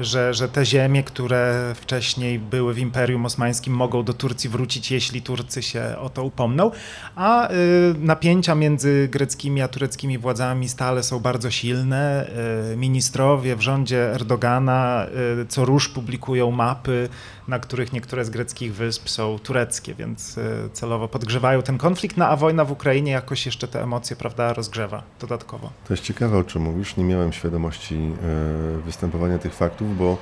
że, 0.00 0.34
że 0.34 0.48
te 0.48 0.66
ziemie, 0.66 1.02
które 1.02 1.72
wcześniej 1.74 2.38
były 2.38 2.74
w 2.74 2.78
Imperium 2.78 3.26
Osmańskim, 3.26 3.74
mogą 3.74 4.02
do 4.02 4.14
Turcji 4.14 4.50
wrócić, 4.50 4.90
jeśli 4.90 5.22
Turcy 5.22 5.62
się 5.62 5.94
o 5.98 6.10
to 6.10 6.24
upomną. 6.24 6.70
A 7.16 7.50
y, 7.50 7.54
napięcia 7.98 8.54
między 8.54 9.08
greckimi 9.12 9.62
a 9.62 9.68
tureckimi 9.68 10.18
władzami 10.18 10.68
stale 10.68 11.02
są 11.02 11.20
bardzo 11.20 11.50
silne. 11.50 12.30
Y, 12.72 12.76
ministrowie 12.76 13.56
w 13.56 13.60
rządzie 13.60 14.14
Erdogana 14.14 15.06
y, 15.42 15.46
co 15.46 15.64
róż 15.64 15.88
publikują 15.88 16.50
mapy 16.50 17.08
na 17.50 17.58
których 17.58 17.92
niektóre 17.92 18.24
z 18.24 18.30
greckich 18.30 18.74
wysp 18.74 19.08
są 19.08 19.38
tureckie, 19.38 19.94
więc 19.94 20.38
e, 20.38 20.42
celowo 20.72 21.08
podgrzewają 21.08 21.62
ten 21.62 21.78
konflikt, 21.78 22.16
no 22.16 22.26
a 22.26 22.36
wojna 22.36 22.64
w 22.64 22.72
Ukrainie 22.72 23.12
jakoś 23.12 23.46
jeszcze 23.46 23.68
te 23.68 23.82
emocje, 23.82 24.16
prawda, 24.16 24.52
rozgrzewa 24.52 25.02
dodatkowo. 25.20 25.70
To 25.88 25.92
jest 25.92 26.02
ciekawe, 26.02 26.38
o 26.38 26.44
czym 26.44 26.62
mówisz. 26.62 26.96
Nie 26.96 27.04
miałem 27.04 27.32
świadomości 27.32 27.94
e, 27.94 28.80
występowania 28.80 29.38
tych 29.38 29.54
faktów, 29.54 29.79
bo 29.84 30.16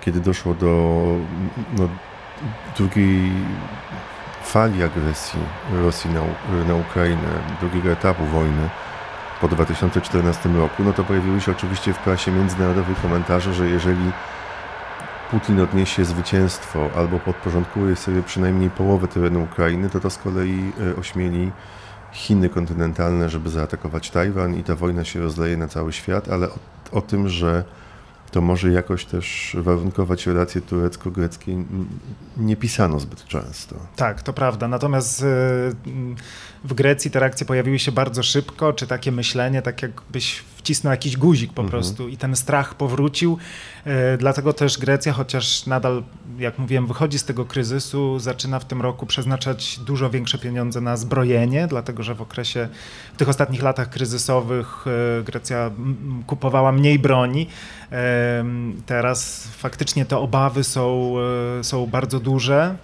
kiedy 0.00 0.20
doszło 0.20 0.54
do 0.54 1.04
no, 1.78 1.88
drugiej 2.76 3.32
fali 4.44 4.82
agresji 4.82 5.40
Rosji 5.72 6.10
na, 6.10 6.20
na 6.68 6.74
Ukrainę, 6.74 7.28
drugiego 7.60 7.90
etapu 7.90 8.24
wojny, 8.24 8.68
po 9.40 9.48
2014 9.48 10.48
roku, 10.48 10.84
no 10.84 10.92
to 10.92 11.04
pojawiły 11.04 11.40
się 11.40 11.52
oczywiście 11.52 11.92
w 11.92 11.98
prasie 11.98 12.32
międzynarodowej 12.32 12.94
komentarze, 13.02 13.54
że 13.54 13.68
jeżeli 13.68 14.12
Putin 15.30 15.60
odniesie 15.60 16.04
zwycięstwo 16.04 16.90
albo 16.96 17.18
podporządkuje 17.18 17.96
sobie 17.96 18.22
przynajmniej 18.22 18.70
połowę 18.70 19.08
terenu 19.08 19.42
Ukrainy, 19.42 19.90
to 19.90 20.00
to 20.00 20.10
z 20.10 20.18
kolei 20.18 20.72
e, 20.92 20.96
ośmieli 20.96 21.52
Chiny 22.12 22.48
kontynentalne, 22.48 23.28
żeby 23.28 23.50
zaatakować 23.50 24.10
Tajwan 24.10 24.54
i 24.54 24.62
ta 24.62 24.74
wojna 24.74 25.04
się 25.04 25.20
rozleje 25.20 25.56
na 25.56 25.68
cały 25.68 25.92
świat, 25.92 26.28
ale 26.28 26.46
o, 26.46 26.58
o 26.92 27.00
tym, 27.00 27.28
że 27.28 27.64
to 28.30 28.40
może 28.40 28.70
jakoś 28.70 29.04
też 29.04 29.56
warunkować 29.60 30.26
relacje 30.26 30.60
turecko-greckie 30.60 31.64
nie 32.36 32.56
pisano 32.56 33.00
zbyt 33.00 33.24
często. 33.24 33.76
Tak, 33.96 34.22
to 34.22 34.32
prawda. 34.32 34.68
Natomiast 34.68 35.22
e, 35.22 35.24
w 36.64 36.74
Grecji 36.74 37.10
te 37.10 37.20
reakcje 37.20 37.46
pojawiły 37.46 37.78
się 37.78 37.92
bardzo 37.92 38.22
szybko, 38.22 38.72
czy 38.72 38.86
takie 38.86 39.12
myślenie, 39.12 39.62
tak 39.62 39.82
jakbyś 39.82 40.44
wcisnął 40.58 40.90
jakiś 40.90 41.16
guzik 41.16 41.52
po 41.52 41.62
mhm. 41.62 41.70
prostu 41.70 42.08
i 42.08 42.16
ten 42.16 42.36
strach 42.36 42.74
powrócił. 42.74 43.38
E, 43.84 44.18
dlatego 44.18 44.52
też 44.52 44.78
Grecja, 44.78 45.12
chociaż 45.12 45.66
nadal, 45.66 46.02
jak 46.38 46.58
mówiłem, 46.58 46.86
wychodzi 46.86 47.18
z 47.18 47.24
tego 47.24 47.44
kryzysu, 47.44 48.18
zaczyna 48.18 48.58
w 48.58 48.64
tym 48.64 48.82
roku 48.82 49.06
przeznaczać 49.06 49.78
dużo 49.78 50.10
większe 50.10 50.38
pieniądze 50.38 50.80
na 50.80 50.96
zbrojenie, 50.96 51.66
dlatego 51.66 52.02
że 52.02 52.14
w 52.14 52.22
okresie, 52.22 52.68
w 53.14 53.16
tych 53.16 53.28
ostatnich 53.28 53.62
latach 53.62 53.90
kryzysowych 53.90 54.84
e, 54.86 55.22
Grecja 55.22 55.70
kupowała 56.26 56.72
mniej 56.72 56.98
broni. 56.98 57.46
E, 57.92 58.44
teraz 58.86 59.48
faktycznie 59.56 60.04
te 60.04 60.18
obawy 60.18 60.64
są, 60.64 61.14
są 61.62 61.86
bardzo 61.86 62.20
duże. 62.20 62.76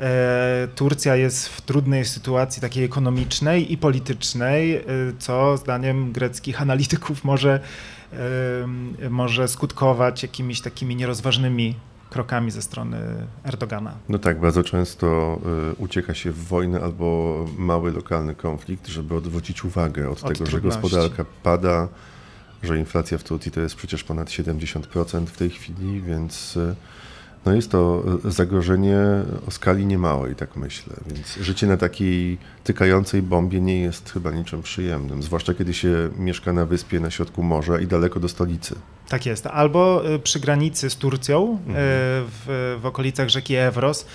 E, 0.00 0.68
Turcja 0.74 1.16
jest 1.16 1.48
w 1.48 1.60
trudnej 1.60 2.04
sytuacji 2.04 2.62
takiej 2.62 2.84
ekonomicznej 2.84 3.72
i 3.72 3.78
politycznej, 3.78 4.76
e, 4.76 4.82
co 5.18 5.56
zdaniem 5.56 6.12
greckich 6.12 6.62
analityków 6.62 7.24
może, 7.24 7.60
e, 8.12 9.08
może 9.10 9.48
skutkować 9.48 10.22
jakimiś 10.22 10.60
takimi 10.60 10.96
nierozważnymi 10.96 11.74
krokami 12.10 12.50
ze 12.50 12.62
strony 12.62 12.98
Erdogana. 13.44 13.94
No 14.08 14.18
tak, 14.18 14.40
bardzo 14.40 14.64
często 14.64 15.38
ucieka 15.78 16.14
się 16.14 16.32
w 16.32 16.44
wojnę 16.44 16.80
albo 16.80 17.36
mały 17.58 17.92
lokalny 17.92 18.34
konflikt, 18.34 18.86
żeby 18.86 19.14
odwrócić 19.14 19.64
uwagę 19.64 20.10
od, 20.10 20.24
od 20.24 20.32
tego, 20.32 20.44
trudności. 20.44 20.50
że 20.50 20.60
gospodarka 20.60 21.24
pada, 21.42 21.88
że 22.62 22.78
inflacja 22.78 23.18
w 23.18 23.24
Turcji 23.24 23.52
to 23.52 23.60
jest 23.60 23.74
przecież 23.74 24.04
ponad 24.04 24.28
70% 24.28 25.26
w 25.26 25.36
tej 25.36 25.50
chwili, 25.50 26.00
więc 26.00 26.58
no 27.46 27.54
jest 27.54 27.70
to 27.70 28.04
e, 28.24 28.30
zagrożenie 28.30 28.98
o 29.48 29.50
skali 29.50 29.86
niemałej, 29.86 30.34
tak 30.34 30.56
myślę. 30.56 30.96
Więc 31.06 31.36
życie 31.36 31.66
na 31.66 31.76
takiej 31.76 32.38
tykającej 32.64 33.22
bombie 33.22 33.60
nie 33.60 33.80
jest 33.80 34.10
chyba 34.12 34.30
niczym 34.30 34.62
przyjemnym, 34.62 35.22
zwłaszcza 35.22 35.54
kiedy 35.54 35.74
się 35.74 36.10
mieszka 36.18 36.52
na 36.52 36.66
wyspie 36.66 37.00
na 37.00 37.10
środku 37.10 37.42
morza 37.42 37.80
i 37.80 37.86
daleko 37.86 38.20
do 38.20 38.28
stolicy. 38.28 38.74
Tak 39.08 39.26
jest. 39.26 39.46
Albo 39.46 40.08
e, 40.14 40.18
przy 40.18 40.40
granicy 40.40 40.90
z 40.90 40.96
Turcją, 40.96 41.42
e, 41.42 41.68
mhm. 41.68 41.76
w, 42.30 42.78
w 42.82 42.86
okolicach 42.86 43.28
rzeki 43.28 43.54
Evros 43.54 44.06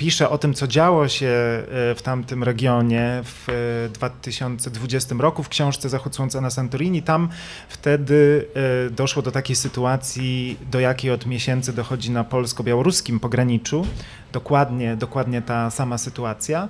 pisze 0.00 0.30
o 0.30 0.38
tym, 0.38 0.54
co 0.54 0.66
działo 0.66 1.08
się 1.08 1.26
e, 1.26 1.64
w 1.94 2.00
tamtym 2.02 2.44
regionie 2.44 3.22
w 3.24 3.88
2020 3.94 5.14
e, 5.14 5.18
roku 5.18 5.42
w 5.42 5.48
książce 5.48 5.88
Zachód 5.88 6.14
Słońca 6.14 6.40
na 6.40 6.50
Santorini. 6.50 7.02
Tam 7.02 7.28
wtedy 7.68 8.46
e, 8.86 8.90
doszło 8.90 9.22
do 9.22 9.30
takiej 9.30 9.56
sytuacji, 9.56 10.56
do 10.70 10.80
jakiej 10.80 11.10
od 11.10 11.26
miesięcy 11.26 11.72
dochodzi 11.72 12.10
na 12.10 12.24
polsko-białoruskim 12.24 13.20
pograniczu. 13.20 13.86
Dokładnie, 14.32 14.96
dokładnie 14.96 15.42
ta 15.42 15.70
sama 15.70 15.98
sytuacja. 15.98 16.68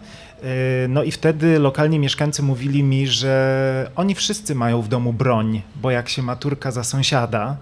No 0.88 1.02
i 1.02 1.10
wtedy 1.10 1.58
lokalni 1.58 1.98
mieszkańcy 1.98 2.42
mówili 2.42 2.82
mi, 2.82 3.06
że 3.06 3.90
oni 3.96 4.14
wszyscy 4.14 4.54
mają 4.54 4.82
w 4.82 4.88
domu 4.88 5.12
broń, 5.12 5.62
bo 5.76 5.90
jak 5.90 6.08
się 6.08 6.22
ma 6.22 6.36
Turka 6.36 6.70
za 6.70 6.84
sąsiada, 6.84 7.56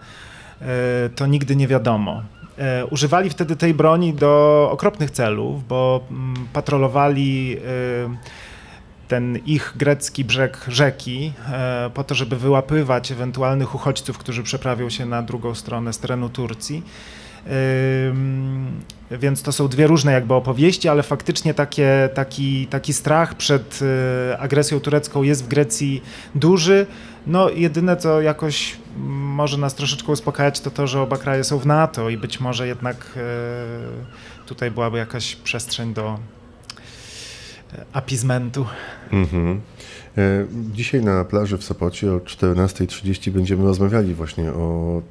to 1.17 1.27
nigdy 1.27 1.57
nie 1.57 1.69
wiadomo. 1.69 2.23
E, 2.59 2.87
używali 2.87 3.31
wtedy 3.31 3.57
tej 3.57 3.75
broni 3.75 4.15
do 4.15 4.69
okropnych 4.73 5.11
celów, 5.11 5.67
bo 5.67 6.01
mm, 6.11 6.35
patrolowali 6.53 7.57
e, 7.57 8.17
ten 9.09 9.39
ich 9.47 9.73
grecki 9.77 10.25
brzeg 10.25 10.65
rzeki 10.69 11.33
e, 11.53 11.91
po 11.95 12.05
to, 12.05 12.15
żeby 12.15 12.37
wyłapywać 12.37 13.13
ewentualnych 13.13 13.75
uchodźców, 13.75 14.19
którzy 14.19 14.43
przeprawią 14.43 14.91
się 14.91 15.07
na 15.07 15.23
drugą 15.23 15.55
stronę 15.55 15.93
z 15.93 15.99
terenu 15.99 16.29
Turcji. 16.29 16.83
Więc 19.11 19.43
to 19.43 19.53
są 19.53 19.69
dwie 19.69 19.87
różne 19.87 20.13
jakby 20.13 20.35
opowieści, 20.35 20.89
ale 20.89 21.03
faktycznie 21.03 21.55
takie, 21.55 22.09
taki, 22.15 22.67
taki 22.67 22.93
strach 22.93 23.35
przed 23.35 23.81
agresją 24.39 24.81
turecką 24.81 25.23
jest 25.23 25.45
w 25.45 25.49
Grecji 25.49 26.03
duży. 26.35 26.87
No 27.27 27.51
jedyne 27.51 27.97
co 27.97 28.21
jakoś 28.21 28.77
może 29.37 29.59
nas 29.59 29.75
troszeczkę 29.75 30.13
uspokajać 30.13 30.61
to 30.61 30.71
to, 30.71 30.87
że 30.87 31.01
oba 31.01 31.17
kraje 31.17 31.45
są 31.45 31.59
w 31.59 31.67
NATO 31.67 32.11
i 32.11 32.17
być 32.17 32.41
może 32.41 32.67
jednak 32.67 33.19
tutaj 34.47 34.71
byłaby 34.71 34.99
jakaś 34.99 35.37
przestrzeń 35.37 35.95
do 35.95 36.19
apizmentu. 37.93 38.67
Mhm. 39.13 39.61
Dzisiaj 40.73 41.03
na 41.03 41.25
plaży 41.25 41.59
w 41.59 41.65
Sopocie 41.65 42.13
o 42.13 42.19
14.30 42.19 43.31
będziemy 43.31 43.65
rozmawiali 43.65 44.15
właśnie 44.15 44.53
o 44.53 45.03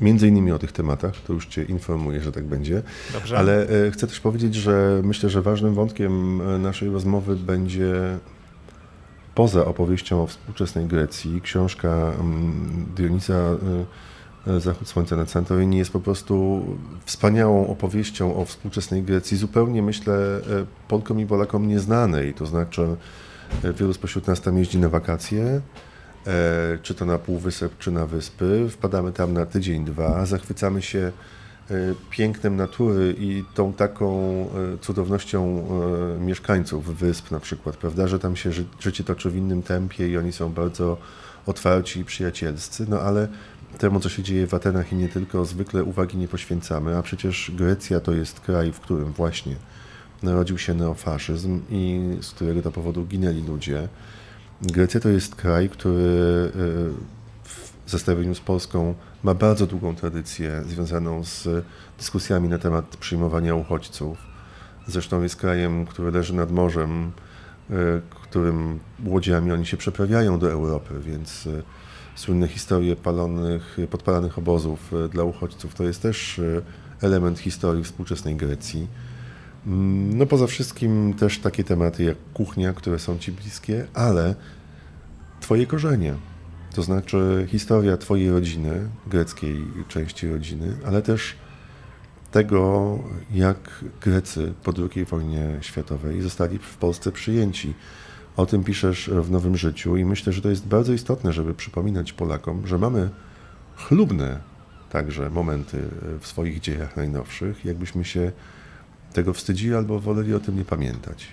między 0.00 0.28
innymi 0.28 0.52
o 0.52 0.58
tych 0.58 0.72
tematach, 0.72 1.14
to 1.26 1.32
już 1.32 1.46
Cię 1.46 1.62
informuję, 1.62 2.20
że 2.20 2.32
tak 2.32 2.44
będzie. 2.44 2.82
Dobrze. 3.12 3.38
Ale 3.38 3.68
e, 3.68 3.90
chcę 3.90 4.06
też 4.06 4.20
powiedzieć, 4.20 4.54
że 4.54 5.00
myślę, 5.04 5.30
że 5.30 5.42
ważnym 5.42 5.74
wątkiem 5.74 6.40
e, 6.40 6.58
naszej 6.58 6.90
rozmowy 6.90 7.36
będzie 7.36 8.18
poza 9.34 9.64
opowieścią 9.64 10.22
o 10.22 10.26
współczesnej 10.26 10.86
Grecji, 10.86 11.40
książka 11.40 11.88
mm, 11.88 12.86
Dionisa 12.96 13.34
e, 13.34 14.60
Zachód 14.60 14.88
Słońca 14.88 15.16
na 15.16 15.26
Santorini 15.26 15.78
jest 15.78 15.90
po 15.90 16.00
prostu 16.00 16.64
wspaniałą 17.04 17.66
opowieścią 17.66 18.36
o 18.36 18.44
współczesnej 18.44 19.02
Grecji, 19.02 19.36
zupełnie 19.36 19.82
myślę 19.82 20.40
Polkom 20.88 21.20
i 21.20 21.26
Polakom 21.26 21.68
nieznanej. 21.68 22.34
To 22.34 22.46
znaczy, 22.46 22.96
wielu 23.78 23.92
spośród 23.92 24.26
nas 24.26 24.40
tam 24.40 24.58
jeździ 24.58 24.78
na 24.78 24.88
wakacje, 24.88 25.60
czy 26.82 26.94
to 26.94 27.04
na 27.04 27.18
Półwysep, 27.18 27.78
czy 27.78 27.90
na 27.90 28.06
wyspy. 28.06 28.66
Wpadamy 28.70 29.12
tam 29.12 29.32
na 29.32 29.46
tydzień, 29.46 29.84
dwa, 29.84 30.26
zachwycamy 30.26 30.82
się 30.82 31.12
e, 31.70 31.74
pięknem 32.10 32.56
natury 32.56 33.14
i 33.18 33.44
tą 33.54 33.72
taką 33.72 34.10
e, 34.74 34.78
cudownością 34.78 35.68
mieszkańców 36.20 36.98
wysp 36.98 37.30
na 37.30 37.40
przykład, 37.40 37.76
prawda, 37.76 38.08
że 38.08 38.18
tam 38.18 38.36
się 38.36 38.50
życie 38.80 39.04
toczy 39.04 39.30
w 39.30 39.36
innym 39.36 39.62
tempie 39.62 40.08
i 40.08 40.16
oni 40.18 40.32
są 40.32 40.52
bardzo 40.52 40.96
otwarci 41.46 42.00
i 42.00 42.04
przyjacielscy, 42.04 42.86
no 42.88 43.00
ale 43.00 43.28
temu, 43.78 44.00
co 44.00 44.08
się 44.08 44.22
dzieje 44.22 44.46
w 44.46 44.54
Atenach 44.54 44.92
i 44.92 44.96
nie 44.96 45.08
tylko, 45.08 45.44
zwykle 45.44 45.84
uwagi 45.84 46.16
nie 46.16 46.28
poświęcamy, 46.28 46.96
a 46.96 47.02
przecież 47.02 47.52
Grecja 47.54 48.00
to 48.00 48.12
jest 48.12 48.40
kraj, 48.40 48.72
w 48.72 48.80
którym 48.80 49.12
właśnie 49.12 49.56
narodził 50.22 50.58
się 50.58 50.74
neofaszyzm 50.74 51.60
i 51.70 52.00
z 52.20 52.30
którego 52.30 52.62
to 52.62 52.70
powodu 52.70 53.04
ginęli 53.06 53.42
ludzie. 53.42 53.88
Grecja 54.62 55.00
to 55.00 55.08
jest 55.08 55.34
kraj, 55.34 55.68
który 55.68 56.02
e, 56.02 56.50
w 57.44 57.90
zestawieniu 57.90 58.34
z 58.34 58.40
Polską 58.40 58.94
ma 59.22 59.34
bardzo 59.34 59.66
długą 59.66 59.94
tradycję 59.94 60.62
związaną 60.66 61.24
z 61.24 61.48
dyskusjami 61.98 62.48
na 62.48 62.58
temat 62.58 62.96
przyjmowania 62.96 63.54
uchodźców. 63.54 64.18
Zresztą 64.86 65.22
jest 65.22 65.36
krajem, 65.36 65.86
który 65.86 66.10
leży 66.10 66.34
nad 66.34 66.50
morzem, 66.50 67.12
e, 67.70 67.74
którym 68.22 68.80
łodziami 69.04 69.52
oni 69.52 69.66
się 69.66 69.76
przeprawiają 69.76 70.38
do 70.38 70.50
Europy, 70.50 70.94
więc 71.00 71.46
e, 71.46 71.62
słynne 72.14 72.48
historie 72.48 72.96
palonych, 72.96 73.76
podpalanych 73.90 74.38
obozów 74.38 74.92
dla 75.10 75.24
uchodźców 75.24 75.74
to 75.74 75.84
jest 75.84 76.02
też 76.02 76.40
element 77.00 77.38
historii 77.38 77.84
współczesnej 77.84 78.36
Grecji. 78.36 78.86
Mm, 79.66 80.18
no 80.18 80.26
poza 80.26 80.46
wszystkim 80.46 81.14
też 81.14 81.38
takie 81.38 81.64
tematy 81.64 82.04
jak 82.04 82.16
kuchnia, 82.34 82.72
które 82.72 82.98
są 82.98 83.18
Ci 83.18 83.32
bliskie, 83.32 83.86
ale 83.94 84.34
Twoje 85.40 85.66
korzenie, 85.66 86.14
to 86.74 86.82
znaczy 86.82 87.46
historia 87.48 87.96
Twojej 87.96 88.30
rodziny, 88.30 88.88
greckiej 89.06 89.64
części 89.88 90.28
rodziny, 90.28 90.76
ale 90.86 91.02
też 91.02 91.36
tego, 92.30 92.98
jak 93.32 93.84
Grecy 94.00 94.52
po 94.62 94.72
II 94.78 95.04
wojnie 95.04 95.58
światowej 95.60 96.22
zostali 96.22 96.58
w 96.58 96.76
Polsce 96.76 97.12
przyjęci. 97.12 97.74
O 98.36 98.46
tym 98.46 98.64
piszesz 98.64 99.10
w 99.10 99.30
Nowym 99.30 99.56
Życiu 99.56 99.96
i 99.96 100.04
myślę, 100.04 100.32
że 100.32 100.42
to 100.42 100.50
jest 100.50 100.66
bardzo 100.66 100.92
istotne, 100.92 101.32
żeby 101.32 101.54
przypominać 101.54 102.12
Polakom, 102.12 102.66
że 102.66 102.78
mamy 102.78 103.10
chlubne 103.76 104.40
także 104.90 105.30
momenty 105.30 105.82
w 106.20 106.26
swoich 106.26 106.60
dziejach 106.60 106.96
najnowszych, 106.96 107.64
jakbyśmy 107.64 108.04
się 108.04 108.32
tego 109.14 109.34
wstydzili 109.34 109.74
albo 109.74 110.00
woleli 110.00 110.34
o 110.34 110.40
tym 110.40 110.58
nie 110.58 110.64
pamiętać. 110.64 111.26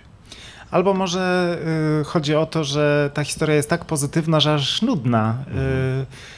Albo 0.72 0.94
może 0.94 1.58
y, 2.02 2.03
chodzi 2.03 2.36
o 2.36 2.45
to, 2.45 2.64
że 2.64 3.12
ta 3.14 3.24
historia 3.24 3.56
jest 3.56 3.70
tak 3.70 3.86
pozytywna, 3.86 4.40
że 4.40 4.53
aż 4.53 4.82
nudna. 4.82 5.38
Y, 5.48 6.32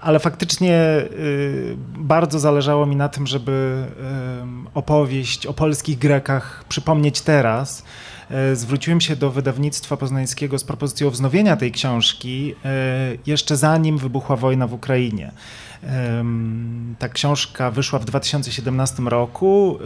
ale 0.00 0.18
faktycznie 0.18 0.74
y, 1.10 1.76
bardzo 1.98 2.38
zależało 2.38 2.86
mi 2.86 2.96
na 2.96 3.08
tym, 3.08 3.26
żeby 3.26 3.84
opowieść 4.74 5.46
o 5.46 5.52
polskich 5.52 5.98
Grekach 5.98 6.64
przypomnieć 6.68 7.20
teraz. 7.20 7.84
Zwróciłem 8.54 9.00
się 9.00 9.16
do 9.16 9.30
wydawnictwa 9.30 9.96
poznańskiego 9.96 10.58
z 10.58 10.64
propozycją 10.64 11.10
wznowienia 11.10 11.56
tej 11.56 11.72
książki 11.72 12.54
jeszcze 13.26 13.56
zanim 13.56 13.98
wybuchła 13.98 14.36
wojna 14.36 14.66
w 14.66 14.72
Ukrainie. 14.72 15.32
Ta 16.98 17.08
książka 17.08 17.70
wyszła 17.70 17.98
w 17.98 18.04
2017 18.04 19.02
roku. 19.02 19.78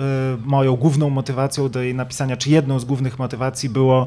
Moją 0.44 0.76
główną 0.76 1.10
motywacją 1.10 1.68
do 1.68 1.82
jej 1.82 1.94
napisania, 1.94 2.36
czy 2.36 2.50
jedną 2.50 2.78
z 2.78 2.84
głównych 2.84 3.18
motywacji 3.18 3.68
było, 3.68 4.06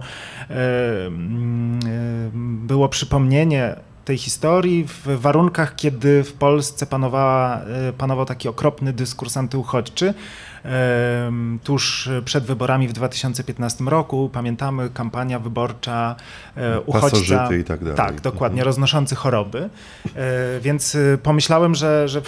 było 2.67 2.89
przypomnienie 2.89 3.75
tej 4.05 4.17
historii 4.17 4.87
w 4.87 5.07
warunkach, 5.07 5.75
kiedy 5.75 6.23
w 6.23 6.33
Polsce 6.33 6.85
panowała, 6.85 7.59
e, 7.59 7.93
panował 7.93 8.25
taki 8.25 8.47
okropny 8.47 8.93
dyskurs 8.93 9.37
antyuchodźczy 9.37 10.13
tuż 11.63 12.09
przed 12.25 12.43
wyborami 12.43 12.87
w 12.87 12.93
2015 12.93 13.83
roku. 13.83 14.29
Pamiętamy 14.33 14.89
kampania 14.89 15.39
wyborcza 15.39 16.15
e, 16.57 16.79
uchodźca. 16.79 17.55
i 17.55 17.63
tak 17.63 17.79
dalej. 17.79 17.97
Tak, 17.97 18.21
dokładnie, 18.21 18.61
mhm. 18.61 18.65
roznoszący 18.65 19.15
choroby. 19.15 19.69
E, 20.15 20.59
więc 20.61 20.95
e, 20.95 21.17
pomyślałem, 21.17 21.75
że, 21.75 22.07
że, 22.07 22.21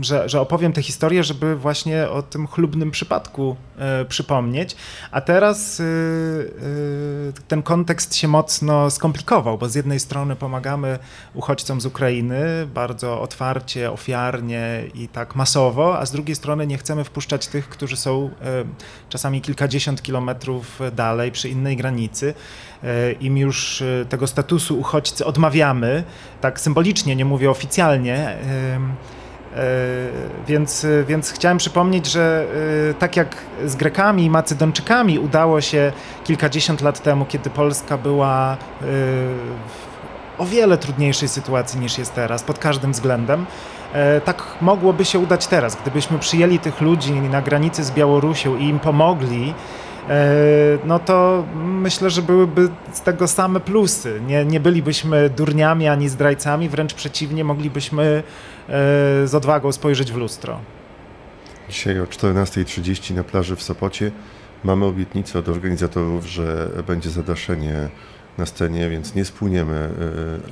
że, 0.00 0.28
że 0.28 0.40
opowiem 0.40 0.72
tę 0.72 0.82
historię, 0.82 1.24
żeby 1.24 1.56
właśnie 1.56 2.08
o 2.08 2.22
tym 2.22 2.46
chlubnym 2.46 2.90
przypadku 2.90 3.56
przypomnieć. 4.08 4.76
A 5.10 5.20
teraz 5.20 5.82
ten 7.48 7.62
kontekst 7.62 8.14
się 8.14 8.28
mocno 8.28 8.90
skomplikował, 8.90 9.58
bo 9.58 9.68
z 9.68 9.74
jednej 9.74 10.00
strony 10.00 10.36
pomagamy 10.36 10.98
uchodźcom 11.34 11.80
z 11.80 11.86
Ukrainy 11.86 12.66
bardzo 12.74 13.20
otwarcie, 13.20 13.92
ofiarnie 13.92 14.84
i 14.94 15.08
tak 15.08 15.36
masowo, 15.36 15.98
a 15.98 16.06
z 16.06 16.12
drugiej 16.12 16.36
strony 16.36 16.66
nie 16.66 16.78
chcemy 16.78 17.04
wpuszczać 17.04 17.46
tych, 17.46 17.68
którzy 17.68 17.81
którzy 17.82 17.96
są 17.96 18.30
e, 18.42 18.64
czasami 19.08 19.40
kilkadziesiąt 19.40 20.02
kilometrów 20.02 20.80
dalej, 20.92 21.32
przy 21.32 21.48
innej 21.48 21.76
granicy. 21.76 22.34
E, 22.84 23.12
Im 23.12 23.38
już 23.38 23.82
e, 23.82 24.04
tego 24.08 24.26
statusu 24.26 24.78
uchodźcy 24.78 25.24
odmawiamy, 25.26 26.04
tak 26.40 26.60
symbolicznie, 26.60 27.16
nie 27.16 27.24
mówię 27.24 27.50
oficjalnie. 27.50 28.36
Więc, 30.48 30.86
więc 31.06 31.30
chciałem 31.30 31.58
przypomnieć, 31.58 32.06
że 32.06 32.46
tak 32.98 33.16
jak 33.16 33.36
z 33.66 33.76
Grekami 33.76 34.24
i 34.24 34.30
Macedończykami 34.30 35.18
udało 35.18 35.60
się 35.60 35.92
kilkadziesiąt 36.24 36.80
lat 36.80 37.02
temu, 37.02 37.24
kiedy 37.24 37.50
Polska 37.50 37.98
była 37.98 38.56
w 38.80 39.92
o 40.38 40.46
wiele 40.46 40.78
trudniejszej 40.78 41.28
sytuacji 41.28 41.80
niż 41.80 41.98
jest 41.98 42.14
teraz, 42.14 42.42
pod 42.42 42.58
każdym 42.58 42.92
względem, 42.92 43.46
tak 44.24 44.42
mogłoby 44.60 45.04
się 45.04 45.18
udać 45.18 45.46
teraz. 45.46 45.76
Gdybyśmy 45.82 46.18
przyjęli 46.18 46.58
tych 46.58 46.80
ludzi 46.80 47.12
na 47.12 47.42
granicy 47.42 47.84
z 47.84 47.90
Białorusią 47.90 48.56
i 48.56 48.64
im 48.64 48.78
pomogli, 48.78 49.54
e, 50.08 50.24
no 50.84 50.98
to 50.98 51.44
myślę, 51.64 52.10
że 52.10 52.22
byłyby 52.22 52.68
z 52.92 53.00
tego 53.00 53.28
same 53.28 53.60
plusy. 53.60 54.20
Nie, 54.26 54.44
nie 54.44 54.60
bylibyśmy 54.60 55.30
durniami 55.30 55.88
ani 55.88 56.08
zdrajcami, 56.08 56.68
wręcz 56.68 56.94
przeciwnie, 56.94 57.44
moglibyśmy 57.44 58.22
e, 58.68 58.72
z 59.26 59.34
odwagą 59.34 59.72
spojrzeć 59.72 60.12
w 60.12 60.16
lustro. 60.16 60.60
Dzisiaj 61.68 62.00
o 62.00 62.04
14.30 62.04 63.14
na 63.14 63.24
plaży 63.24 63.56
w 63.56 63.62
Sopocie 63.62 64.10
mamy 64.64 64.84
obietnicę 64.84 65.38
od 65.38 65.48
organizatorów, 65.48 66.26
że 66.26 66.70
będzie 66.86 67.10
zadaszenie 67.10 67.88
na 68.38 68.46
scenie, 68.46 68.90
więc 68.90 69.14
nie 69.14 69.24
spłyniemy 69.24 69.90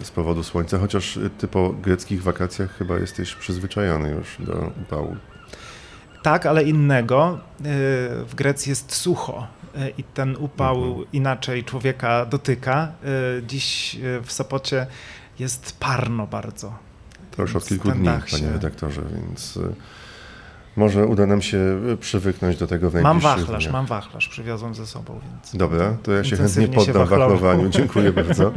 e, 0.00 0.04
z 0.04 0.10
powodu 0.10 0.42
słońca, 0.42 0.78
chociaż 0.78 1.18
ty 1.38 1.48
po 1.48 1.70
greckich 1.70 2.22
wakacjach 2.22 2.76
chyba 2.76 2.98
jesteś 2.98 3.34
przyzwyczajony 3.34 4.10
już 4.10 4.36
do 4.46 4.72
upału. 4.82 5.16
Tak, 6.22 6.46
ale 6.46 6.62
innego. 6.62 7.38
E, 7.38 7.62
w 8.24 8.34
Grecji 8.34 8.70
jest 8.70 8.94
sucho 8.94 9.46
e, 9.74 9.90
i 9.90 10.04
ten 10.04 10.36
upał 10.36 10.84
mhm. 10.84 11.06
inaczej 11.12 11.64
człowieka 11.64 12.26
dotyka. 12.26 12.92
Dziś 13.46 13.96
w 14.22 14.32
Sopocie 14.32 14.86
jest 15.38 15.76
parno 15.80 16.26
bardzo. 16.26 16.78
To 17.36 17.42
już 17.42 17.56
od 17.56 17.66
kilku 17.66 17.90
dni, 17.90 18.08
panie 18.30 18.52
redaktorze, 18.52 19.02
więc 19.14 19.58
może 20.80 21.06
uda 21.06 21.26
nam 21.26 21.42
się 21.42 21.58
przywyknąć 22.00 22.56
do 22.56 22.66
tego 22.66 22.90
w 22.90 22.94
Mam 22.94 23.20
wachlarz, 23.20 23.62
dniach. 23.62 23.72
mam 23.72 23.86
wachlarz, 23.86 24.28
przywiozłem 24.28 24.74
ze 24.74 24.86
sobą. 24.86 25.20
Więc 25.22 25.56
Dobra, 25.56 25.96
to 26.02 26.12
ja 26.12 26.24
się 26.24 26.36
chętnie 26.36 26.68
poddam 26.68 27.06
wachlowaniu. 27.06 27.68
Dziękuję 27.78 28.12
bardzo. 28.12 28.52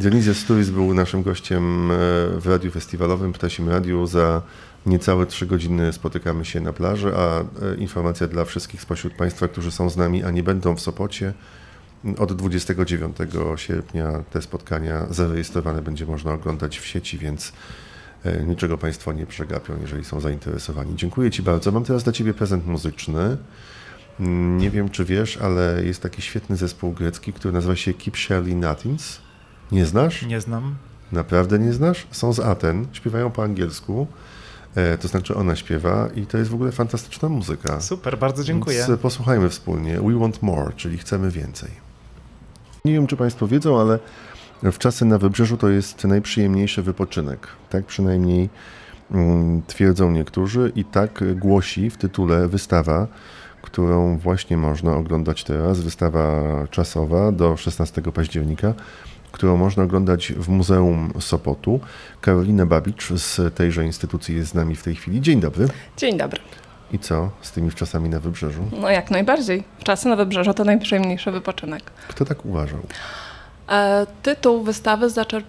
Dionizja 0.00 0.34
Sturis 0.34 0.70
był 0.70 0.94
naszym 0.94 1.22
gościem 1.22 1.90
e, 1.90 1.94
w 2.40 2.46
Radiu 2.46 2.70
Festiwalowym, 2.70 3.32
Ptasim 3.32 3.68
Radiu. 3.68 4.06
Za 4.06 4.42
niecałe 4.86 5.26
trzy 5.26 5.46
godziny 5.46 5.92
spotykamy 5.92 6.44
się 6.44 6.60
na 6.60 6.72
plaży, 6.72 7.12
a 7.16 7.40
e, 7.40 7.74
informacja 7.78 8.28
dla 8.28 8.44
wszystkich 8.44 8.80
spośród 8.80 9.14
Państwa, 9.14 9.48
którzy 9.48 9.70
są 9.70 9.90
z 9.90 9.96
nami, 9.96 10.24
a 10.24 10.30
nie 10.30 10.42
będą 10.42 10.76
w 10.76 10.80
Sopocie, 10.80 11.32
od 12.18 12.32
29 12.32 13.16
sierpnia 13.56 14.22
te 14.30 14.42
spotkania 14.42 15.06
zarejestrowane 15.10 15.82
będzie 15.82 16.06
można 16.06 16.32
oglądać 16.32 16.78
w 16.78 16.86
sieci, 16.86 17.18
więc 17.18 17.52
niczego 18.46 18.78
Państwo 18.78 19.12
nie 19.12 19.26
przegapią, 19.26 19.74
jeżeli 19.80 20.04
są 20.04 20.20
zainteresowani. 20.20 20.96
Dziękuję 20.96 21.30
Ci 21.30 21.42
bardzo. 21.42 21.72
Mam 21.72 21.84
teraz 21.84 22.04
dla 22.04 22.12
Ciebie 22.12 22.34
prezent 22.34 22.66
muzyczny. 22.66 23.36
Mm, 24.20 24.58
Nie 24.58 24.70
wiem, 24.70 24.88
czy 24.88 25.04
wiesz, 25.04 25.36
ale 25.36 25.84
jest 25.84 26.02
taki 26.02 26.22
świetny 26.22 26.56
zespół 26.56 26.92
grecki, 26.92 27.32
który 27.32 27.54
nazywa 27.54 27.76
się 27.76 27.94
Keep 27.94 28.16
Shirley 28.16 28.56
Nothings. 28.56 29.18
Nie 29.72 29.86
znasz? 29.86 30.22
Nie 30.22 30.40
znam. 30.40 30.74
Naprawdę 31.12 31.58
nie 31.58 31.72
znasz? 31.72 32.06
Są 32.10 32.32
z 32.32 32.40
Aten, 32.40 32.86
śpiewają 32.92 33.30
po 33.30 33.42
angielsku. 33.42 34.06
E, 34.74 34.98
to 34.98 35.08
znaczy 35.08 35.34
ona 35.34 35.56
śpiewa 35.56 36.08
i 36.14 36.26
to 36.26 36.38
jest 36.38 36.50
w 36.50 36.54
ogóle 36.54 36.72
fantastyczna 36.72 37.28
muzyka. 37.28 37.80
Super, 37.80 38.18
bardzo 38.18 38.44
dziękuję. 38.44 38.78
Więc 38.78 38.90
e, 38.90 38.96
posłuchajmy 38.98 39.48
wspólnie. 39.50 40.00
We 40.00 40.18
want 40.18 40.42
more, 40.42 40.72
czyli 40.76 40.98
chcemy 40.98 41.30
więcej. 41.30 41.70
Nie 42.84 42.92
wiem, 42.92 43.06
czy 43.06 43.16
Państwo 43.16 43.46
wiedzą, 43.48 43.80
ale 43.80 43.98
w 44.62 44.78
czasy 44.78 45.04
na 45.04 45.18
wybrzeżu 45.18 45.56
to 45.56 45.68
jest 45.68 46.04
najprzyjemniejszy 46.04 46.82
wypoczynek. 46.82 47.48
Tak 47.70 47.84
przynajmniej 47.84 48.48
mm, 49.10 49.62
twierdzą 49.66 50.10
niektórzy 50.10 50.72
i 50.76 50.84
tak 50.84 51.38
głosi 51.38 51.90
w 51.90 51.96
tytule 51.96 52.48
wystawa, 52.48 53.06
którą 53.62 54.18
właśnie 54.18 54.56
można 54.56 54.96
oglądać 54.96 55.44
teraz. 55.44 55.80
Wystawa 55.80 56.42
czasowa 56.70 57.32
do 57.32 57.56
16 57.56 58.02
października, 58.02 58.74
którą 59.32 59.56
można 59.56 59.82
oglądać 59.82 60.32
w 60.32 60.48
Muzeum 60.48 61.12
Sopotu. 61.20 61.80
Karolina 62.20 62.66
Babicz 62.66 63.12
z 63.12 63.54
tejże 63.54 63.84
instytucji 63.84 64.36
jest 64.36 64.50
z 64.50 64.54
nami 64.54 64.76
w 64.76 64.82
tej 64.82 64.94
chwili. 64.94 65.20
Dzień 65.20 65.40
dobry. 65.40 65.68
Dzień 65.96 66.18
dobry. 66.18 66.40
I 66.92 66.98
co 66.98 67.30
z 67.42 67.52
tymi 67.52 67.70
wczasami 67.70 68.08
na 68.08 68.20
wybrzeżu? 68.20 68.62
No 68.80 68.90
jak 68.90 69.10
najbardziej. 69.10 69.64
Czasy 69.84 70.08
na 70.08 70.16
wybrzeżu 70.16 70.54
to 70.54 70.64
najprzyjemniejszy 70.64 71.30
wypoczynek. 71.30 71.82
Kto 72.08 72.24
tak 72.24 72.46
uważał? 72.46 72.80
E, 73.68 74.06
tytuł 74.22 74.62
wystawy 74.62 75.06
zaczerp- 75.08 75.42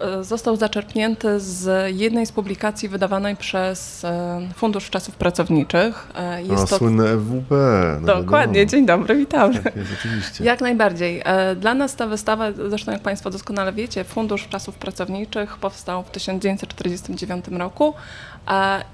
e, 0.00 0.24
został 0.24 0.56
zaczerpnięty 0.56 1.40
z 1.40 1.90
jednej 1.96 2.26
z 2.26 2.32
publikacji 2.32 2.88
wydawanej 2.88 3.36
przez 3.36 4.04
e, 4.04 4.40
Fundusz 4.56 4.90
Czasów 4.90 5.16
Pracowniczych. 5.16 6.08
Jest 6.50 6.64
o, 6.64 6.66
to 6.66 6.78
słynne 6.78 7.04
FWP. 7.04 7.54
No 8.00 8.06
Dokładnie, 8.06 8.60
wiadomo. 8.60 8.70
dzień 8.70 8.86
dobry, 8.86 9.16
witamy. 9.16 9.58
Tak 9.58 9.76
jest, 9.76 9.90
oczywiście. 9.98 10.44
Jak 10.44 10.60
najbardziej. 10.60 11.22
Dla 11.56 11.74
nas 11.74 11.96
ta 11.96 12.06
wystawa, 12.06 12.52
zresztą 12.68 12.92
jak 12.92 13.02
Państwo 13.02 13.30
doskonale 13.30 13.72
wiecie, 13.72 14.04
Fundusz 14.04 14.48
Czasów 14.48 14.74
Pracowniczych 14.78 15.56
powstał 15.56 16.02
w 16.02 16.10
1949 16.10 17.44
roku 17.48 17.94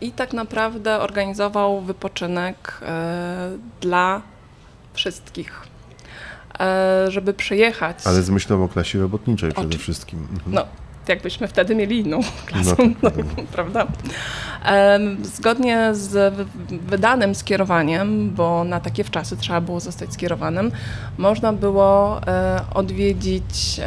i 0.01 0.12
tak 0.12 0.32
naprawdę 0.32 0.98
organizował 0.98 1.81
wypoczynek 1.81 2.81
dla 3.81 4.23
wszystkich, 4.93 5.70
żeby 7.09 7.35
przyjechać. 7.35 7.97
Ale 8.05 8.23
z 8.23 8.31
myślą 8.31 8.65
o 8.65 8.69
klasie 8.69 9.01
robotniczej 9.01 9.53
przede 9.53 9.69
Oczy- 9.69 9.78
wszystkim. 9.78 10.19
Mhm. 10.32 10.55
No, 10.55 10.65
jakbyśmy 11.09 11.49
wtedy 11.49 11.74
mieli 11.74 11.99
inną 11.99 12.20
klasę, 12.47 12.77
tak, 12.77 12.87
no, 13.03 13.11
wiadomo. 13.11 13.31
prawda? 13.53 13.87
Em, 14.65 15.24
Zgodnie 15.24 15.95
z 15.95 16.35
wy- 16.35 16.47
wydanym 16.70 17.35
skierowaniem, 17.35 18.31
bo 18.31 18.65
na 18.65 18.81
takie 18.81 19.05
wczasy 19.05 19.37
trzeba 19.37 19.61
było 19.61 19.81
zostać 19.81 20.12
skierowanym, 20.12 20.70
można 21.19 21.53
było 21.53 22.20
e, 22.27 22.61
odwiedzić 22.74 23.81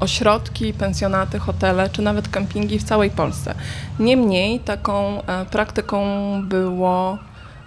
ośrodki, 0.00 0.72
pensjonaty, 0.72 1.38
hotele 1.38 1.90
czy 1.90 2.02
nawet 2.02 2.28
kempingi 2.28 2.78
w 2.78 2.84
całej 2.84 3.10
Polsce. 3.10 3.54
Niemniej 3.98 4.60
taką 4.60 5.22
e, 5.22 5.44
praktyką 5.46 6.06
było 6.44 7.18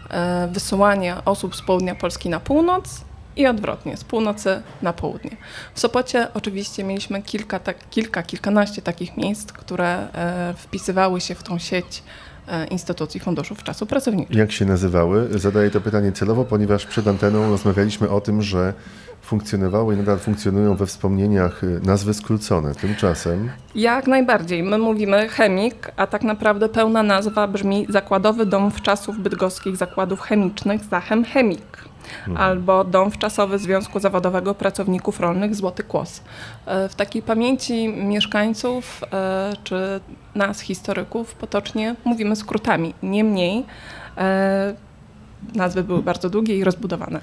e, 0.10 0.48
wysyłanie 0.52 1.16
osób 1.26 1.56
z 1.56 1.62
południa 1.62 1.96
Polski 1.96 2.30
na 2.30 2.40
północ 2.40 3.02
i 3.40 3.48
odwrotnie, 3.48 3.98
z 3.98 4.04
północy 4.04 4.62
na 4.82 4.94
południe. 4.94 5.38
W 5.74 5.80
Sopocie 5.80 6.28
oczywiście 6.34 6.84
mieliśmy 6.84 7.22
kilka, 7.22 7.60
tak, 7.60 7.90
kilka 7.90 8.24
kilkanaście 8.24 8.82
takich 8.82 9.18
miejsc, 9.18 9.52
które 9.52 10.08
e, 10.14 10.54
wpisywały 10.58 11.22
się 11.22 11.36
w 11.36 11.44
tą 11.44 11.60
sieć 11.60 12.04
e, 12.48 12.66
instytucji 12.66 13.20
funduszów 13.20 13.64
czasu 13.64 13.86
pracowniczych. 13.86 14.36
Jak 14.36 14.52
się 14.52 14.66
nazywały? 14.66 15.28
Zadaję 15.40 15.72
to 15.72 15.82
pytanie 15.82 16.12
celowo, 16.12 16.46
ponieważ 16.46 16.86
przed 16.86 17.08
anteną 17.08 17.50
rozmawialiśmy 17.50 18.10
o 18.10 18.22
tym, 18.22 18.42
że 18.42 18.74
funkcjonowały 19.22 19.94
i 19.94 19.98
nadal 19.98 20.20
funkcjonują 20.20 20.76
we 20.76 20.86
wspomnieniach 20.86 21.64
y, 21.64 21.80
nazwy 21.84 22.14
skrócone. 22.14 22.76
Tymczasem 22.76 23.50
Jak 23.76 24.08
najbardziej. 24.08 24.64
My 24.64 24.78
mówimy 24.78 25.30
chemik, 25.30 25.92
a 25.96 26.08
tak 26.08 26.24
naprawdę 26.24 26.70
pełna 26.70 27.04
nazwa 27.04 27.48
brzmi 27.48 27.86
Zakładowy 27.90 28.46
Dom 28.46 28.72
Wczasów 28.72 29.20
Bydgoskich 29.20 29.78
Zakładów 29.78 30.22
Chemicznych 30.22 30.84
Zachem 30.84 31.26
Chemik. 31.26 31.89
Albo 32.36 32.84
Dom 32.84 33.12
Wczasowy 33.12 33.60
Związku 33.60 34.00
Zawodowego 34.00 34.56
Pracowników 34.56 35.20
Rolnych 35.20 35.56
Złoty 35.56 35.84
Kłos. 35.84 36.22
E, 36.66 36.90
W 36.90 36.96
takiej 36.96 37.22
pamięci 37.22 37.88
mieszkańców 37.88 39.02
e, 39.14 39.54
czy 39.64 40.00
nas, 40.36 40.60
historyków, 40.60 41.36
potocznie 41.36 41.96
mówimy 42.06 42.36
skrótami. 42.36 42.94
Niemniej 43.04 43.66
e, 44.18 44.74
nazwy 45.56 45.84
były 45.84 46.04
bardzo 46.04 46.30
długie 46.30 46.58
i 46.58 46.64
rozbudowane. 46.64 47.20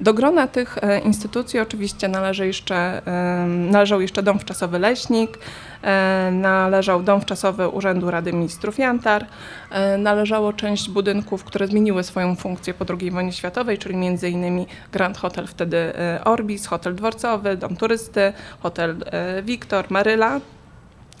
Do 0.00 0.14
grona 0.14 0.46
tych 0.46 0.78
e, 0.78 0.98
instytucji 0.98 1.60
oczywiście 1.60 2.08
należy 2.08 2.46
jeszcze, 2.46 3.02
należał 3.46 4.00
jeszcze 4.00 4.22
Dom 4.22 4.38
Wczasowy 4.38 4.78
Leśnik, 4.78 5.38
e, 5.82 6.30
należał 6.32 7.02
Dom 7.02 7.20
Wczasowy 7.20 7.68
Urzędu 7.68 8.10
Rady 8.10 8.32
Ministrów 8.32 8.78
Jantar, 8.78 9.26
e, 9.70 9.98
należało 9.98 10.52
część 10.52 10.90
budynków, 10.90 11.44
które 11.44 11.66
zmieniły 11.66 12.02
swoją 12.02 12.36
funkcję 12.36 12.74
po 12.74 12.84
II 13.00 13.10
wojnie 13.10 13.32
światowej, 13.32 13.78
czyli 13.78 13.94
m.in. 13.94 14.66
Grand 14.92 15.18
Hotel 15.18 15.46
wtedy 15.46 15.92
Orbis, 16.24 16.66
Hotel 16.66 16.94
Dworcowy, 16.94 17.56
Dom 17.56 17.76
Turysty, 17.76 18.32
Hotel 18.60 18.96
Wiktor, 19.42 19.84
Maryla 19.90 20.40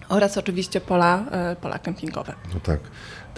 oraz 0.08 0.38
oczywiście 0.38 0.80
pola, 0.80 1.24
pola 1.60 1.78
kempingowe. 1.78 2.34
No 2.54 2.60
tak, 2.60 2.80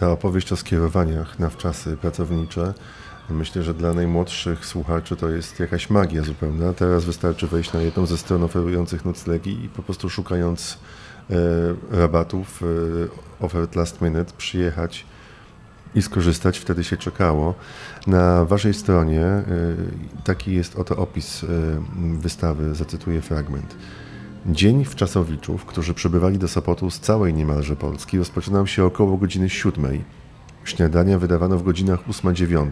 ta 0.03 0.11
opowieść 0.11 0.53
o 0.53 0.57
skierowaniach 0.57 1.39
na 1.39 1.49
wczasy 1.49 1.97
pracownicze, 1.97 2.75
myślę, 3.31 3.63
że 3.63 3.75
dla 3.75 3.93
najmłodszych 3.93 4.67
słuchaczy 4.67 5.17
to 5.17 5.29
jest 5.29 5.61
jakaś 5.61 5.91
magia 5.91 6.23
zupełna. 6.23 6.73
Teraz 6.73 7.05
wystarczy 7.05 7.47
wejść 7.47 7.73
na 7.73 7.83
jedną 7.83 8.07
ze 8.07 8.19
stron 8.19 8.43
oferujących 8.43 9.05
noclegi 9.05 9.65
i 9.65 9.69
po 9.69 9.83
prostu 9.83 10.11
szukając 10.11 10.79
e, 11.31 11.35
rabatów, 11.91 12.63
e, 12.63 13.45
ofert 13.45 13.77
last 13.77 14.01
minute, 14.01 14.33
przyjechać 14.39 15.07
i 15.95 16.03
skorzystać, 16.03 16.59
wtedy 16.59 16.85
się 16.85 16.97
czekało. 16.97 17.55
Na 18.07 18.45
waszej 18.45 18.75
stronie 18.75 19.23
e, 19.23 19.45
taki 20.25 20.55
jest 20.55 20.77
oto 20.77 20.97
opis 20.97 21.45
e, 21.45 21.47
wystawy, 22.19 22.75
zacytuję 22.75 23.21
fragment. 23.21 23.77
Dzień 24.47 24.85
wczasowiczów, 24.85 25.65
którzy 25.65 25.95
przybywali 25.95 26.39
do 26.39 26.49
Sopotu 26.49 26.91
z 26.91 27.01
całej 27.01 27.35
niemalże 27.35 27.77
Polski, 27.77 28.19
rozpoczynał 28.19 28.67
się 28.67 28.85
około 28.85 29.17
godziny 29.17 29.51
siódmej. 29.51 30.05
Śniadania 30.65 31.19
wydawano 31.19 31.59
w 31.59 31.63
godzinach 31.63 32.09
8-9. 32.09 32.71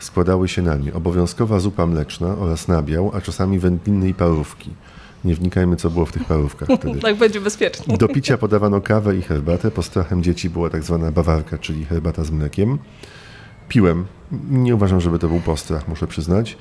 Składały 0.00 0.48
się 0.48 0.62
na 0.62 0.76
nie 0.76 0.94
obowiązkowa 0.94 1.60
zupa 1.60 1.86
mleczna 1.86 2.36
oraz 2.38 2.68
nabiał, 2.68 3.10
a 3.14 3.20
czasami 3.20 3.58
wędliny 3.58 4.08
i 4.08 4.14
parówki. 4.14 4.70
Nie 5.24 5.34
wnikajmy, 5.34 5.76
co 5.76 5.90
było 5.90 6.06
w 6.06 6.12
tych 6.12 6.24
parówkach 6.24 6.68
wtedy. 6.78 7.00
Tak 7.00 7.16
będzie 7.16 7.40
bezpiecznie. 7.40 7.96
Do 7.96 8.08
picia 8.08 8.38
podawano 8.38 8.80
kawę 8.80 9.16
i 9.16 9.22
herbatę. 9.22 9.70
Postrachem 9.70 10.22
dzieci 10.22 10.50
była 10.50 10.70
tak 10.70 10.82
zwana 10.82 11.12
bawarka, 11.12 11.58
czyli 11.58 11.84
herbata 11.84 12.24
z 12.24 12.30
mlekiem. 12.30 12.78
Piłem. 13.68 14.06
Nie 14.50 14.74
uważam, 14.74 15.00
żeby 15.00 15.18
to 15.18 15.28
był 15.28 15.40
postrach, 15.40 15.88
muszę 15.88 16.06
przyznać. 16.06 16.56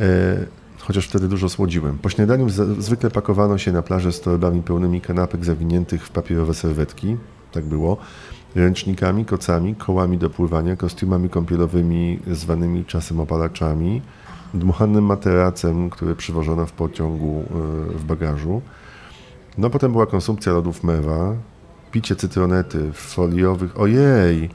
E, 0.00 0.63
chociaż 0.86 1.08
wtedy 1.08 1.28
dużo 1.28 1.48
słodziłem. 1.48 1.98
Po 1.98 2.10
śniadaniu 2.10 2.48
zwykle 2.78 3.10
pakowano 3.10 3.58
się 3.58 3.72
na 3.72 3.82
plażę 3.82 4.12
z 4.12 4.20
torbami 4.20 4.62
pełnymi 4.62 5.00
kanapek 5.00 5.44
zawiniętych 5.44 6.06
w 6.06 6.10
papierowe 6.10 6.54
serwetki. 6.54 7.16
Tak 7.52 7.64
było. 7.64 7.96
Ręcznikami, 8.54 9.24
kocami, 9.24 9.74
kołami 9.74 10.18
do 10.18 10.30
pływania, 10.30 10.76
kostiumami 10.76 11.28
kąpielowymi 11.28 12.20
zwanymi 12.30 12.84
czasem 12.84 13.20
opalaczami, 13.20 14.02
dmuchanym 14.54 15.04
materacem, 15.04 15.90
który 15.90 16.16
przywożono 16.16 16.66
w 16.66 16.72
pociągu 16.72 17.40
e, 17.40 17.98
w 17.98 18.04
bagażu. 18.04 18.62
No 19.58 19.70
potem 19.70 19.92
była 19.92 20.06
konsumpcja 20.06 20.52
lodów 20.52 20.84
mewa, 20.84 21.34
picie 21.92 22.16
cytronety 22.16 22.92
w 22.92 22.96
foliowych, 22.98 23.80
ojej, 23.80 24.50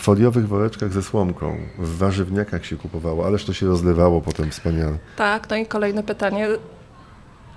foliowych 0.00 0.48
woreczkach 0.48 0.92
ze 0.92 1.02
słomką. 1.02 1.56
W 1.78 1.98
warzywniakach 1.98 2.66
się 2.66 2.76
kupowało, 2.76 3.26
ależ 3.26 3.44
to 3.44 3.52
się 3.52 3.66
rozlewało 3.66 4.20
potem 4.20 4.50
wspaniale. 4.50 4.98
Tak, 5.16 5.50
no 5.50 5.56
i 5.56 5.66
kolejne 5.66 6.02
pytanie. 6.02 6.48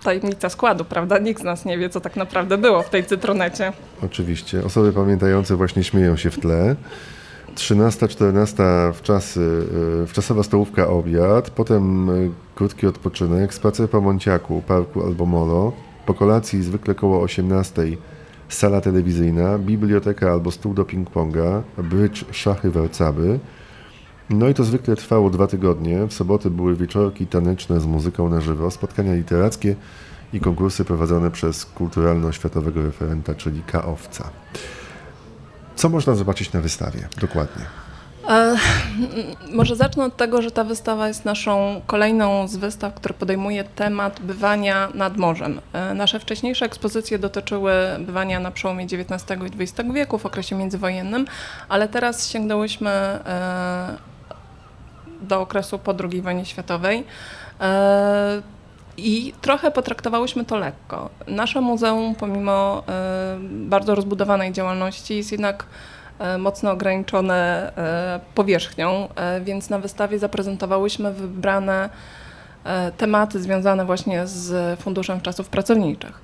Tajemnica 0.03 0.49
składu, 0.49 0.85
prawda? 0.85 1.17
Nikt 1.17 1.41
z 1.41 1.43
nas 1.43 1.65
nie 1.65 1.77
wie, 1.77 1.89
co 1.89 2.01
tak 2.01 2.15
naprawdę 2.15 2.57
było 2.57 2.83
w 2.83 2.89
tej 2.89 3.05
cytronecie. 3.05 3.73
Oczywiście. 4.03 4.63
Osoby 4.65 4.93
pamiętające 4.93 5.55
właśnie 5.55 5.83
śmieją 5.83 6.17
się 6.17 6.31
w 6.31 6.39
tle. 6.39 6.75
13-14 7.55 8.93
w 8.93 9.01
czasy, 9.01 9.65
y, 10.03 10.07
wczasowa 10.07 10.43
stołówka 10.43 10.87
obiad, 10.87 11.49
potem 11.49 12.09
y, 12.09 12.31
krótki 12.55 12.87
odpoczynek, 12.87 13.53
spacer 13.53 13.89
po 13.89 14.01
Monciaku, 14.01 14.61
parku 14.67 15.05
albo 15.05 15.25
molo, 15.25 15.73
po 16.05 16.13
kolacji 16.13 16.63
zwykle 16.63 16.95
koło 16.95 17.21
18 17.21 17.81
sala 18.49 18.81
telewizyjna, 18.81 19.57
biblioteka 19.57 20.31
albo 20.31 20.51
stół 20.51 20.73
do 20.73 20.83
ping-ponga, 20.83 21.61
brycz, 21.77 22.25
szachy, 22.31 22.71
warcaby. 22.71 23.39
No 24.29 24.49
i 24.49 24.53
to 24.53 24.63
zwykle 24.63 24.95
trwało 24.95 25.29
dwa 25.29 25.47
tygodnie. 25.47 26.07
W 26.07 26.13
soboty 26.13 26.49
były 26.49 26.75
wieczorki 26.75 27.27
taneczne 27.27 27.79
z 27.79 27.85
muzyką 27.85 28.29
na 28.29 28.41
żywo, 28.41 28.71
spotkania 28.71 29.13
literackie 29.13 29.75
i 30.33 30.39
konkursy 30.39 30.85
prowadzone 30.85 31.31
przez 31.31 31.65
kulturalno-światowego 31.65 32.83
referenta, 32.83 33.35
czyli 33.35 33.63
Kaowca. 33.63 34.29
Co 35.75 35.89
można 35.89 36.15
zobaczyć 36.15 36.53
na 36.53 36.61
wystawie 36.61 37.07
dokładnie? 37.21 37.86
E, 38.27 38.55
może 39.51 39.75
zacznę 39.75 40.05
od 40.05 40.17
tego, 40.17 40.41
że 40.41 40.51
ta 40.51 40.63
wystawa 40.63 41.07
jest 41.07 41.25
naszą 41.25 41.81
kolejną 41.87 42.47
z 42.47 42.55
wystaw, 42.55 42.93
która 42.93 43.13
podejmuje 43.13 43.63
temat 43.63 44.19
bywania 44.21 44.89
nad 44.93 45.17
morzem. 45.17 45.61
E, 45.73 45.93
nasze 45.93 46.19
wcześniejsze 46.19 46.65
ekspozycje 46.65 47.19
dotyczyły 47.19 47.73
bywania 47.99 48.39
na 48.39 48.51
przełomie 48.51 48.85
XIX 48.85 49.41
i 49.41 49.63
XX 49.63 49.93
wieku, 49.93 50.17
w 50.17 50.25
okresie 50.25 50.55
międzywojennym, 50.55 51.25
ale 51.69 51.87
teraz 51.87 52.29
sięgnęłyśmy 52.29 52.89
e, 52.89 53.97
do 55.21 55.41
okresu 55.41 55.79
po 55.79 55.93
II 56.11 56.21
wojnie 56.21 56.45
światowej. 56.45 57.03
I 58.97 59.33
trochę 59.41 59.71
potraktowałyśmy 59.71 60.45
to 60.45 60.57
lekko. 60.57 61.09
Nasze 61.27 61.61
muzeum, 61.61 62.15
pomimo 62.15 62.83
bardzo 63.49 63.95
rozbudowanej 63.95 64.53
działalności, 64.53 65.17
jest 65.17 65.31
jednak 65.31 65.65
mocno 66.39 66.71
ograniczone 66.71 67.71
powierzchnią, 68.35 69.09
więc 69.41 69.69
na 69.69 69.79
wystawie 69.79 70.19
zaprezentowałyśmy 70.19 71.13
wybrane 71.13 71.89
tematy 72.97 73.41
związane 73.41 73.85
właśnie 73.85 74.27
z 74.27 74.79
Funduszem 74.79 75.21
Czasów 75.21 75.49
Pracowniczych. 75.49 76.21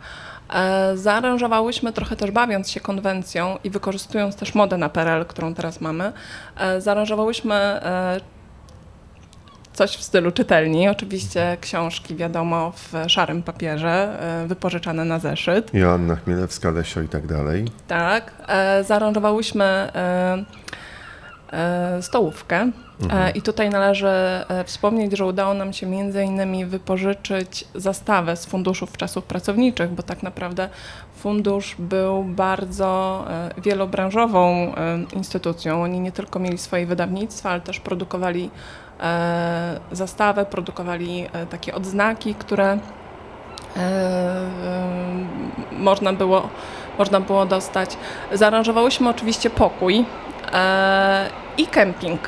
Zaaranżowałyśmy 0.95 1.93
trochę 1.93 2.15
też 2.15 2.31
bawiąc 2.31 2.69
się 2.69 2.79
konwencją 2.79 3.57
i 3.63 3.69
wykorzystując 3.69 4.35
też 4.35 4.55
modę 4.55 4.77
na 4.77 4.89
PRL, 4.89 5.25
którą 5.25 5.53
teraz 5.53 5.81
mamy, 5.81 6.13
zaaranżowałyśmy 6.79 7.81
coś 9.73 9.97
w 9.97 10.03
stylu 10.03 10.31
czytelni. 10.31 10.89
Oczywiście 10.89 11.57
książki, 11.61 12.15
wiadomo, 12.15 12.71
w 12.71 12.93
szarym 13.07 13.43
papierze, 13.43 14.19
e, 14.43 14.47
wypożyczane 14.47 15.05
na 15.05 15.19
zeszyt. 15.19 15.73
Joanna 15.73 16.15
Chmielewska, 16.15 16.71
Lesio 16.71 17.01
i 17.01 17.07
tak 17.07 17.27
dalej. 17.27 17.65
Tak. 17.87 18.31
E, 18.47 18.83
zaaranżowałyśmy 18.83 19.63
e, 19.65 20.43
stołówkę. 22.01 22.71
Mhm. 23.01 23.33
I 23.35 23.41
tutaj 23.41 23.69
należy 23.69 24.11
wspomnieć, 24.65 25.17
że 25.17 25.25
udało 25.25 25.53
nam 25.53 25.73
się 25.73 25.87
między 25.87 26.23
innymi 26.23 26.65
wypożyczyć 26.65 27.65
zastawę 27.75 28.35
z 28.35 28.45
funduszów 28.45 28.97
czasów 28.97 29.23
pracowniczych, 29.23 29.91
bo 29.91 30.03
tak 30.03 30.23
naprawdę 30.23 30.69
fundusz 31.17 31.75
był 31.79 32.23
bardzo 32.23 33.25
wielobranżową 33.57 34.73
instytucją. 35.13 35.83
Oni 35.83 35.99
nie 35.99 36.11
tylko 36.11 36.39
mieli 36.39 36.57
swoje 36.57 36.85
wydawnictwa, 36.85 37.49
ale 37.49 37.61
też 37.61 37.79
produkowali 37.79 38.49
E, 38.49 38.82
zastawę, 39.91 40.45
produkowali 40.45 41.25
e, 41.33 41.45
takie 41.45 41.75
odznaki, 41.75 42.35
które 42.35 42.77
e, 43.77 44.39
można 45.71 46.13
było, 46.13 46.49
można 46.97 47.19
było 47.19 47.45
dostać. 47.45 47.97
Zaaranżowałyśmy 48.33 49.09
oczywiście 49.09 49.49
pokój 49.49 50.05
i 51.57 51.67
kemping. 51.67 52.19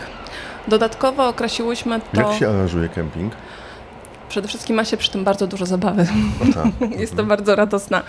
Dodatkowo 0.68 1.27
określiłyśmy 1.27 1.99
to... 2.14 2.22
Jak 2.22 2.39
się 2.39 2.49
aranżuje 2.49 2.89
kemping? 2.89 3.34
Przede 4.36 4.48
wszystkim 4.48 4.76
ma 4.76 4.86
się 4.86 4.98
przy 4.98 5.12
tym 5.12 5.24
bardzo 5.24 5.48
dużo 5.48 5.66
zabawy. 5.66 6.07
Jest 6.99 7.16
to 7.16 7.24
bardzo 7.24 7.56
radosna 7.56 8.03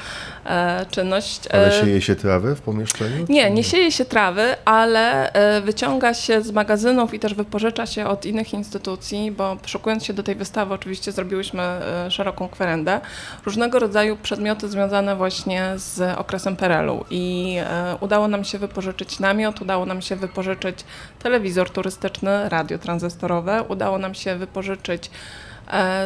e, 0.44 0.86
czynność. 0.90 1.40
Ale 1.52 1.68
e, 1.68 1.84
sieje 1.84 2.00
się 2.00 2.16
trawę 2.16 2.56
w 2.56 2.60
pomieszczeniu? 2.60 3.26
Nie, 3.28 3.50
nie 3.50 3.64
sieje 3.64 3.92
się 3.92 4.04
trawy, 4.04 4.42
ale 4.64 5.32
e, 5.32 5.60
wyciąga 5.60 6.14
się 6.14 6.42
z 6.42 6.52
magazynów 6.52 7.14
i 7.14 7.18
też 7.18 7.34
wypożycza 7.34 7.86
się 7.86 8.06
od 8.06 8.26
innych 8.26 8.54
instytucji, 8.54 9.30
bo 9.30 9.56
szukując 9.66 10.04
się 10.04 10.12
do 10.12 10.22
tej 10.22 10.34
wystawy 10.34 10.74
oczywiście 10.74 11.12
zrobiłyśmy 11.12 11.62
e, 11.62 12.10
szeroką 12.10 12.48
kwerendę. 12.48 13.00
Różnego 13.44 13.78
rodzaju 13.78 14.16
przedmioty 14.16 14.68
związane 14.68 15.16
właśnie 15.16 15.72
z 15.76 16.18
okresem 16.18 16.56
PRL-u 16.56 17.04
i 17.10 17.56
udało 18.00 18.28
nam 18.28 18.44
się 18.44 18.58
wypożyczyć 18.58 19.20
namiot, 19.20 19.60
udało 19.60 19.86
nam 19.86 20.02
się 20.02 20.16
wypożyczyć 20.16 20.78
telewizor 21.22 21.70
turystyczny, 21.70 22.48
radio 22.48 22.78
tranzystorowe, 22.78 23.62
udało 23.68 23.98
nam 23.98 24.14
się 24.14 24.36
wypożyczyć 24.36 25.10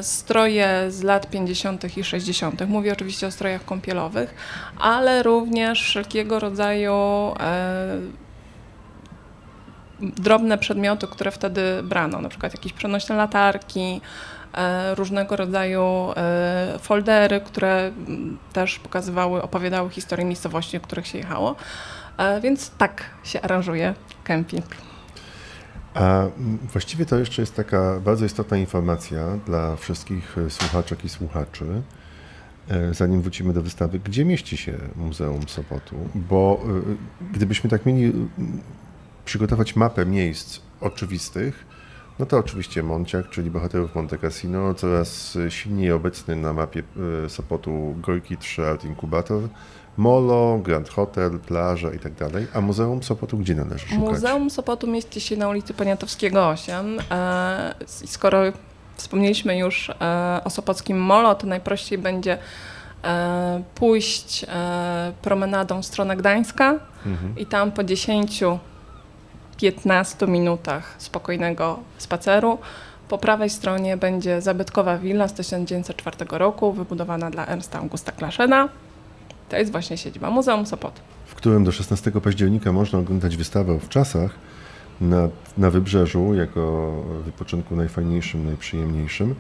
stroje 0.03 0.91
z 0.91 1.03
lat 1.03 1.31
50. 1.31 1.97
i 1.97 2.05
60. 2.05 2.69
Mówię 2.69 2.93
oczywiście 2.93 3.27
o 3.27 3.31
strojach 3.31 3.65
kąpielowych, 3.65 4.35
ale 4.79 5.23
również 5.23 5.83
wszelkiego 5.83 6.39
rodzaju 6.39 6.95
e, 7.41 7.99
drobne 10.01 10.59
przedmioty, 10.59 11.07
które 11.07 11.31
wtedy 11.31 11.83
brano, 11.83 12.21
na 12.21 12.29
przykład 12.29 12.53
jakieś 12.53 12.73
przenośne 12.73 13.17
latarki, 13.17 14.01
e, 14.55 14.95
różnego 14.95 15.37
rodzaju 15.37 15.85
foldery, 16.79 17.41
które 17.41 17.93
też 18.53 18.79
pokazywały, 18.79 19.43
opowiadały 19.43 19.91
historię 19.91 20.27
miejscowości, 20.27 20.79
do 20.79 20.87
których 20.87 21.07
się 21.07 21.19
jechało. 21.19 21.57
Więc 22.43 22.71
tak 22.71 23.05
się 23.25 23.41
aranżuje 23.43 23.95
kemping. 24.25 24.67
A 25.95 26.27
właściwie 26.73 27.07
to 27.07 27.19
jeszcze 27.19 27.43
jest 27.43 27.55
taka 27.55 28.01
bardzo 28.01 28.25
istotna 28.25 28.57
informacja 28.57 29.39
dla 29.47 29.77
wszystkich 29.77 30.39
e, 30.39 30.51
słuchaczek 30.51 31.05
i 31.05 31.09
słuchaczy, 31.09 31.83
e, 32.69 32.95
zanim 32.95 33.23
wrócimy 33.23 33.53
do 33.53 33.63
wystawy, 33.63 33.99
gdzie 33.99 34.25
mieści 34.25 34.57
się 34.57 34.79
Muzeum 34.97 35.49
Sopotu, 35.49 35.97
bo 36.15 36.61
e, 36.65 37.33
gdybyśmy 37.33 37.71
tak 37.71 37.87
mieli 37.87 38.13
przygotować 39.25 39.77
mapę 39.77 40.07
miejsc 40.07 40.61
oczywistych, 40.81 41.67
no 42.21 42.27
to 42.27 42.39
oczywiście 42.39 42.83
Monciak, 42.83 43.31
czyli 43.31 43.51
bohaterów 43.51 43.95
Monte 43.95 44.19
Cassino, 44.19 44.75
coraz 44.75 45.39
silniej 45.49 45.93
obecny 45.93 46.37
na 46.37 46.53
mapie 46.53 46.83
Sopotu 47.29 47.95
Gorki 47.99 48.37
3 48.37 48.67
Art 48.67 48.85
Incubator, 48.85 49.43
Molo, 49.97 50.59
Grand 50.63 50.89
Hotel, 50.89 51.39
plaża 51.39 51.91
i 51.93 51.99
tak 51.99 52.15
dalej. 52.15 52.47
A 52.55 52.61
Muzeum 52.61 53.03
Sopotu 53.03 53.39
gdzie 53.39 53.55
należy 53.55 53.89
szukać? 53.89 53.99
Muzeum 53.99 54.51
Sopotu 54.51 54.87
mieści 54.87 55.21
się 55.21 55.37
na 55.37 55.49
ulicy 55.49 55.75
Poniatowskiego 55.75 56.49
8. 56.49 56.99
E, 57.11 57.75
skoro 57.87 58.43
wspomnieliśmy 58.97 59.59
już 59.59 59.91
e, 59.91 60.41
o 60.45 60.51
Sopockim 60.51 61.01
Molo, 61.01 61.35
to 61.35 61.47
najprościej 61.47 61.99
będzie 61.99 62.39
e, 63.05 63.63
pójść 63.75 64.47
promenadą 65.23 65.83
w 65.83 65.87
stronę 65.87 66.17
Gdańska 66.17 66.75
mhm. 67.07 67.39
i 67.39 67.47
tam 67.47 67.73
po 67.73 67.85
10-15 69.61 70.29
minutach 70.29 70.95
spokojnego 70.99 71.79
spaceru 71.99 72.59
po 73.09 73.19
prawej 73.19 73.51
stronie 73.51 73.97
będzie 73.97 74.41
zabytkowa 74.41 74.99
willa 74.99 75.29
z 75.29 75.33
1904 75.33 76.17
roku, 76.31 76.73
wybudowana 76.73 77.31
dla 77.31 77.47
Ernsta 77.47 77.79
Augusta 77.79 78.13
Klaszena. 78.13 78.69
To 79.49 79.57
jest 79.57 79.73
właśnie 79.73 79.99
siedziba 79.99 80.31
Muzeum 80.31 80.67
Sopot. 80.67 81.01
W 81.27 81.35
którym 81.35 81.65
do 81.65 81.73
16 81.73 82.11
października 82.11 82.73
można 82.73 82.99
oglądać 82.99 83.37
wystawę 83.37 83.79
w 83.79 83.89
czasach 83.89 84.35
na, 85.01 85.29
na 85.59 85.71
wybrzeżu, 85.71 86.35
jako 86.35 86.93
wypoczynku 87.25 87.77
najfajniejszym, 87.77 88.47
najprzyjemniejszym. 88.47 89.35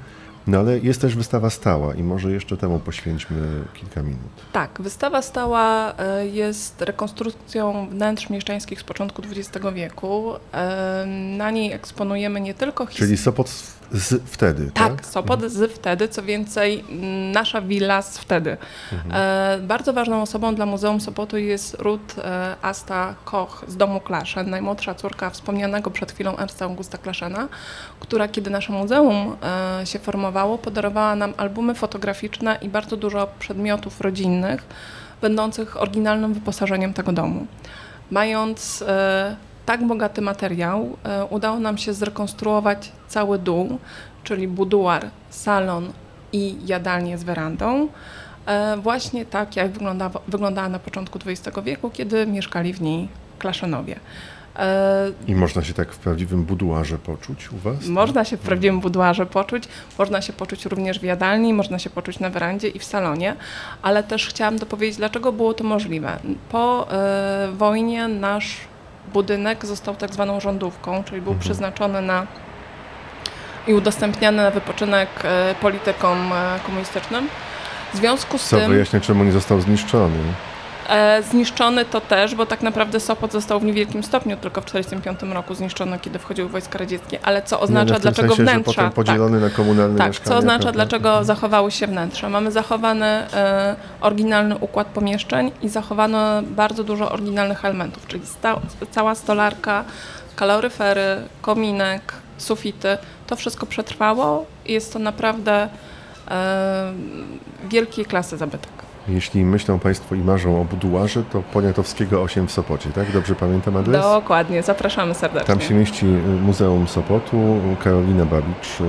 No 0.46 0.58
ale 0.58 0.78
jest 0.78 1.00
też 1.00 1.16
wystawa 1.16 1.50
stała 1.50 1.94
i 1.94 2.02
może 2.02 2.32
jeszcze 2.32 2.56
temu 2.56 2.78
poświęćmy 2.78 3.64
kilka 3.74 4.02
minut. 4.02 4.30
Tak, 4.52 4.82
wystawa 4.82 5.22
stała 5.22 5.94
e, 5.98 6.26
jest 6.26 6.82
rekonstrukcją 6.82 7.88
wnętrz 7.90 8.30
mieszczańskich 8.30 8.80
z 8.80 8.84
początku 8.84 9.22
XX 9.22 9.66
wieku. 9.74 10.32
E, 10.52 11.04
na 11.36 11.50
niej 11.50 11.72
eksponujemy 11.72 12.40
nie 12.40 12.54
tylko 12.54 12.86
historię. 12.86 13.06
Czyli 13.06 13.18
Sopot 13.18 13.79
z 13.92 14.22
wtedy, 14.24 14.70
tak? 14.74 14.96
Tak, 14.96 15.06
Sopot 15.06 15.42
mhm. 15.42 15.50
z 15.50 15.72
wtedy, 15.72 16.08
co 16.08 16.22
więcej, 16.22 16.84
nasza 17.32 17.62
willa 17.62 18.02
z 18.02 18.18
wtedy. 18.18 18.56
Mhm. 18.92 19.10
E, 19.14 19.66
bardzo 19.66 19.92
ważną 19.92 20.22
osobą 20.22 20.54
dla 20.54 20.66
Muzeum 20.66 21.00
Sopotu 21.00 21.36
jest 21.36 21.74
Ruth 21.78 22.18
e, 22.18 22.56
Asta 22.62 23.14
Koch 23.24 23.64
z 23.68 23.76
domu 23.76 24.00
Klaszan, 24.00 24.50
najmłodsza 24.50 24.94
córka 24.94 25.30
wspomnianego 25.30 25.90
przed 25.90 26.12
chwilą 26.12 26.36
Ernsta 26.36 26.64
Augusta 26.64 26.98
Klaszena, 26.98 27.48
która 28.00 28.28
kiedy 28.28 28.50
nasze 28.50 28.72
muzeum 28.72 29.36
e, 29.80 29.86
się 29.86 29.98
formowało, 29.98 30.58
podarowała 30.58 31.16
nam 31.16 31.34
albumy 31.36 31.74
fotograficzne 31.74 32.58
i 32.62 32.68
bardzo 32.68 32.96
dużo 32.96 33.28
przedmiotów 33.38 34.00
rodzinnych, 34.00 34.62
będących 35.20 35.82
oryginalnym 35.82 36.34
wyposażeniem 36.34 36.94
tego 36.94 37.12
domu. 37.12 37.46
Mając 38.10 38.84
e, 38.88 39.36
tak 39.70 39.86
bogaty 39.86 40.20
materiał 40.22 40.96
e, 41.04 41.24
udało 41.24 41.58
nam 41.58 41.78
się 41.78 41.92
zrekonstruować 41.92 42.92
cały 43.08 43.38
dół, 43.38 43.78
czyli 44.24 44.48
buduar, 44.48 45.10
salon 45.30 45.92
i 46.32 46.56
jadalnię 46.66 47.18
z 47.18 47.24
werandą. 47.24 47.88
E, 48.46 48.76
właśnie 48.76 49.26
tak, 49.26 49.56
jak 49.56 49.70
wygląda, 49.70 50.10
wyglądała 50.28 50.68
na 50.68 50.78
początku 50.78 51.18
XX 51.26 51.58
wieku, 51.64 51.90
kiedy 51.90 52.26
mieszkali 52.26 52.72
w 52.72 52.80
niej 52.80 53.08
Klaszanowie. 53.38 54.00
E, 54.56 55.12
I 55.26 55.34
można 55.34 55.62
się 55.62 55.74
tak 55.74 55.92
w 55.92 55.98
prawdziwym 55.98 56.44
buduarze 56.44 56.98
poczuć 56.98 57.52
u 57.52 57.56
Was? 57.56 57.86
Można 57.86 58.24
się 58.24 58.36
w 58.36 58.40
prawdziwym 58.40 58.80
buduarze 58.80 59.26
poczuć, 59.26 59.64
można 59.98 60.22
się 60.22 60.32
poczuć 60.32 60.64
również 60.64 61.00
w 61.00 61.02
jadalni, 61.02 61.54
można 61.54 61.78
się 61.78 61.90
poczuć 61.90 62.18
na 62.18 62.30
werandzie 62.30 62.68
i 62.68 62.78
w 62.78 62.84
salonie, 62.84 63.36
ale 63.82 64.02
też 64.02 64.26
chciałam 64.26 64.58
dopowiedzieć, 64.58 64.96
dlaczego 64.96 65.32
było 65.32 65.54
to 65.54 65.64
możliwe. 65.64 66.18
Po 66.48 66.88
y, 67.48 67.52
wojnie 67.52 68.08
nasz 68.08 68.70
budynek 69.12 69.66
został 69.66 69.96
tak 69.96 70.12
zwaną 70.12 70.40
rządówką, 70.40 71.04
czyli 71.04 71.22
był 71.22 71.32
mhm. 71.32 71.40
przeznaczony 71.40 72.02
na 72.02 72.26
i 73.66 73.74
udostępniany 73.74 74.42
na 74.42 74.50
wypoczynek 74.50 75.08
e, 75.24 75.54
politykom 75.60 76.32
e, 76.32 76.60
komunistycznym. 76.66 77.28
W 77.94 77.96
związku 77.96 78.38
z 78.38 78.48
Co 78.48 78.56
tym 78.56 78.70
wyjaśnia, 78.70 79.00
czemu 79.00 79.24
nie 79.24 79.32
został 79.32 79.60
zniszczony. 79.60 80.18
E, 80.88 81.22
zniszczony 81.22 81.84
to 81.84 82.00
też, 82.00 82.34
bo 82.34 82.46
tak 82.46 82.62
naprawdę 82.62 83.00
Sopot 83.00 83.32
został 83.32 83.60
w 83.60 83.64
niewielkim 83.64 84.02
stopniu 84.02 84.36
tylko 84.36 84.60
w 84.60 84.64
1945 84.64 85.34
roku 85.34 85.54
zniszczony, 85.54 85.98
kiedy 85.98 86.18
wchodziły 86.18 86.48
wojska 86.48 86.78
radzieckie. 86.78 87.18
Ale 87.22 87.42
co 87.42 87.60
oznacza, 87.60 87.92
no 87.92 87.98
w 87.98 88.02
tym 88.02 88.12
dlaczego 88.12 88.36
sensie, 88.36 88.52
wnętrza... 88.52 88.72
potem 88.72 88.92
podzielony 88.92 89.40
na 89.40 89.50
komunalne 89.50 89.98
Tak, 89.98 90.08
mieszkania. 90.08 90.30
co 90.30 90.38
oznacza, 90.38 90.62
prawda? 90.62 90.72
dlaczego 90.72 91.24
zachowały 91.24 91.70
się 91.70 91.86
wnętrza. 91.86 92.28
Mamy 92.28 92.52
zachowany 92.52 93.06
e, 93.06 93.76
oryginalny 94.00 94.58
układ 94.58 94.86
pomieszczeń 94.86 95.50
i 95.62 95.68
zachowano 95.68 96.42
bardzo 96.42 96.84
dużo 96.84 97.12
oryginalnych 97.12 97.64
elementów, 97.64 98.06
czyli 98.06 98.26
sta, 98.26 98.60
cała 98.90 99.14
stolarka, 99.14 99.84
kaloryfery, 100.36 101.16
kominek, 101.42 102.12
sufity. 102.38 102.98
To 103.26 103.36
wszystko 103.36 103.66
przetrwało 103.66 104.46
i 104.66 104.72
jest 104.72 104.92
to 104.92 104.98
naprawdę 104.98 105.68
e, 106.30 106.92
wielkiej 107.68 108.04
klasy 108.04 108.36
zabytek. 108.36 108.89
Jeśli 109.08 109.44
myślą 109.44 109.78
Państwo 109.78 110.14
i 110.14 110.18
marzą 110.18 110.60
o 110.60 110.64
buduarze, 110.64 111.22
to 111.32 111.42
Poniatowskiego 111.42 112.22
8 112.22 112.46
w 112.46 112.52
Sopocie, 112.52 112.90
tak? 112.90 113.12
Dobrze 113.12 113.34
pamiętam 113.34 113.76
adres? 113.76 114.02
Dokładnie, 114.02 114.62
zapraszamy 114.62 115.14
serdecznie. 115.14 115.46
Tam 115.46 115.60
się 115.60 115.74
mieści 115.74 116.06
y, 116.06 116.42
Muzeum 116.42 116.88
Sopotu. 116.88 117.60
Karolina 117.84 118.24
Babicz 118.24 118.80
y, 118.80 118.84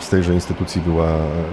z 0.00 0.08
tejże 0.08 0.34
instytucji 0.34 0.82
była 0.82 1.08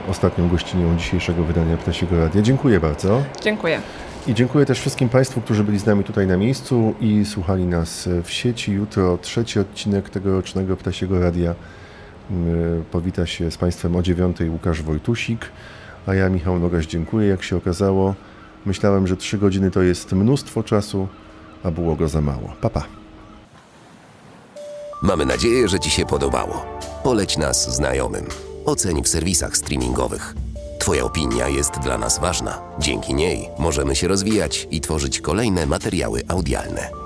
ostatnią 0.10 0.50
gościnią 0.50 0.98
dzisiejszego 0.98 1.44
wydania 1.44 1.78
Ptasiego 1.78 2.20
Radia. 2.20 2.42
Dziękuję 2.42 2.80
bardzo. 2.80 3.24
Dziękuję. 3.42 3.82
I 4.28 4.34
dziękuję 4.34 4.66
też 4.66 4.80
wszystkim 4.80 5.10
Państwu, 5.10 5.42
którzy 5.42 5.64
byli 5.64 5.80
z 5.80 5.86
nami 5.86 6.04
tutaj 6.04 6.28
na 6.28 6.38
miejscu 6.38 6.96
i 7.02 7.26
słuchali 7.26 7.66
nas 7.66 8.10
w 8.24 8.32
sieci. 8.32 8.72
Jutro 8.72 9.18
trzeci 9.18 9.60
odcinek 9.60 10.10
tegorocznego 10.10 10.78
Ptasiego 10.78 11.20
Radia 11.20 11.52
y, 11.52 11.56
powita 12.92 13.26
się 13.26 13.52
z 13.52 13.58
Państwem 13.58 13.96
o 13.96 14.02
dziewiątej 14.02 14.50
Łukasz 14.50 14.82
Wojtusik, 14.82 15.46
a 16.08 16.14
ja 16.14 16.30
Michał 16.30 16.60
Nogaś 16.60 16.86
dziękuję. 16.86 17.28
Jak 17.28 17.44
się 17.44 17.58
okazało, 17.58 18.16
myślałem, 18.66 19.08
że 19.08 19.18
trzy 19.18 19.38
godziny 19.38 19.72
to 19.72 19.82
jest 19.82 20.12
mnóstwo 20.12 20.64
czasu, 20.64 21.08
a 21.64 21.72
było 21.72 21.96
go 21.96 22.08
za 22.08 22.22
mało. 22.22 22.54
Pa, 22.62 22.70
pa. 22.70 22.84
Mamy 25.02 25.26
nadzieję, 25.26 25.68
że 25.68 25.80
Ci 25.80 25.90
się 25.90 26.06
podobało. 26.06 26.66
Poleć 27.04 27.38
nas 27.38 27.76
znajomym. 27.76 28.26
Oceń 28.66 29.04
w 29.04 29.08
serwisach 29.08 29.58
streamingowych. 29.58 30.36
Twoja 30.80 31.04
opinia 31.04 31.48
jest 31.48 31.80
dla 31.80 31.98
nas 31.98 32.20
ważna. 32.20 32.62
Dzięki 32.80 33.14
niej 33.14 33.50
możemy 33.60 33.96
się 33.96 34.08
rozwijać 34.08 34.68
i 34.72 34.82
tworzyć 34.82 35.22
kolejne 35.22 35.66
materiały 35.66 36.22
audialne. 36.28 37.03